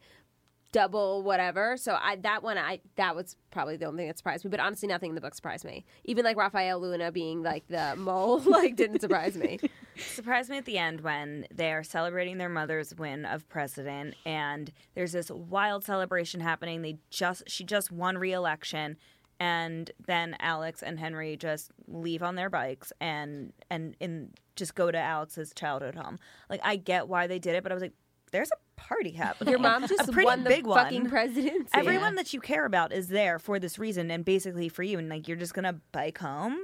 double 0.73 1.23
whatever. 1.23 1.77
So 1.77 1.99
I 2.01 2.17
that 2.17 2.43
one 2.43 2.59
I 2.59 2.81
that 2.97 3.17
was 3.17 3.37
probably 3.51 3.77
the 3.77 3.87
only 3.87 4.03
thing 4.03 4.09
that 4.09 4.19
surprised 4.19 4.45
me. 4.45 4.51
But 4.51 4.61
honestly, 4.61 4.89
nothing 4.89 5.11
in 5.11 5.15
the 5.15 5.21
book 5.21 5.35
surprised 5.35 5.65
me. 5.65 5.85
Even 6.05 6.25
like 6.25 6.37
Rafael 6.37 6.81
Luna 6.81 7.11
being 7.13 7.43
like 7.43 7.67
the 7.69 7.95
mole 7.99 8.39
like 8.41 8.77
didn't 8.77 9.01
surprise 9.01 9.37
me. 9.37 9.59
surprised 9.97 10.51
me 10.51 10.59
at 10.59 10.65
the 10.65 10.79
end 10.79 11.01
when 11.01 11.47
they 11.53 11.73
are 11.73 11.83
celebrating 11.83 12.39
their 12.39 12.49
mother's 12.49 12.95
win 12.95 13.25
of 13.25 13.49
president 13.49 14.15
and 14.25 14.73
there's 14.95 15.13
this 15.13 15.31
wild 15.31 15.85
celebration 15.85 16.41
happening 16.41 16.83
they 16.83 16.97
just 17.11 17.43
she 17.47 17.65
just 17.65 17.91
won 17.93 18.17
re-election 18.17 18.97
and 19.39 19.91
then 20.07 20.35
alex 20.41 20.83
and 20.83 20.99
henry 20.99 21.37
just 21.37 21.71
leave 21.87 22.23
on 22.23 22.35
their 22.35 22.49
bikes 22.49 22.93
and 23.01 23.53
and 23.69 23.95
and 24.01 24.31
just 24.57 24.75
go 24.75 24.91
to 24.91 24.99
alex's 24.99 25.53
childhood 25.55 25.95
home 25.95 26.19
like 26.49 26.61
i 26.63 26.77
get 26.77 27.09
why 27.09 27.27
they 27.27 27.39
did 27.39 27.55
it 27.55 27.63
but 27.63 27.71
i 27.71 27.75
was 27.75 27.83
like 27.83 27.95
there's 28.33 28.51
a 28.51 28.57
party 28.81 29.13
happening 29.13 29.51
Your 29.53 29.61
mom 29.61 29.87
just 29.87 30.09
a 30.09 30.13
pretty 30.13 30.27
won 30.27 30.43
the 30.45 30.51
big 30.51 30.67
fucking 30.67 31.03
one 31.03 31.11
presidency. 31.11 31.69
everyone 31.75 32.15
that 32.17 32.33
you 32.35 32.41
care 32.41 32.65
about 32.65 32.93
is 32.93 33.09
there 33.09 33.39
for 33.39 33.59
this 33.59 33.79
reason 33.79 34.11
and 34.11 34.25
basically 34.25 34.69
for 34.69 34.83
you 34.83 34.99
and 34.99 35.09
like 35.09 35.29
you're 35.29 35.37
just 35.37 35.55
gonna 35.55 35.81
bike 35.93 36.19
home 36.19 36.59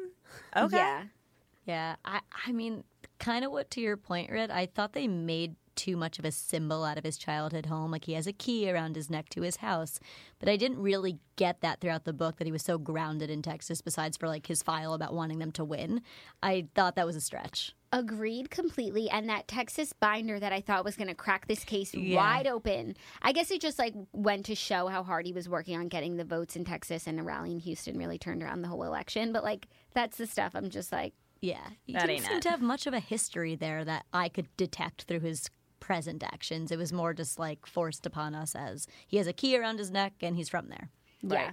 okay 0.57 0.77
Yeah. 0.77 1.03
Yeah, 1.67 1.97
I, 2.05 2.21
I 2.47 2.53
mean, 2.53 2.85
kind 3.19 3.45
of 3.45 3.51
what 3.51 3.73
to 3.73 3.81
your 3.81 3.97
point, 3.97 4.31
Red. 4.31 4.53
I 4.53 4.67
thought 4.67 4.93
they 4.93 5.09
made 5.09 5.57
too 5.77 5.97
much 5.97 6.19
of 6.19 6.25
a 6.25 6.33
symbol 6.33 6.85
out 6.85 6.99
of 6.99 7.05
his 7.05 7.17
childhood 7.17 7.67
home. 7.67 7.91
Like 7.91 8.05
he 8.07 8.15
has 8.15 8.27
a 8.27 8.33
key 8.33 8.71
around 8.71 8.97
his 8.97 9.09
neck 9.11 9.29
to 9.31 9.43
his 9.43 9.57
house, 9.57 10.01
but 10.39 10.49
I 10.49 10.57
didn't 10.57 10.79
really 10.83 11.19
get 11.37 11.61
that 11.61 11.81
throughout 11.81 12.05
the 12.05 12.13
book 12.13 12.37
that 12.39 12.47
he 12.47 12.53
was 12.53 12.63
so 12.63 12.79
grounded 12.79 13.31
in 13.31 13.43
Texas. 13.43 13.81
Besides 13.83 14.17
for 14.17 14.27
like 14.29 14.47
his 14.47 14.63
file 14.63 14.95
about 14.95 15.15
wanting 15.15 15.39
them 15.39 15.53
to 15.53 15.65
win, 15.65 16.03
I 16.43 16.67
thought 16.75 16.97
that 16.97 17.07
was 17.07 17.15
a 17.17 17.21
stretch. 17.21 17.75
Agreed 17.93 18.51
completely. 18.51 19.09
And 19.09 19.29
that 19.29 19.47
Texas 19.49 19.93
binder 19.93 20.41
that 20.41 20.53
I 20.53 20.61
thought 20.61 20.85
was 20.85 20.97
going 20.97 21.09
to 21.09 21.15
crack 21.15 21.47
this 21.47 21.65
case 21.65 21.95
Yeah. 21.95 22.17
wide 22.17 22.47
open. 22.47 22.97
I 23.23 23.33
guess 23.33 23.51
it 23.51 23.61
just 23.61 23.79
like 23.79 23.95
went 24.13 24.47
to 24.47 24.55
show 24.55 24.89
how 24.89 25.03
hard 25.05 25.25
he 25.27 25.33
was 25.33 25.49
working 25.49 25.79
on 25.79 25.89
getting 25.89 26.17
the 26.17 26.25
votes 26.25 26.57
in 26.57 26.65
Texas 26.65 27.07
and 27.07 27.21
a 27.21 27.23
rally 27.23 27.53
in 27.53 27.61
Houston 27.61 27.97
really 27.97 28.19
turned 28.19 28.43
around 28.43 28.63
the 28.63 28.69
whole 28.69 28.83
election. 28.83 29.33
But 29.33 29.45
like, 29.45 29.69
that's 29.95 30.17
the 30.19 30.27
stuff 30.27 30.53
I'm 30.55 30.69
just 30.69 30.91
like, 30.93 31.15
Yeah, 31.41 31.61
he 31.85 31.93
That 31.93 32.07
didn't 32.09 32.25
seem 32.27 32.37
it. 32.39 32.43
to 32.43 32.51
have 32.51 32.61
much 32.61 32.87
of 32.87 32.93
a 32.93 32.99
history 33.01 33.55
there 33.55 33.85
that 33.85 34.05
I 34.13 34.29
could 34.31 34.49
detect 34.57 35.03
through 35.05 35.21
his 35.21 35.49
present 35.87 36.25
actions. 36.25 36.73
It 36.73 36.79
was 36.79 36.93
more 36.93 37.15
just 37.15 37.39
like 37.39 37.65
forced 37.65 38.07
upon 38.07 38.35
us 38.35 38.57
as 38.57 38.89
he 39.07 39.19
has 39.19 39.29
a 39.29 39.33
key 39.33 39.57
around 39.57 39.79
his 39.79 39.93
neck 39.93 40.15
and 40.21 40.35
he's 40.35 40.49
from 40.49 40.69
there. 40.69 40.91
yeah. 41.39 41.51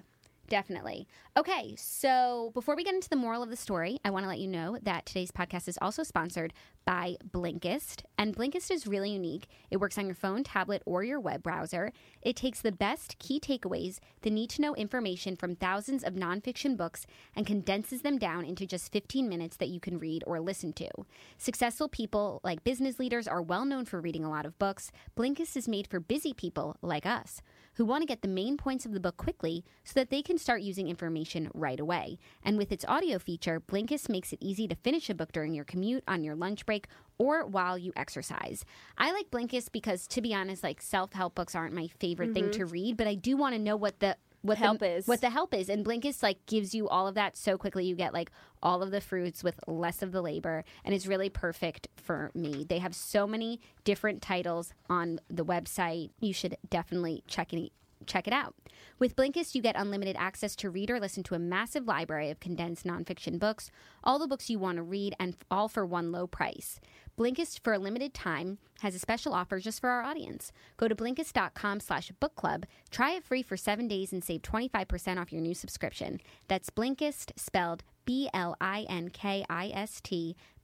Definitely. 0.53 1.07
Okay, 1.35 1.73
so 1.79 2.51
before 2.53 2.75
we 2.75 2.83
get 2.83 2.93
into 2.93 3.09
the 3.09 3.15
moral 3.15 3.41
of 3.41 3.49
the 3.49 3.55
story, 3.55 3.97
I 4.05 4.11
want 4.11 4.23
to 4.23 4.29
let 4.29 4.37
you 4.37 4.47
know 4.47 4.77
that 4.83 5.03
today's 5.03 5.31
podcast 5.31 5.67
is 5.67 5.79
also 5.81 6.03
sponsored 6.03 6.53
by 6.85 7.15
Blinkist. 7.27 8.03
And 8.19 8.37
Blinkist 8.37 8.69
is 8.69 8.85
really 8.85 9.09
unique. 9.09 9.47
It 9.71 9.77
works 9.77 9.97
on 9.97 10.05
your 10.05 10.13
phone, 10.13 10.43
tablet, 10.43 10.83
or 10.85 11.03
your 11.03 11.19
web 11.19 11.41
browser. 11.41 11.91
It 12.21 12.35
takes 12.35 12.61
the 12.61 12.71
best 12.71 13.17
key 13.17 13.39
takeaways, 13.39 13.97
the 14.21 14.29
need 14.29 14.51
to 14.51 14.61
know 14.61 14.75
information 14.75 15.35
from 15.35 15.55
thousands 15.55 16.03
of 16.03 16.13
nonfiction 16.13 16.77
books, 16.77 17.07
and 17.35 17.47
condenses 17.47 18.03
them 18.03 18.19
down 18.19 18.45
into 18.45 18.67
just 18.67 18.91
15 18.91 19.27
minutes 19.27 19.57
that 19.57 19.69
you 19.69 19.79
can 19.79 19.97
read 19.97 20.23
or 20.27 20.39
listen 20.39 20.71
to. 20.73 20.87
Successful 21.35 21.87
people, 21.87 22.41
like 22.43 22.63
business 22.63 22.99
leaders, 22.99 23.27
are 23.27 23.41
well 23.41 23.65
known 23.65 23.85
for 23.85 23.99
reading 23.99 24.23
a 24.23 24.29
lot 24.29 24.45
of 24.45 24.59
books. 24.59 24.91
Blinkist 25.17 25.57
is 25.57 25.67
made 25.67 25.87
for 25.87 25.99
busy 25.99 26.31
people 26.31 26.77
like 26.83 27.07
us 27.07 27.41
who 27.75 27.85
want 27.85 28.01
to 28.01 28.07
get 28.07 28.21
the 28.21 28.27
main 28.27 28.57
points 28.57 28.85
of 28.85 28.93
the 28.93 28.99
book 28.99 29.17
quickly 29.17 29.63
so 29.83 29.93
that 29.95 30.09
they 30.09 30.21
can 30.21 30.37
start 30.37 30.61
using 30.61 30.87
information 30.87 31.49
right 31.53 31.79
away. 31.79 32.17
And 32.43 32.57
with 32.57 32.71
its 32.71 32.85
audio 32.87 33.19
feature, 33.19 33.59
Blinkist 33.59 34.09
makes 34.09 34.33
it 34.33 34.39
easy 34.41 34.67
to 34.67 34.75
finish 34.75 35.09
a 35.09 35.15
book 35.15 35.31
during 35.31 35.53
your 35.53 35.65
commute, 35.65 36.03
on 36.07 36.23
your 36.23 36.35
lunch 36.35 36.65
break, 36.65 36.87
or 37.17 37.45
while 37.45 37.77
you 37.77 37.93
exercise. 37.95 38.65
I 38.97 39.11
like 39.11 39.31
Blinkist 39.31 39.71
because, 39.71 40.07
to 40.07 40.21
be 40.21 40.33
honest, 40.33 40.63
like 40.63 40.81
self 40.81 41.13
help 41.13 41.35
books 41.35 41.55
aren't 41.55 41.73
my 41.73 41.87
favorite 41.99 42.33
thing 42.33 42.45
mm-hmm. 42.45 42.59
to 42.59 42.65
read, 42.65 42.97
but 42.97 43.07
I 43.07 43.15
do 43.15 43.37
want 43.37 43.55
to 43.55 43.59
know 43.59 43.75
what 43.75 43.99
the 43.99 44.17
what 44.43 44.57
Help 44.57 44.79
the, 44.79 44.89
is. 44.89 45.07
what 45.07 45.21
the 45.21 45.29
help 45.29 45.53
is. 45.53 45.69
And 45.69 45.85
blinkist 45.85 46.21
like 46.21 46.45
gives 46.45 46.75
you 46.75 46.87
all 46.87 47.07
of 47.07 47.15
that 47.15 47.35
so 47.35 47.57
quickly. 47.57 47.85
You 47.85 47.95
get 47.95 48.13
like 48.13 48.29
all 48.61 48.83
of 48.83 48.91
the 48.91 49.01
fruits 49.01 49.43
with 49.43 49.59
less 49.67 50.01
of 50.01 50.11
the 50.11 50.21
labor. 50.21 50.63
And 50.85 50.93
it's 50.93 51.07
really 51.07 51.29
perfect 51.29 51.87
for 51.95 52.29
me. 52.35 52.65
They 52.67 52.79
have 52.79 52.93
so 52.93 53.25
many 53.25 53.59
different 53.83 54.21
titles 54.21 54.73
on 54.89 55.19
the 55.29 55.45
website. 55.45 56.11
You 56.19 56.33
should 56.33 56.57
definitely 56.69 57.23
check 57.27 57.53
it 57.53 57.71
check 58.07 58.27
it 58.27 58.33
out. 58.33 58.55
With 58.99 59.15
blinkist 59.15 59.55
you 59.55 59.61
get 59.61 59.75
unlimited 59.75 60.15
access 60.17 60.55
to 60.57 60.69
read 60.69 60.91
or 60.91 60.99
listen 60.99 61.23
to 61.23 61.35
a 61.35 61.39
massive 61.39 61.87
library 61.87 62.29
of 62.29 62.39
condensed 62.39 62.85
nonfiction 62.85 63.39
books 63.39 63.71
all 64.03 64.19
the 64.19 64.27
books 64.27 64.49
you 64.49 64.59
want 64.59 64.77
to 64.77 64.83
read 64.83 65.15
and 65.19 65.37
all 65.49 65.67
for 65.67 65.85
one 65.85 66.11
low 66.11 66.27
price. 66.27 66.79
Blinkist 67.17 67.59
for 67.63 67.73
a 67.73 67.79
limited 67.79 68.13
time 68.13 68.57
has 68.81 68.95
a 68.95 68.99
special 68.99 69.33
offer 69.33 69.59
just 69.59 69.79
for 69.79 69.89
our 69.89 70.03
audience. 70.03 70.51
Go 70.77 70.87
to 70.87 70.95
blinkist.com 70.95 71.79
slash 71.79 72.11
book 72.19 72.35
club 72.35 72.65
try 72.91 73.11
it 73.11 73.23
free 73.23 73.43
for 73.43 73.57
seven 73.57 73.87
days 73.87 74.13
and 74.13 74.23
save 74.23 74.41
25% 74.41 75.19
off 75.19 75.31
your 75.33 75.41
new 75.41 75.53
subscription. 75.53 76.19
That's 76.47 76.69
blinkist 76.69 77.31
spelled 77.37 77.83
b-l-i-n-k-i-s-t 78.05 78.55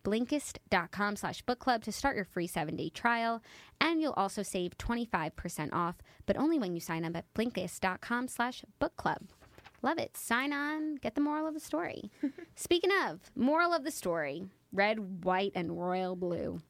blinkist.com 0.04 1.16
slash 1.16 1.42
book 1.44 1.60
club 1.60 1.84
to 1.84 1.92
start 1.92 2.16
your 2.16 2.26
free 2.26 2.48
seven-day 2.48 2.90
trial 2.90 3.42
and 3.82 4.02
you'll 4.02 4.14
also 4.14 4.44
save 4.44 4.78
25% 4.78 5.74
off 5.74 5.96
but 6.26 6.38
only 6.38 6.60
when 6.60 6.74
you 6.74 6.80
sign 6.80 7.06
up 7.06 7.16
at 7.16 7.34
blinkist.com 7.34 8.28
slash 8.28 8.64
book 8.80 8.96
club. 8.96 9.30
Love 9.82 9.98
it. 9.98 10.18
Sign 10.18 10.52
on. 10.52 10.96
Get 10.96 11.16
the 11.16 11.22
moral 11.22 11.48
of 11.48 11.54
the 11.54 11.60
story. 11.60 12.12
Speaking 12.56 12.92
of 13.08 13.32
moral 13.36 13.74
of 13.74 13.84
the 13.84 13.92
story 13.92 14.50
red 14.72 15.24
white 15.24 15.52
and 15.56 15.80
royal 15.80 16.16
blue. 16.16 16.62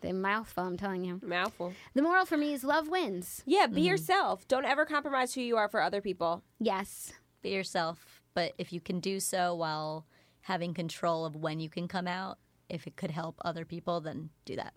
The 0.00 0.12
mouthful 0.12 0.64
i'm 0.64 0.76
telling 0.76 1.04
you. 1.04 1.20
Mouthful. 1.24 1.72
the 1.94 2.02
moral 2.02 2.24
for 2.24 2.36
me 2.36 2.52
is 2.52 2.62
love 2.62 2.88
wins. 2.88 3.42
Yeah, 3.46 3.66
be 3.66 3.80
mm-hmm. 3.80 3.88
yourself. 3.88 4.46
Don't 4.46 4.64
ever 4.64 4.84
compromise 4.84 5.34
who 5.34 5.40
you 5.40 5.56
are 5.56 5.68
for 5.68 5.82
other 5.82 6.00
people. 6.00 6.42
yes. 6.58 7.12
Be 7.40 7.50
yourself, 7.50 8.20
but 8.34 8.52
if 8.58 8.72
you 8.72 8.80
can 8.80 8.98
do 8.98 9.20
so 9.20 9.54
while 9.54 10.06
having 10.40 10.74
control 10.74 11.24
of 11.24 11.36
when 11.36 11.60
you 11.60 11.68
can 11.68 11.86
come 11.86 12.08
out, 12.08 12.38
if 12.68 12.86
it 12.86 12.96
could 12.96 13.10
help 13.10 13.36
other 13.44 13.64
people, 13.64 14.00
then 14.00 14.30
do 14.44 14.56
that. 14.56 14.74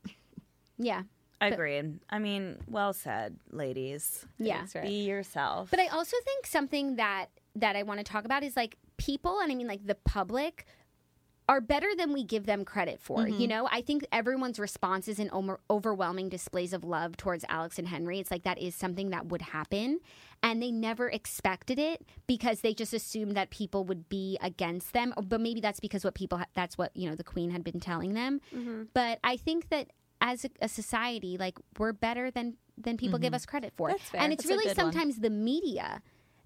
yeah 0.77 1.03
Agreed. 1.41 1.99
I 2.09 2.19
mean, 2.19 2.57
well 2.67 2.93
said, 2.93 3.37
ladies. 3.49 4.25
Yeah. 4.37 4.65
Be 4.83 5.03
yourself. 5.03 5.71
But 5.71 5.79
I 5.79 5.87
also 5.87 6.15
think 6.23 6.45
something 6.45 6.97
that 6.97 7.27
that 7.55 7.75
I 7.75 7.83
want 7.83 7.99
to 7.99 8.03
talk 8.03 8.25
about 8.25 8.43
is 8.43 8.55
like 8.55 8.77
people, 8.97 9.39
and 9.39 9.51
I 9.51 9.55
mean 9.55 9.67
like 9.67 9.85
the 9.85 9.95
public 9.95 10.65
are 11.49 11.59
better 11.61 11.87
than 11.97 12.13
we 12.13 12.23
give 12.23 12.45
them 12.45 12.63
credit 12.63 12.99
for. 12.99 13.19
Mm-hmm. 13.19 13.39
You 13.39 13.47
know, 13.47 13.67
I 13.71 13.81
think 13.81 14.05
everyone's 14.11 14.59
responses 14.59 15.19
and 15.19 15.29
over- 15.31 15.59
overwhelming 15.69 16.29
displays 16.29 16.73
of 16.73 16.83
love 16.83 17.17
towards 17.17 17.43
Alex 17.49 17.77
and 17.77 17.87
Henry, 17.87 18.19
it's 18.19 18.31
like 18.31 18.43
that 18.43 18.57
is 18.57 18.75
something 18.75 19.09
that 19.09 19.27
would 19.27 19.41
happen. 19.41 19.99
And 20.43 20.61
they 20.61 20.71
never 20.71 21.09
expected 21.09 21.77
it 21.77 22.03
because 22.25 22.61
they 22.61 22.73
just 22.73 22.93
assumed 22.93 23.35
that 23.37 23.49
people 23.49 23.83
would 23.85 24.09
be 24.09 24.37
against 24.41 24.93
them. 24.93 25.13
But 25.21 25.41
maybe 25.41 25.61
that's 25.61 25.79
because 25.79 26.03
what 26.03 26.15
people, 26.15 26.39
ha- 26.39 26.45
that's 26.53 26.77
what, 26.77 26.95
you 26.95 27.09
know, 27.09 27.15
the 27.15 27.23
queen 27.23 27.51
had 27.51 27.63
been 27.63 27.79
telling 27.79 28.13
them. 28.13 28.41
Mm-hmm. 28.55 28.83
But 28.93 29.19
I 29.23 29.37
think 29.37 29.69
that 29.69 29.91
as 30.21 30.45
a, 30.45 30.49
a 30.61 30.69
society, 30.69 31.37
like 31.37 31.59
we're 31.77 31.93
better 31.93 32.31
than 32.31 32.57
than 32.77 32.97
people 32.97 33.19
give 33.19 33.33
us 33.33 33.45
credit 33.45 33.73
for. 33.75 33.89
Mm-hmm. 33.89 34.17
And 34.17 34.33
it's 34.33 34.43
That's 34.43 34.51
really 34.51 34.65
good 34.65 34.77
one. 34.77 34.91
sometimes 34.91 35.17
the 35.17 35.29
media 35.29 36.01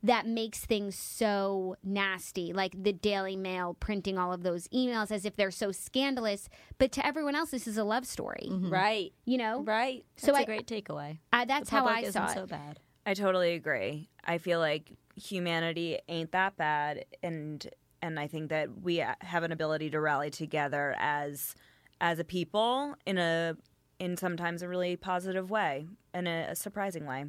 that 0.05 0.27
makes 0.27 0.59
things 0.65 0.95
so 0.95 1.75
nasty, 1.83 2.53
like 2.53 2.83
the 2.83 2.93
Daily 2.93 3.35
Mail 3.35 3.75
printing 3.79 4.17
all 4.17 4.31
of 4.31 4.43
those 4.43 4.67
emails 4.67 5.11
as 5.11 5.25
if 5.25 5.35
they're 5.35 5.51
so 5.51 5.71
scandalous. 5.71 6.47
But 6.77 6.91
to 6.93 7.05
everyone 7.05 7.35
else, 7.35 7.51
this 7.51 7.67
is 7.67 7.77
a 7.77 7.83
love 7.83 8.05
story, 8.05 8.47
mm-hmm. 8.49 8.69
Right. 8.69 9.13
you 9.25 9.37
know? 9.37 9.63
Right. 9.63 10.05
So 10.17 10.27
That's 10.27 10.39
I, 10.39 10.41
a 10.41 10.45
great 10.45 10.67
takeaway. 10.67 11.17
I, 11.33 11.45
that's 11.45 11.69
how 11.69 11.79
public 11.79 11.97
I 11.97 11.99
isn't 12.01 12.13
saw 12.13 12.31
it. 12.31 12.35
so 12.35 12.45
bad. 12.45 12.79
I 13.05 13.13
totally 13.13 13.53
agree. 13.53 14.09
I 14.23 14.37
feel 14.37 14.59
like 14.59 14.91
humanity 15.15 15.99
ain't 16.07 16.31
that 16.31 16.57
bad, 16.57 17.05
and 17.21 17.67
and 18.01 18.19
I 18.19 18.27
think 18.27 18.49
that 18.49 18.81
we 18.81 18.97
have 18.97 19.43
an 19.43 19.51
ability 19.51 19.91
to 19.91 19.99
rally 19.99 20.31
together 20.31 20.95
as 20.97 21.55
as 22.01 22.17
a 22.19 22.23
people 22.23 22.95
in 23.05 23.17
a 23.17 23.55
in 23.99 24.17
sometimes 24.17 24.61
a 24.61 24.67
really 24.67 24.95
positive 24.95 25.51
way, 25.51 25.87
in 26.13 26.25
a, 26.25 26.47
a 26.49 26.55
surprising 26.55 27.05
way. 27.05 27.25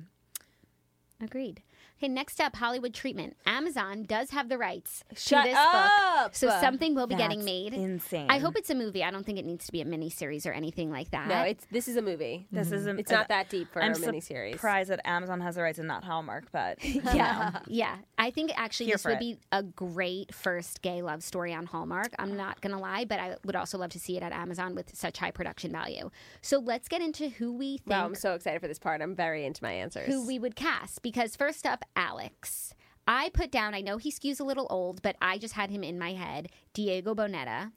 Agreed. 1.23 1.63
Okay, 1.99 2.09
next 2.09 2.43
up, 2.43 2.55
Hollywood 2.57 2.93
treatment. 2.93 3.37
Amazon 3.47 4.03
does 4.03 4.29
have 4.31 4.51
the 4.51 4.59
rights 4.59 5.03
Shut 5.17 5.45
to 5.45 5.49
this 5.51 5.59
up! 5.59 6.25
book, 6.27 6.35
so 6.37 6.51
something 6.61 6.95
will 6.95 7.07
be 7.07 7.15
getting 7.15 7.43
made. 7.43 7.73
insane. 7.73 8.27
I 8.29 8.39
hope 8.39 8.55
it's 8.57 8.69
a 8.69 8.75
movie. 8.75 9.03
I 9.03 9.11
don't 9.11 9.25
think 9.25 9.39
it 9.39 9.47
needs 9.47 9.65
to 9.65 9.73
be 9.73 9.81
a 9.81 9.87
miniseries 9.87 10.47
or 10.47 10.53
anything 10.53 10.91
like 10.91 11.11
that. 11.13 11.27
No, 11.27 11.41
it's 11.41 11.67
this 11.71 11.89
is 11.89 11.97
a 11.97 12.03
movie. 12.03 12.47
this 12.53 12.71
is 12.71 12.87
a, 12.87 12.91
It's 12.99 13.11
not 13.11 13.29
that 13.29 13.49
deep 13.49 13.73
for 13.73 13.83
I'm 13.83 13.93
a 13.93 13.95
miniseries. 13.95 14.53
surprised 14.53 14.91
that 14.91 15.01
Amazon 15.07 15.41
has 15.41 15.55
the 15.55 15.63
rights 15.63 15.79
and 15.79 15.89
not 15.89 16.05
Hallmark, 16.05 16.53
but 16.53 16.85
yeah, 16.85 17.61
yeah. 17.67 17.97
I 18.19 18.31
think 18.31 18.51
actually 18.57 18.87
Here 18.87 18.97
this 18.97 19.03
for 19.03 19.09
would 19.13 19.17
it. 19.17 19.21
be 19.21 19.39
a 19.53 19.63
great 19.63 20.35
first 20.35 20.83
gay 20.83 21.01
love 21.01 21.23
story 21.23 21.55
on 21.55 21.65
Hallmark. 21.65 22.15
I'm 22.19 22.37
not 22.37 22.61
gonna 22.61 22.79
lie, 22.79 23.07
but 23.07 23.21
I 23.21 23.37
would 23.47 23.57
also 23.57 23.79
love 23.79 23.91
to 23.93 23.99
see 24.01 24.19
it 24.19 24.23
at 24.23 24.33
Amazon 24.33 24.75
with 24.75 24.95
such 24.95 25.17
high 25.17 25.31
production 25.31 25.73
value. 25.73 26.11
So 26.43 26.59
let's 26.59 26.89
get 26.89 27.01
into 27.01 27.31
who 27.31 27.55
we 27.55 27.79
think 27.79 27.89
Wow, 27.89 28.05
I'm 28.05 28.15
so 28.15 28.35
excited 28.35 28.61
for 28.61 28.69
this 28.69 28.79
part. 28.79 29.01
I'm 29.01 29.15
very 29.15 29.47
into 29.47 29.63
my 29.65 29.73
answers. 29.73 30.09
who 30.09 30.27
we 30.27 30.39
would 30.39 30.57
cast 30.57 31.01
because 31.01 31.35
first 31.37 31.65
up, 31.65 31.85
Alex. 31.95 32.75
I 33.07 33.31
put 33.31 33.51
down. 33.53 33.75
I 33.75 33.81
know 33.81 33.99
he 33.99 34.11
skews 34.11 34.41
a 34.41 34.45
little 34.45 34.67
old, 34.71 35.03
but 35.03 35.17
I 35.23 35.39
just 35.39 35.55
had 35.55 35.71
him 35.71 35.85
in 35.85 35.99
my 35.99 36.13
head. 36.15 36.49
Diego 36.73 37.15
Boneta. 37.15 37.73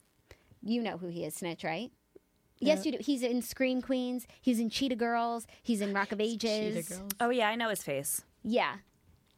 You 0.63 0.81
know 0.81 0.97
who 0.97 1.07
he 1.07 1.23
is, 1.23 1.35
Snitch, 1.35 1.63
right? 1.63 1.91
Yes, 2.59 2.85
you 2.85 2.91
do. 2.93 2.97
He's 2.99 3.23
in 3.23 3.41
Scream 3.41 3.81
Queens. 3.81 4.27
He's 4.41 4.59
in 4.59 4.69
Cheetah 4.69 4.95
Girls. 4.97 5.47
He's 5.63 5.79
in 5.81 5.93
Rock 5.93 6.11
of 6.11 6.19
Ages. 6.19 6.99
oh 7.19 7.29
yeah, 7.29 7.47
I 7.47 7.55
know 7.55 7.69
his 7.69 7.83
face. 7.83 8.23
Yeah. 8.43 8.77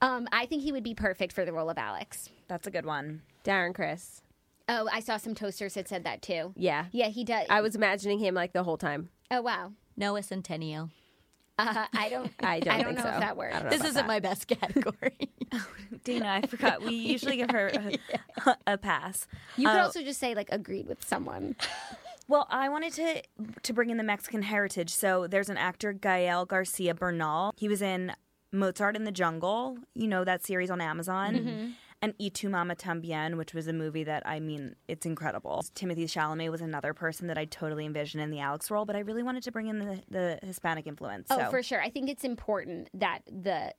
Um, 0.01 0.27
I 0.31 0.47
think 0.47 0.63
he 0.63 0.71
would 0.71 0.83
be 0.83 0.95
perfect 0.95 1.31
for 1.33 1.45
the 1.45 1.53
role 1.53 1.69
of 1.69 1.77
Alex. 1.77 2.29
That's 2.47 2.65
a 2.65 2.71
good 2.71 2.85
one. 2.85 3.21
Darren 3.45 3.75
Criss. 3.75 4.23
Oh, 4.67 4.89
I 4.91 4.99
saw 5.01 5.17
some 5.17 5.35
toasters 5.35 5.75
that 5.75 5.87
said 5.87 6.03
that 6.05 6.21
too. 6.23 6.53
Yeah. 6.55 6.85
Yeah, 6.91 7.09
he 7.09 7.23
does. 7.23 7.45
I 7.49 7.61
was 7.61 7.75
imagining 7.75 8.17
him 8.19 8.33
like 8.33 8.53
the 8.53 8.63
whole 8.63 8.77
time. 8.77 9.09
oh 9.29 9.41
wow. 9.41 9.73
Noah 9.97 10.21
Centineo. 10.21 10.89
Uh, 11.67 11.85
I 11.93 12.09
don't. 12.09 12.31
I 12.41 12.59
don't, 12.59 12.73
I 12.73 12.77
don't 12.77 12.85
think 12.85 12.97
know 12.97 13.03
so. 13.03 13.09
if 13.09 13.19
that 13.19 13.37
works. 13.37 13.55
I 13.55 13.59
don't 13.59 13.71
know 13.71 13.77
This 13.77 13.81
isn't 13.87 13.93
that. 13.95 14.07
my 14.07 14.19
best 14.19 14.47
category. 14.47 15.29
Dana, 16.03 16.39
I 16.43 16.47
forgot. 16.47 16.81
We 16.81 16.93
usually 16.95 17.37
give 17.37 17.51
her 17.51 17.71
a, 18.45 18.55
a 18.67 18.77
pass. 18.77 19.27
You 19.57 19.67
could 19.67 19.77
Uh, 19.77 19.83
also 19.83 20.01
just 20.01 20.19
say 20.19 20.33
like 20.35 20.49
agreed 20.51 20.87
with 20.87 21.05
someone. 21.05 21.55
Well, 22.27 22.47
I 22.49 22.69
wanted 22.69 22.93
to 22.93 23.21
to 23.63 23.73
bring 23.73 23.89
in 23.89 23.97
the 23.97 24.03
Mexican 24.03 24.41
heritage. 24.43 24.89
So 24.91 25.27
there's 25.27 25.49
an 25.49 25.57
actor 25.57 25.91
Gael 25.93 26.45
Garcia 26.45 26.93
Bernal. 26.95 27.53
He 27.57 27.67
was 27.67 27.81
in 27.81 28.13
Mozart 28.53 28.95
in 28.95 29.03
the 29.03 29.11
Jungle. 29.11 29.77
You 29.95 30.07
know 30.07 30.23
that 30.23 30.45
series 30.45 30.71
on 30.71 30.79
Amazon. 30.81 31.75
And 32.01 32.13
Y 32.19 32.29
tu 32.33 32.49
mama 32.49 32.75
tambien, 32.75 33.37
which 33.37 33.53
was 33.53 33.67
a 33.67 33.73
movie 33.73 34.03
that 34.03 34.23
I 34.25 34.39
mean, 34.39 34.75
it's 34.87 35.05
incredible. 35.05 35.63
Timothée 35.75 36.05
Chalamet 36.05 36.49
was 36.49 36.61
another 36.61 36.93
person 36.93 37.27
that 37.27 37.37
I 37.37 37.45
totally 37.45 37.85
envisioned 37.85 38.23
in 38.23 38.31
the 38.31 38.39
Alex 38.39 38.71
role, 38.71 38.85
but 38.85 38.95
I 38.95 38.99
really 38.99 39.21
wanted 39.21 39.43
to 39.43 39.51
bring 39.51 39.67
in 39.67 39.79
the, 39.79 40.01
the 40.09 40.39
Hispanic 40.41 40.87
influence. 40.87 41.27
Oh, 41.29 41.49
for 41.51 41.61
sure. 41.61 41.81
I 41.81 41.89
think 41.89 42.09
it's 42.09 42.23
important 42.23 42.89
that 42.95 43.19
the 43.27 43.73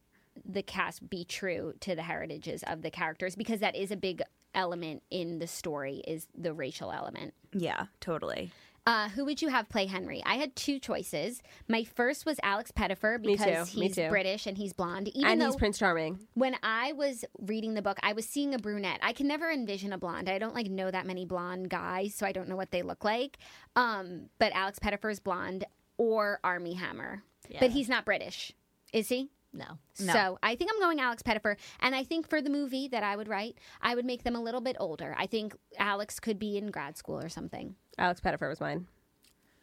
the 0.46 0.62
cast 0.62 1.10
be 1.10 1.24
true 1.24 1.74
to 1.80 1.94
the 1.94 2.02
heritages 2.02 2.62
of 2.66 2.80
the 2.80 2.90
characters 2.90 3.36
because 3.36 3.60
that 3.60 3.76
is 3.76 3.90
a 3.90 3.96
big 3.96 4.22
element 4.54 5.02
in 5.10 5.38
the 5.38 5.46
story 5.46 6.02
is 6.06 6.26
the 6.36 6.54
racial 6.54 6.90
element. 6.92 7.34
yeah, 7.52 7.86
totally. 8.00 8.50
Uh, 8.84 9.08
who 9.10 9.24
would 9.24 9.40
you 9.40 9.48
have 9.48 9.68
play 9.68 9.86
Henry? 9.86 10.20
I 10.26 10.34
had 10.34 10.56
two 10.56 10.80
choices. 10.80 11.40
My 11.68 11.84
first 11.84 12.26
was 12.26 12.38
Alex 12.42 12.72
Pettyfer 12.72 13.22
too, 13.22 13.30
because 13.30 13.68
he's. 13.68 13.94
British 13.94 14.46
and 14.46 14.58
he's 14.58 14.72
blonde. 14.72 15.08
Even 15.14 15.30
And 15.30 15.42
he's 15.42 15.54
Prince 15.54 15.78
Charming. 15.78 16.18
when 16.34 16.56
I 16.64 16.92
was 16.92 17.24
reading 17.38 17.74
the 17.74 17.82
book, 17.82 17.98
I 18.02 18.12
was 18.12 18.26
seeing 18.26 18.54
a 18.54 18.58
brunette. 18.58 18.98
I 19.02 19.12
can 19.12 19.28
never 19.28 19.50
envision 19.50 19.92
a 19.92 19.98
blonde. 19.98 20.28
I 20.28 20.38
don't 20.38 20.54
like 20.54 20.66
know 20.68 20.90
that 20.90 21.06
many 21.06 21.24
blonde 21.24 21.70
guys, 21.70 22.14
so 22.14 22.26
I 22.26 22.32
don't 22.32 22.48
know 22.48 22.56
what 22.56 22.72
they 22.72 22.82
look 22.82 23.04
like. 23.04 23.38
Um, 23.76 24.30
but 24.38 24.52
Alex 24.52 24.80
Pettyfer 24.80 25.10
is 25.12 25.20
blonde 25.20 25.64
or 25.96 26.40
Armie 26.42 26.74
Hammer, 26.74 27.22
but 27.60 27.70
he's 27.70 27.88
not 27.88 28.04
British, 28.04 28.52
is 28.92 29.08
he? 29.10 29.30
No. 29.53 29.64
No. 30.00 30.12
So 30.12 30.38
I 30.42 30.57
think 30.57 30.70
I'm 30.72 30.80
going 30.80 31.00
Alex 31.00 31.22
Pettyfer, 31.22 31.57
and 31.80 31.94
I 31.94 32.05
think 32.05 32.28
for 32.28 32.40
the 32.40 32.50
movie 32.50 32.88
that 32.88 33.03
I 33.03 33.16
would 33.16 33.28
write, 33.28 33.59
I 33.80 33.94
would 33.94 34.05
make 34.05 34.24
them 34.24 34.34
a 34.36 34.40
little 34.40 34.61
bit 34.61 34.76
older. 34.80 35.14
I 35.18 35.26
think 35.26 35.55
Alex 35.78 36.18
could 36.20 36.38
be 36.38 36.57
in 36.57 36.70
grad 36.70 36.96
school 36.96 37.18
or 37.18 37.28
something. 37.28 37.76
Alex 37.98 38.20
Pettyfer 38.20 38.48
was 38.48 38.61
mine. 38.61 38.86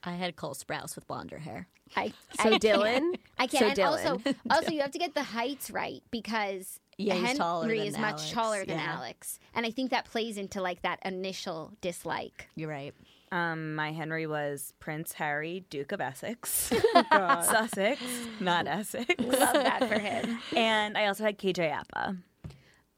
I 0.04 0.12
had 0.14 0.36
Cole 0.36 0.54
Sprouse 0.54 0.96
with 0.96 1.08
blonder 1.08 1.40
hair. 1.40 1.68
I 1.96 2.14
So 2.42 2.54
I 2.54 2.60
Dylan? 2.60 2.84
can't. 2.84 3.20
I 3.38 3.48
can't. 3.48 3.60
So 3.62 3.66
and 3.68 3.78
Dylan. 3.78 4.08
also, 4.26 4.36
also 4.50 4.72
you 4.76 4.82
have 4.82 4.92
to 4.92 5.00
get 5.00 5.14
the 5.14 5.24
heights 5.24 5.72
right 5.72 6.02
because 6.12 6.80
Yeah, 6.98 7.16
he's 7.16 7.24
Henry 7.24 7.38
taller 7.38 7.68
than 7.68 7.78
is 7.80 7.98
much 7.98 8.12
Alex, 8.22 8.32
taller 8.32 8.66
than 8.66 8.78
yeah. 8.78 8.96
Alex, 8.96 9.40
and 9.54 9.66
I 9.66 9.72
think 9.72 9.92
that 9.92 10.06
plays 10.06 10.38
into 10.38 10.62
like 10.62 10.84
that 10.84 11.00
initial 11.04 11.74
dislike. 11.82 12.48
You're 12.56 12.70
right. 12.70 12.94
Um, 13.32 13.76
my 13.76 13.92
Henry 13.92 14.26
was 14.28 14.74
Prince 14.80 15.14
Harry, 15.14 15.66
Duke 15.70 15.92
of 15.92 16.02
Essex, 16.02 16.72
Sussex, 17.12 18.02
not 18.40 18.68
Essex. 18.68 19.14
Love 19.20 19.54
that 19.54 19.88
for 19.88 20.00
him. 20.00 20.40
And 20.56 20.98
I 20.98 21.06
also 21.08 21.24
had 21.24 21.38
KJ 21.38 21.72
Apa. 21.72 22.18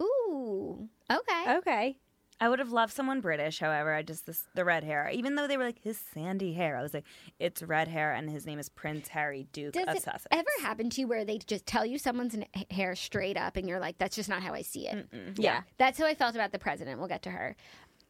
Ooh, 0.02 0.88
okay. 1.12 1.56
Okay. 1.58 1.98
I 2.40 2.50
would 2.50 2.58
have 2.58 2.72
loved 2.72 2.92
someone 2.92 3.22
British, 3.22 3.60
however, 3.60 3.94
I 3.94 4.02
just 4.02 4.26
this, 4.26 4.46
the 4.56 4.66
red 4.66 4.84
hair. 4.84 5.08
Even 5.14 5.36
though 5.36 5.46
they 5.48 5.58
were 5.58 5.64
like 5.64 5.80
his 5.84 6.00
sandy 6.12 6.54
hair, 6.54 6.76
I 6.76 6.82
was 6.82 6.92
like, 6.92 7.04
it's 7.40 7.62
red 7.62 7.88
hair, 7.88 8.14
and 8.14 8.28
his 8.32 8.48
name 8.48 8.58
is 8.58 8.68
Prince 8.68 9.10
Harry, 9.10 9.48
Duke 9.54 9.74
Does 9.74 9.84
of 9.88 9.96
it 9.96 10.02
Sussex. 10.02 10.26
ever 10.32 10.50
happen 10.62 10.90
to 10.90 11.02
you 11.02 11.08
where 11.08 11.24
they 11.24 11.38
just 11.38 11.68
tell 11.68 11.86
you 11.86 12.00
someone's 12.00 12.36
hair 12.72 12.96
straight 12.96 13.38
up, 13.38 13.58
and 13.58 13.70
you're 13.70 13.80
like, 13.80 14.00
"That's 14.00 14.16
just 14.16 14.28
not 14.28 14.42
how 14.42 14.54
I 14.56 14.64
see 14.64 14.88
it." 14.88 15.08
Yeah. 15.38 15.62
That's 15.78 16.00
how 16.00 16.08
I 16.08 16.16
felt 16.16 16.34
about 16.34 16.52
the 16.52 16.58
president. 16.58 16.98
We'll 16.98 17.08
get 17.10 17.22
to 17.24 17.30
her. 17.30 17.56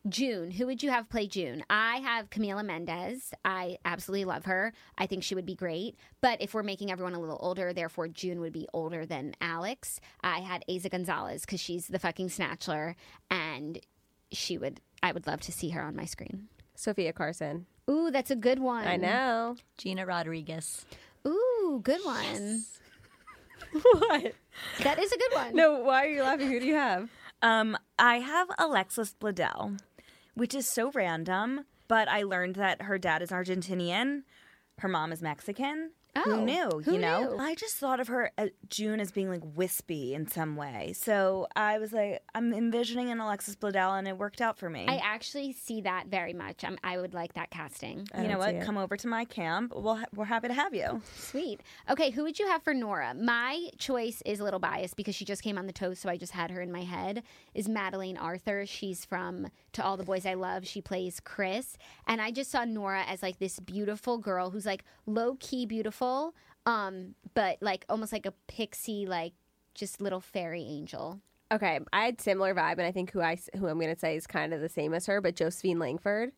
June, 0.10 0.49
who 0.49 0.66
would 0.66 0.82
you 0.82 0.89
have 0.89 1.10
play 1.10 1.28
June? 1.28 1.64
I 1.70 1.97
have 1.97 2.32
Camila 2.32 2.66
Mendes. 2.66 3.34
I 3.45 3.78
absolutely 3.86 4.26
love 4.26 4.45
her. 4.45 4.74
I 4.97 5.06
think 5.06 5.24
she 5.24 5.36
would 5.36 5.45
be 5.45 5.54
great. 5.54 5.95
But 6.22 6.41
if 6.41 6.54
we're 6.54 6.64
making 6.64 6.91
everyone 6.91 7.14
a 7.14 7.20
little 7.20 7.38
older, 7.39 7.72
therefore 7.72 8.08
June 8.08 8.39
would 8.41 8.54
be 8.54 8.68
older 8.74 9.06
than 9.06 9.36
Alex. 9.41 9.99
I 10.24 10.39
had 10.39 10.64
Eiza 10.68 10.89
Gonzalez 10.89 11.41
because 11.41 11.60
she's 11.60 11.88
the 11.88 11.99
fucking 11.99 12.30
snatchler, 12.30 12.95
and 13.30 13.80
she 14.32 14.58
would. 14.58 14.82
I 15.04 15.12
would 15.12 15.28
love 15.28 15.41
to 15.41 15.52
see 15.52 15.70
her 15.70 15.82
on 15.84 15.95
my 15.95 16.06
screen. 16.06 16.47
Sofia 16.76 17.14
Carson. 17.14 17.68
Ooh, 17.89 18.10
that's 18.10 18.32
a 18.32 18.36
good 18.36 18.60
one. 18.60 18.88
I 18.88 18.97
know. 18.97 19.56
Gina 19.78 20.06
Rodriguez. 20.06 20.86
Ooh, 21.28 21.80
good 21.84 22.02
one. 22.04 22.64
what? 23.72 24.34
That 24.84 24.99
is 24.99 25.12
a 25.12 25.18
good 25.18 25.34
one. 25.34 25.56
No, 25.56 25.80
why 25.80 26.06
are 26.06 26.10
you 26.10 26.24
laughing? 26.24 26.49
Who 26.49 26.60
do 26.60 26.66
you 26.66 26.76
have? 26.76 27.10
Um, 27.41 27.78
I 27.97 28.18
have 28.18 28.47
Alexis 28.60 29.16
Bledel, 29.20 29.80
which 30.34 30.56
is 30.56 30.68
so 30.68 30.92
random, 30.92 31.66
but 31.88 32.08
I 32.08 32.24
learned 32.24 32.56
that 32.56 32.84
her 32.84 32.98
dad 32.98 33.22
is 33.22 33.30
Argentinian, 33.30 34.24
her 34.80 34.88
mom 34.88 35.12
is 35.12 35.22
Mexican. 35.22 35.92
Oh, 36.16 36.22
who 36.24 36.41
knew? 36.45 36.82
who 36.84 36.93
you 36.93 36.99
know, 36.99 37.32
knew? 37.32 37.38
I 37.39 37.55
just 37.55 37.76
thought 37.78 37.99
of 37.99 38.09
her 38.09 38.32
as 38.38 38.49
June 38.68 38.99
as 38.99 39.12
being 39.12 39.30
like 39.30 39.41
wispy 39.55 40.14
in 40.14 40.28
some 40.28 40.55
way. 40.55 40.93
So 40.93 41.47
I 41.55 41.78
was 41.80 41.93
like, 41.93 42.22
I'm 42.36 42.53
envisioning 42.53 43.09
an 43.12 43.20
Alexis 43.20 43.55
Bledel, 43.55 43.97
and 43.97 44.07
it 44.07 44.18
worked 44.18 44.41
out 44.41 44.57
for 44.57 44.70
me. 44.70 44.86
I 44.88 44.97
actually 44.97 45.53
see 45.53 45.82
that 45.82 46.07
very 46.07 46.34
much. 46.34 46.64
i 46.66 46.76
I 46.84 46.97
would 46.97 47.14
like 47.14 47.34
that 47.36 47.49
casting. 47.51 48.07
you 48.18 48.28
know 48.28 48.38
what? 48.38 48.59
Come 48.62 48.78
over 48.78 48.97
to 48.97 49.07
my 49.07 49.24
camp. 49.24 49.74
We'll 49.74 49.95
ha- 49.95 50.05
we're 50.14 50.26
happy 50.26 50.49
to 50.49 50.53
have 50.53 50.74
you. 50.76 51.01
Sweet. 51.16 51.62
Okay, 51.89 52.09
who 52.09 52.24
would 52.24 52.38
you 52.39 52.47
have 52.47 52.64
for 52.64 52.74
Nora? 52.74 53.14
My 53.14 53.70
choice 53.78 54.22
is 54.26 54.41
a 54.41 54.43
little 54.43 54.59
biased 54.59 54.97
because 54.97 55.16
she 55.16 55.24
just 55.24 55.41
came 55.43 55.57
on 55.57 55.68
the 55.68 55.74
toast, 55.74 56.01
so 56.01 56.09
I 56.09 56.18
just 56.18 56.34
had 56.34 56.51
her 56.51 56.62
in 56.62 56.72
my 56.72 56.84
head. 56.84 57.24
Is 57.53 57.70
Madeleine 57.70 58.18
Arthur? 58.18 58.66
She's 58.66 59.05
from 59.05 59.47
To 59.74 59.84
All 59.84 59.95
the 59.95 60.03
Boys 60.03 60.26
I 60.26 60.34
Love. 60.34 60.68
She 60.68 60.82
plays 60.82 61.22
Chris, 61.22 61.78
and 62.07 62.22
I 62.22 62.32
just 62.32 62.51
saw 62.51 62.66
Nora 62.66 63.03
as 63.07 63.24
like 63.24 63.39
this 63.39 63.59
beautiful 63.59 64.18
girl 64.18 64.49
who's 64.49 64.66
like 64.66 64.84
low 65.05 65.38
key 65.39 65.66
beautiful, 65.66 66.01
um, 66.66 67.16
but 67.34 67.58
like 67.62 67.86
almost 67.89 68.12
like 68.12 68.26
a 68.26 68.34
pixie, 68.47 69.06
like 69.06 69.34
just 69.74 70.02
little 70.02 70.20
fairy 70.22 70.64
angel. 70.64 71.20
okay, 71.52 71.80
I 71.93 72.06
had 72.06 72.22
similar 72.22 72.54
vibe, 72.56 72.74
and 72.74 72.84
I 72.84 72.91
think 72.91 73.12
who 73.12 73.22
I 73.22 73.38
who 73.58 73.68
I'm 73.68 73.80
going 73.80 73.93
to 73.93 73.99
say 73.99 74.16
is 74.16 74.28
kind 74.28 74.54
of 74.54 74.62
the 74.62 74.70
same 74.70 74.93
as 74.93 75.06
her, 75.08 75.22
but 75.22 75.36
Josephine 75.36 75.80
Langford, 75.80 76.32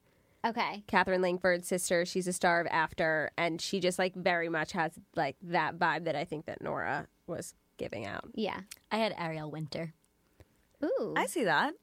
Okay. 0.45 0.83
Katherine 0.87 1.21
Langford's 1.21 1.67
sister. 1.69 2.03
She's 2.05 2.27
a 2.27 2.33
star 2.33 2.59
of 2.59 2.67
After, 2.69 3.31
and 3.37 3.61
she 3.61 3.79
just 3.79 3.97
like 3.97 4.13
very 4.13 4.49
much 4.49 4.73
has 4.73 4.91
like 5.15 5.37
that 5.41 5.79
vibe 5.79 6.03
that 6.03 6.15
I 6.17 6.25
think 6.25 6.45
that 6.47 6.61
Nora 6.61 7.07
was 7.27 7.53
giving 7.77 8.05
out. 8.05 8.25
Yeah. 8.35 8.59
I 8.91 8.97
had 8.97 9.15
Ariel 9.17 9.49
Winter. 9.49 9.93
Ooh. 10.83 11.13
I 11.15 11.27
see 11.27 11.45
that. 11.45 11.73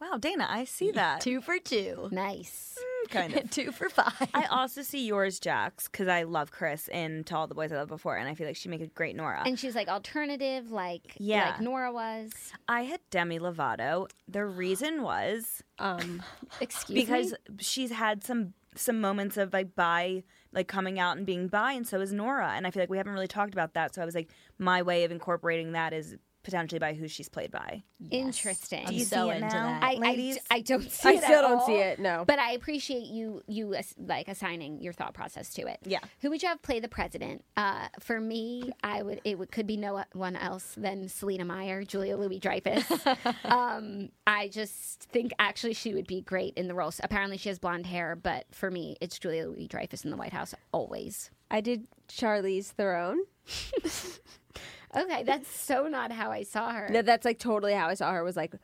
Wow, 0.00 0.16
Dana, 0.18 0.46
I 0.48 0.64
see 0.64 0.90
that. 0.92 1.20
Two 1.20 1.40
for 1.40 1.58
two. 1.58 2.08
nice. 2.12 2.76
kind 3.10 3.34
of. 3.36 3.50
two 3.50 3.72
for 3.72 3.88
five. 3.88 4.28
I 4.34 4.44
also 4.50 4.82
see 4.82 5.06
yours, 5.06 5.40
Jax, 5.40 5.88
because 5.88 6.08
I 6.08 6.22
love 6.24 6.50
Chris 6.50 6.88
in 6.88 7.24
To 7.24 7.36
All 7.36 7.46
the 7.46 7.54
Boys 7.54 7.72
I 7.72 7.76
Loved 7.76 7.88
Before, 7.90 8.16
and 8.16 8.28
I 8.28 8.34
feel 8.34 8.46
like 8.46 8.56
she 8.56 8.68
make 8.68 8.80
a 8.80 8.86
great 8.86 9.16
Nora. 9.16 9.42
And 9.46 9.58
she's 9.58 9.74
like 9.74 9.88
alternative, 9.88 10.70
like 10.70 11.14
Yeah. 11.18 11.50
like 11.50 11.60
Nora 11.60 11.92
was. 11.92 12.32
I 12.68 12.82
had 12.82 13.00
Demi 13.10 13.38
Lovato. 13.38 14.08
The 14.28 14.44
reason 14.44 15.02
was 15.02 15.62
Um, 15.80 16.22
Excuse 16.60 16.94
me. 16.94 17.00
because 17.04 17.32
me. 17.32 17.56
she's 17.60 17.90
had 17.92 18.22
some 18.24 18.52
some 18.74 19.00
moments 19.00 19.36
of 19.36 19.52
like 19.52 19.74
bi 19.74 20.22
like 20.52 20.68
coming 20.68 21.00
out 21.00 21.16
and 21.16 21.26
being 21.26 21.48
bi 21.48 21.72
and 21.72 21.86
so 21.88 22.00
is 22.00 22.12
Nora 22.12 22.52
and 22.54 22.64
I 22.66 22.70
feel 22.70 22.80
like 22.82 22.90
we 22.90 22.96
haven't 22.98 23.12
really 23.12 23.26
talked 23.26 23.52
about 23.52 23.74
that 23.74 23.94
so 23.94 24.02
I 24.02 24.04
was 24.04 24.14
like 24.14 24.30
my 24.58 24.82
way 24.82 25.02
of 25.04 25.10
incorporating 25.10 25.72
that 25.72 25.92
is 25.92 26.16
potentially 26.48 26.78
by 26.78 26.94
who 26.94 27.06
she's 27.08 27.28
played 27.28 27.50
by. 27.50 27.82
Interesting. 28.10 28.86
I'm 28.86 28.94
you 28.94 29.04
so 29.04 29.26
see 29.26 29.32
it 29.32 29.34
into 29.42 29.48
now? 29.48 29.66
that. 29.66 29.82
I, 29.82 29.92
I, 29.92 29.98
ladies? 29.98 30.38
I 30.50 30.62
don't 30.62 30.90
see 30.90 31.10
it. 31.10 31.12
I 31.12 31.14
it 31.16 31.22
still 31.24 31.38
at 31.40 31.42
don't 31.42 31.66
see 31.66 31.74
all, 31.74 31.82
it. 31.82 31.98
No, 31.98 32.24
But 32.26 32.38
I 32.38 32.52
appreciate 32.52 33.04
you 33.04 33.42
you 33.46 33.74
ass- 33.74 33.94
like 33.98 34.28
assigning 34.28 34.80
your 34.80 34.94
thought 34.94 35.12
process 35.12 35.52
to 35.54 35.66
it. 35.66 35.78
Yeah. 35.84 35.98
Who 36.22 36.30
would 36.30 36.42
you 36.42 36.48
have 36.48 36.62
play 36.62 36.80
the 36.80 36.88
president? 36.88 37.44
Uh, 37.54 37.88
for 38.00 38.18
me, 38.18 38.72
I 38.82 39.02
would 39.02 39.20
it 39.24 39.38
would, 39.38 39.52
could 39.52 39.66
be 39.66 39.76
no 39.76 40.02
one 40.14 40.36
else 40.36 40.74
than 40.74 41.08
Selina 41.08 41.44
Meyer, 41.44 41.84
Julia 41.84 42.16
Louis 42.16 42.38
Dreyfus. 42.38 42.90
um, 43.44 44.08
I 44.26 44.48
just 44.48 45.02
think 45.02 45.32
actually 45.38 45.74
she 45.74 45.92
would 45.92 46.06
be 46.06 46.22
great 46.22 46.54
in 46.56 46.66
the 46.66 46.74
role. 46.74 46.92
So 46.92 47.02
apparently 47.04 47.36
she 47.36 47.50
has 47.50 47.58
blonde 47.58 47.84
hair, 47.84 48.16
but 48.16 48.46
for 48.52 48.70
me, 48.70 48.96
it's 49.02 49.18
Julia 49.18 49.48
Louis 49.48 49.66
Dreyfus 49.68 50.02
in 50.02 50.10
the 50.10 50.16
White 50.16 50.32
House 50.32 50.54
always. 50.72 51.30
I 51.50 51.60
did 51.60 51.88
Charlize 52.08 52.68
Theron. 52.68 53.22
Okay, 54.96 55.22
that's 55.22 55.48
so 55.48 55.88
not 55.88 56.12
how 56.12 56.30
I 56.30 56.42
saw 56.42 56.70
her. 56.72 56.88
No, 56.90 57.02
that's 57.02 57.24
like 57.24 57.38
totally 57.38 57.72
how 57.74 57.88
I 57.88 57.94
saw 57.94 58.12
her. 58.12 58.22
Was 58.24 58.36
like 58.36 58.54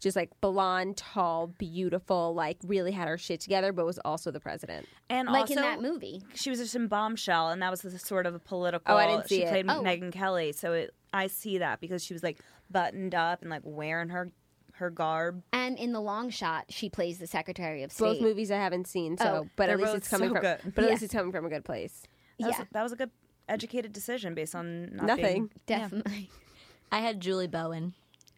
just 0.00 0.16
like 0.16 0.30
blonde, 0.40 0.96
tall, 0.96 1.46
beautiful, 1.46 2.34
like 2.34 2.58
really 2.64 2.92
had 2.92 3.08
her 3.08 3.16
shit 3.18 3.40
together, 3.40 3.72
but 3.72 3.86
was 3.86 3.98
also 4.04 4.30
the 4.30 4.40
president. 4.40 4.86
And 5.08 5.28
like 5.28 5.42
also 5.42 5.54
in 5.54 5.60
that 5.62 5.80
movie. 5.80 6.22
she 6.34 6.50
was 6.50 6.58
just 6.58 6.74
in 6.74 6.88
Bombshell 6.88 7.50
and 7.50 7.62
that 7.62 7.70
was 7.70 7.82
the 7.82 7.98
sort 7.98 8.26
of 8.26 8.34
a 8.34 8.38
political 8.38 8.92
Oh, 8.94 8.96
I 8.98 9.06
didn't 9.06 9.28
see 9.28 9.36
she 9.36 9.42
it. 9.44 9.48
played 9.50 9.66
Oh. 9.68 9.82
Megyn 9.82 10.12
Kelly 10.12 10.52
so 10.52 10.72
it, 10.72 10.94
I 11.12 11.28
see 11.28 11.58
that 11.58 11.80
because 11.80 12.04
she 12.04 12.12
was 12.12 12.22
like 12.22 12.38
buttoned 12.70 13.14
up 13.14 13.40
and 13.42 13.50
like 13.50 13.62
wearing 13.64 14.08
her 14.10 14.30
her 14.78 14.90
garb. 14.90 15.40
And 15.52 15.78
in 15.78 15.92
the 15.92 16.00
long 16.00 16.30
shot, 16.30 16.64
she 16.68 16.90
plays 16.90 17.18
the 17.18 17.28
Secretary 17.28 17.84
of 17.84 17.92
State. 17.92 18.04
Both 18.04 18.20
movies 18.20 18.50
I 18.50 18.56
haven't 18.56 18.88
seen, 18.88 19.16
so 19.16 19.44
Oh, 19.44 19.50
but 19.54 19.70
at 19.70 19.78
least 19.78 19.94
it's 19.94 20.08
coming 20.08 20.30
so 20.30 20.34
from. 20.34 20.42
good. 20.42 20.58
But 20.74 20.78
at 20.78 20.84
Yeah. 20.88 20.90
least 20.90 21.02
it's 21.04 21.14
coming 21.14 21.30
from 21.30 21.46
a 21.46 21.48
good 21.48 21.64
place. 21.64 22.02
That 22.40 22.48
was, 22.48 22.56
Yeah. 22.58 22.64
that 22.72 22.82
was 22.82 22.90
a 22.92 22.96
good 22.96 23.10
educated 23.48 23.92
decision 23.92 24.34
based 24.34 24.54
on 24.54 24.94
not 24.96 25.06
Nothing. 25.06 25.24
being- 25.24 25.50
Definitely. 25.66 26.30
I 26.92 26.98
had 26.98 27.20
Julie 27.20 27.46
Bowen. 27.48 27.94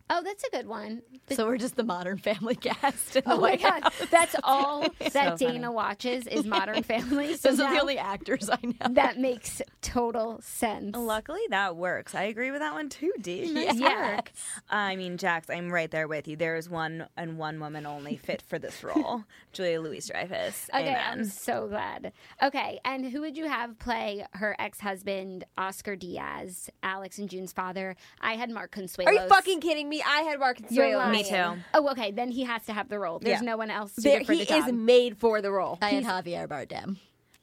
Oh, 0.08 0.22
that's 0.22 0.44
a 0.44 0.50
good 0.50 0.68
one. 0.68 1.02
So 1.30 1.46
we're 1.46 1.56
just 1.58 1.74
the 1.74 1.82
Modern 1.82 2.18
Family 2.18 2.54
cast. 2.60 3.16
in 3.16 3.22
oh 3.26 3.30
the 3.30 3.34
Oh 3.34 3.40
my 3.40 3.50
White 3.50 3.62
god, 3.62 3.82
House. 3.82 3.92
that's 4.10 4.36
all 4.44 4.82
that 5.00 5.12
So 5.12 5.36
Dana 5.46 5.52
funny. 5.62 5.68
watches 5.68 6.26
is 6.28 6.46
Modern 6.46 6.82
Family. 6.84 7.34
So 7.36 7.50
Those 7.50 7.60
are 7.60 7.74
the 7.74 7.80
only 7.80 7.98
actors 7.98 8.48
I 8.48 8.58
know. 8.62 8.94
that 8.94 9.18
makes 9.18 9.60
total 9.82 10.38
sense. 10.42 10.96
Luckily, 10.96 11.40
that 11.50 11.74
works. 11.76 12.14
I 12.14 12.24
agree 12.24 12.52
with 12.52 12.60
that 12.60 12.72
one 12.72 12.88
too, 12.88 13.12
D. 13.20 13.50
Nice 13.52 13.76
Yes. 13.76 14.16
work. 14.16 14.32
I 14.70 14.94
mean, 14.94 15.16
Jax, 15.16 15.50
I'm 15.50 15.72
right 15.72 15.90
there 15.90 16.06
with 16.06 16.28
you. 16.28 16.36
There 16.36 16.54
is 16.56 16.70
one 16.70 17.08
and 17.16 17.36
one 17.36 17.58
woman 17.58 17.84
only 17.86 18.16
fit 18.16 18.42
for 18.42 18.58
this 18.60 18.84
role 18.84 19.24
Julia 19.52 19.80
Louis 19.80 20.06
Dreyfus. 20.06 20.70
Okay, 20.72 20.94
I'm 20.94 21.24
so 21.24 21.66
glad. 21.66 22.12
Okay, 22.42 22.78
and 22.84 23.06
who 23.06 23.22
would 23.22 23.36
you 23.36 23.48
have 23.48 23.76
play 23.80 24.24
her 24.34 24.54
ex-husband 24.58 25.44
Oscar 25.58 25.96
Diaz, 25.96 26.70
Alex 26.84 27.18
and 27.18 27.28
June's 27.28 27.52
father? 27.52 27.96
I 28.20 28.34
had 28.36 28.50
Mark 28.50 28.72
Consuelos. 28.72 29.06
Are 29.06 29.12
you 29.12 29.28
fucking 29.28 29.60
kidding 29.60 29.88
me? 29.88 29.95
I 30.02 30.22
had 30.22 30.38
Mark 30.40 30.58
You're 30.70 30.86
Consuelos. 30.86 30.96
lying. 30.96 31.12
Me 31.12 31.22
too. 31.24 31.62
Oh, 31.74 31.88
okay. 31.90 32.10
Then 32.10 32.30
he 32.30 32.44
has 32.44 32.64
to 32.66 32.72
have 32.72 32.88
the 32.88 32.98
role. 32.98 33.18
There's 33.18 33.40
Yeah. 33.42 33.46
no 33.50 33.56
one 33.56 33.70
else. 33.70 33.94
To 33.96 34.00
There, 34.00 34.20
he 34.20 34.44
the 34.44 34.54
is 34.56 34.72
made 34.72 35.16
for 35.18 35.40
the 35.42 35.50
role. 35.50 35.78
I 35.82 35.90
had 35.90 36.04
Javier 36.04 36.46
Bardem. 36.48 36.96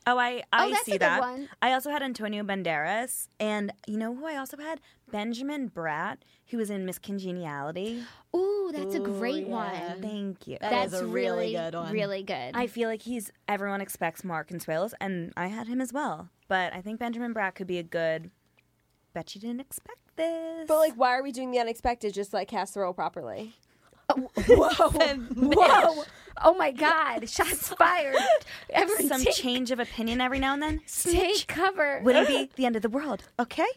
Oh, 0.05 0.17
I, 0.17 0.43
I 0.51 0.65
Oh, 0.65 0.69
that's 0.69 0.81
a 0.81 0.85
see 0.85 0.91
good 0.93 1.01
that. 1.01 1.21
one. 1.21 1.47
I 1.61 1.71
also 1.71 1.89
had 1.89 2.03
Antonio 2.03 2.43
Banderas. 2.43 3.29
And 3.39 3.71
you 3.87 3.97
know 3.97 4.13
who 4.13 4.25
I 4.25 4.35
also 4.35 4.57
had? 4.57 4.81
Benjamin 5.11 5.69
Bratt, 5.69 6.17
who 6.47 6.57
was 6.57 6.69
in 6.69 6.85
Miss 6.85 6.99
Congeniality. 6.99 8.03
Ooh, 8.35 8.71
that's 8.73 8.95
a 8.95 8.99
great 8.99 9.47
one. 9.47 10.01
Thank 10.01 10.45
you. 10.47 10.57
That 10.59 10.71
That's 10.71 10.93
is 10.93 11.01
a 11.01 11.05
really 11.05 11.53
really 11.53 11.53
good 11.53 11.75
one. 11.75 11.93
Really 11.93 12.23
good. 12.23 12.51
I 12.53 12.67
feel 12.67 12.89
like 12.89 13.03
he's 13.03 13.31
everyone 13.47 13.79
expects 13.79 14.23
Mark 14.25 14.49
Consuelos, 14.49 14.93
and 14.99 15.31
I 15.37 15.47
had 15.47 15.67
him 15.67 15.79
as 15.79 15.93
well. 15.93 16.29
But 16.49 16.73
I 16.73 16.81
think 16.81 16.99
Benjamin 16.99 17.33
Bratt 17.33 17.55
could 17.55 17.67
be 17.67 17.77
a 17.77 17.83
good. 17.83 18.29
Bet 19.13 19.35
you 19.35 19.41
didn't 19.41 19.61
expect 19.61 19.99
this. 20.15 20.67
But 20.67 20.77
like, 20.77 20.93
why 20.95 21.15
are 21.15 21.23
we 21.23 21.31
doing 21.31 21.51
the 21.51 21.59
unexpected? 21.59 22.13
Just 22.13 22.33
like 22.33 22.47
cast 22.47 22.73
the 22.73 22.79
role 22.81 22.93
properly. 22.93 23.53
Oh, 24.09 24.29
whoa! 24.47 24.89
whoa! 25.35 26.03
Oh 26.43 26.53
my 26.55 26.71
God! 26.71 27.29
Shots 27.29 27.69
fired. 27.69 28.15
Everyone, 28.71 29.07
some 29.07 29.23
take, 29.23 29.35
change 29.35 29.71
of 29.71 29.79
opinion 29.79 30.19
every 30.19 30.39
now 30.39 30.53
and 30.53 30.63
then. 30.63 30.81
take 30.87 31.47
cover. 31.47 32.01
Wouldn't 32.03 32.27
be 32.27 32.49
the 32.55 32.65
end 32.65 32.75
of 32.75 32.81
the 32.81 32.89
world, 32.89 33.23
okay? 33.39 33.67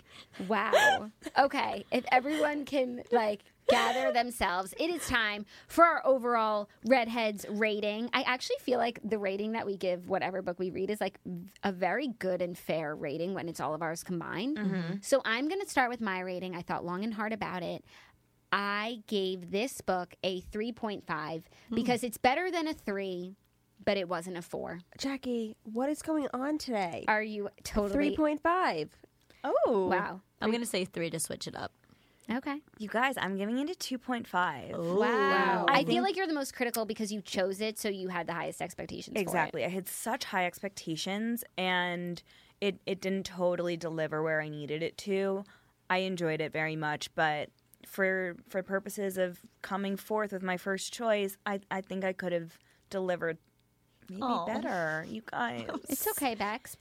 Wow. 0.49 1.11
Okay. 1.39 1.85
If 1.93 2.05
everyone 2.11 2.65
can 2.65 3.03
like 3.13 3.45
gather 3.69 4.13
themselves, 4.13 4.75
it 4.79 4.91
is 4.91 5.07
time 5.07 5.47
for 5.69 5.85
our 5.85 6.07
overall 6.07 6.69
Readheads 6.87 7.45
rating. 7.49 8.11
I 8.13 8.23
actually 8.23 8.57
feel 8.61 8.79
like 8.79 9.01
the 9.05 9.19
rating 9.19 9.53
that 9.53 9.67
we 9.67 9.77
give 9.77 10.09
whatever 10.09 10.43
book 10.43 10.59
we 10.59 10.71
read 10.71 10.91
is 10.91 11.01
like 11.01 11.19
a 11.63 11.73
very 11.73 12.09
good 12.09 12.43
and 12.43 12.57
fair 12.57 12.95
rating 12.95 13.35
when 13.35 13.49
it's 13.49 13.61
all 13.61 13.75
of 13.75 13.83
ours 13.83 14.03
combined. 14.03 14.57
Mm-hmm. 14.59 14.95
So 15.03 15.23
I'm 15.25 15.49
going 15.49 15.61
to 15.61 15.69
start 15.69 15.91
with 15.91 16.01
my 16.01 16.21
rating. 16.21 16.55
I 16.55 16.63
thought 16.63 16.85
long 16.85 17.05
and 17.05 17.15
hard 17.15 17.33
about 17.33 17.63
it. 17.63 17.85
I 18.53 19.03
gave 19.07 19.51
this 19.51 19.81
book 19.81 20.15
a 20.23 20.41
3.5 20.41 21.03
hmm. 21.69 21.75
because 21.75 22.05
it's 22.05 22.17
better 22.17 22.51
than 22.51 22.69
a 22.69 22.75
3, 22.75 23.35
but 23.85 23.97
it 23.97 24.09
wasn't 24.09 24.37
a 24.37 24.43
4. 24.43 24.81
Jackie, 24.99 25.57
what 25.65 25.91
is 25.91 26.01
going 26.01 26.29
on 26.33 26.59
today? 26.59 27.05
Are 27.09 27.23
you 27.23 27.49
totally 27.65 27.93
Three 27.93 28.17
point 28.17 28.43
five. 28.43 28.91
Oh, 29.45 29.89
Wow. 29.91 30.21
I'm 30.41 30.51
going 30.51 30.63
to 30.63 30.69
say 30.69 30.85
three 30.85 31.11
to 31.11 31.19
switch 31.19 31.47
it 31.47 31.57
up. 31.57 31.73
Okay. 32.31 32.61
You 32.79 32.89
guys, 32.89 33.15
I'm 33.17 33.37
giving 33.37 33.59
it 33.59 33.71
a 33.71 33.75
2.5. 33.75 34.97
Wow. 34.99 35.67
I, 35.69 35.81
I 35.81 35.85
feel 35.85 36.03
like 36.03 36.17
you're 36.17 36.27
the 36.27 36.35
most 36.35 36.55
critical 36.55 36.85
because 36.85 37.13
you 37.13 37.21
chose 37.23 37.61
it, 37.61 37.79
so 37.79 37.89
you 37.89 38.09
had 38.09 38.27
the 38.27 38.33
highest 38.33 38.61
expectations. 38.61 39.15
for 39.15 39.19
it. 39.19 39.23
Exactly. 39.23 39.65
I 39.65 39.69
had 39.69 39.89
such 39.89 40.25
high 40.25 40.47
expectations 40.47 41.45
and 41.57 42.21
it, 42.61 42.81
it 42.85 43.01
didn't 43.01 43.27
totally 43.27 43.77
deliver 43.77 44.23
where 44.23 44.41
I 44.41 44.49
needed 44.49 44.83
it 44.83 44.99
to. 44.99 45.45
I 45.89 45.99
enjoyed 45.99 46.41
it 46.41 46.53
very 46.53 46.75
much, 46.75 47.15
but 47.15 47.51
for 47.87 48.37
for 48.49 48.63
purposes 48.63 49.17
of 49.17 49.39
coming 49.63 49.97
forth 49.97 50.33
with 50.33 50.43
my 50.43 50.57
first 50.57 50.93
choice, 50.93 51.37
I, 51.47 51.61
I 51.71 51.81
think 51.81 52.05
I 52.05 52.13
could 52.13 52.33
have 52.33 52.59
delivered 52.91 53.39
maybe 54.11 54.23
Aw. 54.23 54.47
better. 54.47 55.07
You 55.09 55.23
guys. 55.31 55.69
It's 55.89 56.07
okay, 56.09 56.35
Bex. 56.35 56.77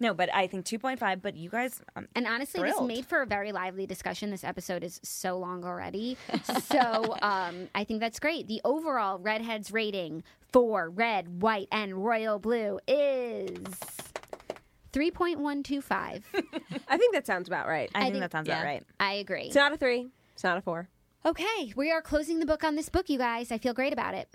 No, 0.00 0.14
but 0.14 0.34
I 0.34 0.46
think 0.46 0.64
2.5, 0.64 1.20
but 1.20 1.36
you 1.36 1.50
guys 1.50 1.82
um, 1.94 2.08
And 2.16 2.26
honestly, 2.26 2.60
Thrilled. 2.60 2.88
this 2.88 2.96
made 2.96 3.06
for 3.06 3.20
a 3.20 3.26
very 3.26 3.52
lively 3.52 3.86
discussion. 3.86 4.30
This 4.30 4.44
episode 4.44 4.82
is 4.82 4.98
so 5.02 5.36
long 5.38 5.62
already. 5.62 6.16
so 6.64 7.16
um, 7.20 7.68
I 7.74 7.84
think 7.84 8.00
that's 8.00 8.18
great. 8.18 8.48
The 8.48 8.62
overall 8.64 9.18
Readheads 9.18 9.72
rating 9.72 10.22
for 10.52 10.88
Red, 10.88 11.42
White, 11.42 11.68
and 11.70 12.02
Royal 12.02 12.38
Blue 12.38 12.80
is 12.88 13.58
3.125. 14.92 16.22
I 16.88 16.96
think 16.96 17.14
that 17.14 17.26
sounds 17.26 17.46
about 17.46 17.68
right. 17.68 17.90
I, 17.94 17.98
I 17.98 18.02
think, 18.04 18.14
think- 18.14 18.22
that 18.22 18.32
sounds 18.32 18.48
yeah. 18.48 18.54
about 18.54 18.66
right. 18.66 18.82
I 18.98 19.12
agree. 19.14 19.44
It's 19.44 19.54
not 19.54 19.72
a 19.72 19.76
three. 19.76 20.08
It's 20.32 20.44
not 20.44 20.56
a 20.56 20.62
four. 20.62 20.88
Okay, 21.26 21.74
we 21.76 21.90
are 21.90 22.00
closing 22.00 22.40
the 22.40 22.46
book 22.46 22.64
on 22.64 22.76
this 22.76 22.88
book, 22.88 23.10
you 23.10 23.18
guys. 23.18 23.52
I 23.52 23.58
feel 23.58 23.74
great 23.74 23.92
about 23.92 24.14
it. 24.14 24.28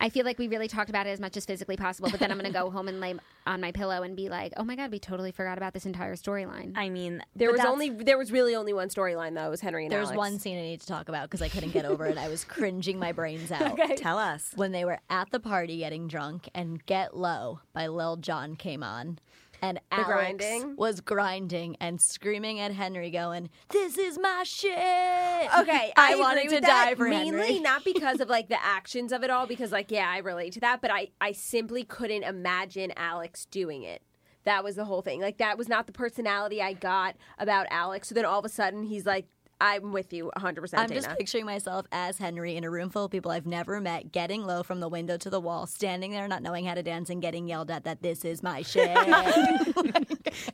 I 0.00 0.08
feel 0.10 0.24
like 0.24 0.38
we 0.38 0.48
really 0.48 0.68
talked 0.68 0.90
about 0.90 1.06
it 1.06 1.10
as 1.10 1.20
much 1.20 1.36
as 1.36 1.44
physically 1.44 1.76
possible, 1.76 2.08
but 2.10 2.20
then 2.20 2.30
I'm 2.30 2.38
going 2.38 2.50
to 2.52 2.56
go 2.58 2.70
home 2.76 2.88
and 2.88 3.00
lay 3.00 3.14
on 3.46 3.60
my 3.60 3.72
pillow 3.72 4.02
and 4.02 4.14
be 4.16 4.28
like, 4.28 4.52
"Oh 4.56 4.64
my 4.64 4.76
god, 4.76 4.90
we 4.90 4.98
totally 4.98 5.32
forgot 5.32 5.58
about 5.58 5.72
this 5.74 5.86
entire 5.86 6.14
storyline." 6.16 6.72
I 6.76 6.88
mean, 6.88 7.22
There 7.34 7.50
was 7.52 7.60
only 7.60 7.90
there 7.90 8.18
was 8.18 8.30
really 8.32 8.54
only 8.54 8.72
one 8.72 8.88
storyline 8.88 9.34
though. 9.34 9.46
It 9.46 9.50
was 9.50 9.60
Henry 9.60 9.84
and 9.84 9.92
There's 9.92 10.08
Alex. 10.08 10.16
one 10.18 10.38
scene 10.38 10.58
I 10.58 10.62
need 10.62 10.80
to 10.80 10.86
talk 10.86 11.08
about 11.08 11.24
because 11.30 11.42
I 11.42 11.48
couldn't 11.48 11.70
get 11.72 11.84
over 11.84 12.06
it. 12.06 12.16
I 12.18 12.28
was 12.28 12.44
cringing 12.44 12.98
my 12.98 13.12
brains 13.12 13.50
out. 13.50 13.78
Tell 13.96 14.18
us. 14.18 14.52
When 14.54 14.72
they 14.72 14.84
were 14.84 14.98
at 15.10 15.30
the 15.30 15.40
party 15.40 15.78
getting 15.78 16.08
drunk 16.08 16.48
and 16.54 16.84
Get 16.86 17.16
Low 17.16 17.60
by 17.72 17.86
Lil 17.88 18.16
Jon 18.16 18.56
came 18.56 18.82
on. 18.82 19.18
And 19.60 19.80
Alex 19.90 20.08
grinding? 20.08 20.76
was 20.76 21.00
grinding 21.00 21.76
and 21.80 22.00
screaming 22.00 22.60
at 22.60 22.72
Henry, 22.72 23.10
going, 23.10 23.50
"This 23.70 23.98
is 23.98 24.18
my 24.18 24.42
shit." 24.44 24.72
Okay, 24.72 25.92
I, 25.96 26.12
I, 26.12 26.16
wanted 26.16 26.48
to 26.50 26.60
die 26.60 26.94
for 26.94 27.08
mainly 27.08 27.40
Henry. 27.40 27.58
not 27.60 27.84
because 27.84 28.20
of 28.20 28.28
like 28.28 28.48
the 28.48 28.64
actions 28.64 29.12
of 29.12 29.24
it 29.24 29.30
all, 29.30 29.46
because 29.46 29.72
like 29.72 29.90
yeah, 29.90 30.08
I 30.08 30.18
relate 30.18 30.52
to 30.54 30.60
that, 30.60 30.80
but 30.80 30.90
I 30.90 31.08
I 31.20 31.32
simply 31.32 31.84
couldn't 31.84 32.22
imagine 32.22 32.92
Alex 32.96 33.46
doing 33.46 33.82
it. 33.82 34.02
That 34.44 34.64
was 34.64 34.76
the 34.76 34.84
whole 34.84 35.02
thing. 35.02 35.20
Like 35.20 35.38
that 35.38 35.58
was 35.58 35.68
not 35.68 35.86
the 35.86 35.92
personality 35.92 36.62
I 36.62 36.72
got 36.72 37.16
about 37.38 37.66
Alex. 37.70 38.08
So 38.08 38.14
then 38.14 38.24
all 38.24 38.38
of 38.38 38.44
a 38.44 38.48
sudden 38.48 38.84
he's 38.84 39.04
like 39.04 39.26
I'm 39.60 39.92
with 39.92 40.12
you 40.12 40.26
100. 40.26 40.60
percent 40.60 40.82
I'm 40.82 40.90
just 40.90 41.08
picturing 41.16 41.46
myself 41.46 41.86
as 41.90 42.18
Henry 42.18 42.56
in 42.56 42.64
a 42.64 42.70
room 42.70 42.90
full 42.90 43.06
of 43.06 43.10
people 43.10 43.30
I've 43.30 43.46
never 43.46 43.80
met, 43.80 44.12
getting 44.12 44.44
low 44.44 44.62
from 44.62 44.80
the 44.80 44.88
window 44.88 45.16
to 45.16 45.30
the 45.30 45.40
wall, 45.40 45.66
standing 45.66 46.12
there 46.12 46.28
not 46.28 46.42
knowing 46.42 46.64
how 46.64 46.74
to 46.74 46.82
dance 46.82 47.10
and 47.10 47.20
getting 47.20 47.48
yelled 47.48 47.70
at 47.70 47.84
that 47.84 48.02
this 48.02 48.24
is 48.24 48.42
my 48.42 48.62
shit. 48.62 48.88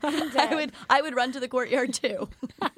I 0.03 0.51
would 0.55 0.73
I 0.89 1.03
would 1.03 1.15
run 1.15 1.33
to 1.33 1.41
the 1.41 1.49
courtyard 1.49 1.93
too. 1.95 2.29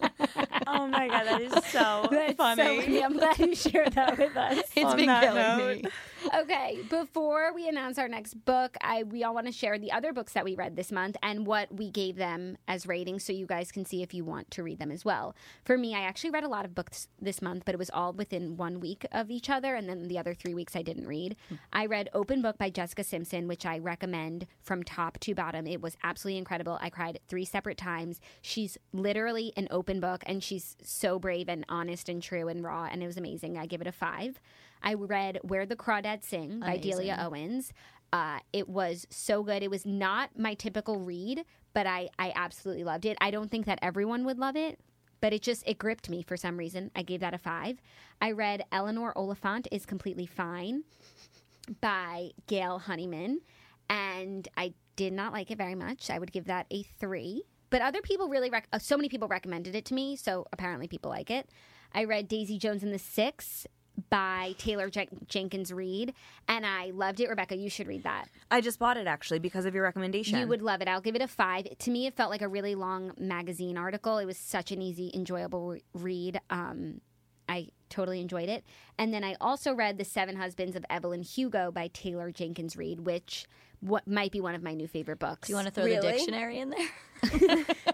Oh 0.68 0.88
my 0.88 1.06
god, 1.09 1.24
that 1.26 1.40
is 1.40 1.52
so 1.66 2.09
That's 2.10 2.34
funny. 2.34 2.62
so 2.62 2.80
funny. 2.82 3.05
I'm 3.05 3.16
glad 3.16 3.38
you 3.38 3.55
shared 3.55 3.92
that 3.92 4.18
with 4.18 4.36
us. 4.36 4.59
It's 4.74 4.84
On 4.84 4.96
been 4.96 5.06
killing 5.20 5.59
note. 5.59 5.84
me. 5.84 5.90
Okay, 6.35 6.78
before 6.90 7.53
we 7.53 7.69
announce 7.69 7.98
our 7.98 8.09
next 8.09 8.35
book, 8.44 8.77
I 8.81 9.05
we 9.05 9.23
all 9.23 9.35
want 9.35 9.47
to 9.47 9.53
share 9.53 9.78
the 9.78 9.93
other 9.93 10.12
books 10.12 10.32
that 10.32 10.44
we 10.44 10.55
read 10.55 10.74
this 10.74 10.90
month 10.90 11.16
and 11.23 11.47
what 11.47 11.73
we 11.74 11.90
gave 11.90 12.16
them 12.16 12.57
as 12.66 12.86
ratings 12.86 13.24
so 13.24 13.32
you 13.32 13.47
guys 13.47 13.70
can 13.70 13.85
see 13.85 14.03
if 14.03 14.12
you 14.12 14.24
want 14.24 14.51
to 14.53 14.62
read 14.62 14.78
them 14.78 14.90
as 14.90 15.05
well. 15.05 15.36
For 15.65 15.78
me, 15.78 15.94
I 15.94 16.01
actually 16.01 16.31
read 16.31 16.44
a 16.44 16.48
lot 16.48 16.65
of 16.65 16.74
books 16.74 17.09
this 17.20 17.40
month, 17.40 17.65
but 17.65 17.74
it 17.74 17.78
was 17.78 17.90
all 17.90 18.12
within 18.12 18.57
one 18.57 18.81
week 18.81 19.07
of 19.12 19.31
each 19.31 19.48
other 19.48 19.74
and 19.74 19.89
then 19.89 20.09
the 20.09 20.19
other 20.19 20.35
3 20.35 20.55
weeks 20.55 20.74
I 20.74 20.82
didn't 20.82 21.07
read. 21.07 21.36
Hmm. 21.48 21.55
I 21.73 21.86
read 21.86 22.09
Open 22.12 22.43
Book 22.43 22.59
by 22.59 22.70
Jessica 22.70 23.05
Simpson, 23.05 23.47
which 23.47 23.65
I 23.65 23.78
recommend 23.78 24.47
from 24.62 24.82
top 24.82 25.19
to 25.20 25.35
bottom. 25.35 25.66
It 25.66 25.81
was 25.81 25.97
absolutely 26.03 26.39
incredible. 26.39 26.78
I 26.81 26.90
cried 26.90 27.20
3 27.28 27.44
separate 27.44 27.78
times. 27.78 28.20
She's 28.43 28.78
literally 28.93 29.53
an 29.57 29.69
open 29.70 30.01
book 30.01 30.24
and 30.27 30.43
she's 30.43 30.77
so 30.82 31.19
brave 31.19 31.48
and 31.48 31.65
honest 31.69 32.09
and 32.09 32.23
true 32.23 32.48
and 32.48 32.65
raw 32.65 32.89
and 32.90 33.03
it 33.03 33.07
was 33.07 33.16
amazing. 33.16 33.59
I 33.59 33.66
give 33.66 33.81
it 33.81 33.86
a 33.86 33.93
5. 33.93 34.40
I 34.82 34.94
read 34.94 35.39
Where 35.43 35.66
the 35.66 35.77
Crawdads 35.77 36.24
Sing 36.24 36.61
by 36.61 36.77
Delia 36.77 37.19
Owens. 37.20 37.73
Uh, 38.12 38.39
it 38.53 38.69
was 38.69 39.07
so 39.11 39.43
good. 39.43 39.62
It 39.62 39.70
was 39.70 39.85
not 39.85 40.39
my 40.39 40.55
typical 40.55 41.01
read, 41.01 41.44
but 41.74 41.86
I, 41.86 42.09
I 42.19 42.32
absolutely 42.35 42.85
loved 42.85 43.05
it. 43.05 43.19
I 43.20 43.31
don't 43.31 43.51
think 43.51 43.66
that 43.66 43.78
everyone 43.82 44.24
would 44.24 44.39
love 44.39 44.57
it, 44.57 44.78
but 45.20 45.32
it 45.32 45.43
just 45.43 45.66
it 45.66 45.78
gripped 45.78 46.09
me 46.09 46.23
for 46.23 46.36
some 46.36 46.57
reason. 46.57 46.90
I 46.94 47.03
gave 47.03 47.20
that 47.20 47.35
a 47.35 47.39
five. 47.39 47.78
I 48.20 48.31
read 48.31 48.65
Eleanor 48.73 49.12
Oliphant 49.16 49.66
is 49.73 49.85
completely 49.85 50.27
fine 50.27 50.85
by 51.81 52.31
Gail 52.47 52.78
Honeyman, 52.78 53.40
and 53.90 54.47
I 54.57 54.74
did 54.94 55.12
not 55.12 55.32
like 55.32 55.51
it 55.51 55.59
very 55.59 55.74
much. 55.74 56.09
I 56.11 56.19
would 56.19 56.32
give 56.32 56.47
that 56.47 56.66
a 56.70 56.82
three. 56.82 57.43
But 57.69 57.82
other 57.82 58.01
people 58.01 58.28
really, 58.28 58.48
rec- 58.48 58.69
uh, 58.73 58.78
so 58.78 58.97
many 58.97 59.09
people 59.09 59.27
recommended 59.27 59.74
it 59.74 59.85
to 59.86 59.94
me, 59.94 60.15
so 60.15 60.47
apparently 60.53 60.86
people 60.86 61.11
like 61.11 61.31
it. 61.31 61.51
I 61.93 62.05
read 62.05 62.28
Daisy 62.28 62.59
Jones 62.59 62.82
and 62.85 62.94
the 62.94 62.98
Six 62.98 63.66
by 64.10 64.55
Taylor 64.59 64.90
Jen- 64.90 65.27
Jenkins 65.28 65.73
Reid, 65.73 66.12
and 66.48 66.66
I 66.66 66.90
loved 66.94 67.20
it. 67.20 67.28
Rebecca, 67.28 67.56
you 67.56 67.70
should 67.70 67.86
read 67.86 68.02
that. 68.05 68.28
I 68.51 68.60
just 68.60 68.78
bought 68.78 68.97
it 68.97 69.06
actually 69.06 69.39
because 69.39 69.64
of 69.64 69.74
your 69.74 69.85
recommendation. 69.85 70.39
You 70.39 70.47
would 70.47 70.62
love 70.62 70.82
it. 70.82 70.89
I'll 70.89 71.01
give 71.01 71.14
it 71.16 71.23
a 71.23 71.28
five. 71.28 71.66
To 71.78 71.90
me, 71.90 72.06
it 72.06 72.14
felt 72.14 72.31
like 72.31 72.43
a 72.43 72.48
really 72.48 72.74
long 72.74 73.12
magazine 73.18 73.78
article. 73.78 74.18
It 74.18 74.27
was 74.27 74.36
such 74.36 74.70
an 74.73 74.82
easy, 74.82 75.10
enjoyable 75.14 75.68
re- 75.68 75.82
read. 75.94 76.40
Um, 76.51 77.01
I 77.48 77.68
totally 77.90 78.20
enjoyed 78.20 78.48
it. 78.48 78.64
And 78.98 79.14
then 79.14 79.23
I 79.24 79.36
also 79.40 79.73
read 79.73 79.98
The 79.98 80.05
Seven 80.05 80.36
Husbands 80.36 80.77
of 80.77 80.85
Evelyn 80.90 81.23
Hugo 81.23 81.70
by 81.70 81.89
Taylor 81.89 82.31
Jenkins 82.32 82.77
Reid, 82.77 83.01
which 83.06 83.47
what 83.81 84.06
might 84.09 84.32
be 84.32 84.40
one 84.40 84.55
of 84.55 84.62
my 84.62 84.74
new 84.74 84.89
favorite 84.89 85.18
books. 85.18 85.47
Do 85.47 85.52
you 85.52 85.56
want 85.56 85.68
to 85.68 85.73
throw 85.73 85.85
Really? 85.85 85.97
the 86.01 86.12
dictionary 86.12 86.59
in 86.59 86.70
there? 86.70 86.78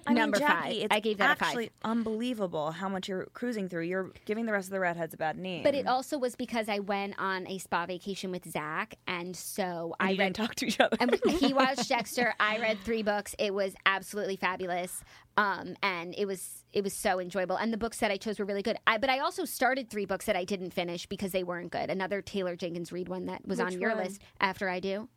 I 0.06 0.10
mean, 0.10 0.14
Number 0.16 0.38
Jackie, 0.38 0.62
five. 0.62 0.72
It's 0.84 0.86
I 0.90 1.00
gave 1.00 1.18
that 1.18 1.36
a 1.36 1.38
five. 1.38 1.48
actually 1.48 1.70
unbelievable 1.84 2.70
how 2.72 2.88
much 2.88 3.08
you're 3.08 3.26
cruising 3.34 3.68
through. 3.68 3.82
You're 3.82 4.10
giving 4.24 4.46
the 4.46 4.52
rest 4.52 4.66
of 4.68 4.72
the 4.72 4.78
readheads 4.78 5.14
a 5.14 5.16
bad 5.16 5.38
name. 5.38 5.62
But 5.62 5.74
it 5.74 5.86
also 5.86 6.18
was 6.18 6.34
because 6.36 6.68
I 6.68 6.80
went 6.80 7.14
on 7.18 7.46
a 7.46 7.58
spa 7.58 7.86
vacation 7.86 8.30
with 8.30 8.50
Zach, 8.50 8.94
and 9.06 9.36
so 9.36 9.94
And 10.00 10.08
I 10.08 10.10
you 10.12 10.18
read 10.18 10.32
didn't 10.32 10.36
talk 10.36 10.54
to 10.56 10.66
each 10.66 10.80
other. 10.80 10.96
and 11.00 11.18
he 11.40 11.52
watched 11.54 11.88
Dexter. 11.88 12.34
I 12.40 12.58
read 12.58 12.78
three 12.84 13.02
books. 13.02 13.34
It 13.38 13.54
was 13.54 13.74
absolutely 13.86 14.36
fabulous, 14.36 15.02
um, 15.36 15.76
and 15.82 16.14
it 16.18 16.26
was 16.26 16.64
it 16.72 16.82
was 16.82 16.92
so 16.94 17.20
enjoyable. 17.20 17.56
And 17.56 17.72
the 17.72 17.76
books 17.78 17.98
that 17.98 18.10
I 18.10 18.16
chose 18.16 18.38
were 18.38 18.44
really 18.44 18.62
good. 18.62 18.76
I, 18.86 18.98
but 18.98 19.10
I 19.10 19.18
also 19.20 19.44
started 19.44 19.90
three 19.90 20.06
books 20.06 20.26
that 20.26 20.36
I 20.36 20.44
didn't 20.44 20.70
finish 20.72 21.06
because 21.06 21.32
they 21.32 21.44
weren't 21.44 21.70
good. 21.70 21.90
Another 21.90 22.22
Taylor 22.22 22.56
Jenkins 22.56 22.92
Reid 22.92 23.08
one 23.08 23.26
that 23.26 23.46
was 23.46 23.58
Which 23.58 23.66
on 23.74 23.80
your 23.80 23.94
one? 23.94 24.04
list 24.04 24.20
after 24.40 24.68
I 24.68 24.80
do. 24.80 25.08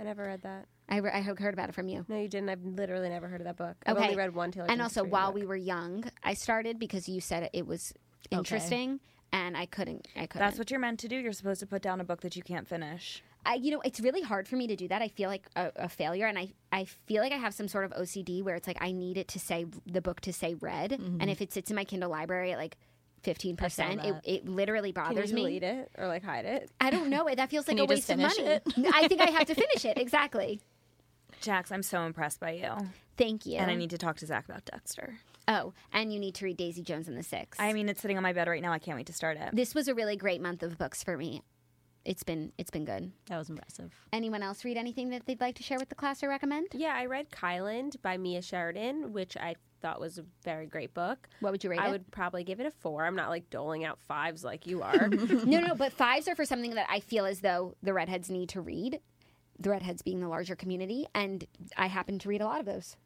I 0.00 0.04
never 0.04 0.24
read 0.24 0.42
that. 0.42 0.66
I, 0.88 0.98
re- 0.98 1.10
I 1.12 1.20
heard 1.22 1.54
about 1.54 1.68
it 1.70 1.74
from 1.74 1.88
you. 1.88 2.04
No, 2.08 2.18
you 2.18 2.28
didn't. 2.28 2.48
I've 2.50 2.64
literally 2.64 3.08
never 3.08 3.26
heard 3.28 3.40
of 3.40 3.46
that 3.46 3.56
book. 3.56 3.76
I've 3.86 3.96
Okay. 3.96 4.04
only 4.04 4.16
read 4.16 4.34
one 4.34 4.50
Taylor. 4.50 4.66
and 4.70 4.82
also, 4.82 5.02
while 5.02 5.28
book. 5.32 5.40
we 5.40 5.46
were 5.46 5.56
young, 5.56 6.04
I 6.22 6.34
started 6.34 6.78
because 6.78 7.08
you 7.08 7.20
said 7.20 7.48
it 7.52 7.66
was 7.66 7.94
interesting, 8.30 9.00
and 9.32 9.56
I 9.56 9.66
couldn't. 9.66 10.08
I 10.16 10.26
couldn't. 10.26 10.46
That's 10.46 10.58
what 10.58 10.70
you're 10.70 10.80
meant 10.80 11.00
to 11.00 11.08
do. 11.08 11.16
You're 11.16 11.32
supposed 11.32 11.60
to 11.60 11.66
put 11.66 11.82
down 11.82 12.00
a 12.00 12.04
book 12.04 12.20
that 12.20 12.36
you 12.36 12.42
can't 12.42 12.68
finish. 12.68 13.22
I, 13.46 13.54
you 13.54 13.70
know, 13.72 13.80
it's 13.84 14.00
really 14.00 14.22
hard 14.22 14.48
for 14.48 14.56
me 14.56 14.66
to 14.68 14.76
do 14.76 14.88
that. 14.88 15.02
I 15.02 15.08
feel 15.08 15.28
like 15.28 15.46
a, 15.56 15.70
a 15.76 15.88
failure, 15.88 16.26
and 16.26 16.38
I, 16.38 16.52
I 16.72 16.84
feel 16.84 17.22
like 17.22 17.32
I 17.32 17.36
have 17.36 17.52
some 17.54 17.68
sort 17.68 17.84
of 17.84 17.90
OCD 17.92 18.42
where 18.42 18.54
it's 18.56 18.66
like 18.66 18.78
I 18.80 18.92
need 18.92 19.16
it 19.18 19.28
to 19.28 19.38
say 19.38 19.66
the 19.86 20.00
book 20.00 20.20
to 20.22 20.32
say 20.32 20.54
read, 20.54 20.92
mm-hmm. 20.92 21.18
and 21.20 21.30
if 21.30 21.40
it 21.42 21.52
sits 21.52 21.70
in 21.70 21.76
my 21.76 21.84
Kindle 21.84 22.10
library 22.10 22.52
at 22.52 22.58
like 22.58 22.76
fifteen 23.22 23.56
percent, 23.56 24.02
it, 24.04 24.14
it 24.24 24.48
literally 24.48 24.92
Can 24.92 25.04
bothers 25.04 25.30
you 25.30 25.34
me. 25.36 25.42
delete 25.42 25.62
it 25.62 25.90
or 25.98 26.06
like 26.06 26.22
hide 26.22 26.44
it? 26.46 26.70
I 26.80 26.90
don't 26.90 27.10
know. 27.10 27.26
It 27.26 27.36
that 27.36 27.50
feels 27.50 27.68
like 27.68 27.76
Can 27.76 27.86
a 27.86 27.92
you 27.92 27.96
just 27.96 28.08
waste 28.08 28.24
of 28.24 28.32
finish 28.32 28.64
money. 28.76 28.88
I 28.94 29.08
think 29.08 29.20
I 29.20 29.30
have 29.30 29.46
to 29.46 29.54
finish 29.64 29.84
it 29.84 29.98
exactly. 29.98 30.60
Jax, 31.44 31.70
I'm 31.70 31.82
so 31.82 32.02
impressed 32.02 32.40
by 32.40 32.52
you. 32.52 32.72
Thank 33.16 33.46
you. 33.46 33.58
And 33.58 33.70
I 33.70 33.74
need 33.74 33.90
to 33.90 33.98
talk 33.98 34.16
to 34.18 34.26
Zach 34.26 34.46
about 34.48 34.64
Dexter. 34.64 35.18
oh, 35.46 35.72
and 35.92 36.12
you 36.12 36.18
need 36.18 36.34
to 36.36 36.44
read 36.44 36.56
Daisy 36.56 36.82
Jones 36.82 37.06
and 37.06 37.16
the 37.16 37.22
Six. 37.22 37.58
I 37.60 37.72
mean, 37.72 37.88
it's 37.88 38.00
sitting 38.00 38.16
on 38.16 38.22
my 38.22 38.32
bed 38.32 38.48
right 38.48 38.62
now. 38.62 38.72
I 38.72 38.78
can't 38.78 38.96
wait 38.96 39.06
to 39.06 39.12
start 39.12 39.36
it. 39.36 39.50
this 39.52 39.74
was 39.74 39.86
a 39.88 39.94
really 39.94 40.16
great 40.16 40.40
month 40.40 40.62
of 40.62 40.78
books 40.78 41.02
for 41.04 41.16
me. 41.16 41.42
It's 42.04 42.22
been 42.22 42.52
it's 42.58 42.70
been 42.70 42.84
good. 42.84 43.12
That 43.28 43.38
was 43.38 43.48
impressive. 43.48 43.90
Anyone 44.12 44.42
else 44.42 44.62
read 44.64 44.76
anything 44.76 45.08
that 45.10 45.24
they'd 45.26 45.40
like 45.40 45.54
to 45.56 45.62
share 45.62 45.78
with 45.78 45.88
the 45.88 45.94
class 45.94 46.22
or 46.22 46.28
recommend? 46.28 46.68
Yeah, 46.72 46.94
I 46.94 47.06
read 47.06 47.30
Kyland 47.30 48.00
by 48.02 48.18
Mia 48.18 48.42
Sheridan, 48.42 49.12
which 49.14 49.36
I 49.38 49.54
thought 49.80 50.00
was 50.00 50.18
a 50.18 50.24
very 50.42 50.66
great 50.66 50.92
book. 50.92 51.28
What 51.40 51.52
would 51.52 51.64
you 51.64 51.70
rate 51.70 51.80
I 51.80 51.88
it? 51.88 51.92
would 51.92 52.10
probably 52.10 52.44
give 52.44 52.60
it 52.60 52.66
a 52.66 52.70
four. 52.70 53.06
I'm 53.06 53.16
not 53.16 53.30
like 53.30 53.48
doling 53.48 53.84
out 53.84 53.98
fives 54.00 54.44
like 54.44 54.66
you 54.66 54.82
are. 54.82 55.08
no, 55.08 55.60
no, 55.60 55.74
but 55.74 55.92
fives 55.94 56.28
are 56.28 56.34
for 56.34 56.44
something 56.44 56.74
that 56.74 56.86
I 56.90 57.00
feel 57.00 57.24
as 57.24 57.40
though 57.40 57.74
the 57.82 57.92
readheads 57.92 58.28
need 58.28 58.50
to 58.50 58.60
read. 58.60 59.00
The 59.58 59.70
readheads 59.70 60.02
being 60.02 60.20
the 60.20 60.28
larger 60.28 60.56
community, 60.56 61.06
and 61.14 61.46
I 61.76 61.86
happen 61.86 62.18
to 62.20 62.28
read 62.28 62.40
a 62.40 62.44
lot 62.46 62.60
of 62.60 62.66
those. 62.66 62.96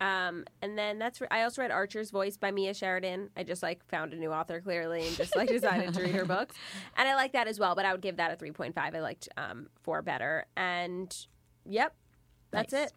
Um, 0.00 0.44
and 0.60 0.76
then 0.78 0.98
that's 0.98 1.20
re- 1.22 1.28
I 1.30 1.42
also 1.42 1.62
read 1.62 1.70
Archer's 1.70 2.10
Voice 2.10 2.36
by 2.36 2.50
Mia 2.50 2.74
Sheridan. 2.74 3.30
I 3.36 3.42
just 3.44 3.62
like 3.62 3.82
found 3.88 4.12
a 4.12 4.16
new 4.16 4.30
author 4.30 4.60
clearly 4.60 5.06
and 5.06 5.16
just 5.16 5.34
like 5.34 5.48
decided 5.58 5.94
to 5.94 6.02
read 6.02 6.14
her 6.14 6.26
books, 6.26 6.54
and 6.96 7.08
I 7.08 7.14
like 7.14 7.32
that 7.32 7.48
as 7.48 7.58
well. 7.58 7.74
But 7.74 7.86
I 7.86 7.92
would 7.92 8.02
give 8.02 8.18
that 8.18 8.30
a 8.30 8.36
three 8.36 8.50
point 8.52 8.74
five. 8.74 8.94
I 8.94 9.00
liked 9.00 9.28
um, 9.38 9.68
four 9.82 10.02
better, 10.02 10.44
and 10.56 11.16
yep, 11.64 11.94
that's 12.50 12.72
Nice. 12.72 12.86
it. 12.88 12.92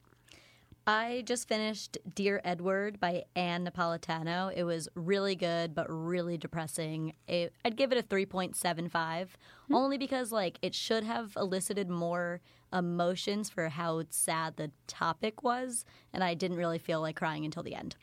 I 0.89 1.21
just 1.27 1.47
finished 1.47 1.99
Dear 2.15 2.41
Edward 2.43 2.99
by 2.99 3.25
Ann 3.35 3.63
Napolitano. 3.63 4.51
It 4.51 4.63
was 4.63 4.89
really 4.95 5.35
good, 5.35 5.75
but 5.75 5.85
really 5.87 6.35
depressing. 6.35 7.13
It, 7.27 7.53
I'd 7.63 7.75
give 7.75 7.91
it 7.91 7.99
a 7.99 8.01
3.75, 8.01 9.27
only 9.71 9.99
because 9.99 10.31
like 10.31 10.57
it 10.63 10.73
should 10.73 11.03
have 11.03 11.33
elicited 11.37 11.91
more 11.91 12.41
emotions 12.73 13.51
for 13.51 13.69
how 13.69 14.01
sad 14.09 14.57
the 14.57 14.71
topic 14.87 15.43
was, 15.43 15.85
and 16.11 16.23
I 16.23 16.33
didn't 16.33 16.57
really 16.57 16.79
feel 16.79 17.01
like 17.01 17.17
crying 17.17 17.45
until 17.45 17.61
the 17.61 17.75
end. 17.75 17.95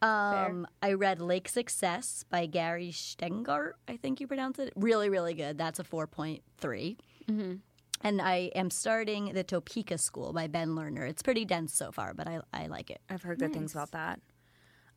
Um, 0.00 0.68
I 0.80 0.92
read 0.92 1.20
Lake 1.20 1.48
Success 1.48 2.24
by 2.30 2.46
Gary 2.46 2.92
Stengart, 2.92 3.78
I 3.88 3.96
think 3.96 4.20
you 4.20 4.28
pronounce 4.28 4.60
it. 4.60 4.72
Really, 4.76 5.10
really 5.10 5.34
good. 5.34 5.58
That's 5.58 5.80
a 5.80 5.84
4.3. 5.84 6.96
And 8.02 8.20
I 8.20 8.50
am 8.54 8.70
starting 8.70 9.32
the 9.32 9.44
Topeka 9.44 9.98
School 9.98 10.32
by 10.32 10.48
Ben 10.48 10.70
Lerner. 10.70 11.08
It's 11.08 11.22
pretty 11.22 11.44
dense 11.44 11.74
so 11.74 11.92
far, 11.92 12.14
but 12.14 12.26
I, 12.26 12.40
I 12.52 12.66
like 12.66 12.90
it. 12.90 13.00
I've 13.08 13.22
heard 13.22 13.38
good 13.38 13.52
things 13.52 13.72
about 13.72 13.92
that. 13.92 14.20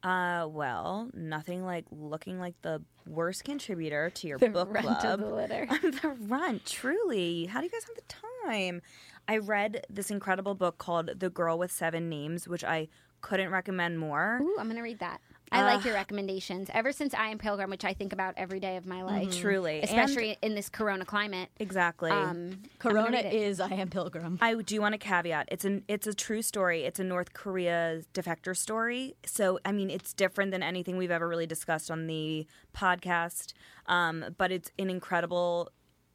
Uh, 0.03 0.48
well, 0.48 1.10
nothing 1.14 1.65
like 1.65 1.86
looking 1.91 2.40
like 2.40 2.53
the 2.61 2.82
worst 3.07 3.44
contributor 3.44 4.11
to 4.11 4.27
your 4.27 4.38
book 4.52 4.73
club. 4.76 5.22
litter. 5.22 5.68
the 5.82 6.15
runt, 6.27 6.65
truly. 6.65 7.45
How 7.45 7.60
do 7.60 7.65
you 7.65 7.72
guys 7.72 7.86
have 7.86 7.95
the 7.95 8.48
time? 8.48 8.82
I 9.27 9.38
read 9.38 9.86
this 9.90 10.11
incredible 10.11 10.53
book 10.53 10.77
called 10.77 11.19
The 11.19 11.30
Girl 11.30 11.57
with 11.57 11.72
Seven 11.72 12.07
Names, 12.07 12.48
which 12.48 12.64
I 12.64 12.88
couldn't 13.22 13.49
recommend 13.49 13.98
more. 13.98 14.40
Ooh, 14.44 14.56
I'm 14.60 14.68
gonna 14.68 14.84
read 14.84 14.99
that. 14.99 15.22
I 15.51 15.63
like 15.63 15.85
your 15.85 15.93
recommendations. 15.93 16.69
Ever 16.73 16.91
since 16.91 17.13
I 17.13 17.30
am 17.30 17.38
Pilgrim, 17.38 17.69
which 17.69 17.85
I 17.85 17.93
think 17.93 18.13
about 18.13 18.34
every 18.38 18.59
day 18.59 18.77
of 18.77 18.85
my 18.85 19.03
life, 19.03 19.39
Truly. 19.39 19.76
And- 19.81 19.84
especially 19.85 20.38
in 20.41 20.55
this 20.55 20.69
Corona 20.69 21.05
climate. 21.05 21.49
exactly. 21.59 22.11
Um, 22.11 22.63
Corona 22.80 23.19
is 23.19 23.59
I 23.59 23.69
Am 23.69 23.89
Pilgrim. 23.89 24.38
I 24.41 24.55
do 24.55 24.81
want 24.81 24.93
to 24.93 24.97
caveat. 24.97 25.49
It's 25.51 25.65
an 25.65 25.84
it's 25.88 26.07
a 26.07 26.13
true 26.13 26.41
story. 26.41 26.84
It's 26.84 26.99
a 26.99 27.03
North 27.03 27.34
Korea 27.34 28.01
defector 28.13 28.55
story. 28.55 29.15
So 29.26 29.59
I 29.63 29.72
mean, 29.72 29.89
it's 29.89 30.13
different 30.13 30.51
than 30.51 30.63
anything 30.63 30.97
we've 30.97 31.11
ever 31.11 31.27
really 31.27 31.47
discussed 31.47 31.89
on 31.91 32.07
the 32.07 32.47
podcast. 32.76 33.53
Um, 33.88 34.26
but 34.38 34.51
it's 34.51 34.72
an 34.80 34.89
incredible 34.89 35.72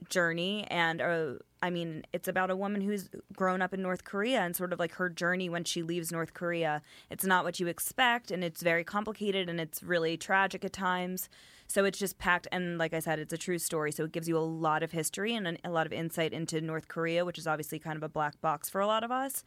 journey, 0.08 0.66
and 0.70 1.00
uh, 1.00 1.32
I 1.62 1.70
mean, 1.70 2.04
it's 2.12 2.28
about 2.28 2.50
a 2.50 2.56
woman 2.56 2.80
who's 2.80 3.10
grown 3.34 3.60
up 3.62 3.74
in 3.74 3.82
North 3.82 4.04
Korea 4.04 4.40
and 4.40 4.56
sort 4.56 4.72
of 4.72 4.78
like 4.78 4.94
her 4.94 5.08
journey 5.08 5.48
when 5.48 5.64
she 5.64 5.82
leaves 5.82 6.10
North 6.10 6.34
Korea. 6.34 6.82
It's 7.10 7.24
not 7.24 7.44
what 7.44 7.60
you 7.60 7.66
expect, 7.66 8.30
and 8.30 8.42
it's 8.42 8.62
very 8.62 8.84
complicated, 8.84 9.48
and 9.48 9.60
it's 9.60 9.82
really 9.82 10.16
tragic 10.16 10.64
at 10.64 10.72
times. 10.72 11.28
So 11.66 11.84
it's 11.84 11.98
just 11.98 12.18
packed, 12.18 12.48
and 12.50 12.78
like 12.78 12.94
I 12.94 12.98
said, 12.98 13.18
it's 13.18 13.32
a 13.32 13.38
true 13.38 13.58
story. 13.58 13.92
So 13.92 14.04
it 14.04 14.12
gives 14.12 14.28
you 14.28 14.36
a 14.36 14.40
lot 14.40 14.82
of 14.82 14.92
history 14.92 15.34
and 15.34 15.58
a 15.62 15.70
lot 15.70 15.86
of 15.86 15.92
insight 15.92 16.32
into 16.32 16.60
North 16.60 16.88
Korea, 16.88 17.24
which 17.24 17.38
is 17.38 17.46
obviously 17.46 17.78
kind 17.78 17.96
of 17.96 18.02
a 18.02 18.08
black 18.08 18.40
box 18.40 18.68
for 18.68 18.80
a 18.80 18.86
lot 18.86 19.04
of 19.04 19.10
us. 19.10 19.44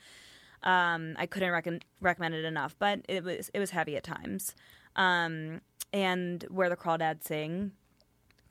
Um, 0.63 1.15
I 1.17 1.25
couldn't 1.25 1.51
recon 1.51 1.81
recommend 1.99 2.35
it 2.35 2.45
enough, 2.45 2.75
but 2.79 3.01
it 3.09 3.23
was 3.23 3.49
it 3.53 3.59
was 3.59 3.71
heavy 3.71 3.97
at 3.97 4.03
times. 4.03 4.55
Um, 4.95 5.61
and 5.91 6.45
Where 6.49 6.69
the 6.69 6.77
Crawdads 6.77 7.25
Sing 7.25 7.71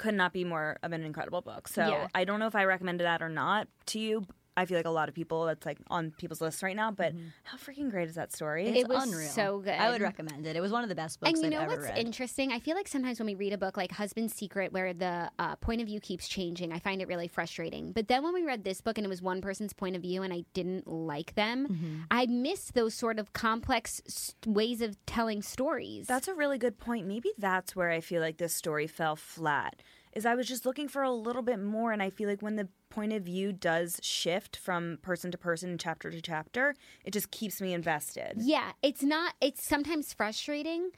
could 0.02 0.14
not 0.14 0.32
be 0.32 0.42
more 0.42 0.78
of 0.82 0.90
an 0.90 1.04
incredible 1.04 1.42
book. 1.42 1.68
So 1.68 1.86
Yeah. 1.86 2.08
I 2.12 2.24
don't 2.24 2.40
know 2.40 2.48
if 2.48 2.56
I 2.56 2.64
recommended 2.64 3.04
that 3.04 3.22
or 3.22 3.28
not 3.28 3.68
to 3.86 4.00
you. 4.00 4.26
I 4.54 4.66
feel 4.66 4.76
like 4.76 4.84
a 4.84 4.90
lot 4.90 5.08
of 5.08 5.14
people 5.14 5.46
that's 5.46 5.64
like 5.64 5.78
on 5.88 6.10
people's 6.10 6.42
lists 6.42 6.62
right 6.62 6.76
now, 6.76 6.90
but 6.90 7.14
how 7.44 7.56
freaking 7.56 7.90
great 7.90 8.08
is 8.08 8.16
that 8.16 8.32
story? 8.34 8.66
It 8.68 8.86
was 8.86 9.04
unreal. 9.04 9.28
so 9.30 9.60
good. 9.60 9.72
I 9.72 9.90
would 9.90 10.02
recommend 10.02 10.46
it. 10.46 10.56
It 10.56 10.60
was 10.60 10.70
one 10.70 10.82
of 10.82 10.90
the 10.90 10.94
best 10.94 11.20
books 11.20 11.30
and 11.32 11.38
you 11.40 11.46
I've 11.46 11.52
know 11.68 11.72
ever 11.72 11.82
what's 11.82 11.94
read. 11.96 11.98
interesting? 12.06 12.52
I 12.52 12.58
feel 12.58 12.74
like 12.76 12.86
sometimes 12.86 13.18
when 13.18 13.26
we 13.26 13.34
read 13.34 13.54
a 13.54 13.58
book 13.58 13.78
like 13.78 13.92
Husband's 13.92 14.34
Secret, 14.34 14.70
where 14.72 14.92
the 14.92 15.30
uh, 15.38 15.56
point 15.56 15.80
of 15.80 15.86
view 15.86 16.00
keeps 16.00 16.28
changing, 16.28 16.70
I 16.70 16.80
find 16.80 17.00
it 17.00 17.08
really 17.08 17.28
frustrating. 17.28 17.92
But 17.92 18.08
then 18.08 18.22
when 18.22 18.34
we 18.34 18.44
read 18.44 18.62
this 18.62 18.82
book 18.82 18.98
and 18.98 19.06
it 19.06 19.08
was 19.08 19.22
one 19.22 19.40
person's 19.40 19.72
point 19.72 19.96
of 19.96 20.02
view 20.02 20.22
and 20.22 20.34
I 20.34 20.44
didn't 20.52 20.86
like 20.86 21.34
them, 21.34 21.66
Mm-hmm. 21.68 22.00
I 22.10 22.26
missed 22.26 22.74
those 22.74 22.92
sort 22.92 23.18
of 23.18 23.32
complex 23.32 24.02
s- 24.06 24.34
ways 24.46 24.82
of 24.82 24.96
telling 25.06 25.40
stories. 25.40 26.06
That's 26.06 26.28
a 26.28 26.34
really 26.34 26.58
good 26.58 26.78
point. 26.78 27.06
Maybe 27.06 27.30
that's 27.38 27.74
where 27.74 27.90
I 27.90 28.00
feel 28.00 28.20
like 28.20 28.36
this 28.36 28.52
story 28.52 28.86
fell 28.86 29.16
flat. 29.16 29.80
Is 30.12 30.26
I 30.26 30.34
was 30.34 30.46
just 30.46 30.66
looking 30.66 30.88
for 30.88 31.02
a 31.02 31.10
little 31.10 31.42
bit 31.42 31.58
more, 31.58 31.90
and 31.92 32.02
I 32.02 32.10
feel 32.10 32.28
like 32.28 32.42
when 32.42 32.56
the 32.56 32.68
point 32.90 33.12
of 33.14 33.22
view 33.22 33.52
does 33.52 33.98
shift 34.02 34.56
from 34.56 34.98
person 35.00 35.30
to 35.30 35.38
person, 35.38 35.78
chapter 35.78 36.10
to 36.10 36.20
chapter, 36.20 36.74
it 37.04 37.12
just 37.12 37.30
keeps 37.30 37.60
me 37.62 37.72
invested. 37.72 38.34
Yeah, 38.36 38.72
it's 38.82 39.02
not. 39.02 39.34
It's 39.40 39.66
sometimes 39.66 40.12
frustrating, 40.12 40.90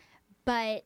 but 0.44 0.82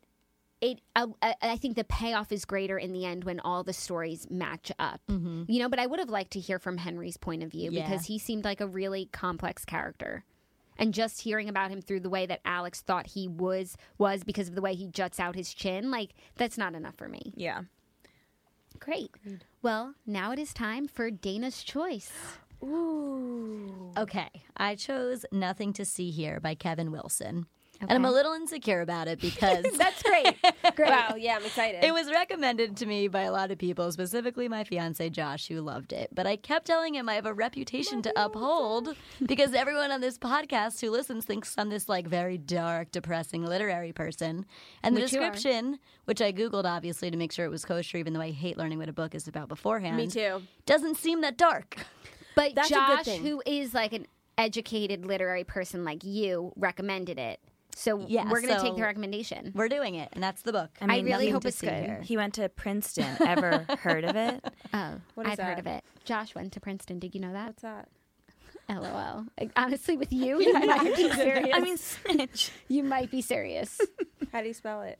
it. 0.61 0.81
Uh, 0.95 1.07
I 1.23 1.35
I 1.41 1.57
think 1.57 1.77
the 1.77 1.85
payoff 1.85 2.31
is 2.31 2.45
greater 2.45 2.77
in 2.77 2.93
the 2.93 3.07
end 3.07 3.25
when 3.25 3.41
all 3.41 3.65
the 3.65 3.73
stories 3.73 4.29
match 4.31 4.71
up. 4.79 5.01
You 5.09 5.59
know, 5.61 5.69
but 5.71 5.79
I 5.79 5.87
would 5.87 5.99
have 5.99 6.11
liked 6.11 6.33
to 6.33 6.41
hear 6.41 6.59
from 6.59 6.77
Henry's 6.79 7.17
point 7.17 7.43
of 7.43 7.51
view 7.51 7.71
Yeah. 7.73 7.85
because 7.89 8.07
he 8.07 8.19
seemed 8.19 8.45
like 8.45 8.61
a 8.61 8.67
really 8.67 9.07
complex 9.13 9.65
character. 9.65 10.25
And 10.81 10.95
just 10.95 11.23
hearing 11.23 11.49
about 11.49 11.71
him 11.73 11.81
through 11.81 12.01
the 12.01 12.11
way 12.11 12.25
that 12.27 12.41
Alex 12.45 12.83
thought 12.83 13.09
he 13.09 13.27
was 13.27 13.77
was 13.97 14.23
because 14.23 14.49
of 14.49 14.55
the 14.55 14.61
way 14.61 14.75
he 14.77 14.87
juts 14.87 15.19
out 15.19 15.35
his 15.35 15.53
chin, 15.53 15.91
like 15.91 16.15
that's 16.37 16.57
not 16.59 16.75
enough 16.77 16.95
for 16.95 17.09
me. 17.09 17.33
Yeah. 17.35 17.63
Great. 18.79 19.11
Well, 19.63 19.95
now 20.07 20.33
it 20.33 20.39
is 20.39 20.53
time 20.55 20.89
for 20.89 21.11
Dana's 21.11 21.63
choice. 21.63 22.13
Okay, 22.63 24.29
I 24.57 24.75
chose 24.75 25.25
Nothing 25.31 25.73
to 25.75 25.85
See 25.85 26.11
Here 26.11 26.41
by 26.41 26.55
Kevin 26.55 26.91
Wilson. 26.91 27.47
And 27.81 27.93
I'm 27.93 28.05
a 28.05 28.11
little 28.11 28.33
insecure 28.33 28.81
about 28.81 29.09
it 29.09 29.21
because 29.21 29.65
That's 29.77 30.03
great. 30.03 30.37
Great. 30.77 30.91
Wow, 30.91 31.15
yeah, 31.17 31.37
I'm 31.37 31.45
excited. 31.45 31.83
it 31.85 31.93
was 31.93 32.11
recommended 32.11 32.77
to 32.79 32.87
me 32.87 33.09
by 33.09 33.23
a 33.23 33.33
lot 33.33 33.51
of 33.51 33.59
people, 33.59 33.91
specifically 33.91 34.49
my 34.49 34.65
fiance 34.65 35.09
Josh, 35.11 35.49
who 35.49 35.61
loved 35.61 35.93
it. 35.93 36.09
But 36.13 36.27
I 36.27 36.37
kept 36.37 36.67
telling 36.67 36.95
him 36.95 37.09
I 37.09 37.15
have 37.15 37.27
a 37.27 37.33
reputation 37.35 38.03
to 38.03 38.13
uphold 38.17 38.95
because 39.25 39.55
everyone 39.55 39.91
on 39.91 40.01
this 40.01 40.19
podcast 40.19 40.81
who 40.81 40.91
listens 40.91 41.25
thinks 41.25 41.55
I'm 41.59 41.69
this 41.69 41.89
like 41.89 42.07
very 42.07 42.39
dark, 42.39 42.93
depressing 42.93 43.45
literary 43.45 43.93
person. 43.93 44.47
And 44.83 44.97
the 44.97 45.03
Which 45.03 45.11
description, 45.11 45.79
which 46.05 46.21
I 46.21 46.33
Googled 46.33 46.65
obviously 46.65 47.11
to 47.11 47.17
make 47.17 47.33
sure 47.33 47.45
it 47.45 47.51
was 47.51 47.65
kosher, 47.65 47.99
even 47.99 48.13
though 48.13 48.21
I 48.21 48.31
hate 48.31 48.57
learning 48.57 48.79
what 48.79 48.89
a 48.89 48.93
book 48.93 49.15
is 49.15 49.27
about 49.27 49.49
beforehand. 49.49 49.97
Me 49.97 50.07
too. 50.07 50.43
Doesn't 50.67 50.97
seem 50.97 51.23
that 51.23 51.37
dark. 51.37 51.77
But 52.35 52.55
That's 52.55 52.69
Josh, 52.69 53.07
who 53.07 53.43
is 53.47 53.75
like 53.75 53.93
an 53.93 54.07
educated 54.37 55.05
literary 55.05 55.45
person 55.45 55.85
like 55.85 56.05
you, 56.05 56.53
recommended 56.57 57.19
it. 57.19 57.41
So 57.79 58.05
Yeah, 58.09 58.29
we're 58.29 58.41
going 58.41 58.57
to 58.57 58.61
take 58.61 58.75
the 58.75 58.83
recommendation. 58.83 59.53
We're 59.55 59.69
doing 59.69 59.95
it, 59.95 60.09
and 60.13 60.21
that's 60.23 60.43
the 60.43 60.53
book. 60.53 60.71
I 60.81 60.99
really 60.99 61.31
hope 61.31 61.45
it's 61.47 61.61
good. 61.61 61.73
here. 61.73 62.01
He 62.03 62.17
went 62.17 62.35
to 62.35 62.49
Princeton. 62.49 63.07
Ever 63.21 63.67
heard 63.79 64.03
of 64.03 64.17
it? 64.17 64.45
Oh, 64.75 64.95
What 65.15 65.27
is 65.27 65.39
I've 65.39 65.47
heard 65.47 65.59
of 65.61 65.67
it. 65.69 65.85
Josh 66.05 66.35
went 66.35 66.53
to 66.55 66.61
Princeton. 66.61 66.99
Did 66.99 67.15
you 67.15 67.21
know 67.21 67.33
that? 67.33 67.47
What's 67.47 67.63
that? 67.63 67.89
LOL. 68.69 69.27
Like, 69.41 69.53
Honestly, 69.55 69.97
with 69.97 70.13
you, 70.13 70.41
you 70.41 70.53
might 70.55 70.97
be 70.97 71.09
serious. 71.13 71.49
I 71.55 71.61
mean, 71.61 71.77
snitch. 71.77 72.51
you 72.67 72.83
might 72.83 73.13
be 73.13 73.23
serious. 73.23 73.81
How 74.33 74.43
do 74.43 74.49
you 74.49 74.55
spell 74.55 74.83
it? 74.83 74.99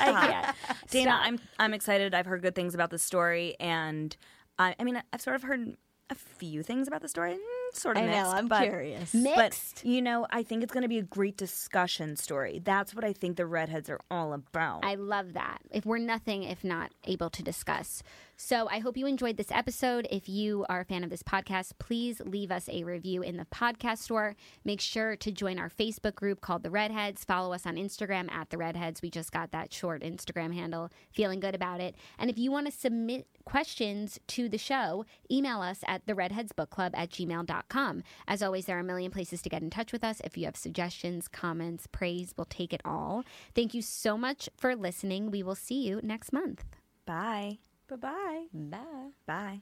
I 0.00 0.12
can't. 0.12 0.56
Dana, 0.90 1.10
Stop. 1.10 1.26
I'm 1.26 1.38
I'm 1.58 1.74
excited. 1.74 2.14
I've 2.14 2.26
heard 2.26 2.40
good 2.40 2.54
things 2.54 2.72
about 2.74 2.90
the 2.90 2.98
story, 2.98 3.56
and 3.58 4.16
I, 4.60 4.76
I 4.78 4.84
mean, 4.84 5.02
I've 5.12 5.20
sort 5.20 5.34
of 5.34 5.42
heard 5.42 5.76
a 6.08 6.14
few 6.14 6.62
things 6.62 6.86
about 6.86 7.02
the 7.02 7.08
story. 7.08 7.36
Sort 7.72 7.96
of 7.96 8.02
I 8.02 8.06
know, 8.06 8.12
mixed, 8.12 8.34
I'm 8.34 8.48
but, 8.48 8.62
curious. 8.62 9.14
Mixed. 9.14 9.82
But 9.82 9.84
you 9.88 10.02
know, 10.02 10.26
I 10.30 10.42
think 10.42 10.62
it's 10.62 10.72
going 10.72 10.82
to 10.82 10.88
be 10.88 10.98
a 10.98 11.02
great 11.02 11.36
discussion 11.36 12.16
story. 12.16 12.60
That's 12.62 12.94
what 12.94 13.04
I 13.04 13.12
think 13.12 13.36
the 13.36 13.44
readheads 13.44 13.88
are 13.88 14.00
all 14.10 14.32
about. 14.32 14.84
I 14.84 14.94
love 14.96 15.32
that. 15.32 15.58
If 15.70 15.86
we're 15.86 15.98
nothing 15.98 16.42
if 16.42 16.64
not 16.64 16.92
able 17.04 17.30
to 17.30 17.42
discuss. 17.42 18.02
So 18.44 18.66
I 18.68 18.80
hope 18.80 18.96
you 18.96 19.06
enjoyed 19.06 19.36
this 19.36 19.52
episode. 19.52 20.08
If 20.10 20.28
you 20.28 20.66
are 20.68 20.80
a 20.80 20.84
fan 20.84 21.04
of 21.04 21.10
this 21.10 21.22
podcast, 21.22 21.74
please 21.78 22.20
leave 22.24 22.50
us 22.50 22.68
a 22.68 22.82
review 22.82 23.22
in 23.22 23.36
the 23.36 23.44
podcast 23.44 23.98
store. 23.98 24.34
Make 24.64 24.80
sure 24.80 25.14
to 25.14 25.30
join 25.30 25.60
our 25.60 25.70
Facebook 25.70 26.16
group 26.16 26.40
called 26.40 26.64
The 26.64 26.68
Readheads. 26.68 27.24
Follow 27.24 27.52
us 27.52 27.66
on 27.66 27.76
Instagram 27.76 28.28
at 28.32 28.50
The 28.50 28.56
Readheads. 28.56 29.00
We 29.00 29.10
just 29.10 29.30
got 29.30 29.52
that 29.52 29.72
short 29.72 30.02
Instagram 30.02 30.52
handle. 30.52 30.90
Feeling 31.12 31.38
good 31.38 31.54
about 31.54 31.80
it. 31.80 31.94
And 32.18 32.28
if 32.28 32.36
you 32.36 32.50
want 32.50 32.66
to 32.66 32.72
submit 32.72 33.28
questions 33.44 34.18
to 34.26 34.48
the 34.48 34.58
show, 34.58 35.06
email 35.30 35.60
us 35.60 35.84
at 35.86 36.04
the 36.06 36.12
thereadheadsbookclub 36.12 36.90
at 36.94 37.10
gmail.com. 37.10 38.02
As 38.26 38.42
always, 38.42 38.66
there 38.66 38.76
are 38.76 38.80
a 38.80 38.84
million 38.84 39.12
places 39.12 39.40
to 39.42 39.50
get 39.50 39.62
in 39.62 39.70
touch 39.70 39.92
with 39.92 40.02
us. 40.02 40.20
If 40.24 40.36
you 40.36 40.46
have 40.46 40.56
suggestions, 40.56 41.28
comments, 41.28 41.86
praise, 41.86 42.34
we'll 42.36 42.46
take 42.46 42.72
it 42.72 42.82
all. 42.84 43.22
Thank 43.54 43.72
you 43.72 43.82
so 43.82 44.18
much 44.18 44.48
for 44.56 44.74
listening. 44.74 45.30
We 45.30 45.44
will 45.44 45.54
see 45.54 45.86
you 45.86 46.00
next 46.02 46.32
month. 46.32 46.64
Bye. 47.06 47.58
Bye 47.92 47.96
bye. 47.98 48.46
Bye. 48.52 49.12
Bye. 49.26 49.60